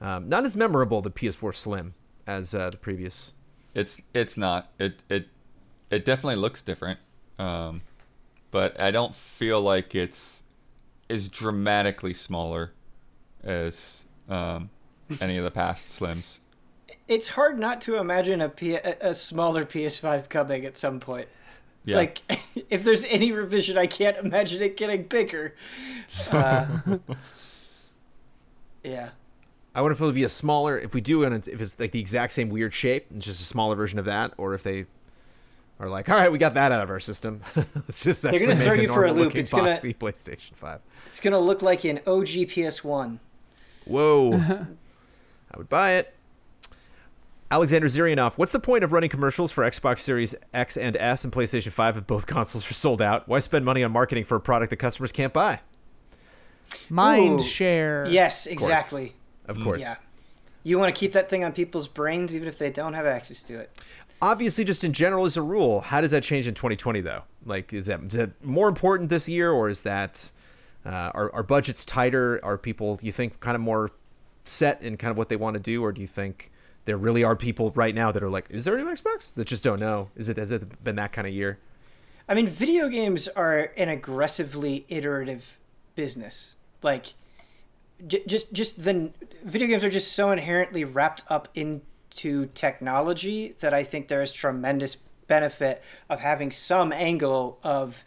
Um, 0.01 0.29
not 0.29 0.45
as 0.45 0.57
memorable, 0.57 1.01
the 1.01 1.11
PS4 1.11 1.55
Slim, 1.55 1.95
as 2.27 2.55
uh, 2.55 2.69
the 2.71 2.77
previous. 2.77 3.33
It's 3.75 3.97
it's 4.13 4.37
not. 4.37 4.71
It 4.79 5.03
it 5.09 5.29
it 5.93 6.05
definitely 6.05 6.37
looks 6.37 6.63
different. 6.63 6.99
Um, 7.39 7.83
but 8.51 8.79
I 8.81 8.91
don't 8.91 9.15
feel 9.15 9.61
like 9.61 9.95
it's 9.95 10.43
as 11.09 11.29
dramatically 11.29 12.15
smaller 12.15 12.73
as 13.45 14.05
um, 14.29 14.71
any 15.21 15.37
of 15.37 15.45
the 15.45 15.51
past 15.51 16.01
slims. 16.01 16.41
It's 17.09 17.31
hard 17.31 17.59
not 17.59 17.81
to 17.83 17.97
imagine 17.97 18.41
a, 18.41 18.49
P- 18.49 18.75
a 18.75 18.97
a 19.01 19.15
smaller 19.15 19.65
PS5 19.65 20.29
coming 20.29 20.65
at 20.65 20.77
some 20.77 21.01
point. 21.01 21.29
Yeah. 21.85 21.97
Like, 21.97 22.23
if 22.71 22.85
there's 22.85 23.05
any 23.05 23.33
revision, 23.33 23.77
I 23.77 23.87
can't 23.87 24.17
imagine 24.19 24.63
it 24.63 24.77
getting 24.77 25.05
bigger. 25.05 25.55
Uh, 26.31 26.67
yeah. 28.85 29.11
I 29.75 29.81
wonder 29.81 29.93
if 29.93 30.01
it'll 30.01 30.13
be 30.13 30.25
a 30.25 30.29
smaller. 30.29 30.79
If 30.79 30.95
we 30.95 31.01
do, 31.01 31.25
and 31.25 31.35
if 31.49 31.61
it's 31.61 31.81
like 31.81 31.93
the 31.93 32.01
exact 32.01 32.33
same 32.33 32.51
weird 32.51 32.75
shape, 32.75 33.07
it's 33.15 33.27
just 33.27 33.41
a 33.41 33.45
smaller 33.45 33.75
version 33.75 33.99
of 33.99 34.05
that, 34.05 34.35
or 34.37 34.55
if 34.55 34.63
they 34.63 34.87
are 35.81 35.89
like, 35.89 36.09
all 36.09 36.17
right, 36.17 36.31
we 36.31 36.39
got 36.39 36.55
that 36.55 36.73
out 36.73 36.83
of 36.83 36.91
our 36.91 37.01
system. 37.01 37.41
Let's 37.57 38.05
just 38.05 38.23
They're 38.23 38.33
gonna 38.33 38.55
make 38.55 38.65
throw 38.65 38.75
a 38.75 38.83
you 38.83 38.89
for 38.89 39.05
a 39.05 39.09
normal 39.09 39.25
loop. 39.25 39.37
It's 39.37 39.53
gonna- 39.53 39.73
boxy 39.73 39.97
PlayStation 39.97 40.55
Five. 40.55 40.81
It's 41.07 41.21
going 41.21 41.33
to 41.33 41.39
look 41.39 41.61
like 41.61 41.85
an 41.85 41.99
OG 42.07 42.49
PS1. 42.49 43.19
Whoa, 43.85 44.33
I 45.53 45.57
would 45.59 45.69
buy 45.69 45.93
it. 45.93 46.15
Alexander 47.51 47.87
Zirianov, 47.87 48.39
what's 48.39 48.53
the 48.53 48.61
point 48.61 48.83
of 48.83 48.93
running 48.93 49.11
commercials 49.11 49.53
for 49.53 49.63
Xbox 49.63 49.99
Series 49.99 50.35
X 50.55 50.79
and 50.79 50.97
S 50.97 51.23
and 51.25 51.31
PlayStation 51.31 51.71
5 51.71 51.99
if 51.99 52.07
both 52.07 52.27
consoles 52.29 52.71
are 52.71 52.73
sold 52.73 53.03
out? 53.03 53.29
Why 53.29 53.41
spend 53.41 53.67
money 53.67 53.85
on 53.85 53.93
marketing 53.93 54.25
for 54.25 54.37
a 54.37 54.41
product 54.41 54.71
that 54.71 54.77
customers 54.77 55.13
can't 55.13 55.35
buy? 55.35 55.61
Mind 56.89 57.41
Ooh. 57.41 57.45
share. 57.45 58.07
Yes, 58.09 58.47
course. 58.47 58.53
exactly. 58.55 59.13
Of 59.47 59.61
course. 59.61 59.83
Yeah. 59.83 59.97
You 60.65 60.79
want 60.79 60.95
to 60.95 60.99
keep 60.99 61.13
that 61.13 61.29
thing 61.29 61.45
on 61.45 61.53
people's 61.53 61.89
brains 61.89 62.35
even 62.35 62.49
if 62.49 62.57
they 62.57 62.71
don't 62.71 62.95
have 62.95 63.05
access 63.05 63.43
to 63.45 63.59
it. 63.59 63.71
Obviously 64.23 64.65
just 64.65 64.85
in 64.85 64.93
general 64.93 65.25
as 65.25 65.37
a 65.37 65.43
rule 65.43 65.81
how 65.81 66.01
does 66.01 66.13
that 66.13 66.23
change 66.23 66.47
in 66.47 66.55
2020 66.55 67.01
though? 67.01 67.25
Like 67.45 67.73
is 67.73 67.87
that, 67.87 68.01
is 68.05 68.13
that 68.15 68.43
more 68.43 68.69
important 68.69 69.11
this 69.11 69.29
year 69.29 69.51
or 69.51 69.69
is 69.69 69.83
that 69.83 70.33
uh, 70.87 71.11
are, 71.13 71.35
are 71.35 71.43
budgets 71.43 71.85
tighter? 71.85 72.41
Are 72.43 72.57
people 72.57 72.99
you 73.03 73.13
think 73.13 73.41
kind 73.41 73.55
of 73.55 73.61
more 73.61 73.91
set 74.45 74.81
in 74.81 74.97
kind 74.97 75.11
of 75.11 75.19
what 75.19 75.29
they 75.29 75.37
want 75.37 75.55
to 75.55 75.61
do 75.61 75.85
or 75.85 75.93
do 75.93 76.01
you 76.01 76.07
think 76.07 76.51
there 76.85 76.97
really 76.97 77.23
are 77.23 77.37
people 77.37 77.71
right 77.75 77.95
now 77.95 78.11
that 78.11 78.23
are 78.23 78.31
like 78.31 78.47
is 78.49 78.65
there 78.65 78.77
a 78.77 78.79
new 78.79 78.87
xbox? 78.87 79.35
that 79.35 79.47
just 79.47 79.65
don't 79.65 79.81
know? 79.81 80.11
Is 80.17 80.29
it 80.29 80.37
has 80.37 80.51
it 80.51 80.83
been 80.83 80.97
that 80.97 81.13
kind 81.13 81.27
of 81.27 81.35
year? 81.35 81.59
I 82.29 82.35
mean, 82.35 82.47
video 82.47 82.89
games 82.89 83.29
are 83.29 83.73
an 83.77 83.89
aggressively 83.89 84.87
iterative 84.89 85.59
business. 85.97 86.57
Like, 86.81 87.15
just 88.07 88.53
just 88.53 88.85
the 88.85 89.13
video 89.45 89.69
games 89.69 89.85
are 89.85 89.91
just 89.91 90.13
so 90.13 90.31
inherently 90.31 90.85
wrapped 90.85 91.25
up 91.29 91.49
into 92.13 92.47
technology 92.47 93.55
that 93.61 93.73
I 93.73 93.83
think 93.85 94.09
there 94.09 94.23
is 94.23 94.33
tremendous 94.33 94.97
benefit 95.27 95.83
of 96.11 96.21
having 96.21 96.51
some 96.51 96.93
angle 96.93 97.59
of 97.65 98.05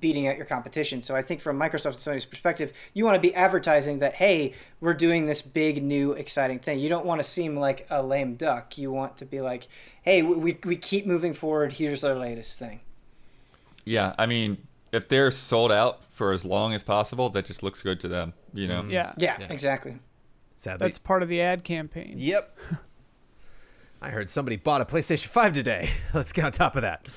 beating 0.00 0.26
out 0.26 0.36
your 0.36 0.46
competition. 0.46 1.02
So 1.02 1.14
I 1.14 1.22
think 1.22 1.40
from 1.40 1.58
Microsoft 1.58 2.06
and 2.08 2.16
Sony's 2.16 2.24
perspective, 2.24 2.72
you 2.92 3.04
want 3.04 3.14
to 3.16 3.20
be 3.20 3.34
advertising 3.34 4.00
that 4.00 4.14
hey, 4.14 4.54
we're 4.80 4.94
doing 4.94 5.26
this 5.26 5.42
big 5.42 5.82
new 5.82 6.12
exciting 6.12 6.58
thing. 6.58 6.78
You 6.80 6.88
don't 6.88 7.06
want 7.06 7.20
to 7.20 7.24
seem 7.24 7.56
like 7.56 7.86
a 7.90 8.02
lame 8.02 8.34
duck. 8.36 8.78
You 8.78 8.90
want 8.90 9.18
to 9.18 9.26
be 9.26 9.40
like, 9.40 9.68
hey, 10.02 10.22
we 10.22 10.58
we 10.64 10.76
keep 10.76 11.06
moving 11.06 11.34
forward. 11.34 11.72
Here's 11.72 12.02
our 12.02 12.14
latest 12.16 12.58
thing. 12.58 12.80
Yeah, 13.84 14.14
I 14.18 14.26
mean, 14.26 14.66
if 14.90 15.08
they're 15.08 15.30
sold 15.30 15.70
out 15.70 16.04
for 16.10 16.32
as 16.32 16.44
long 16.44 16.74
as 16.74 16.82
possible, 16.82 17.28
that 17.30 17.44
just 17.44 17.62
looks 17.62 17.82
good 17.82 18.00
to 18.00 18.08
them. 18.08 18.32
You 18.54 18.66
know. 18.66 18.84
Yeah. 18.88 19.12
Yeah, 19.18 19.36
Yeah. 19.38 19.46
exactly. 19.50 19.98
sadly 20.56 20.86
That's 20.86 20.98
part 20.98 21.22
of 21.22 21.28
the 21.28 21.42
ad 21.42 21.62
campaign. 21.62 22.14
Yep. 22.16 22.58
I 24.00 24.10
heard 24.10 24.28
somebody 24.28 24.56
bought 24.56 24.80
a 24.80 24.84
PlayStation 24.84 25.28
5 25.28 25.52
today. 25.52 25.88
Let's 26.14 26.32
get 26.32 26.44
on 26.44 26.52
top 26.52 26.76
of 26.76 26.82
that. 26.82 27.08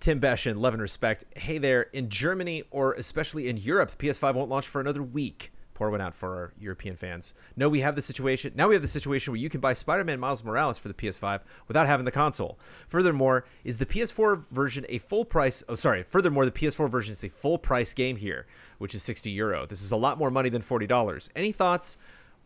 Tim 0.00 0.20
Beshin, 0.20 0.56
love 0.56 0.74
and 0.74 0.82
respect. 0.82 1.24
Hey 1.36 1.58
there, 1.58 1.82
in 1.92 2.08
Germany 2.08 2.62
or 2.70 2.92
especially 2.94 3.48
in 3.48 3.56
Europe, 3.56 3.90
the 3.90 3.96
PS5 3.96 4.34
won't 4.34 4.50
launch 4.50 4.66
for 4.66 4.80
another 4.80 5.02
week. 5.02 5.50
Pour 5.72 5.90
one 5.90 6.00
out 6.00 6.14
for 6.14 6.36
our 6.36 6.52
European 6.58 6.94
fans. 6.94 7.34
No, 7.56 7.68
we 7.68 7.80
have 7.80 7.96
the 7.96 8.02
situation. 8.02 8.52
Now 8.54 8.68
we 8.68 8.76
have 8.76 8.82
the 8.82 8.88
situation 8.88 9.32
where 9.32 9.40
you 9.40 9.50
can 9.50 9.60
buy 9.60 9.72
Spider-Man 9.72 10.20
Miles 10.20 10.44
Morales 10.44 10.78
for 10.78 10.86
the 10.86 10.94
PS5 10.94 11.40
without 11.66 11.88
having 11.88 12.04
the 12.04 12.12
console. 12.12 12.60
Furthermore, 12.86 13.44
is 13.64 13.78
the 13.78 13.86
PS4 13.86 14.48
version 14.50 14.86
a 14.88 14.98
full 14.98 15.24
price? 15.24 15.64
Oh, 15.68 15.74
sorry. 15.74 16.04
Furthermore, 16.04 16.44
the 16.44 16.52
PS4 16.52 16.88
version 16.88 17.10
is 17.10 17.24
a 17.24 17.28
full 17.28 17.58
price 17.58 17.92
game 17.92 18.16
here, 18.16 18.46
which 18.78 18.94
is 18.94 19.02
60 19.02 19.32
euro. 19.32 19.66
This 19.66 19.82
is 19.82 19.90
a 19.90 19.96
lot 19.96 20.16
more 20.16 20.30
money 20.30 20.48
than 20.48 20.62
$40. 20.62 21.28
Any 21.34 21.50
thoughts? 21.50 21.98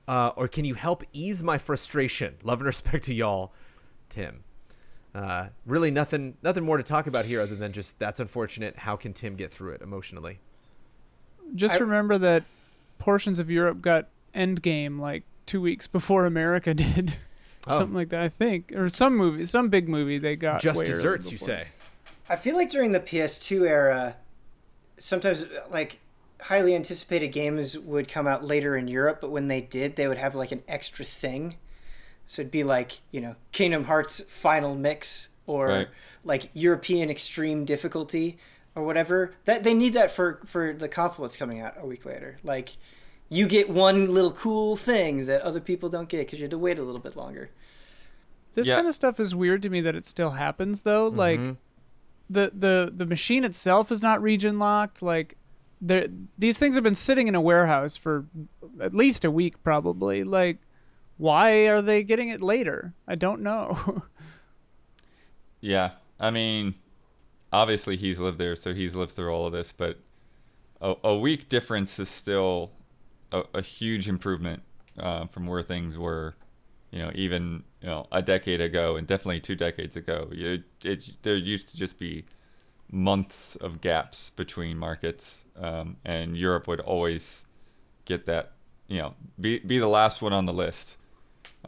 Uh, 0.09 0.32
or 0.36 0.48
can 0.48 0.64
you 0.64 0.72
help 0.74 1.05
ease 1.12 1.43
my 1.43 1.59
frustration? 1.59 2.35
Love 2.43 2.60
and 2.60 2.66
respect 2.66 3.05
to 3.05 3.14
y'all, 3.14 3.52
Tim. 4.09 4.43
Uh, 5.14 5.48
really, 5.66 5.90
nothing, 5.90 6.36
nothing 6.43 6.64
more 6.64 6.78
to 6.78 6.82
talk 6.82 7.06
about 7.06 7.26
here 7.26 7.40
other 7.43 7.55
than 7.55 7.72
just 7.72 7.98
that's 8.01 8.18
unfortunate. 8.18 8.76
How 8.78 8.97
can 8.97 9.12
Tim 9.12 9.36
get 9.36 9.52
through 9.52 9.72
it 9.72 9.82
emotionally? 9.82 10.39
Just 11.55 11.76
I- 11.76 11.78
remember 11.78 12.16
that 12.18 12.44
portions 12.98 13.39
of 13.39 13.51
Europe 13.51 13.82
got 13.82 14.09
Endgame 14.35 14.98
like 14.98 15.24
two 15.44 15.60
weeks 15.60 15.86
before 15.86 16.24
America 16.24 16.72
did. 16.74 17.18
Oh. 17.66 17.78
Something 17.78 17.94
like 17.94 18.09
that, 18.10 18.22
I 18.22 18.28
think, 18.30 18.72
or 18.74 18.89
some 18.89 19.14
movie, 19.14 19.44
some 19.44 19.68
big 19.68 19.89
movie 19.90 20.18
they 20.18 20.36
got. 20.36 20.60
Just 20.60 20.85
desserts, 20.86 21.30
you 21.30 21.36
say? 21.39 21.66
I 22.28 22.36
feel 22.36 22.56
like 22.56 22.70
during 22.70 22.93
the 22.93 23.01
PS2 23.01 23.68
era, 23.68 24.16
sometimes 24.97 25.44
like 25.70 25.98
highly 26.43 26.74
anticipated 26.74 27.28
games 27.28 27.78
would 27.78 28.09
come 28.09 28.27
out 28.27 28.44
later 28.44 28.77
in 28.77 28.89
Europe, 28.89 29.20
but 29.20 29.31
when 29.31 29.48
they 29.48 29.60
did, 29.60 29.97
they 29.97 30.06
would 30.09 30.19
have 30.19 30.35
like 30.35 30.52
an 30.52 30.62
extra 30.69 31.05
thing. 31.05 31.56
So 32.27 32.43
it'd 32.43 32.52
be 32.52 32.65
like, 32.65 33.01
you 33.10 33.20
know, 33.20 33.36
Kingdom 33.52 33.85
Hearts 33.85 34.20
Final 34.28 34.74
Mix 34.74 35.28
or 35.47 35.69
Right. 35.69 35.89
like 36.24 36.51
European 36.52 37.09
Extreme 37.10 37.65
Difficulty 37.65 38.39
or 38.74 38.85
whatever. 38.85 39.35
That 39.47 39.65
they 39.65 39.74
need 39.74 39.94
that 39.94 40.10
for 40.10 40.40
for 40.44 40.74
the 40.74 40.89
console 40.89 41.24
that's 41.24 41.36
coming 41.36 41.60
out 41.60 41.74
a 41.78 41.86
week 41.86 42.05
later. 42.05 42.39
Like 42.44 42.77
you 43.31 43.47
get 43.47 43.69
one 43.70 44.12
little 44.12 44.32
cool 44.32 44.77
thing 44.77 45.27
that 45.27 45.40
other 45.43 45.60
people 45.60 45.89
don't 45.89 46.09
get 46.09 46.19
because 46.27 46.39
you 46.39 46.44
had 46.44 46.51
to 46.51 46.59
wait 46.59 46.78
a 46.78 46.82
little 46.82 47.01
bit 47.01 47.16
longer. 47.16 47.51
This 48.55 48.69
Yeah. 48.69 48.77
kind 48.77 48.86
of 48.86 48.94
stuff 48.94 49.19
is 49.20 49.35
weird 49.35 49.62
to 49.62 49.70
me 49.70 49.81
that 49.81 49.97
it 49.97 50.05
still 50.05 50.31
happens 50.32 50.82
though. 50.82 51.09
Like 51.09 51.40
mm-hmm. 51.40 51.52
the 52.28 52.52
the 52.55 52.93
the 52.94 53.06
machine 53.06 53.43
itself 53.44 53.90
is 53.90 54.02
not 54.02 54.20
region 54.20 54.59
locked. 54.59 55.01
Like 55.01 55.38
there 55.80 56.09
these 56.36 56.59
things 56.59 56.74
have 56.74 56.84
been 56.84 56.94
sitting 56.94 57.28
in 57.28 57.34
a 57.34 57.40
warehouse 57.40 57.96
for 57.96 58.26
at 58.80 58.94
least 58.94 59.24
a 59.24 59.30
week 59.30 59.62
probably. 59.62 60.24
Like 60.24 60.59
why 61.16 61.66
are 61.68 61.82
they 61.82 62.02
getting 62.05 62.28
it 62.28 62.40
later? 62.40 62.94
I 63.06 63.14
don't 63.16 63.42
know. 63.42 64.05
Yeah, 65.60 65.92
I 66.20 66.30
mean, 66.30 66.74
obviously 67.52 67.96
he's 67.96 68.18
lived 68.18 68.38
there, 68.38 68.56
so 68.56 68.74
he's 68.74 68.94
lived 68.94 69.12
through 69.12 69.30
all 69.30 69.46
of 69.46 69.52
this. 69.52 69.72
But 69.72 69.98
a, 70.80 70.94
a 71.02 71.16
week 71.16 71.48
difference 71.48 71.98
is 71.98 72.09
still 72.09 72.70
a, 73.32 73.42
a 73.55 73.62
huge 73.62 74.09
improvement 74.09 74.62
uh, 74.98 75.26
from 75.26 75.46
where 75.46 75.62
things 75.62 75.98
were. 75.98 76.34
You 76.90 77.00
know, 77.00 77.10
even 77.14 77.64
you 77.82 77.88
know 77.88 78.06
a 78.10 78.22
decade 78.22 78.62
ago, 78.62 78.96
and 78.96 79.06
definitely 79.06 79.40
two 79.40 79.56
decades 79.56 79.96
ago. 79.96 80.28
You, 80.32 80.62
it 80.82 81.10
there 81.22 81.36
used 81.36 81.68
to 81.70 81.76
just 81.76 81.98
be 81.98 82.24
months 82.90 83.56
of 83.56 83.81
gaps 83.81 84.31
between 84.31 84.78
markets, 84.78 85.44
um, 85.60 85.97
and 86.05 86.36
Europe 86.36 86.66
would 86.66 86.81
always 86.81 87.44
get 88.05 88.27
that. 88.27 88.52
You 88.89 88.98
know, 88.98 89.15
be 89.39 89.59
be 89.59 89.78
the 89.78 89.89
last 89.89 90.23
one 90.23 90.32
on 90.32 90.47
the 90.47 90.52
list. 90.52 90.97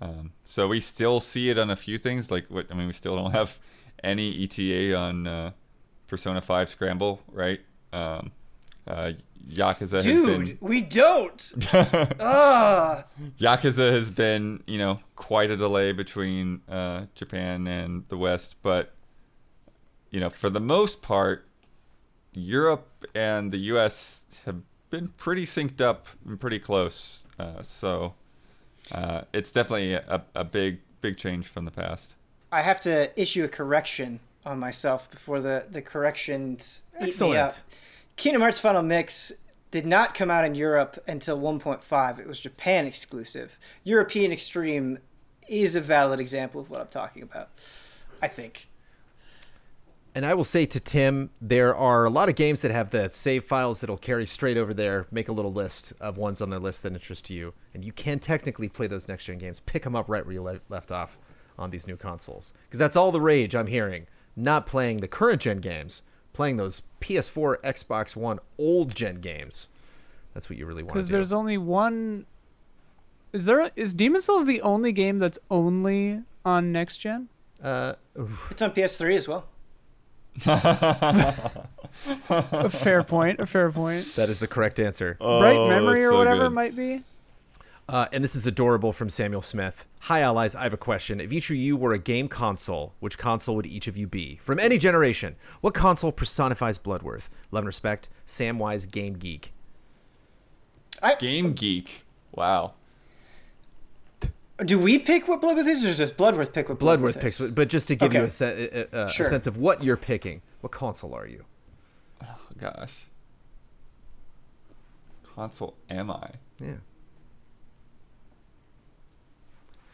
Um, 0.01 0.32
so 0.44 0.68
we 0.68 0.80
still 0.80 1.20
see 1.20 1.51
it 1.51 1.59
on 1.59 1.70
a 1.70 1.76
few 1.76 1.98
things. 1.98 2.30
Like 2.30 2.47
what 2.48 2.66
I 2.70 2.74
mean, 2.74 2.86
we 2.86 2.92
still 2.92 3.16
don't 3.16 3.32
have 3.32 3.59
any 4.02 4.44
ETA 4.44 4.94
on 4.97 5.26
uh, 5.26 5.51
Persona 6.06 6.40
Five 6.40 6.68
Scramble, 6.68 7.20
right? 7.30 7.60
Um, 7.92 8.32
uh, 8.86 9.12
Yakuza 9.48 9.92
has 9.92 10.05
Dude, 10.05 10.47
been 10.47 10.59
we 10.60 10.82
don't. 10.82 11.55
Ah. 12.20 13.05
Yakuza 13.38 13.90
has 13.90 14.10
been 14.10 14.62
you 14.66 14.78
know 14.78 15.01
quite 15.16 15.51
a 15.51 15.56
delay 15.56 15.92
between 15.92 16.60
uh, 16.68 17.06
Japan 17.14 17.66
and 17.66 18.05
the 18.09 18.16
West, 18.16 18.56
but 18.62 18.94
you 20.10 20.20
know, 20.20 20.30
for 20.30 20.50
the 20.50 20.60
most 20.60 21.02
part, 21.02 21.46
Europe 22.32 23.06
and 23.14 23.52
the 23.52 23.58
U.S. 23.58 24.24
have 24.44 24.62
been 24.90 25.08
pretty 25.16 25.44
synced 25.44 25.80
up 25.80 26.06
and 26.26 26.38
pretty 26.38 26.58
close. 26.58 27.24
Uh, 27.38 27.62
so 27.62 28.14
uh, 28.92 29.22
it's 29.32 29.50
definitely 29.50 29.94
a, 29.94 30.22
a 30.34 30.44
big 30.44 30.80
big 31.00 31.16
change 31.16 31.46
from 31.46 31.64
the 31.64 31.70
past. 31.70 32.14
I 32.52 32.62
have 32.62 32.80
to 32.82 33.18
issue 33.20 33.44
a 33.44 33.48
correction 33.48 34.20
on 34.44 34.58
myself 34.58 35.10
before 35.10 35.40
the 35.40 35.66
the 35.70 35.82
corrections 35.82 36.82
eat 36.96 37.02
me 37.02 37.06
Excellent. 37.08 37.38
up. 37.38 37.54
Kingdom 38.16 38.42
Hearts 38.42 38.60
Final 38.60 38.82
Mix 38.82 39.32
did 39.70 39.86
not 39.86 40.14
come 40.14 40.30
out 40.30 40.44
in 40.44 40.54
Europe 40.54 41.02
until 41.06 41.38
1.5. 41.38 42.18
It 42.18 42.26
was 42.26 42.40
Japan 42.40 42.86
exclusive. 42.86 43.58
European 43.84 44.32
Extreme 44.32 44.98
is 45.48 45.76
a 45.76 45.80
valid 45.80 46.18
example 46.18 46.60
of 46.60 46.68
what 46.68 46.80
I'm 46.80 46.88
talking 46.88 47.22
about. 47.22 47.50
I 48.20 48.28
think. 48.28 48.66
And 50.14 50.26
I 50.26 50.34
will 50.34 50.44
say 50.44 50.66
to 50.66 50.80
Tim, 50.80 51.30
there 51.40 51.74
are 51.74 52.04
a 52.04 52.10
lot 52.10 52.28
of 52.28 52.34
games 52.34 52.62
that 52.62 52.72
have 52.72 52.90
the 52.90 53.10
save 53.12 53.44
files 53.44 53.80
that'll 53.80 53.96
carry 53.96 54.26
straight 54.26 54.56
over 54.56 54.74
there, 54.74 55.06
make 55.12 55.28
a 55.28 55.32
little 55.32 55.52
list 55.52 55.92
of 56.00 56.16
ones 56.16 56.40
on 56.40 56.50
their 56.50 56.58
list 56.58 56.82
that 56.82 56.92
interest 56.92 57.30
you, 57.30 57.54
and 57.72 57.84
you 57.84 57.92
can 57.92 58.18
technically 58.18 58.68
play 58.68 58.88
those 58.88 59.06
next 59.06 59.26
gen 59.26 59.38
games. 59.38 59.60
Pick 59.60 59.84
them 59.84 59.94
up 59.94 60.08
right 60.08 60.24
where 60.24 60.34
you 60.34 60.42
le- 60.42 60.60
left 60.68 60.90
off 60.90 61.18
on 61.56 61.70
these 61.70 61.86
new 61.86 61.96
consoles, 61.96 62.52
because 62.64 62.80
that's 62.80 62.96
all 62.96 63.12
the 63.12 63.20
rage 63.20 63.54
I'm 63.54 63.68
hearing. 63.68 64.06
Not 64.34 64.66
playing 64.66 64.98
the 64.98 65.08
current 65.08 65.42
gen 65.42 65.58
games, 65.58 66.02
playing 66.32 66.56
those 66.56 66.82
PS4, 67.00 67.60
Xbox 67.62 68.16
One, 68.16 68.40
old 68.58 68.94
gen 68.94 69.16
games. 69.16 69.68
That's 70.34 70.48
what 70.50 70.58
you 70.58 70.66
really 70.66 70.82
want 70.82 70.90
to 70.90 70.94
Because 70.94 71.08
there's 71.08 71.32
only 71.32 71.58
one. 71.58 72.26
Is 73.32 73.44
there 73.44 73.70
is 73.76 73.94
Demon's 73.94 74.24
Souls 74.24 74.46
the 74.46 74.60
only 74.62 74.90
game 74.90 75.18
that's 75.20 75.38
only 75.50 76.22
on 76.44 76.72
next 76.72 76.98
gen? 76.98 77.28
uh. 77.62 77.94
It's 78.50 78.60
on 78.60 78.72
PS3 78.72 79.16
as 79.16 79.28
well. 79.28 79.46
A 80.47 82.69
fair 82.70 83.02
point. 83.02 83.40
A 83.40 83.47
fair 83.47 83.70
point. 83.70 84.05
that 84.16 84.28
is 84.28 84.39
the 84.39 84.47
correct 84.47 84.81
answer. 84.81 85.16
Bright 85.20 85.57
Oh, 85.57 85.69
memory 85.69 86.01
that's 86.01 86.09
or 86.09 86.12
so 86.12 86.19
whatever 86.19 86.43
good. 86.44 86.52
might 86.55 86.77
be. 86.77 87.02
Uh, 87.89 88.07
and 88.12 88.23
this 88.23 88.36
is 88.36 88.47
adorable 88.47 88.93
from 88.93 89.09
Samuel 89.09 89.43
Smith. 89.43 89.86
Hi, 90.02 90.20
allies. 90.20 90.55
I 90.55 90.62
have 90.62 90.73
a 90.73 90.77
question. 90.77 91.20
If 91.20 91.32
each 91.32 91.51
of 91.51 91.57
you 91.57 91.77
were 91.77 91.93
a 91.93 91.98
game 91.98 92.28
console, 92.28 92.94
which 93.01 93.19
console 93.19 93.57
would 93.57 93.66
each 93.66 93.89
of 93.89 93.97
you 93.97 94.07
be? 94.07 94.36
From 94.36 94.61
any 94.61 94.78
generation, 94.78 95.35
what 95.61 95.74
console 95.74 96.12
personifies 96.12 96.78
Bloodworth? 96.78 97.28
Love 97.51 97.62
and 97.62 97.66
respect, 97.66 98.09
Samwise 98.27 98.89
Game 98.89 99.15
Geek. 99.15 99.52
Game 101.19 101.52
Geek. 101.52 102.05
Wow. 102.32 102.74
Do 104.64 104.78
we 104.78 104.98
pick 104.98 105.26
what 105.28 105.40
Bloodworth 105.40 105.66
is, 105.66 105.84
or 105.84 105.96
does 105.96 106.12
Bloodworth 106.12 106.52
pick 106.52 106.68
what 106.68 106.78
Bloodworth, 106.78 107.14
Bloodworth 107.14 107.20
picks, 107.22 107.40
is? 107.40 107.50
but 107.52 107.68
just 107.68 107.88
to 107.88 107.96
give 107.96 108.12
you 108.12 108.22
a, 108.22 108.30
se- 108.30 108.88
a, 108.92 108.98
a, 108.98 109.06
a 109.06 109.10
sense 109.10 109.46
of 109.46 109.56
what 109.56 109.82
you're 109.82 109.96
picking, 109.96 110.42
what 110.60 110.70
console 110.72 111.14
are 111.14 111.26
you? 111.26 111.44
Oh, 112.22 112.26
gosh. 112.58 113.04
Console 115.34 115.74
am 115.88 116.10
I? 116.10 116.30
Yeah, 116.58 116.76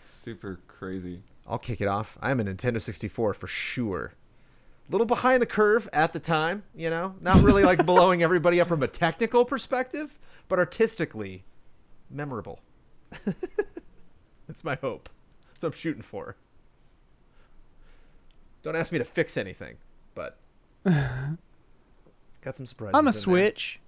Super 0.03 0.59
crazy. 0.67 1.21
I'll 1.47 1.59
kick 1.59 1.81
it 1.81 1.87
off. 1.87 2.19
I'm 2.21 2.41
a 2.41 2.45
Nintendo 2.45 2.83
64 2.83 3.35
for 3.35 3.47
sure. 3.47 4.15
A 4.89 4.93
little 4.93 5.07
behind 5.07 5.41
the 5.43 5.47
curve 5.47 5.89
at 5.93 6.13
the 6.13 6.19
time, 6.21 6.65
you 6.75 6.91
know, 6.91 7.15
not 7.21 7.43
really 7.43 7.63
like 7.65 7.85
blowing 7.87 8.23
everybody 8.23 8.61
up 8.61 8.67
from 8.69 8.83
a 8.83 8.89
technical 8.89 9.45
perspective, 9.45 10.19
but 10.49 10.59
artistically 10.59 11.45
memorable. 12.11 12.61
That's 14.57 14.65
my 14.65 14.77
hope. 14.77 15.11
That's 15.49 15.65
what 15.65 15.75
I'm 15.75 15.79
shooting 15.79 16.01
for. 16.01 16.35
Don't 18.63 18.75
ask 18.75 18.91
me 18.91 18.97
to 18.97 19.05
fix 19.05 19.37
anything, 19.37 19.77
but 20.15 20.39
got 20.87 22.57
some 22.57 22.65
surprises. 22.65 22.95
I'm 22.95 23.01
a 23.01 23.01
in 23.01 23.05
there. 23.05 23.13
Switch. 23.13 23.81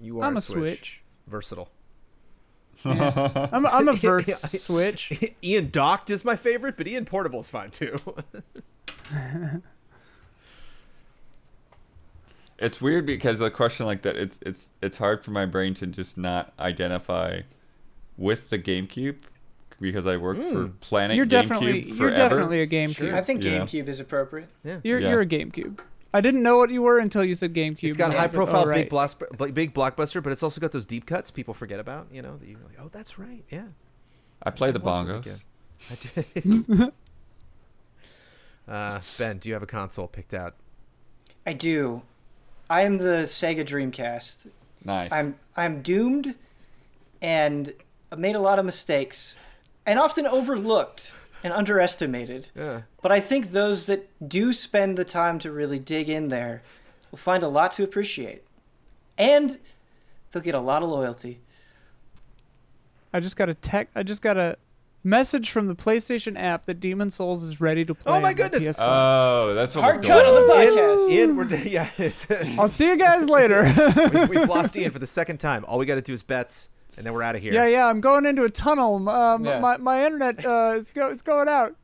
You 0.00 0.20
are 0.20 0.24
I'm 0.24 0.36
a 0.36 0.38
a 0.38 0.40
Switch. 0.40 0.68
Switch. 0.68 1.02
Versatile. 1.26 1.68
Yeah. 2.82 3.50
I'm, 3.52 3.66
I'm 3.66 3.88
a 3.88 3.92
verse 3.96 4.40
Switch. 4.52 5.34
Ian 5.44 5.68
Docked 5.68 6.08
is 6.08 6.24
my 6.24 6.36
favorite, 6.36 6.78
but 6.78 6.88
Ian 6.88 7.04
Portable 7.04 7.40
is 7.40 7.50
fine 7.50 7.70
too. 7.70 8.00
It's 12.58 12.80
weird 12.80 13.04
because 13.04 13.38
a 13.42 13.50
question 13.50 13.84
like 13.84 14.00
that, 14.00 14.16
it's 14.16 14.38
it's 14.40 14.70
it's 14.80 14.96
hard 14.96 15.22
for 15.22 15.32
my 15.32 15.44
brain 15.44 15.74
to 15.74 15.86
just 15.86 16.16
not 16.16 16.54
identify 16.58 17.42
with 18.16 18.48
the 18.48 18.58
GameCube 18.58 19.16
because 19.80 20.06
I 20.06 20.16
work 20.16 20.38
for 20.38 20.68
Planet 20.80 21.16
You're 21.16 21.26
GameCube 21.26 21.28
definitely 21.30 21.82
forever. 21.82 21.96
you're 22.02 22.10
definitely 22.16 22.60
a 22.62 22.66
GameCube. 22.66 22.96
Sure. 22.96 23.16
I 23.16 23.20
think 23.22 23.42
Yeah. 23.44 23.58
GameCube 23.60 23.88
is 23.88 24.00
appropriate. 24.00 24.48
yeah. 24.62 24.80
You're 24.84 25.00
Yeah. 25.00 25.10
you're 25.10 25.20
a 25.22 25.26
GameCube. 25.26 25.78
I 26.12 26.20
didn't 26.20 26.42
know 26.44 26.56
what 26.58 26.70
you 26.70 26.80
were 26.82 27.00
until 27.00 27.24
you 27.24 27.34
said 27.34 27.52
GameCube. 27.54 27.84
It's 27.84 27.96
got 27.96 28.12
high 28.12 28.26
was 28.26 28.34
like, 28.34 28.46
profile, 28.46 28.62
oh, 28.68 28.72
big, 28.72 28.90
right. 28.92 29.08
blockbuster, 29.08 29.40
like, 29.40 29.52
big 29.52 29.74
blockbuster, 29.74 30.22
but 30.22 30.30
it's 30.30 30.44
also 30.44 30.60
got 30.60 30.70
those 30.70 30.86
deep 30.86 31.06
cuts 31.06 31.30
people 31.32 31.54
forget 31.54 31.80
about. 31.80 32.06
You 32.12 32.22
know, 32.22 32.36
that 32.36 32.48
you're 32.48 32.60
like, 32.60 32.78
oh, 32.80 32.88
that's 32.92 33.18
right, 33.18 33.44
yeah. 33.50 33.64
I 34.42 34.50
play 34.50 34.70
the 34.70 34.78
That 34.78 35.04
really 35.06 35.20
bongos. 35.20 35.40
I 35.90 36.80
did. 36.80 36.92
uh, 38.68 39.00
ben, 39.18 39.38
do 39.38 39.48
you 39.48 39.54
have 39.54 39.62
a 39.62 39.66
console 39.66 40.06
picked 40.06 40.34
out? 40.34 40.54
I 41.46 41.52
do. 41.52 42.02
I 42.70 42.82
am 42.82 42.98
the 42.98 43.22
Sega 43.24 43.64
Dreamcast. 43.64 44.46
Nice. 44.84 45.12
I'm 45.12 45.34
I'm 45.56 45.82
doomed, 45.82 46.34
and 47.20 47.72
I've 48.12 48.18
made 48.18 48.34
a 48.36 48.40
lot 48.40 48.58
of 48.58 48.64
mistakes, 48.64 49.36
and 49.86 49.98
often 49.98 50.26
overlooked 50.26 51.14
and 51.42 51.52
underestimated. 51.52 52.48
Yeah. 52.54 52.82
But 53.02 53.12
I 53.12 53.20
think 53.20 53.52
those 53.52 53.84
that 53.84 54.08
do 54.26 54.52
spend 54.52 54.96
the 54.96 55.04
time 55.04 55.38
to 55.40 55.50
really 55.52 55.78
dig 55.78 56.08
in 56.08 56.28
there 56.28 56.62
will 57.10 57.18
find 57.18 57.42
a 57.42 57.48
lot 57.48 57.72
to 57.72 57.84
appreciate, 57.84 58.44
and 59.18 59.58
they'll 60.32 60.42
get 60.42 60.54
a 60.54 60.60
lot 60.60 60.82
of 60.82 60.88
loyalty. 60.88 61.40
I 63.12 63.20
just 63.20 63.36
got 63.36 63.48
a 63.48 63.54
tech. 63.54 63.90
I 63.94 64.02
just 64.02 64.22
got 64.22 64.36
a 64.36 64.56
message 65.04 65.50
from 65.50 65.66
the 65.66 65.74
PlayStation 65.74 66.40
app 66.40 66.64
that 66.64 66.80
Demon's 66.80 67.14
Souls 67.14 67.42
is 67.42 67.60
ready 67.60 67.84
to 67.84 67.94
play. 67.94 68.12
Oh 68.12 68.20
my 68.20 68.32
goodness. 68.32 68.66
PS5. 68.66 68.78
oh, 68.80 69.54
that's 69.54 69.76
what 69.76 69.82
Hard 69.82 70.02
cut 70.02 70.24
going 70.24 70.26
on 70.26 70.34
the 70.34 70.80
podcast. 70.80 71.10
Ian, 71.10 71.36
we're 71.36 71.54
yeah, 71.64 72.58
I'll 72.58 72.68
see 72.68 72.86
you 72.86 72.96
guys 72.96 73.28
later. 73.28 73.62
we've, 74.12 74.28
we've 74.30 74.48
lost 74.48 74.76
Ian 74.78 74.90
for 74.90 74.98
the 74.98 75.06
second 75.06 75.38
time. 75.38 75.64
All 75.68 75.78
we 75.78 75.86
got 75.86 75.96
to 75.96 76.00
do 76.00 76.14
is 76.14 76.22
bets, 76.22 76.70
and 76.96 77.06
then 77.06 77.12
we're 77.12 77.22
out 77.22 77.36
of 77.36 77.42
here. 77.42 77.52
yeah, 77.52 77.66
yeah. 77.66 77.86
I'm 77.86 78.00
going 78.00 78.26
into 78.26 78.44
a 78.44 78.50
tunnel. 78.50 79.08
Um, 79.08 79.44
Yeah. 79.44 79.60
my 79.60 79.76
my 79.78 80.04
internet 80.04 80.44
uh, 80.44 80.74
is 80.76 80.90
go 80.90 81.10
is 81.10 81.22
going 81.22 81.48
out. 81.48 81.74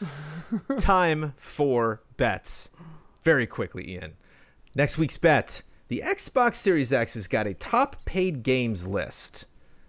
Time 0.78 1.34
for 1.36 2.02
bets. 2.16 2.70
Very 3.22 3.46
quickly, 3.46 3.90
Ian. 3.92 4.14
Next 4.74 4.98
week's 4.98 5.18
bet: 5.18 5.62
the 5.88 6.02
Xbox 6.04 6.56
Series 6.56 6.92
X 6.92 7.14
has 7.14 7.28
got 7.28 7.46
a 7.46 7.54
top 7.54 8.04
paid 8.04 8.42
games 8.42 8.86
list. 8.86 9.46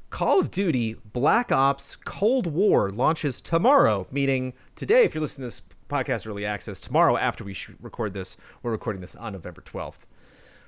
Call 0.09 0.41
of 0.41 0.51
Duty 0.51 0.95
Black 1.13 1.53
Ops 1.53 1.95
Cold 1.95 2.45
War 2.45 2.89
launches 2.89 3.39
tomorrow, 3.39 4.07
meaning 4.11 4.53
today, 4.75 5.03
if 5.05 5.15
you're 5.15 5.21
listening 5.21 5.43
to 5.49 5.55
this 5.55 5.61
podcast 5.87 6.27
early 6.27 6.45
access, 6.45 6.81
tomorrow 6.81 7.15
after 7.15 7.45
we 7.45 7.55
record 7.81 8.13
this, 8.13 8.35
we're 8.61 8.71
recording 8.71 8.99
this 9.01 9.15
on 9.15 9.31
November 9.31 9.61
12th. 9.61 10.05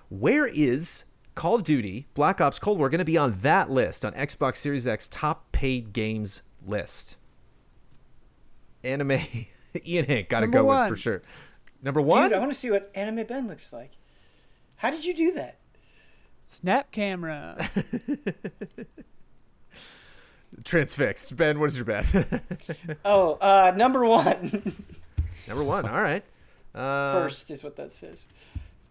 Where 0.08 0.46
is 0.48 1.06
Call 1.36 1.56
of 1.56 1.64
Duty 1.64 2.08
Black 2.14 2.40
Ops 2.42 2.60
Cold 2.60 2.78
War 2.78 2.90
going 2.90 3.00
to 3.00 3.06
be 3.06 3.18
on 3.18 3.40
that 3.40 3.70
list, 3.70 4.06
on 4.06 4.14
Xbox 4.14 4.58
Series 4.58 4.86
X 4.88 5.10
top 5.10 5.52
paid 5.52 5.94
games 5.94 6.42
list? 6.66 7.18
Anime 8.84 9.12
Ian 9.86 10.06
Hinck 10.06 10.30
got 10.30 10.42
to 10.42 10.46
Number 10.48 10.58
go 10.60 10.66
with 10.66 10.90
for 10.90 10.96
sure. 10.96 11.22
Number 11.82 12.02
one? 12.02 12.24
Dude, 12.24 12.34
I 12.34 12.40
want 12.40 12.52
to 12.52 12.58
see 12.58 12.72
what 12.72 12.92
Anime 12.96 13.26
Ben 13.26 13.48
looks 13.48 13.74
like. 13.74 13.92
How 14.78 14.90
did 14.92 15.06
you 15.06 15.14
do 15.14 15.32
that? 15.34 15.58
Snap 16.46 16.92
camera. 16.92 17.56
Transfixed. 20.64 21.36
Ben, 21.36 21.60
what 21.60 21.66
is 21.68 21.78
your 21.78 21.86
bet? 21.86 22.14
Oh, 23.06 23.38
uh, 23.42 23.74
number 23.76 24.06
one. 24.06 24.74
Number 25.48 25.64
one. 25.64 25.86
All 25.88 26.02
right. 26.02 26.24
Uh, 26.76 27.14
First 27.14 27.52
is 27.52 27.64
what 27.64 27.76
that 27.76 27.92
says. 27.92 28.28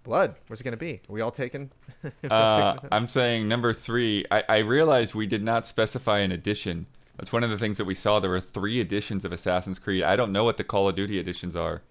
Blood. 0.05 0.35
Where's 0.47 0.61
it 0.61 0.65
going 0.65 0.73
to 0.73 0.79
be? 0.79 0.95
Are 1.09 1.13
we 1.13 1.21
all 1.21 1.31
taking? 1.31 1.71
Uh, 2.29 2.77
I'm 2.91 3.07
saying 3.07 3.47
number 3.47 3.73
three. 3.73 4.25
I, 4.31 4.43
I 4.49 4.59
realized 4.59 5.15
we 5.15 5.27
did 5.27 5.43
not 5.45 5.67
specify 5.69 6.19
an 6.19 6.33
edition. 6.33 6.87
That's 7.17 7.33
one 7.33 7.45
of 7.45 7.51
the 7.51 7.59
things 7.59 7.77
that 7.77 7.85
we 7.85 7.95
saw. 7.95 8.19
There 8.19 8.31
were 8.31 8.41
three 8.41 8.81
editions 8.81 9.25
of 9.25 9.33
Assassin's 9.33 9.79
Creed. 9.79 10.03
I 10.03 10.17
don't 10.17 10.33
know 10.33 10.43
what 10.43 10.57
the 10.57 10.65
Call 10.65 10.89
of 10.89 10.97
Duty 10.97 11.21
editions 11.21 11.55
are, 11.55 11.83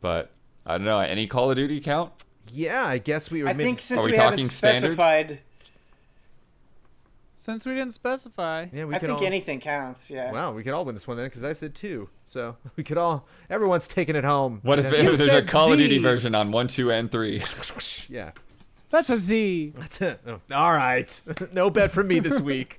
but 0.00 0.30
I 0.64 0.78
don't 0.78 0.86
know. 0.86 0.98
Any 1.00 1.26
Call 1.26 1.50
of 1.50 1.56
Duty 1.56 1.80
count? 1.80 2.24
yeah, 2.52 2.84
I 2.86 2.96
guess 2.98 3.30
we 3.30 3.42
were. 3.42 3.48
I 3.50 3.52
maybe- 3.52 3.64
think 3.64 3.78
since 3.80 4.00
Are 4.00 4.04
we 4.06 4.12
we, 4.12 4.16
haven't 4.16 4.38
talking 4.38 4.46
standard? 4.48 4.96
Specified, 7.34 7.40
Since 7.40 7.66
we 7.66 7.74
didn't 7.74 7.92
specify. 7.92 8.66
Yeah, 8.72 8.84
we 8.84 8.94
I 8.94 8.98
can 8.98 9.08
think 9.08 9.20
all, 9.20 9.26
anything 9.26 9.60
counts. 9.60 10.10
Yeah. 10.10 10.32
Wow, 10.32 10.52
we 10.52 10.62
could 10.62 10.72
all 10.72 10.84
win 10.84 10.94
this 10.94 11.06
one 11.06 11.16
then 11.16 11.26
because 11.26 11.44
I 11.44 11.52
said 11.52 11.74
two. 11.74 12.08
So 12.26 12.56
we 12.76 12.84
could 12.84 12.98
all. 12.98 13.26
Everyone's 13.50 13.88
taking 13.88 14.16
it 14.16 14.24
home. 14.24 14.60
What 14.62 14.78
if 14.78 14.86
Potentially. 14.86 15.16
there's 15.16 15.28
a 15.28 15.30
said 15.32 15.48
Call 15.48 15.72
of 15.72 15.78
Duty 15.78 15.96
Z. 15.96 16.02
version 16.02 16.34
on 16.34 16.50
one, 16.52 16.68
two, 16.68 16.90
and 16.90 17.10
three? 17.10 17.42
Yeah. 18.08 18.32
That's 18.90 19.10
a 19.10 19.18
Z. 19.18 19.72
That's 19.74 20.00
it. 20.00 20.20
Oh, 20.24 20.40
all 20.54 20.72
right. 20.72 21.20
no 21.52 21.68
bet 21.68 21.90
from 21.90 22.06
me 22.06 22.20
this 22.20 22.40
week. 22.40 22.78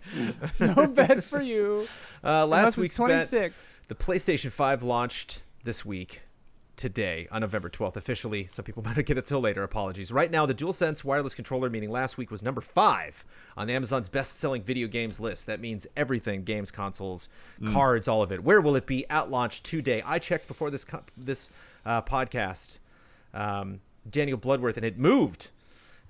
No 0.62 0.88
bet 0.88 1.24
for 1.26 1.42
you. 1.42 1.84
Uh, 2.24 2.46
last 2.46 2.46
Unless 2.46 2.68
it's 2.70 2.78
week's 2.78 2.98
bet, 2.98 3.08
26. 3.08 3.82
the 3.90 3.96
PlayStation 3.96 4.50
5 4.52 4.84
launched 4.84 5.44
this 5.66 5.84
week, 5.84 6.25
today, 6.76 7.28
on 7.32 7.42
November 7.42 7.70
12th, 7.70 7.96
officially. 7.96 8.46
Some 8.46 8.66
people 8.66 8.84
might 8.86 8.96
not 8.98 9.06
get 9.06 9.18
it 9.18 9.26
till 9.26 9.40
later. 9.40 9.64
Apologies. 9.64 10.12
Right 10.12 10.30
now, 10.30 10.46
the 10.46 10.54
DualSense 10.54 11.04
wireless 11.04 11.36
controller, 11.36 11.70
meaning 11.70 11.90
last 11.90 12.18
week, 12.18 12.32
was 12.32 12.44
number 12.44 12.62
five 12.62 13.26
on 13.58 13.70
Amazon's 13.70 14.10
best 14.10 14.38
selling 14.38 14.64
video 14.64 14.88
games 14.88 15.20
list. 15.20 15.48
That 15.48 15.60
means 15.60 15.88
everything 15.96 16.44
games, 16.44 16.72
consoles, 16.72 17.30
cards, 17.72 18.08
all 18.08 18.22
of 18.22 18.32
it. 18.32 18.44
Where 18.44 18.62
will 18.62 18.76
it 18.76 18.86
be 18.86 19.10
at 19.10 19.30
launch 19.30 19.64
today? 19.64 20.02
I 20.06 20.20
checked 20.20 20.48
before 20.48 20.70
this, 20.70 20.86
co- 20.86 21.04
this 21.18 21.52
uh, 21.86 22.02
podcast, 22.02 22.80
um, 23.34 23.82
Daniel 24.10 24.38
Bloodworth, 24.38 24.78
and 24.78 24.86
it 24.86 24.98
moved. 24.98 25.52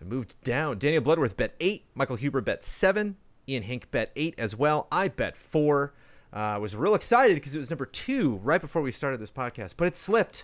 It 0.02 0.08
moved 0.08 0.42
down. 0.44 0.78
Daniel 0.78 1.02
Bloodworth 1.02 1.38
bet 1.38 1.56
eight. 1.60 1.86
Michael 1.96 2.18
Huber 2.18 2.42
bet 2.42 2.64
seven. 2.64 3.18
Ian 3.48 3.64
Hinck 3.64 3.92
bet 3.92 4.12
eight 4.16 4.36
as 4.38 4.56
well. 4.56 4.88
I 4.92 5.08
bet 5.08 5.38
four. 5.38 5.94
I 6.34 6.56
uh, 6.56 6.60
was 6.60 6.76
real 6.76 6.96
excited 6.96 7.36
because 7.36 7.56
it 7.56 7.60
was 7.60 7.70
number 7.70 7.86
two 7.86 8.38
right 8.38 8.60
before 8.60 8.82
we 8.82 8.92
started 8.92 9.22
this 9.22 9.32
podcast, 9.32 9.76
but 9.78 9.88
it 9.88 9.96
slipped 9.96 10.44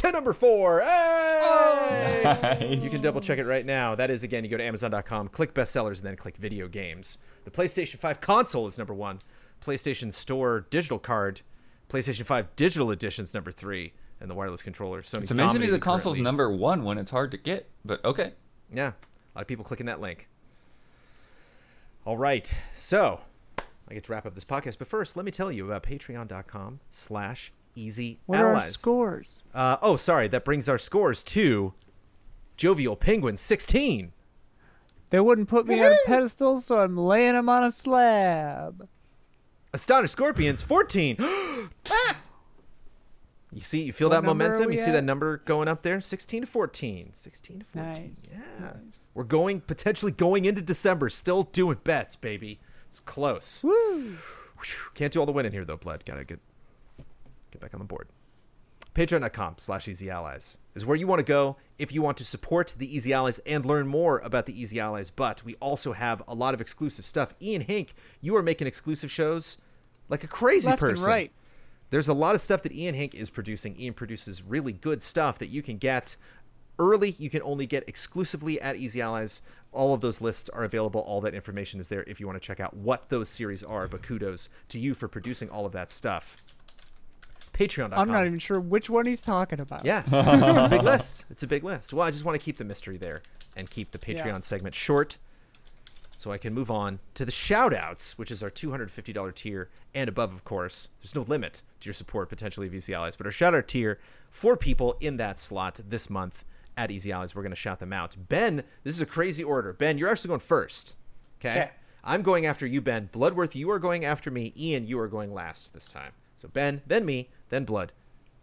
to 0.00 0.12
number 0.12 0.32
four. 0.32 0.80
Hey! 0.80 2.66
You 2.80 2.90
can 2.90 3.00
double 3.00 3.20
check 3.20 3.38
it 3.38 3.46
right 3.46 3.64
now. 3.66 3.94
That 3.94 4.10
is, 4.10 4.22
again, 4.22 4.44
you 4.44 4.50
go 4.50 4.56
to 4.56 4.62
Amazon.com, 4.64 5.28
click 5.28 5.54
bestsellers, 5.54 5.98
and 5.98 6.06
then 6.08 6.16
click 6.16 6.36
video 6.36 6.68
games. 6.68 7.18
The 7.44 7.50
PlayStation 7.50 7.96
5 7.96 8.20
console 8.20 8.66
is 8.66 8.78
number 8.78 8.94
one. 8.94 9.18
PlayStation 9.60 10.12
Store 10.12 10.66
digital 10.70 10.98
card, 10.98 11.42
PlayStation 11.88 12.24
5 12.24 12.56
digital 12.56 12.90
edition's 12.90 13.34
number 13.34 13.50
three, 13.50 13.92
and 14.20 14.30
the 14.30 14.34
wireless 14.34 14.62
controller. 14.62 15.02
Sony 15.02 15.22
It's 15.22 15.30
amazing 15.30 15.60
to 15.60 15.66
me 15.66 15.70
the 15.70 15.78
console's 15.78 16.14
currently. 16.14 16.22
number 16.22 16.50
one 16.50 16.84
when 16.84 16.98
it's 16.98 17.10
hard 17.10 17.30
to 17.32 17.36
get, 17.36 17.68
but 17.84 18.04
okay. 18.04 18.32
Yeah, 18.72 18.88
a 18.88 19.32
lot 19.34 19.42
of 19.42 19.46
people 19.46 19.64
clicking 19.64 19.86
that 19.86 20.00
link. 20.00 20.28
All 22.04 22.16
right, 22.16 22.46
so 22.74 23.20
I 23.88 23.94
get 23.94 24.04
to 24.04 24.12
wrap 24.12 24.24
up 24.26 24.34
this 24.34 24.44
podcast, 24.44 24.78
but 24.78 24.86
first, 24.88 25.16
let 25.16 25.24
me 25.26 25.30
tell 25.32 25.50
you 25.52 25.66
about 25.66 25.82
patreon.com 25.82 26.80
slash 26.90 27.52
easy 27.80 28.20
What 28.26 28.40
are 28.40 28.54
our 28.54 28.60
scores? 28.60 29.42
Uh, 29.54 29.76
oh, 29.82 29.96
sorry, 29.96 30.28
that 30.28 30.44
brings 30.44 30.68
our 30.68 30.78
scores 30.78 31.22
to 31.24 31.74
Jovial 32.56 32.96
Penguin 32.96 33.36
16. 33.36 34.12
They 35.10 35.20
wouldn't 35.20 35.48
put 35.48 35.66
me 35.66 35.84
on 35.84 35.92
a 35.92 35.96
pedestal, 36.06 36.58
so 36.58 36.78
I'm 36.78 36.96
laying 36.96 37.34
them 37.34 37.48
on 37.48 37.64
a 37.64 37.70
slab. 37.70 38.88
Astonished 39.72 40.12
Scorpions 40.12 40.62
14. 40.62 41.16
you 43.52 43.60
see, 43.60 43.82
you 43.82 43.92
feel 43.92 44.08
What 44.08 44.16
that 44.16 44.24
momentum? 44.24 44.70
You 44.70 44.78
see 44.78 44.90
at? 44.90 44.94
that 44.94 45.04
number 45.04 45.38
going 45.38 45.66
up 45.66 45.82
there? 45.82 46.00
16 46.00 46.42
to 46.42 46.46
14. 46.46 47.12
16 47.12 47.58
to 47.58 47.64
14. 47.64 47.92
Nice. 47.92 48.30
Yeah. 48.32 48.72
We're 49.14 49.24
going, 49.24 49.60
potentially 49.60 50.12
going 50.12 50.44
into 50.44 50.62
December, 50.62 51.08
still 51.08 51.44
doing 51.44 51.78
bets, 51.82 52.14
baby. 52.14 52.60
It's 52.86 53.00
close. 53.00 53.64
Woo! 53.64 54.16
Can't 54.94 55.12
do 55.12 55.20
all 55.20 55.26
the 55.26 55.32
winning 55.32 55.52
here 55.52 55.64
though, 55.64 55.76
Blood. 55.76 56.04
Gotta 56.04 56.24
get 56.24 56.40
get 57.50 57.60
back 57.60 57.74
on 57.74 57.80
the 57.80 57.86
board. 57.86 58.08
Patreon.com 58.94 59.54
slash 59.58 59.86
Easy 59.86 60.10
Allies 60.10 60.58
is 60.74 60.84
where 60.84 60.96
you 60.96 61.06
want 61.06 61.20
to 61.20 61.24
go 61.24 61.56
if 61.78 61.92
you 61.92 62.02
want 62.02 62.16
to 62.16 62.24
support 62.24 62.74
the 62.76 62.94
Easy 62.94 63.12
Allies 63.12 63.38
and 63.40 63.64
learn 63.64 63.86
more 63.86 64.18
about 64.18 64.46
the 64.46 64.60
Easy 64.60 64.80
Allies. 64.80 65.10
But 65.10 65.44
we 65.44 65.54
also 65.56 65.92
have 65.92 66.22
a 66.26 66.34
lot 66.34 66.54
of 66.54 66.60
exclusive 66.60 67.04
stuff. 67.04 67.34
Ian 67.40 67.62
Hinck, 67.62 67.94
you 68.20 68.34
are 68.36 68.42
making 68.42 68.66
exclusive 68.66 69.10
shows 69.10 69.58
like 70.08 70.24
a 70.24 70.26
crazy 70.26 70.68
Left 70.68 70.80
person. 70.80 70.96
and 70.96 71.06
right. 71.06 71.32
There's 71.90 72.08
a 72.08 72.14
lot 72.14 72.34
of 72.34 72.40
stuff 72.40 72.62
that 72.64 72.72
Ian 72.72 72.94
Hinck 72.94 73.14
is 73.14 73.30
producing. 73.30 73.80
Ian 73.80 73.94
produces 73.94 74.42
really 74.42 74.72
good 74.72 75.02
stuff 75.02 75.38
that 75.38 75.48
you 75.48 75.62
can 75.62 75.76
get 75.76 76.16
early. 76.78 77.14
You 77.18 77.30
can 77.30 77.42
only 77.42 77.66
get 77.66 77.88
exclusively 77.88 78.60
at 78.60 78.76
Easy 78.76 79.00
Allies. 79.00 79.42
All 79.72 79.94
of 79.94 80.00
those 80.00 80.20
lists 80.20 80.48
are 80.48 80.64
available. 80.64 81.00
All 81.02 81.20
that 81.20 81.34
information 81.34 81.78
is 81.78 81.88
there 81.88 82.04
if 82.08 82.18
you 82.18 82.26
want 82.26 82.40
to 82.40 82.46
check 82.46 82.58
out 82.58 82.76
what 82.76 83.08
those 83.08 83.28
series 83.28 83.62
are. 83.62 83.86
But 83.86 84.02
kudos 84.02 84.48
to 84.68 84.80
you 84.80 84.94
for 84.94 85.06
producing 85.06 85.48
all 85.48 85.64
of 85.64 85.72
that 85.72 85.90
stuff. 85.90 86.38
Patreon.com. 87.60 87.98
I'm 87.98 88.08
not 88.08 88.26
even 88.26 88.38
sure 88.38 88.58
which 88.58 88.88
one 88.88 89.06
he's 89.06 89.22
talking 89.22 89.60
about. 89.60 89.84
Yeah, 89.84 90.02
it's 90.10 90.62
a 90.62 90.68
big 90.68 90.82
list. 90.82 91.26
It's 91.30 91.42
a 91.42 91.46
big 91.46 91.62
list. 91.64 91.92
Well, 91.92 92.06
I 92.06 92.10
just 92.10 92.24
want 92.24 92.38
to 92.40 92.44
keep 92.44 92.56
the 92.56 92.64
mystery 92.64 92.96
there 92.96 93.22
and 93.56 93.68
keep 93.68 93.90
the 93.92 93.98
Patreon 93.98 94.24
Yeah. 94.26 94.40
segment 94.40 94.74
short 94.74 95.18
so 96.16 96.32
I 96.32 96.38
can 96.38 96.52
move 96.52 96.70
on 96.70 96.98
to 97.14 97.24
the 97.24 97.30
shout 97.30 97.72
outs, 97.74 98.18
which 98.18 98.30
is 98.30 98.42
our 98.42 98.50
$250 98.50 99.34
tier 99.34 99.68
and 99.94 100.08
above, 100.08 100.32
of 100.34 100.44
course. 100.44 100.90
There's 101.00 101.14
no 101.14 101.22
limit 101.22 101.62
to 101.80 101.88
your 101.88 101.94
support 101.94 102.28
potentially 102.28 102.66
of 102.66 102.74
Easy 102.74 102.92
Allies, 102.94 103.16
but 103.16 103.26
our 103.26 103.32
shout 103.32 103.54
out 103.54 103.68
tier 103.68 103.98
for 104.30 104.56
people 104.56 104.96
in 105.00 105.16
that 105.16 105.38
slot 105.38 105.80
this 105.88 106.10
month 106.10 106.44
at 106.76 106.90
Easy 106.90 107.10
Allies, 107.12 107.34
we're 107.34 107.42
going 107.42 107.52
to 107.52 107.56
shout 107.56 107.78
them 107.78 107.92
out. 107.92 108.16
Ben, 108.28 108.62
this 108.84 108.94
is 108.94 109.00
a 109.00 109.06
crazy 109.06 109.42
order. 109.42 109.72
Ben, 109.72 109.98
you're 109.98 110.08
actually 110.08 110.28
going 110.28 110.40
first. 110.40 110.96
Okay. 111.40 111.50
Okay. 111.50 111.70
I'm 112.04 112.22
going 112.22 112.46
after 112.46 112.66
you, 112.66 112.80
Ben. 112.80 113.08
Bloodworth, 113.12 113.54
you 113.54 113.70
are 113.70 113.78
going 113.78 114.04
after 114.04 114.30
me. 114.30 114.54
Ian, 114.58 114.86
you 114.86 114.98
are 115.00 115.08
going 115.08 115.34
last 115.34 115.74
this 115.74 115.86
time. 115.88 116.12
So 116.40 116.48
Ben, 116.48 116.80
then 116.86 117.04
me, 117.04 117.28
then 117.50 117.64
Blood, 117.66 117.92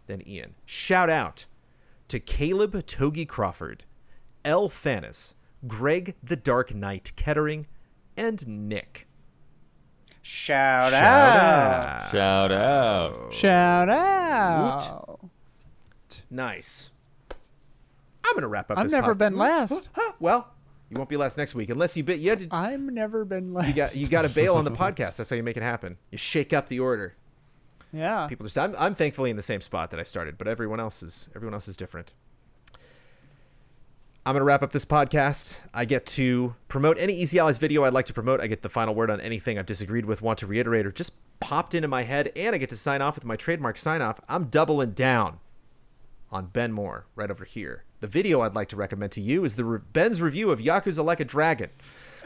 then 0.06 0.22
Ian. 0.24 0.54
Shout 0.64 1.10
out 1.10 1.46
to 2.06 2.20
Caleb 2.20 2.86
Togi 2.86 3.26
Crawford, 3.26 3.82
L. 4.44 4.68
Thanis, 4.68 5.34
Greg 5.66 6.14
the 6.22 6.36
Dark 6.36 6.72
Knight 6.72 7.10
Kettering, 7.16 7.66
and 8.16 8.46
Nick. 8.46 9.08
Shout, 10.22 10.92
Shout 10.92 11.02
out. 11.02 12.12
out. 12.12 12.12
Shout 12.12 12.52
out. 12.52 13.34
Shout 13.34 13.88
out. 13.88 15.20
Nice. 16.30 16.90
I'm 18.24 18.34
gonna 18.36 18.46
wrap 18.46 18.70
up. 18.70 18.76
This 18.76 18.78
podcast. 18.78 18.78
I've 18.78 18.84
this 18.84 18.92
never 18.92 19.06
pod- 19.08 19.18
been 19.18 19.36
last. 19.36 19.88
Huh, 19.96 20.12
well, 20.20 20.52
you 20.88 20.94
won't 20.96 21.08
be 21.08 21.16
last 21.16 21.36
next 21.36 21.56
week 21.56 21.68
unless 21.70 21.96
you 21.96 22.04
bit. 22.04 22.20
You, 22.20 22.30
had 22.30 22.38
to, 22.38 22.48
I've 22.52 22.78
never 22.78 23.24
been 23.24 23.52
last. 23.52 23.66
you 23.66 23.74
got 23.74 23.96
you 23.96 24.06
got 24.06 24.22
to 24.22 24.28
bail 24.28 24.54
on 24.54 24.64
the 24.64 24.70
podcast. 24.84 25.16
That's 25.16 25.30
how 25.30 25.34
you 25.34 25.42
make 25.42 25.56
it 25.56 25.64
happen. 25.64 25.96
You 26.12 26.18
shake 26.18 26.52
up 26.52 26.68
the 26.68 26.78
order. 26.78 27.16
Yeah. 27.92 28.26
people 28.26 28.44
just 28.44 28.58
I'm, 28.58 28.74
I'm 28.78 28.94
thankfully 28.94 29.30
in 29.30 29.36
the 29.36 29.42
same 29.42 29.60
spot 29.60 29.90
that 29.90 30.00
I 30.00 30.02
started, 30.02 30.38
but 30.38 30.48
everyone 30.48 30.80
else 30.80 31.02
is 31.02 31.28
everyone 31.34 31.54
else 31.54 31.68
is 31.68 31.76
different. 31.76 32.14
I'm 34.26 34.34
gonna 34.34 34.44
wrap 34.44 34.62
up 34.62 34.72
this 34.72 34.84
podcast. 34.84 35.60
I 35.72 35.84
get 35.86 36.04
to 36.06 36.54
promote 36.68 36.98
any 36.98 37.14
Easy 37.14 37.38
Allies 37.38 37.58
video 37.58 37.84
I'd 37.84 37.94
like 37.94 38.04
to 38.06 38.12
promote. 38.12 38.40
I 38.40 38.46
get 38.46 38.62
the 38.62 38.68
final 38.68 38.94
word 38.94 39.10
on 39.10 39.20
anything 39.20 39.58
I've 39.58 39.66
disagreed 39.66 40.04
with, 40.04 40.20
want 40.20 40.38
to 40.40 40.46
reiterate, 40.46 40.84
or 40.84 40.92
just 40.92 41.18
popped 41.40 41.74
into 41.74 41.88
my 41.88 42.02
head, 42.02 42.30
and 42.36 42.54
I 42.54 42.58
get 42.58 42.68
to 42.68 42.76
sign 42.76 43.00
off 43.00 43.14
with 43.14 43.24
my 43.24 43.36
trademark 43.36 43.78
sign 43.78 44.02
off. 44.02 44.20
I'm 44.28 44.44
doubling 44.44 44.90
down 44.90 45.40
on 46.30 46.46
Ben 46.46 46.72
Moore 46.72 47.06
right 47.14 47.30
over 47.30 47.44
here. 47.44 47.84
The 48.00 48.06
video 48.06 48.42
I'd 48.42 48.54
like 48.54 48.68
to 48.68 48.76
recommend 48.76 49.12
to 49.12 49.20
you 49.20 49.44
is 49.44 49.54
the 49.56 49.64
re- 49.64 49.80
Ben's 49.92 50.22
review 50.22 50.50
of 50.50 50.60
Yakuza 50.60 51.04
Like 51.04 51.20
a 51.20 51.24
Dragon. 51.24 51.70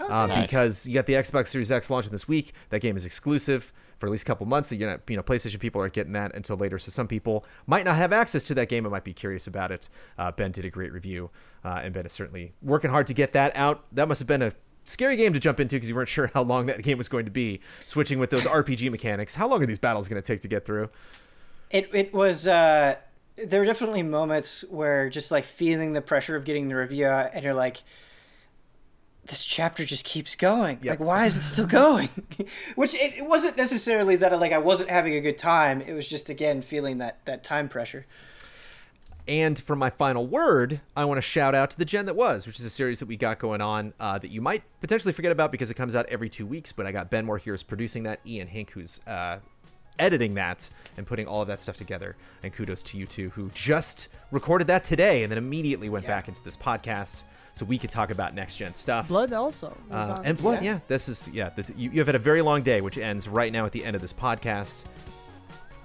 Um, 0.01 0.28
Nice. 0.28 0.43
Because 0.43 0.89
you 0.89 0.94
got 0.94 1.06
the 1.06 1.14
Xbox 1.14 1.48
Series 1.48 1.70
X 1.70 1.89
launching 1.89 2.12
this 2.12 2.26
week. 2.28 2.52
That 2.70 2.80
game 2.80 2.97
is 2.97 3.06
exclusive 3.06 3.72
for 4.02 4.08
at 4.08 4.10
least 4.10 4.24
a 4.24 4.26
couple 4.26 4.44
months. 4.46 4.72
You're 4.72 5.00
you 5.08 5.14
know, 5.16 5.22
PlayStation 5.22 5.60
people 5.60 5.80
aren't 5.80 5.92
getting 5.92 6.12
that 6.14 6.34
until 6.34 6.56
later. 6.56 6.76
So 6.76 6.90
some 6.90 7.06
people 7.06 7.46
might 7.68 7.84
not 7.84 7.94
have 7.94 8.12
access 8.12 8.48
to 8.48 8.54
that 8.56 8.68
game 8.68 8.84
and 8.84 8.90
might 8.90 9.04
be 9.04 9.12
curious 9.12 9.46
about 9.46 9.70
it. 9.70 9.88
Uh, 10.18 10.32
ben 10.32 10.50
did 10.50 10.64
a 10.64 10.70
great 10.70 10.92
review, 10.92 11.30
uh, 11.64 11.82
and 11.84 11.94
Ben 11.94 12.04
is 12.04 12.10
certainly 12.10 12.52
working 12.60 12.90
hard 12.90 13.06
to 13.06 13.14
get 13.14 13.32
that 13.34 13.54
out. 13.54 13.84
That 13.92 14.08
must 14.08 14.18
have 14.18 14.26
been 14.26 14.42
a 14.42 14.50
scary 14.82 15.14
game 15.14 15.32
to 15.34 15.38
jump 15.38 15.60
into 15.60 15.76
because 15.76 15.88
you 15.88 15.94
weren't 15.94 16.08
sure 16.18 16.32
how 16.34 16.42
long 16.42 16.66
that 16.66 16.82
game 16.82 16.98
was 16.98 17.08
going 17.08 17.26
to 17.26 17.30
be. 17.30 17.60
Switching 17.86 18.18
with 18.18 18.30
those 18.30 18.44
RPG 18.44 18.90
mechanics. 18.90 19.36
How 19.36 19.46
long 19.46 19.62
are 19.62 19.66
these 19.66 19.78
battles 19.78 20.08
going 20.08 20.20
to 20.20 20.26
take 20.26 20.40
to 20.40 20.48
get 20.48 20.64
through? 20.64 20.90
It 21.70 21.88
it 21.94 22.12
was 22.12 22.48
uh 22.48 22.96
there 23.36 23.60
were 23.60 23.66
definitely 23.66 24.02
moments 24.02 24.64
where 24.68 25.08
just 25.10 25.30
like 25.30 25.44
feeling 25.44 25.92
the 25.92 26.02
pressure 26.02 26.34
of 26.34 26.44
getting 26.44 26.66
the 26.66 26.74
review 26.74 27.06
out 27.06 27.30
and 27.34 27.44
you're 27.44 27.54
like 27.54 27.84
this 29.26 29.44
chapter 29.44 29.84
just 29.84 30.04
keeps 30.04 30.34
going. 30.34 30.78
Yep. 30.82 30.98
Like 30.98 31.06
why 31.06 31.26
is 31.26 31.36
it 31.36 31.42
still 31.42 31.66
going? 31.66 32.08
Which 32.74 32.94
it, 32.94 33.14
it 33.18 33.26
wasn't 33.26 33.56
necessarily 33.56 34.16
that 34.16 34.38
like 34.40 34.52
I 34.52 34.58
wasn't 34.58 34.90
having 34.90 35.14
a 35.14 35.20
good 35.20 35.38
time. 35.38 35.80
It 35.80 35.94
was 35.94 36.08
just 36.08 36.28
again 36.28 36.62
feeling 36.62 36.98
that 36.98 37.24
that 37.26 37.44
time 37.44 37.68
pressure. 37.68 38.06
And 39.28 39.56
for 39.56 39.76
my 39.76 39.88
final 39.88 40.26
word, 40.26 40.80
I 40.96 41.04
want 41.04 41.18
to 41.18 41.22
shout 41.22 41.54
out 41.54 41.70
to 41.70 41.78
The 41.78 41.84
Gen 41.84 42.06
That 42.06 42.16
Was, 42.16 42.44
which 42.44 42.58
is 42.58 42.64
a 42.64 42.70
series 42.70 42.98
that 42.98 43.06
we 43.06 43.16
got 43.16 43.38
going 43.38 43.60
on 43.60 43.94
uh, 44.00 44.18
that 44.18 44.30
you 44.30 44.40
might 44.40 44.64
potentially 44.80 45.12
forget 45.12 45.30
about 45.30 45.52
because 45.52 45.70
it 45.70 45.74
comes 45.74 45.94
out 45.94 46.06
every 46.08 46.28
two 46.28 46.44
weeks. 46.44 46.72
But 46.72 46.86
I 46.86 46.92
got 46.92 47.08
Ben 47.08 47.24
Moore 47.24 47.38
here 47.38 47.54
is 47.54 47.62
producing 47.62 48.02
that, 48.02 48.18
Ian 48.26 48.48
Hinck, 48.48 48.72
who's 48.72 49.00
uh, 49.06 49.38
editing 49.98 50.35
that 50.35 50.69
and 50.97 51.06
putting 51.06 51.27
all 51.27 51.43
of 51.43 51.48
that 51.48 51.60
stuff 51.60 51.77
together. 51.77 52.16
And 52.43 52.52
kudos 52.52 52.82
to 52.85 52.98
you 52.98 53.06
two, 53.06 53.31
who 53.31 53.51
just 53.55 54.09
recorded 54.31 54.66
that 54.69 54.85
today 54.85 55.23
and 55.23 55.31
then 55.31 55.39
immediately 55.39 55.89
went 55.89 56.06
back 56.06 56.28
into 56.28 56.43
this 56.43 56.56
podcast 56.56 57.24
so 57.52 57.66
we 57.66 57.78
could 57.78 57.90
talk 57.90 58.10
about 58.10 58.35
next 58.35 58.56
gen 58.56 58.74
stuff. 58.74 59.09
Blood 59.09 59.32
also. 59.32 59.77
Uh, 59.90 60.16
on 60.19 60.24
and 60.24 60.39
blood, 60.39 60.62
yeah. 60.62 60.81
This 60.89 61.09
is 61.09 61.28
yeah. 61.32 61.51
The, 61.51 61.70
you, 61.77 61.90
you 61.90 61.98
have 61.98 62.06
had 62.06 62.16
a 62.16 62.20
very 62.20 62.43
long 62.43 62.62
day, 62.62 62.81
which 62.81 62.98
ends 62.98 63.28
right 63.28 63.52
now 63.52 63.64
at 63.64 63.73
the 63.73 63.85
end 63.85 63.94
of 63.94 64.02
this 64.02 64.12
podcast. 64.12 64.86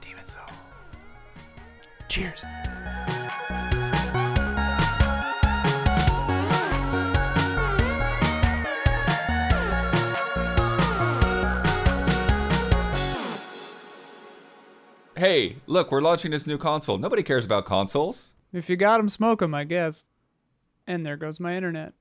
Demon's 0.01 0.37
Souls. 0.37 1.15
Cheers. 2.07 2.45
Hey, 15.17 15.55
look, 15.65 15.91
we're 15.91 16.01
launching 16.01 16.29
this 16.29 16.45
new 16.45 16.59
console. 16.59 16.99
Nobody 16.99 17.23
cares 17.23 17.43
about 17.43 17.65
consoles. 17.65 18.33
If 18.53 18.69
you 18.69 18.75
got 18.75 18.99
'em, 18.99 19.09
smoke 19.09 19.41
'em, 19.41 19.55
I 19.55 19.63
guess. 19.63 20.05
And 20.85 21.03
there 21.03 21.17
goes 21.17 21.39
my 21.39 21.55
internet. 21.55 21.93